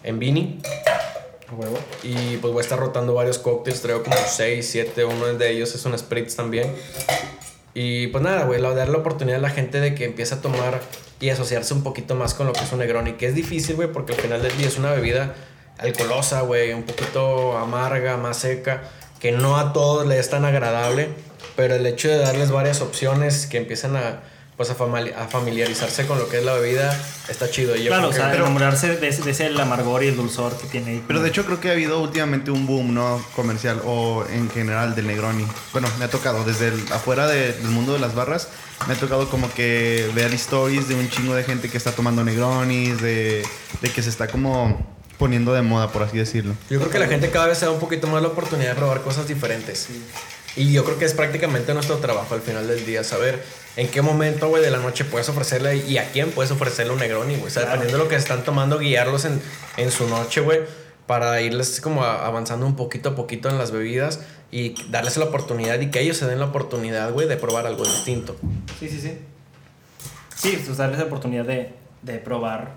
en 0.04 0.20
Vini. 0.20 0.60
Huevo. 1.50 1.78
Y 2.04 2.36
pues 2.36 2.52
voy 2.52 2.60
a 2.60 2.62
estar 2.62 2.78
rotando 2.78 3.12
varios 3.14 3.38
cócteles, 3.38 3.82
traigo 3.82 4.04
como 4.04 4.14
6, 4.16 4.68
7, 4.70 5.04
uno 5.04 5.26
de 5.26 5.50
ellos 5.50 5.74
es 5.74 5.84
un 5.84 5.98
Spritz 5.98 6.36
también. 6.36 6.72
Y 7.74 8.06
pues 8.08 8.22
nada, 8.22 8.44
güey, 8.44 8.60
dar 8.62 8.88
la 8.88 8.98
oportunidad 8.98 9.40
a 9.40 9.42
la 9.42 9.50
gente 9.50 9.80
de 9.80 9.94
que 9.94 10.04
empiece 10.04 10.34
a 10.34 10.40
tomar 10.40 10.80
y 11.20 11.30
asociarse 11.30 11.74
un 11.74 11.82
poquito 11.82 12.14
más 12.14 12.32
con 12.32 12.46
lo 12.46 12.52
que 12.52 12.60
es 12.60 12.72
un 12.72 12.78
Negroni, 12.78 13.14
que 13.14 13.26
es 13.26 13.34
difícil, 13.34 13.74
güey, 13.74 13.90
porque 13.90 14.14
al 14.14 14.20
final 14.20 14.42
del 14.42 14.56
día 14.56 14.68
es 14.68 14.78
una 14.78 14.92
bebida 14.92 15.34
alcoholosa, 15.78 16.42
güey, 16.42 16.72
un 16.72 16.84
poquito 16.84 17.58
amarga, 17.58 18.16
más 18.16 18.38
seca, 18.38 18.82
que 19.18 19.32
no 19.32 19.58
a 19.58 19.72
todos 19.72 20.06
les 20.06 20.20
es 20.20 20.30
tan 20.30 20.44
agradable, 20.44 21.08
pero 21.56 21.74
el 21.74 21.84
hecho 21.86 22.08
de 22.08 22.18
darles 22.18 22.50
varias 22.50 22.80
opciones 22.80 23.46
que 23.46 23.58
empiecen 23.58 23.96
a 23.96 24.20
pues 24.56 24.70
a, 24.70 24.74
familiarizarse 24.74 26.06
con 26.06 26.18
lo 26.18 26.28
que 26.28 26.38
es 26.38 26.44
la 26.44 26.54
bebida 26.54 26.96
está 27.28 27.50
chido. 27.50 27.74
Y 27.76 27.82
yo 27.84 27.88
Claro, 27.88 28.08
o 28.08 28.12
sea, 28.12 28.32
enamorarse 28.34 28.96
de 28.96 29.08
ese, 29.08 29.22
de 29.22 29.32
ese 29.32 29.46
el 29.46 29.58
amargor 29.60 30.04
y 30.04 30.08
el 30.08 30.16
dulzor 30.16 30.56
que 30.56 30.66
tiene 30.68 30.92
ahí. 30.92 31.04
Pero 31.06 31.20
de 31.22 31.28
hecho 31.28 31.44
creo 31.44 31.60
que 31.60 31.68
ha 31.70 31.72
habido 31.72 32.00
últimamente 32.00 32.50
un 32.50 32.66
boom, 32.66 32.94
¿no? 32.94 33.24
Comercial 33.34 33.80
o 33.84 34.24
en 34.32 34.48
general 34.50 34.94
del 34.94 35.08
Negroni. 35.08 35.44
Bueno, 35.72 35.88
me 35.98 36.04
ha 36.04 36.08
tocado 36.08 36.44
desde 36.44 36.68
el- 36.68 36.92
afuera 36.92 37.26
de- 37.26 37.52
del 37.52 37.68
mundo 37.70 37.92
de 37.94 37.98
las 37.98 38.14
barras. 38.14 38.48
Me 38.86 38.94
ha 38.94 38.96
tocado 38.96 39.28
como 39.28 39.52
que 39.54 40.08
ver 40.14 40.32
stories 40.34 40.88
de 40.88 40.94
un 40.94 41.08
chingo 41.10 41.34
de 41.34 41.42
gente 41.44 41.68
que 41.68 41.76
está 41.78 41.92
tomando 41.92 42.22
Negronis, 42.22 43.00
de, 43.00 43.44
de 43.80 43.90
que 43.90 44.02
se 44.02 44.10
está 44.10 44.28
como 44.28 44.94
poniendo 45.18 45.52
de 45.52 45.62
moda, 45.62 45.90
por 45.90 46.02
así 46.02 46.18
decirlo. 46.18 46.54
Yo 46.70 46.78
creo 46.78 46.90
que 46.90 46.98
la 46.98 47.06
gente 47.06 47.30
cada 47.30 47.46
vez 47.46 47.58
se 47.58 47.64
da 47.66 47.70
un 47.70 47.78
poquito 47.80 48.06
más 48.08 48.20
la 48.22 48.28
oportunidad 48.28 48.70
de 48.70 48.74
probar 48.76 49.00
cosas 49.02 49.26
diferentes. 49.28 49.88
Y 50.56 50.72
yo 50.72 50.84
creo 50.84 50.98
que 50.98 51.04
es 51.04 51.14
prácticamente 51.14 51.72
nuestro 51.74 51.96
trabajo 51.98 52.34
al 52.34 52.40
final 52.42 52.66
del 52.68 52.84
día, 52.86 53.02
saber 53.04 53.42
en 53.76 53.88
qué 53.88 54.02
momento, 54.02 54.48
güey, 54.48 54.62
de 54.62 54.70
la 54.70 54.78
noche 54.78 55.04
puedes 55.04 55.28
ofrecerle 55.28 55.76
y 55.76 55.98
a 55.98 56.10
quién 56.12 56.30
puedes 56.30 56.50
ofrecerle 56.52 56.92
un 56.92 56.98
Negroni, 57.00 57.34
güey. 57.36 57.46
O 57.46 57.50
sea, 57.50 57.62
Claro. 57.62 57.80
dependiendo 57.80 57.98
de 57.98 58.04
lo 58.04 58.08
que 58.10 58.16
están 58.16 58.44
tomando, 58.44 58.78
guiarlos 58.78 59.24
en, 59.24 59.40
en 59.76 59.90
su 59.90 60.08
noche, 60.08 60.40
güey, 60.40 60.60
para 61.06 61.40
irles 61.40 61.80
como 61.80 62.04
avanzando 62.04 62.66
un 62.66 62.76
poquito 62.76 63.10
a 63.10 63.14
poquito 63.14 63.48
en 63.50 63.58
las 63.58 63.72
bebidas 63.72 64.20
y 64.50 64.74
darles 64.90 65.16
la 65.16 65.24
oportunidad 65.26 65.80
y 65.80 65.90
que 65.90 66.00
ellos 66.00 66.16
se 66.16 66.26
den 66.26 66.38
la 66.38 66.46
oportunidad, 66.46 67.12
güey, 67.12 67.26
de 67.28 67.36
probar 67.36 67.66
algo 67.66 67.84
distinto. 67.84 68.36
Sí, 68.78 68.88
sí, 68.88 69.00
sí. 69.00 69.18
Sí, 70.36 70.62
pues 70.64 70.76
darles 70.78 70.98
la 70.98 71.04
oportunidad 71.06 71.44
de, 71.44 71.74
de 72.02 72.18
probar 72.18 72.72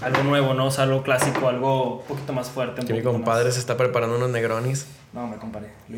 algo 0.00 0.22
nuevo, 0.22 0.54
¿no? 0.54 0.66
O 0.66 0.70
sea, 0.70 0.84
algo 0.84 1.02
clásico, 1.02 1.48
algo 1.48 1.98
un 2.00 2.06
poquito 2.06 2.32
más 2.32 2.48
fuerte. 2.50 2.84
Que 2.84 2.92
mi 2.92 3.02
compadre 3.02 3.44
más- 3.46 3.54
se 3.54 3.60
está 3.60 3.76
preparando 3.76 4.16
unos 4.16 4.30
Negronis. 4.30 4.86
No, 5.12 5.26
me 5.26 5.38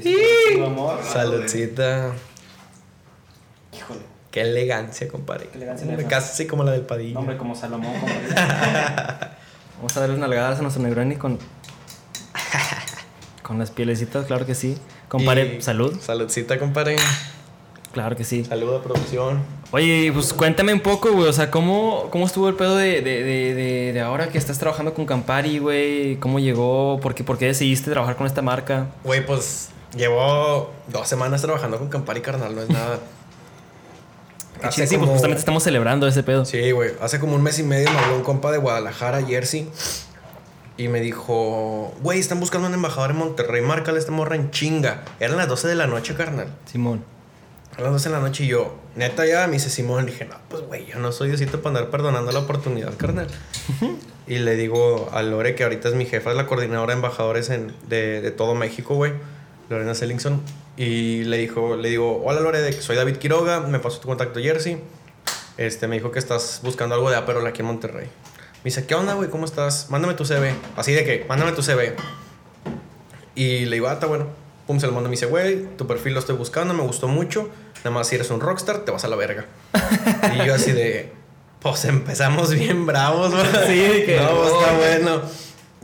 hice 0.00 0.12
con 0.58 0.60
mucho 0.60 0.66
amor. 0.66 0.98
Saludcita. 1.04 2.12
Híjole. 3.80 4.00
Qué 4.30 4.42
elegancia, 4.42 5.08
compadre. 5.08 5.48
Qué 5.48 5.56
elegancia 5.58 5.88
Hombre. 5.88 6.06
Casi 6.06 6.46
como 6.46 6.62
la 6.62 6.72
del 6.72 6.82
Padilla. 6.82 7.18
Hombre, 7.18 7.36
como 7.36 7.54
Salomón, 7.56 7.92
compadre. 8.00 8.28
Vamos 9.76 9.96
a 9.96 10.00
darle 10.00 10.14
unas 10.16 10.28
nalgadas 10.28 10.58
a 10.58 10.62
nuestro 10.62 10.82
Negroni 10.82 11.16
con... 11.16 11.38
Con 13.42 13.58
las 13.58 13.70
pielecitas, 13.72 14.26
claro 14.26 14.46
que 14.46 14.54
sí. 14.54 14.76
Compadre, 15.08 15.56
Y- 15.58 15.62
salud. 15.62 15.98
Saludcita, 16.00 16.58
compadre. 16.58 16.96
Claro 17.92 18.14
que 18.14 18.22
sí. 18.22 18.44
Saludo 18.44 18.76
a 18.76 18.82
producción. 18.84 19.40
Oye, 19.72 20.12
pues 20.14 20.32
cuéntame 20.32 20.72
un 20.72 20.78
poco, 20.80 21.10
güey. 21.12 21.28
O 21.28 21.32
sea, 21.32 21.50
¿cómo, 21.50 22.06
cómo 22.10 22.26
estuvo 22.26 22.48
el 22.48 22.54
pedo 22.54 22.76
de, 22.76 23.00
de, 23.00 23.24
de, 23.24 23.54
de, 23.54 23.92
de 23.92 24.00
ahora 24.00 24.28
que 24.28 24.38
estás 24.38 24.60
trabajando 24.60 24.94
con 24.94 25.06
Campari, 25.06 25.58
güey? 25.58 26.16
¿Cómo 26.20 26.38
llegó? 26.38 27.00
¿Por 27.00 27.16
qué, 27.16 27.24
¿Por 27.24 27.38
qué 27.38 27.46
decidiste 27.46 27.90
trabajar 27.90 28.14
con 28.14 28.28
esta 28.28 28.42
marca? 28.42 28.86
Güey, 29.02 29.26
pues 29.26 29.70
llevo 29.96 30.70
dos 30.86 31.08
semanas 31.08 31.42
trabajando 31.42 31.78
con 31.78 31.88
Campari, 31.88 32.20
carnal, 32.20 32.54
no 32.54 32.62
es 32.62 32.68
nada. 32.70 32.98
Hace 34.62 34.86
sí, 34.86 34.96
pues 34.96 35.10
justamente 35.10 35.38
estamos 35.40 35.62
celebrando 35.62 36.06
ese 36.06 36.22
pedo. 36.22 36.44
Sí, 36.44 36.70
güey. 36.72 36.92
Hace 37.00 37.18
como 37.20 37.34
un 37.36 37.42
mes 37.42 37.58
y 37.58 37.62
medio 37.62 37.90
me 37.90 37.98
habló 37.98 38.16
un 38.16 38.22
compa 38.22 38.50
de 38.52 38.58
Guadalajara, 38.58 39.22
Jersey. 39.24 39.68
Y 40.76 40.88
me 40.88 41.00
dijo, 41.00 41.92
güey, 42.02 42.18
están 42.20 42.40
buscando 42.40 42.66
un 42.68 42.74
embajador 42.74 43.10
en 43.10 43.16
Monterrey, 43.18 43.60
márcale 43.62 43.98
esta 43.98 44.12
morra 44.12 44.36
en 44.36 44.50
chinga. 44.50 45.02
Eran 45.20 45.36
las 45.36 45.46
12 45.48 45.68
de 45.68 45.74
la 45.74 45.86
noche, 45.86 46.14
carnal. 46.14 46.48
Simón. 46.64 47.04
A 47.76 47.82
las 47.82 47.92
12 47.92 48.08
de 48.08 48.14
la 48.14 48.20
noche 48.20 48.44
y 48.44 48.48
yo, 48.48 48.74
neta 48.96 49.26
ya, 49.26 49.46
me 49.46 49.54
dice 49.54 49.68
Simón. 49.70 50.06
Dije, 50.06 50.24
no, 50.24 50.36
pues 50.48 50.62
güey, 50.62 50.86
yo 50.86 50.98
no 50.98 51.12
soy 51.12 51.28
Diosito 51.28 51.60
para 51.60 51.76
andar 51.78 51.90
perdonando 51.90 52.32
la 52.32 52.38
oportunidad, 52.40 52.96
carnal. 52.96 53.26
y 54.26 54.38
le 54.38 54.56
digo 54.56 55.10
a 55.12 55.22
Lore, 55.22 55.54
que 55.54 55.64
ahorita 55.64 55.88
es 55.88 55.94
mi 55.94 56.06
jefa, 56.06 56.30
es 56.30 56.36
la 56.36 56.46
coordinadora 56.46 56.92
de 56.94 56.96
embajadores 56.96 57.50
en- 57.50 57.72
de, 57.88 58.20
de 58.22 58.30
todo 58.30 58.54
México, 58.54 58.94
güey. 58.94 59.12
Lorena 59.68 59.94
Sellingson. 59.94 60.40
Y 60.80 61.24
le 61.24 61.36
dijo, 61.36 61.76
le 61.76 61.90
digo, 61.90 62.22
hola 62.24 62.40
Lore, 62.40 62.72
soy 62.72 62.96
David 62.96 63.16
Quiroga, 63.16 63.60
me 63.60 63.80
pasó 63.80 64.00
tu 64.00 64.08
contacto 64.08 64.40
Jersey. 64.40 64.80
Este, 65.58 65.86
me 65.86 65.96
dijo 65.96 66.10
que 66.10 66.18
estás 66.18 66.60
buscando 66.62 66.94
algo 66.94 67.10
de 67.10 67.16
Aperol 67.16 67.46
aquí 67.46 67.60
en 67.60 67.66
Monterrey. 67.66 68.06
Me 68.06 68.64
dice, 68.64 68.86
¿qué 68.86 68.94
onda, 68.94 69.12
güey? 69.12 69.28
¿Cómo 69.28 69.44
estás? 69.44 69.90
Mándame 69.90 70.14
tu 70.14 70.24
CV. 70.24 70.54
Así 70.78 70.92
de 70.92 71.04
que, 71.04 71.26
mándame 71.28 71.52
tu 71.52 71.62
CV. 71.62 71.96
Y 73.34 73.66
le 73.66 73.76
digo, 73.76 73.88
ah, 73.88 73.92
está 73.92 74.06
bueno. 74.06 74.28
Pum, 74.66 74.80
se 74.80 74.86
lo 74.86 74.94
mando. 74.94 75.10
Me 75.10 75.16
dice, 75.16 75.26
güey, 75.26 75.66
tu 75.76 75.86
perfil 75.86 76.14
lo 76.14 76.20
estoy 76.20 76.36
buscando, 76.36 76.72
me 76.72 76.82
gustó 76.82 77.08
mucho. 77.08 77.50
Nada 77.84 77.90
más 77.90 78.08
si 78.08 78.14
eres 78.14 78.30
un 78.30 78.40
rockstar, 78.40 78.78
te 78.78 78.90
vas 78.90 79.04
a 79.04 79.08
la 79.08 79.16
verga. 79.16 79.44
y 80.34 80.46
yo 80.46 80.54
así 80.54 80.72
de, 80.72 81.12
pues 81.60 81.84
empezamos 81.84 82.54
bien 82.54 82.86
bravos, 82.86 83.32
güey. 83.32 83.44
Sí, 83.66 84.06
que, 84.06 84.16
No, 84.22 84.44
está 84.46 84.72
bueno. 84.78 85.22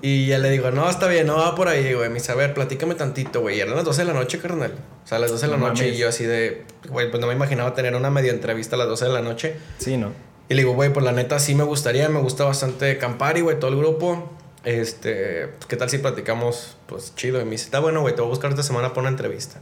Y 0.03 0.27
ya 0.27 0.39
le 0.39 0.51
digo, 0.51 0.71
no, 0.71 0.89
está 0.91 1.07
bien, 1.09 1.27
no 1.27 1.37
va 1.39 1.55
por 1.55 1.69
ahí, 1.69 1.95
güey. 1.95 2.09
Me 2.09 2.17
dice, 2.17 2.31
a 2.31 2.35
ver, 2.35 2.53
platícame 2.53 2.95
tantito, 2.95 3.41
güey. 3.41 3.57
Y 3.57 3.61
eran 3.61 3.75
las 3.77 3.85
12 3.85 4.03
de 4.03 4.07
la 4.09 4.13
noche, 4.13 4.39
carnal. 4.39 4.75
O 5.05 5.09
sea, 5.09 5.17
a 5.17 5.21
las 5.21 5.31
12 5.31 5.47
de 5.47 5.53
la 5.53 5.59
No 5.59 5.69
noche. 5.69 5.83
mames. 5.85 5.97
Y 5.97 6.01
yo 6.01 6.09
así 6.09 6.25
de, 6.25 6.65
güey, 6.91 7.11
pues 7.11 7.21
no 7.21 7.27
me 7.27 7.33
imaginaba 7.33 7.75
tener 7.75 7.95
una 7.95 8.11
media 8.11 8.31
entrevista 8.31 8.77
a 8.77 8.79
las 8.79 8.89
12 8.89 9.07
de 9.07 9.11
la 9.13 9.23
noche. 9.23 9.57
Sí, 9.79 9.97
¿no? 9.97 10.13
Y 10.49 10.55
le 10.55 10.63
digo, 10.63 10.75
güey, 10.75 10.93
pues 10.93 11.05
la 11.05 11.13
neta 11.13 11.39
sí 11.39 11.55
me 11.55 11.65
gustaría, 11.65 12.09
me 12.09 12.21
gusta 12.21 12.45
bastante 12.45 12.99
Campari, 12.99 13.41
güey, 13.41 13.59
todo 13.59 13.71
el 13.71 13.79
grupo. 13.79 14.31
Este, 14.65 15.49
pues, 15.49 15.67
¿qué 15.67 15.77
tal 15.77 15.89
si 15.89 15.99
platicamos? 15.99 16.77
Pues 16.87 17.15
chido. 17.15 17.41
Y 17.41 17.45
me 17.45 17.53
dice, 17.53 17.65
está 17.65 17.81
bueno, 17.81 18.03
güey, 18.03 18.15
te 18.15 18.21
voy 18.21 18.29
a 18.29 18.31
buscar 18.31 18.51
esta 18.51 18.63
semana 18.63 18.91
para 18.91 19.01
una 19.03 19.11
entrevista. 19.11 19.61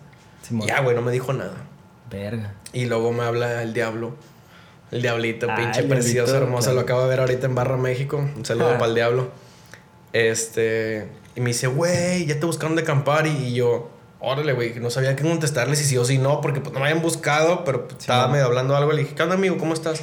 Y 0.50 0.66
ya, 0.66 0.80
güey, 0.80 0.96
no 0.96 1.02
me 1.02 1.12
dijo 1.12 1.32
nada. 1.32 1.54
Verga. 2.10 2.54
Y 2.72 2.86
luego 2.86 3.12
me 3.12 3.22
habla 3.22 3.62
el 3.62 3.72
diablo. 3.72 4.14
El 4.90 5.00
diablito, 5.02 5.46
Ah, 5.48 5.56
pinche 5.56 5.80
el 5.80 5.86
precioso, 5.88 6.36
hermoso. 6.36 6.64
claro. 6.64 6.74
Lo 6.74 6.80
acabo 6.82 7.02
de 7.02 7.08
ver 7.08 7.20
ahorita 7.20 7.46
en 7.46 7.54
Barra 7.54 7.76
México. 7.76 8.16
Un 8.36 8.44
saludo 8.44 8.70
Ah. 8.74 8.78
para 8.78 8.86
el 8.88 8.94
diablo. 8.94 9.30
Este, 10.14 11.08
y 11.34 11.40
me 11.40 11.48
dice, 11.48 11.66
güey, 11.66 12.24
ya 12.26 12.38
te 12.40 12.46
buscaron 12.46 12.76
de 12.76 12.84
Campari. 12.84 13.30
Y 13.30 13.54
yo, 13.54 13.90
órale, 14.20 14.52
güey, 14.52 14.78
no 14.78 14.88
sabía 14.88 15.16
qué 15.16 15.24
contestarle 15.24 15.74
si 15.76 15.84
sí 15.84 15.98
o 15.98 16.04
si 16.04 16.18
no, 16.18 16.40
porque 16.40 16.60
pues 16.60 16.72
no 16.72 16.78
me 16.80 16.86
habían 16.86 17.02
buscado, 17.02 17.64
pero 17.64 17.88
pues, 17.88 17.98
estaba 18.00 18.26
no. 18.28 18.32
medio 18.32 18.44
hablando 18.46 18.76
algo. 18.76 18.92
Le 18.92 19.02
dije, 19.02 19.14
¿qué 19.16 19.22
onda, 19.24 19.34
amigo? 19.34 19.58
¿Cómo 19.58 19.74
estás? 19.74 20.00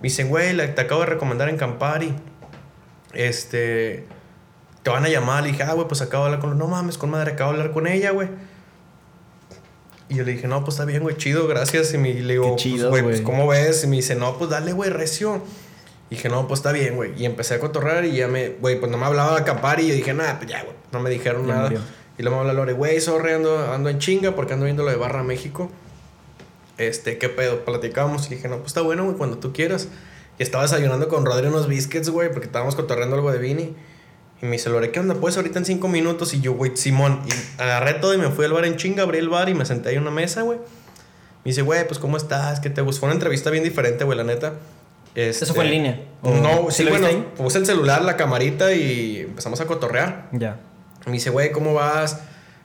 Me 0.00 0.08
dicen, 0.08 0.28
güey, 0.28 0.52
la- 0.52 0.74
te 0.74 0.80
acabo 0.82 1.00
de 1.00 1.06
recomendar 1.06 1.48
en 1.48 1.56
Campari. 1.56 2.14
Este, 3.14 4.06
te 4.82 4.90
van 4.90 5.04
a 5.04 5.08
llamar. 5.08 5.42
Le 5.44 5.52
dije, 5.52 5.62
ah, 5.62 5.72
güey, 5.72 5.88
pues 5.88 6.02
acabo 6.02 6.24
de 6.24 6.32
hablar 6.34 6.40
con. 6.46 6.58
No 6.58 6.66
mames, 6.66 6.98
con 6.98 7.10
madre, 7.10 7.32
acabo 7.32 7.52
de 7.52 7.58
hablar 7.58 7.72
con 7.72 7.86
ella, 7.86 8.10
güey. 8.10 8.28
Y 10.10 10.16
yo 10.16 10.24
le 10.24 10.32
dije, 10.32 10.46
no, 10.46 10.62
pues 10.62 10.74
está 10.74 10.84
bien, 10.84 11.02
güey, 11.02 11.16
chido, 11.16 11.46
gracias. 11.48 11.94
Y 11.94 11.98
me, 11.98 12.12
le 12.12 12.34
digo, 12.34 12.50
Qué 12.56 12.62
chido, 12.62 12.90
pues, 12.90 13.02
güey, 13.02 13.14
pues. 13.16 13.24
¿cómo 13.24 13.46
ves? 13.46 13.82
Y 13.84 13.86
me 13.86 13.96
dice, 13.96 14.14
no, 14.14 14.36
pues 14.36 14.50
dale, 14.50 14.72
güey, 14.72 14.90
recio. 14.90 15.42
Y 16.10 16.16
dije, 16.16 16.28
no, 16.28 16.46
pues 16.46 16.60
está 16.60 16.72
bien, 16.72 16.96
güey. 16.96 17.12
Y 17.20 17.24
empecé 17.24 17.54
a 17.54 17.60
cotorrear 17.60 18.04
y 18.04 18.12
ya 18.16 18.28
me, 18.28 18.50
güey, 18.60 18.78
pues 18.78 18.90
no 18.92 18.98
me 18.98 19.06
hablaba 19.06 19.34
de 19.36 19.40
acampar 19.42 19.80
y 19.80 19.88
yo 19.88 19.94
dije, 19.94 20.12
nada, 20.14 20.38
pues 20.38 20.50
ya, 20.50 20.62
güey, 20.62 20.74
no 20.92 21.00
me 21.00 21.10
dijeron 21.10 21.46
Ya 21.46 21.54
nada. 21.54 21.62
murió. 21.70 21.80
Y 22.18 22.22
luego 22.22 22.36
me 22.36 22.40
habla 22.42 22.52
Lore, 22.52 22.72
güey, 22.74 23.00
sorry, 23.00 23.32
ando, 23.32 23.72
ando 23.72 23.88
en 23.88 23.98
chinga 23.98 24.36
porque 24.36 24.52
ando 24.52 24.66
viendo 24.66 24.84
lo 24.84 24.90
de 24.90 24.96
Barra 24.96 25.22
México. 25.24 25.70
este, 26.78 27.18
¿qué 27.18 27.28
pedo? 27.28 27.64
Platicamos 27.64 28.26
y 28.30 28.36
dije, 28.36 28.48
no, 28.48 28.56
pues 28.56 28.68
está 28.68 28.82
bueno, 28.82 29.04
güey, 29.04 29.16
cuando 29.16 29.38
tú 29.38 29.52
quieras. 29.52 29.88
Y 30.38 30.42
estaba 30.42 30.64
desayunando 30.64 31.08
con 31.08 31.24
Rodri 31.24 31.46
unos 31.46 31.68
biscuits, 31.68 32.08
güey, 32.10 32.30
porque 32.30 32.46
estábamos 32.46 32.74
cotorreando 32.74 33.16
algo 33.16 33.30
de 33.32 33.38
Vini. 33.38 33.74
Y 34.42 34.46
me 34.46 34.52
dice, 34.52 34.68
Lore, 34.68 34.90
¿qué 34.90 34.98
onda? 35.00 35.14
Pues 35.14 35.36
ahorita 35.36 35.58
en 35.60 35.64
cinco 35.64 35.88
minutos. 35.88 36.34
Y 36.34 36.40
yo, 36.40 36.52
güey, 36.54 36.76
Simón. 36.76 37.22
Y 37.26 37.62
agarré 37.62 37.94
todo 37.94 38.12
y 38.14 38.18
me 38.18 38.28
fui 38.30 38.44
al 38.44 38.52
bar 38.52 38.64
en 38.64 38.76
chinga, 38.76 39.04
abrí 39.04 39.18
el 39.18 39.28
bar 39.28 39.48
y 39.48 39.54
me 39.54 39.64
senté 39.64 39.90
ahí 39.90 39.94
en 39.96 40.02
una 40.02 40.10
mesa, 40.10 40.42
güey. 40.42 40.58
Me 40.58 41.50
dice, 41.50 41.62
güey, 41.62 41.86
pues 41.86 41.98
¿cómo 42.00 42.16
estás? 42.16 42.58
¿Qué 42.60 42.68
te 42.70 42.80
gusta? 42.82 43.00
Fue 43.00 43.06
una 43.06 43.14
entrevista 43.14 43.50
bien 43.50 43.62
diferente, 43.62 44.02
güey, 44.04 44.18
la 44.18 44.24
neta. 44.24 44.54
Este, 45.14 45.44
¿Eso 45.44 45.54
fue 45.54 45.64
en 45.64 45.70
línea? 45.70 46.00
¿O 46.22 46.30
No, 46.30 46.70
sí 46.70 46.84
bueno, 46.84 47.08
puse 47.36 47.58
el 47.58 47.66
celular, 47.66 48.02
la 48.02 48.16
camarita 48.16 48.72
y 48.72 49.20
empezamos 49.20 49.60
a 49.60 49.66
cotorrear. 49.66 50.28
Ya. 50.32 50.56
Me 51.06 51.12
dice, 51.12 51.30
güey, 51.30 51.52
¿cómo 51.52 51.74
vas? 51.74 52.20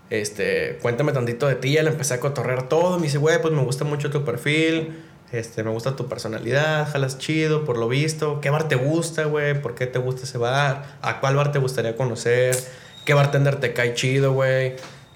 Este, 0.09 0.79
cuéntame 0.81 1.11
tantito 1.11 1.47
de 1.47 1.55
ti. 1.55 1.73
Ya 1.73 1.83
le 1.83 1.91
empecé 1.91 2.15
a 2.15 2.19
cotorrear 2.19 2.67
todo. 2.67 2.97
Me 2.97 3.03
dice, 3.03 3.17
güey, 3.17 3.39
pues 3.41 3.53
me 3.53 3.61
gusta 3.63 3.85
mucho 3.85 4.09
tu 4.09 4.25
perfil. 4.25 5.03
Este, 5.31 5.63
me 5.63 5.69
gusta 5.69 5.95
tu 5.95 6.07
personalidad. 6.07 6.89
Jalas 6.91 7.19
chido, 7.19 7.65
por 7.65 7.77
lo 7.77 7.87
visto. 7.87 8.41
¿Qué 8.41 8.49
bar 8.49 8.67
te 8.67 8.75
gusta, 8.75 9.25
güey? 9.25 9.61
¿Por 9.61 9.75
qué 9.75 9.85
te 9.85 9.99
gusta 9.99 10.23
ese 10.23 10.39
bar? 10.39 10.97
¿A 11.01 11.19
cuál 11.19 11.35
bar 11.35 11.51
te 11.51 11.59
gustaría 11.59 11.95
conocer? 11.95 12.57
¿Qué 13.05 13.13
bartender 13.13 13.57
te 13.59 13.73
cae 13.73 13.93
chido, 13.93 14.33
güey? 14.33 14.75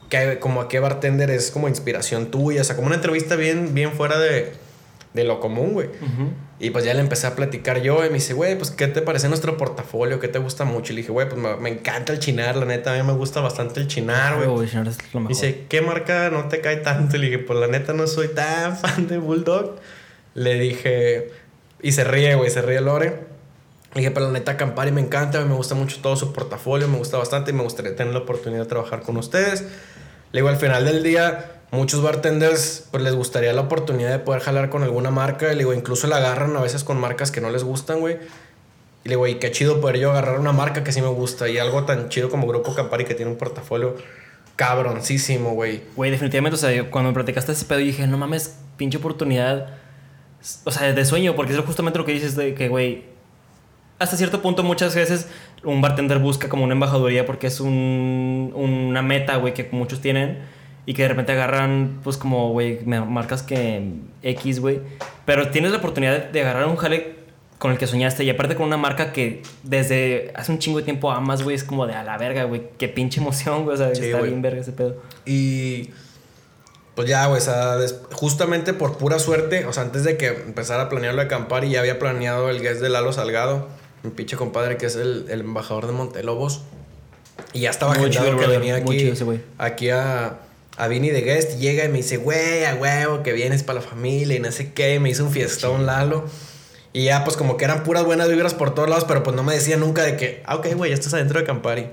¿Qué, 0.10 0.38
como 0.40 0.62
a 0.62 0.68
qué 0.68 0.80
bartender 0.80 1.32
es 1.32 1.50
como 1.50 1.68
inspiración 1.68 2.28
tuya? 2.28 2.62
O 2.62 2.64
sea, 2.64 2.76
como 2.76 2.88
una 2.88 2.96
entrevista 2.96 3.36
bien, 3.36 3.74
bien 3.74 3.94
fuera 3.94 4.20
de, 4.20 4.54
de 5.14 5.24
lo 5.24 5.40
común, 5.40 5.74
güey. 5.74 5.88
Ujú. 5.88 6.32
Y 6.60 6.70
pues 6.70 6.86
ya 6.86 6.94
le 6.94 7.02
empecé 7.02 7.28
a 7.28 7.36
platicar 7.36 7.82
yo 7.82 8.04
y 8.06 8.08
me 8.08 8.16
dice, 8.16 8.34
güey, 8.34 8.58
pues 8.58 8.72
¿qué 8.72 8.88
te 8.88 9.02
parece 9.02 9.28
nuestro 9.28 9.58
portafolio? 9.58 10.20
¿Qué 10.20 10.28
te 10.28 10.40
gusta 10.40 10.66
mucho? 10.66 10.94
Y 10.94 10.96
le 10.96 11.02
dije, 11.02 11.12
güey, 11.12 11.28
pues 11.28 11.40
me, 11.40 11.56
me 11.58 11.70
encanta 11.70 12.14
el 12.14 12.20
chinar, 12.20 12.56
la 12.56 12.66
neta, 12.66 12.94
a 12.94 12.98
mí 12.98 13.04
me 13.06 13.14
gusta 13.14 13.42
bastante 13.42 13.80
el 13.80 13.88
chinar, 13.88 14.38
güey. 14.38 14.48
Mejor. 15.14 15.28
dice, 15.28 15.66
¿qué 15.70 15.82
marca 15.82 16.30
no 16.30 16.48
te 16.48 16.62
cae 16.62 16.78
tanto? 16.78 17.18
Y 17.18 17.20
le 17.20 17.26
dije, 17.28 17.40
pues 17.40 17.60
la 17.60 17.68
neta 17.68 17.94
no 17.94 18.08
soy 18.08 18.30
tan 18.30 18.78
fan 18.78 19.08
de 19.08 19.18
Bulldog. 19.18 19.76
Le 20.36 20.60
dije, 20.60 21.32
y 21.82 21.92
se 21.92 22.04
ríe, 22.04 22.36
güey, 22.36 22.50
se 22.50 22.62
ríe 22.62 22.82
Lore. 22.82 23.34
Le 23.94 24.00
dije, 24.00 24.12
pero 24.12 24.28
la 24.28 24.32
neta 24.32 24.58
Campari 24.58 24.92
me 24.92 25.02
encanta, 25.02 25.44
me 25.46 25.54
gusta 25.54 25.76
mucho 25.76 26.00
todo 26.02 26.16
su 26.16 26.34
portafolio, 26.34 26.88
me 26.88 26.98
gusta 26.98 27.18
bastante 27.18 27.52
y 27.52 27.54
me 27.54 27.62
gustaría 27.62 27.96
tener 27.96 28.14
la 28.14 28.22
oportunidad 28.22 28.62
de 28.64 28.68
trabajar 28.68 29.02
con 29.02 29.18
ustedes. 29.18 29.62
Le 30.32 30.40
digo, 30.40 30.48
al 30.48 30.58
final 30.58 30.86
del 30.86 31.04
día, 31.04 31.62
muchos 31.74 32.04
bartenders 32.04 32.88
pues 32.92 33.04
les 33.04 33.16
gustaría 33.16 33.52
la 33.52 33.62
oportunidad 33.62 34.12
de 34.12 34.20
poder 34.20 34.42
jalar 34.42 34.70
con 34.70 34.84
alguna 34.84 35.12
marca. 35.12 35.52
Y 35.52 35.56
le 35.56 35.64
incluso 35.76 36.08
la 36.08 36.18
agarran 36.18 36.56
a 36.56 36.62
veces 36.62 36.84
con 36.84 37.00
marcas 37.00 37.32
que 37.32 37.42
no 37.42 37.50
les 37.50 37.64
gustan, 37.64 38.00
güey. 38.00 38.18
Y 39.04 39.10
le 39.10 39.16
digo, 39.16 39.28
y 39.28 39.36
qué 39.36 39.52
chido 39.52 39.82
poder 39.82 39.98
yo 39.98 40.12
agarrar 40.12 40.40
una 40.40 40.54
marca 40.54 40.84
que 40.84 40.94
sí 40.94 41.02
me 41.02 41.10
gusta 41.10 41.50
y 41.50 41.58
algo 41.58 41.84
tan 41.84 42.08
chido 42.08 42.30
como 42.30 42.48
Grupo 42.48 42.74
Campari 42.74 43.04
que 43.04 43.16
tiene 43.16 43.32
un 43.32 43.38
portafolio 43.38 43.98
cabroncísimo, 44.56 45.54
güey. 45.56 45.82
Güey, 45.96 46.12
definitivamente, 46.12 46.56
o 46.56 46.58
sea, 46.58 46.90
cuando 46.90 47.10
me 47.10 47.16
platicaste 47.16 47.52
ese 47.52 47.66
pedo, 47.66 47.80
dije, 47.80 48.08
no 48.08 48.18
mames, 48.18 48.56
pinche 48.78 49.00
oportunidad. 49.00 49.76
O 50.64 50.72
sea, 50.72 50.94
de 50.94 51.06
sueño, 51.06 51.36
porque 51.36 51.54
es 51.54 51.60
justamente 51.60 51.98
lo 51.98 52.06
que 52.06 52.14
dices 52.14 52.36
de 52.36 52.54
que, 52.54 52.70
güey, 52.70 53.06
hasta 54.00 54.16
cierto 54.16 54.42
punto 54.42 54.64
muchas 54.64 54.96
veces 54.96 55.28
un 55.64 55.82
bartender 55.82 56.20
busca 56.20 56.50
como 56.50 56.64
una 56.64 56.74
embajaduría 56.74 57.26
porque 57.26 57.48
es 57.48 57.60
un, 57.60 58.52
una 58.56 59.02
meta, 59.02 59.38
güey, 59.38 59.54
que 59.54 59.68
muchos 59.72 60.02
tienen 60.02 60.40
y 60.86 60.94
que 60.94 61.04
de 61.04 61.08
repente 61.10 61.32
agarran, 61.32 62.00
pues 62.04 62.18
como, 62.18 62.52
güey, 62.52 62.84
marcas 62.86 63.44
que 63.44 63.94
X, 64.22 64.60
güey. 64.60 64.82
Pero 65.26 65.50
tienes 65.50 65.72
la 65.72 65.78
oportunidad 65.78 66.26
de 66.26 66.42
agarrar 66.42 66.68
un 66.68 66.76
jale 66.76 67.24
con 67.58 67.72
el 67.72 67.78
que 67.78 67.88
soñaste 67.88 68.26
y 68.26 68.30
aparte 68.30 68.56
con 68.56 68.66
una 68.66 68.76
marca 68.76 69.14
que 69.14 69.42
desde 69.64 70.34
hace 70.36 70.52
un 70.52 70.60
chingo 70.60 70.80
de 70.80 70.84
tiempo 70.84 71.12
amas, 71.12 71.44
güey, 71.44 71.56
es 71.56 71.64
como 71.64 71.88
de 71.88 71.94
a 71.94 72.04
la 72.04 72.18
verga, 72.18 72.44
güey, 72.44 72.64
qué 72.78 72.90
pinche 72.90 73.22
emoción, 73.22 73.64
güey, 73.64 73.76
o 73.76 73.78
sea, 73.78 73.96
Sí, 73.96 74.04
está 74.04 74.20
bien 74.20 74.42
verga 74.42 74.60
ese 74.60 74.74
pedo. 74.74 75.02
Y 75.26 75.92
pues 76.96 77.08
ya, 77.08 77.26
güey, 77.28 77.40
o 77.40 77.42
sea, 77.42 77.78
justamente 78.12 78.74
por 78.74 78.98
pura 78.98 79.18
suerte, 79.18 79.66
o 79.66 79.72
sea, 79.72 79.84
antes 79.84 80.04
de 80.04 80.18
que 80.18 80.28
empezara 80.28 80.84
a 80.84 80.90
planear 80.90 81.14
lo 81.14 81.22
de 81.22 81.30
Campari, 81.30 81.70
ya 81.70 81.80
había 81.80 82.00
planeado 82.00 82.50
el 82.50 82.62
guest 82.62 82.82
de 82.82 82.90
Lalo 82.90 83.14
Salgado, 83.14 83.70
mi 84.04 84.12
pinche 84.12 84.36
compadre 84.36 84.76
que 84.76 84.86
es 84.88 84.98
el, 84.98 85.28
el 85.30 85.40
embajador 85.40 85.88
de 85.88 85.94
Montelobos. 85.94 86.64
Y 87.54 87.62
ya 87.62 87.70
estaba 87.70 87.94
agendado 87.94 88.38
que 88.38 88.48
venía 88.48 88.76
aquí, 88.76 88.98
chido 88.98 89.14
ese 89.14 89.24
güey. 89.24 89.40
aquí 89.58 89.90
a, 89.90 90.40
a 90.78 90.88
Vini 90.88 91.10
de 91.10 91.22
guest. 91.22 91.60
Llega 91.60 91.86
y 91.86 91.90
me 91.90 91.98
dice, 91.98 92.18
güey, 92.18 92.66
a 92.66 92.76
huevo, 92.76 93.24
que 93.24 93.34
vienes 93.34 93.64
para 93.64 93.80
la 93.80 93.86
familia 93.86 94.38
y 94.38 94.40
no 94.40 94.52
sé 94.52 94.74
qué. 94.74 94.96
Y 94.96 95.00
me 95.00 95.10
hizo 95.10 95.26
un 95.26 95.32
fiestón 95.32 95.86
Lalo. 95.86 96.26
Y 96.94 97.06
ya, 97.06 97.24
pues 97.24 97.38
como 97.38 97.58
que 97.58 97.66
eran 97.66 97.84
puras 97.84 98.04
buenas 98.04 98.30
vibras 98.30 98.54
por 98.54 98.76
todos 98.76 98.88
lados, 98.88 99.06
pero 99.08 99.24
pues 99.24 99.36
no 99.36 99.44
me 99.44 99.56
decía 99.56 99.78
nunca 99.78 100.04
de 100.04 100.16
que, 100.16 100.44
ah, 100.46 100.56
ok, 100.56 100.68
güey, 100.76 100.92
ya 100.92 100.96
estás 100.96 101.14
adentro 101.16 101.40
de 101.40 101.46
Campari. 101.46 101.90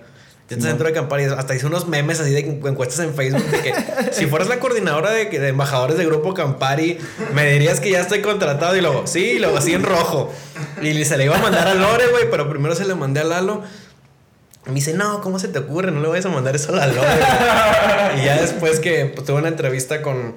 Ya 0.51 0.57
estás 0.57 0.67
adentro 0.67 0.89
de 0.89 0.93
Campari. 0.93 1.25
Hasta 1.25 1.55
hice 1.55 1.67
unos 1.67 1.89
memes 1.89 2.21
así 2.21 2.33
de 2.33 2.41
encuestas 2.41 2.99
en 3.01 3.15
Facebook 3.15 3.45
de 3.45 3.63
que 3.63 3.75
si 4.13 4.27
fueras 4.27 4.49
la 4.49 4.59
coordinadora 4.59 5.11
de, 5.13 5.27
de 5.27 5.49
embajadores 5.49 5.97
de 5.97 6.05
grupo 6.05 6.35
Campari, 6.35 6.99
me 7.35 7.51
dirías 7.51 7.81
que 7.81 7.91
ya 7.91 8.01
estoy 8.01 8.21
contratado. 8.21 8.77
Y 8.77 8.83
luego, 8.83 9.07
sí, 9.07 9.21
y 9.21 9.39
luego 9.39 9.57
así 9.57 9.73
en 9.73 9.85
rojo. 9.85 10.31
Y 10.83 11.05
se 11.05 11.17
le 11.17 11.25
iba 11.25 11.37
a 11.37 11.41
mandar 11.41 11.69
a 11.69 11.75
Lore, 11.75 12.09
güey, 12.09 12.31
pero 12.31 12.51
primero 12.51 12.75
se 12.75 12.85
le 12.85 12.95
mandé 12.95 13.21
a 13.21 13.25
Lalo. 13.25 13.63
Me 14.67 14.75
dice, 14.75 14.95
no, 14.95 15.21
¿cómo 15.23 15.39
se 15.39 15.49
te 15.49 15.59
ocurre? 15.59 15.91
No 15.91 16.01
le 16.01 16.09
vayas 16.09 16.27
a 16.27 16.29
mandar 16.29 16.55
eso 16.55 16.75
a 16.75 16.87
Lore. 16.87 16.99
güey". 16.99 18.21
y 18.21 18.25
ya 18.25 18.41
después 18.41 18.81
que 18.81 19.07
pues, 19.07 19.27
tuve 19.27 19.39
una 19.39 19.49
entrevista 19.49 20.03
con, 20.03 20.35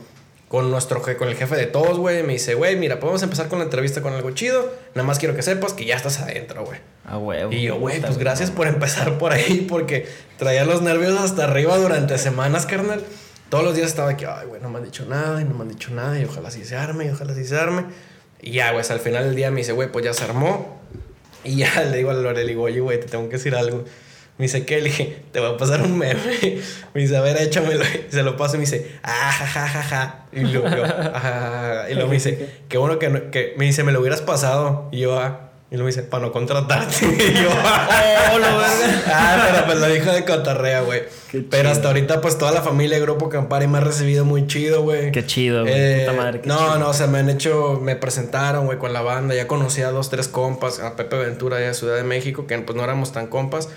con 0.47 0.71
nuestro 0.71 1.01
con 1.01 1.28
el 1.28 1.36
jefe 1.36 1.55
de 1.55 1.65
todos, 1.65 1.97
güey, 1.97 2.24
me 2.24 2.34
dice, 2.34 2.53
güey, 2.53 2.76
mira, 2.78 2.99
podemos 2.99 3.21
empezar 3.24 3.49
con 3.49 3.59
la 3.59 3.65
entrevista 3.65 4.01
con 4.01 4.13
algo 4.13 4.32
chido. 4.32 4.71
Nada 4.95 5.05
más 5.05 5.19
quiero 5.19 5.36
que 5.36 5.41
sepas 5.41 5.74
que 5.74 5.86
ya 5.86 5.95
estás 5.95 6.19
adentro, 6.19 6.63
güey. 6.63 6.80
A 7.05 7.17
huevo. 7.17 7.51
Y 7.51 7.63
yo, 7.63 7.78
güey, 7.78 7.99
pues 7.99 8.17
gracias 8.17 8.49
por 8.49 8.67
empezar 8.67 9.17
por 9.17 9.34
ahí, 9.34 9.65
porque 9.69 10.07
traía 10.38 10.63
los 10.63 10.82
nervios 10.82 11.19
hasta 11.19 11.43
arriba 11.45 11.78
durante 11.78 12.17
semanas, 12.17 12.65
carnal. 12.65 13.03
Todos 13.49 13.65
los 13.65 13.76
días 13.76 13.88
estaba 13.88 14.11
aquí, 14.11 14.26
ay, 14.26 14.47
güey, 14.47 14.61
no 14.61 14.69
me 14.69 14.80
han 14.80 14.86
dicho 14.86 15.05
nada, 15.05 15.41
y 15.41 15.43
no 15.43 15.53
me 15.53 15.63
han 15.63 15.69
dicho 15.69 15.91
nada, 15.91 16.17
y 16.19 16.24
ojalá 16.24 16.49
sí 16.49 16.63
se 16.65 16.76
arme, 16.76 17.05
y 17.05 17.09
ojalá 17.09 17.36
sí 17.36 17.45
se 17.45 17.57
arme. 17.57 17.86
Y 18.41 18.51
ya, 18.51 18.69
güey, 18.71 18.82
hasta 18.82 18.93
al 18.93 18.99
final 18.99 19.26
del 19.26 19.36
día 19.36 19.51
me 19.51 19.57
dice, 19.57 19.74
güey, 19.74 19.91
pues 19.91 20.05
ya 20.05 20.13
se 20.13 20.24
armó. 20.24 20.82
Y 21.43 21.57
ya 21.57 21.84
le 21.91 21.97
digo 21.97 22.11
a 22.11 22.13
Lore, 22.13 22.43
le 22.43 22.49
digo, 22.49 22.63
oye, 22.63 22.80
güey, 22.80 22.99
te 22.99 23.07
tengo 23.07 23.26
que 23.30 23.38
decir 23.38 23.55
algo. 23.55 23.86
Me 24.38 24.45
dice, 24.45 24.65
¿qué? 24.65 24.77
Le 24.77 24.86
dije, 24.86 25.23
te 25.31 25.39
voy 25.39 25.53
a 25.53 25.57
pasar 25.57 25.81
un 25.84 25.97
meme. 25.97 26.19
Me 26.93 27.01
dice, 27.01 27.15
a 27.17 27.21
ver, 27.21 27.38
échamelo. 27.41 27.84
Se 28.09 28.23
lo 28.23 28.36
paso 28.36 28.55
y 28.55 28.59
me 28.59 28.65
dice, 28.65 28.91
ah, 29.03 29.31
ja, 29.31 29.45
ja, 29.45 29.67
ja, 29.67 29.84
ja. 29.84 30.25
Y 30.31 30.39
luego, 30.41 30.67
"Ah, 30.84 31.19
ja, 31.19 31.19
ja". 31.84 31.89
Y 31.89 31.93
luego 31.93 32.09
me 32.09 32.15
dice, 32.15 32.49
qué 32.67 32.77
bueno 32.79 32.97
que, 32.99 33.09
no- 33.09 33.29
que... 33.31 33.53
Me 33.57 33.65
dice, 33.65 33.84
me 33.84 33.91
lo 33.91 33.99
hubieras 34.01 34.21
pasado. 34.21 34.89
Y 34.91 34.99
yo, 35.01 35.19
ah. 35.19 35.51
Y 35.74 35.76
luego 35.76 35.86
me 35.86 35.91
dice, 35.91 36.03
para 36.03 36.28
no 36.28 36.32
contratarte. 36.32 37.03
Y 37.03 37.34
yo, 37.34 37.49
ah. 37.51 37.89
Oh, 38.32 38.38
verga. 38.38 39.03
Ah, 39.07 39.47
pero 39.51 39.65
pues 39.65 39.80
lo 39.80 39.88
dijo 39.88 40.11
de 40.11 40.24
cotorrea, 40.24 40.82
güey. 40.82 41.01
Pero 41.49 41.71
hasta 41.71 41.88
ahorita, 41.88 42.21
pues 42.21 42.38
toda 42.38 42.51
la 42.51 42.61
familia 42.61 42.97
de 42.97 43.01
Grupo 43.01 43.28
Campari 43.28 43.65
me 43.65 43.80
ha 43.80 43.82
recibido 43.82 44.24
muy 44.24 44.45
chido, 44.45 44.84
güey. 44.84 45.11
Qué 45.11 45.26
chido, 45.26 45.63
güey. 45.63 45.74
Eh, 45.76 46.05
Puta 46.05 46.15
madre. 46.21 46.41
qué 46.41 46.47
no, 46.47 46.59
chido. 46.59 46.78
no, 46.78 46.89
o 46.89 46.93
sea, 46.93 47.07
me 47.07 47.17
han 47.17 47.30
hecho, 47.32 47.80
me 47.82 47.95
presentaron, 47.95 48.67
güey, 48.67 48.78
con 48.78 48.93
la 48.93 49.01
banda. 49.01 49.34
Ya 49.34 49.47
conocí 49.47 49.82
a 49.82 49.89
dos, 49.89 50.11
tres 50.11 50.28
compas, 50.28 50.80
a 50.80 50.95
Pepe 50.95 51.17
Ventura 51.17 51.57
allá 51.57 51.69
de 51.69 51.74
Ciudad 51.74 51.95
de 51.95 52.03
México, 52.03 52.45
que 52.45 52.55
pues 52.59 52.78
no 52.78 52.84
éramos 52.84 53.11
tan 53.11 53.26
compas, 53.26 53.67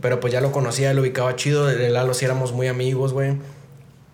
pero 0.00 0.20
pues 0.20 0.32
ya 0.32 0.40
lo 0.40 0.52
conocía, 0.52 0.94
lo 0.94 1.02
ubicaba 1.02 1.34
chido. 1.34 1.66
De 1.66 1.90
Lalo 1.90 2.14
sí 2.14 2.26
éramos 2.26 2.52
muy 2.52 2.68
amigos, 2.68 3.12
güey. 3.12 3.34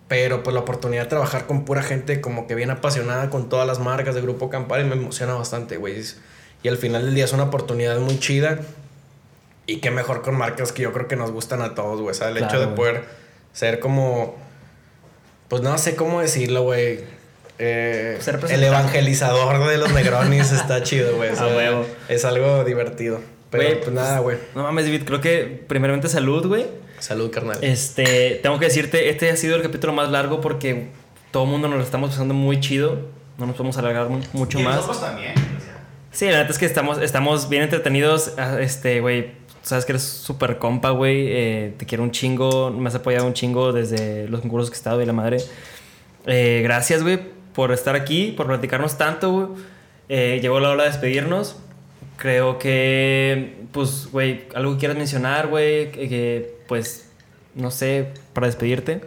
Pero 0.07 0.41
pues 0.41 0.55
la 0.55 0.61
oportunidad 0.61 1.03
de 1.03 1.09
trabajar 1.09 1.45
con 1.45 1.65
pura 1.65 1.83
gente 1.83 2.19
como 2.19 2.47
que 2.47 2.55
bien 2.55 2.71
apasionada 2.71 3.29
con 3.29 3.47
todas 3.47 3.67
las 3.67 3.77
marcas 3.77 4.15
de 4.15 4.21
Grupo 4.21 4.49
Campari 4.49 4.85
me 4.85 4.95
emociona 4.95 5.35
bastante, 5.35 5.77
güey. 5.77 6.01
Y 6.63 6.67
al 6.69 6.77
final 6.77 7.05
del 7.05 7.15
día 7.15 7.25
es 7.25 7.33
una 7.33 7.43
oportunidad 7.43 7.99
muy 7.99 8.19
chida. 8.19 8.59
Y 9.65 9.77
qué 9.77 9.91
mejor 9.91 10.21
con 10.21 10.35
marcas 10.35 10.71
que 10.71 10.83
yo 10.83 10.93
creo 10.93 11.07
que 11.07 11.15
nos 11.15 11.31
gustan 11.31 11.61
a 11.61 11.75
todos, 11.75 11.99
güey. 12.01 12.11
O 12.11 12.13
sea, 12.13 12.29
el 12.29 12.37
hecho 12.37 12.59
de 12.59 12.67
poder 12.67 13.03
ser 13.53 13.79
como. 13.79 14.35
Pues 15.49 15.61
no 15.61 15.77
sé 15.77 15.95
cómo 15.95 16.21
decirlo, 16.21 16.63
güey. 16.63 16.99
Eh, 17.59 18.19
el 18.49 18.63
evangelizador 18.63 19.67
de 19.67 19.77
los 19.77 19.91
Negronis 19.91 20.51
está 20.53 20.83
chido, 20.83 21.15
güey. 21.15 21.29
O 21.29 21.33
A 21.33 21.35
sea, 21.35 21.47
huevo. 21.47 21.85
Es 22.07 22.23
algo 22.25 22.63
divertido. 22.63 23.19
Pero 23.49 23.63
Güey, 23.63 23.79
pues 23.81 23.91
nada, 23.93 24.19
güey. 24.19 24.37
No 24.55 24.63
mames, 24.63 24.85
David, 24.85 25.03
creo 25.05 25.21
que 25.21 25.63
primeramente 25.67 26.07
salud, 26.09 26.45
güey. 26.47 26.65
Salud, 26.99 27.31
carnal. 27.31 27.57
Este, 27.61 28.39
tengo 28.43 28.59
que 28.59 28.65
decirte, 28.65 29.09
este 29.09 29.29
ha 29.29 29.35
sido 29.37 29.55
el 29.55 29.61
capítulo 29.61 29.93
más 29.93 30.09
largo 30.09 30.41
porque 30.41 30.89
todo 31.31 31.43
el 31.45 31.49
mundo 31.49 31.67
nos 31.67 31.77
lo 31.77 31.83
estamos 31.83 32.09
pasando 32.11 32.33
muy 32.33 32.59
chido. 32.59 32.99
No 33.37 33.45
nos 33.45 33.55
podemos 33.55 33.77
alargar 33.77 34.09
mu- 34.09 34.19
mucho 34.33 34.59
Y 34.59 34.63
más. 34.63 34.75
nosotros 34.77 35.01
también. 35.01 35.33
Sí, 36.11 36.25
la 36.25 36.39
neta 36.39 36.51
es 36.51 36.57
que 36.57 36.65
estamos, 36.65 36.99
estamos 36.99 37.49
bien 37.49 37.63
entretenidos. 37.63 38.33
Ah, 38.37 38.57
Este, 38.59 39.01
güey, 39.01 39.31
sabes 39.61 39.85
que 39.85 39.91
eres 39.93 40.03
súper 40.03 40.57
compa, 40.57 40.91
güey. 40.91 41.27
Eh, 41.29 41.73
te 41.77 41.85
quiero 41.85 42.03
un 42.03 42.11
chingo. 42.11 42.71
Me 42.71 42.87
has 42.87 42.95
apoyado 42.95 43.25
un 43.25 43.33
chingo 43.33 43.71
desde 43.73 44.27
los 44.27 44.41
concursos 44.41 44.69
que 44.69 44.75
he 44.75 44.77
estado 44.79 45.01
y 45.01 45.05
la 45.05 45.13
madre. 45.13 45.37
Eh, 46.25 46.61
gracias, 46.63 47.03
güey, 47.03 47.19
por 47.53 47.71
estar 47.71 47.95
aquí, 47.95 48.33
por 48.35 48.47
platicarnos 48.47 48.97
tanto, 48.97 49.31
güey. 49.31 49.47
Eh, 50.09 50.39
llegó 50.41 50.59
la 50.59 50.69
hora 50.69 50.83
de 50.83 50.89
despedirnos. 50.89 51.57
Creo 52.17 52.57
que, 52.57 53.57
pues, 53.71 54.07
güey, 54.11 54.45
algo 54.55 54.73
que 54.73 54.79
quieras 54.79 54.97
mencionar, 54.97 55.47
güey, 55.47 55.91
que, 55.91 56.55
pues, 56.67 57.09
no 57.53 57.69
sé, 57.69 58.07
para 58.33 58.47
despedirte. 58.47 59.01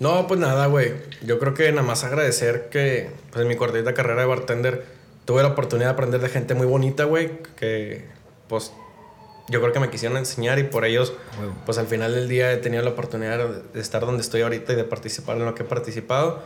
No, 0.00 0.26
pues 0.26 0.40
nada, 0.40 0.66
güey. 0.66 0.92
Yo 1.22 1.38
creo 1.38 1.54
que 1.54 1.70
nada 1.72 1.86
más 1.86 2.04
agradecer 2.04 2.68
que 2.70 3.08
pues, 3.30 3.42
en 3.42 3.48
mi 3.48 3.56
cortita 3.56 3.94
carrera 3.94 4.22
de 4.22 4.26
bartender 4.26 4.84
tuve 5.26 5.42
la 5.42 5.48
oportunidad 5.50 5.88
de 5.88 5.92
aprender 5.92 6.20
de 6.22 6.28
gente 6.30 6.54
muy 6.54 6.66
bonita, 6.66 7.04
güey. 7.04 7.42
Que 7.56 8.06
pues 8.48 8.72
yo 9.48 9.60
creo 9.60 9.72
que 9.72 9.80
me 9.80 9.90
quisieron 9.90 10.16
enseñar 10.16 10.58
y 10.58 10.64
por 10.64 10.84
ellos, 10.84 11.12
pues 11.66 11.76
al 11.78 11.86
final 11.86 12.14
del 12.14 12.28
día 12.28 12.50
he 12.52 12.56
tenido 12.56 12.82
la 12.82 12.90
oportunidad 12.90 13.46
de 13.48 13.80
estar 13.80 14.00
donde 14.06 14.22
estoy 14.22 14.40
ahorita 14.42 14.72
y 14.72 14.76
de 14.76 14.84
participar 14.84 15.36
en 15.36 15.44
lo 15.44 15.54
que 15.54 15.62
he 15.62 15.66
participado. 15.66 16.42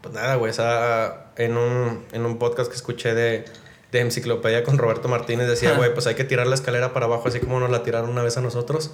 pues 0.00 0.14
nada, 0.14 0.34
güey, 0.36 0.50
esa, 0.50 1.26
en, 1.36 1.56
un, 1.56 2.04
en 2.12 2.24
un 2.26 2.38
podcast 2.38 2.68
que 2.70 2.76
escuché 2.76 3.14
de, 3.14 3.44
de 3.92 4.00
Enciclopedia 4.00 4.64
con 4.64 4.78
Roberto 4.78 5.06
Martínez 5.08 5.46
decía, 5.46 5.74
güey, 5.76 5.92
pues 5.94 6.06
hay 6.08 6.14
que 6.16 6.24
tirar 6.24 6.46
la 6.48 6.54
escalera 6.56 6.92
para 6.92 7.06
abajo 7.06 7.28
así 7.28 7.38
como 7.38 7.60
nos 7.60 7.70
la 7.70 7.82
tiraron 7.84 8.10
una 8.10 8.22
vez 8.24 8.36
a 8.36 8.40
nosotros. 8.40 8.92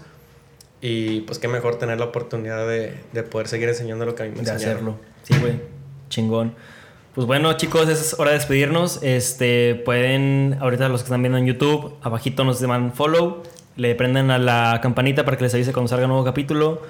Y 0.81 1.23
pues 1.23 1.39
qué 1.39 1.49
mejor 1.49 1.77
tener 1.77 1.99
la 1.99 2.05
oportunidad 2.07 2.67
de, 2.69 3.01
de 3.13 3.23
poder 3.25 3.49
seguir 3.49 3.69
enseñando 3.69 4.05
lo 4.07 4.15
que 4.15 4.23
a 4.23 4.27
mí 4.27 4.33
me 4.37 4.43
De 4.43 4.51
enseñaron. 4.51 4.75
hacerlo. 4.77 4.99
Sí, 5.25 5.35
güey. 5.41 5.61
Chingón. 6.09 6.55
Pues 7.19 7.27
bueno, 7.27 7.53
chicos, 7.55 7.89
es 7.89 8.15
hora 8.21 8.31
de 8.31 8.37
despedirnos. 8.37 9.03
Este, 9.03 9.75
pueden, 9.75 10.57
ahorita 10.61 10.89
los 10.89 11.01
que 11.01 11.07
están 11.07 11.21
viendo 11.21 11.37
en 11.37 11.47
YouTube, 11.47 11.97
abajito 12.01 12.45
nos 12.45 12.61
llaman 12.61 12.93
follow. 12.93 13.43
Le 13.75 13.97
prenden 13.97 14.31
a 14.31 14.39
la 14.39 14.79
campanita 14.81 15.25
para 15.25 15.37
que 15.37 15.43
les 15.43 15.53
avise 15.53 15.73
cuando 15.73 15.89
salga 15.89 16.05
un 16.05 16.11
nuevo 16.11 16.25
capítulo. 16.25 16.81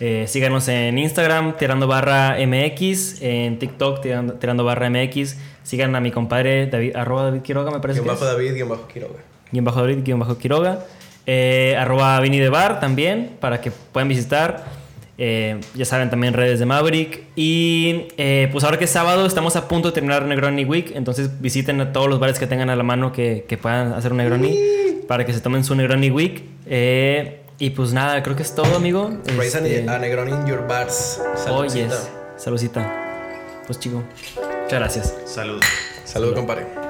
Eh, 0.00 0.24
síganos 0.28 0.66
en 0.68 0.96
Instagram, 0.96 1.58
tirando 1.58 1.86
barra 1.86 2.38
MX. 2.38 3.20
En 3.20 3.58
TikTok, 3.58 4.00
tirando, 4.00 4.32
tirando 4.36 4.64
barra 4.64 4.88
MX. 4.88 5.36
Sigan 5.62 5.94
a 5.94 6.00
mi 6.00 6.10
compadre 6.10 6.68
David, 6.68 6.96
arroba 6.96 7.24
David 7.24 7.42
Quiroga, 7.42 7.70
me 7.70 7.80
parece. 7.80 8.00
Guión 8.00 8.14
bajo. 8.14 8.24
David, 8.24 8.54
guion 8.54 8.70
bajo 8.70 8.88
Quiroga. 8.88 9.18
Guión 9.52 9.64
bajo 9.66 9.80
David, 9.82 9.98
guion 10.04 10.18
bajo 10.18 10.38
Quiroga. 10.38 10.86
Eh, 11.26 11.76
arroba 11.78 12.18
Vini 12.20 12.38
de 12.38 12.48
Bar 12.48 12.80
también, 12.80 13.36
para 13.40 13.60
que 13.60 13.70
puedan 13.92 14.08
visitar. 14.08 14.64
Eh, 15.18 15.60
ya 15.74 15.84
saben, 15.84 16.10
también 16.10 16.34
redes 16.34 16.58
de 16.58 16.66
Maverick. 16.66 17.22
Y 17.36 18.08
eh, 18.16 18.48
pues 18.52 18.64
ahora 18.64 18.78
que 18.78 18.84
es 18.84 18.90
sábado, 18.90 19.26
estamos 19.26 19.56
a 19.56 19.68
punto 19.68 19.88
de 19.88 19.94
terminar 19.94 20.24
Negroni 20.24 20.64
Week. 20.64 20.92
Entonces 20.94 21.40
visiten 21.40 21.80
a 21.80 21.92
todos 21.92 22.08
los 22.08 22.18
bares 22.18 22.38
que 22.38 22.46
tengan 22.46 22.70
a 22.70 22.76
la 22.76 22.82
mano 22.82 23.12
que, 23.12 23.44
que 23.48 23.56
puedan 23.56 23.92
hacer 23.92 24.12
un 24.12 24.18
Negroni. 24.18 24.58
Para 25.08 25.24
que 25.24 25.32
se 25.32 25.40
tomen 25.40 25.64
su 25.64 25.74
Negroni 25.74 26.10
Week. 26.10 26.42
Eh, 26.66 27.40
y 27.58 27.70
pues 27.70 27.92
nada, 27.92 28.22
creo 28.22 28.36
que 28.36 28.42
es 28.42 28.54
todo, 28.54 28.76
amigo. 28.76 29.10
Raise 29.36 29.58
Este, 29.58 29.88
a, 29.88 29.98
Negroni 29.98 30.32
in 30.32 30.46
your 30.46 30.66
bars. 30.66 31.20
Oyes. 31.48 31.72
Saludcita. 31.72 32.36
Saludcita. 32.36 33.62
Pues 33.66 33.80
chico. 33.80 34.02
Muchas 34.62 34.78
gracias. 34.78 35.14
Salud. 35.24 35.60
Salud, 36.04 36.34
compadre. 36.34 36.85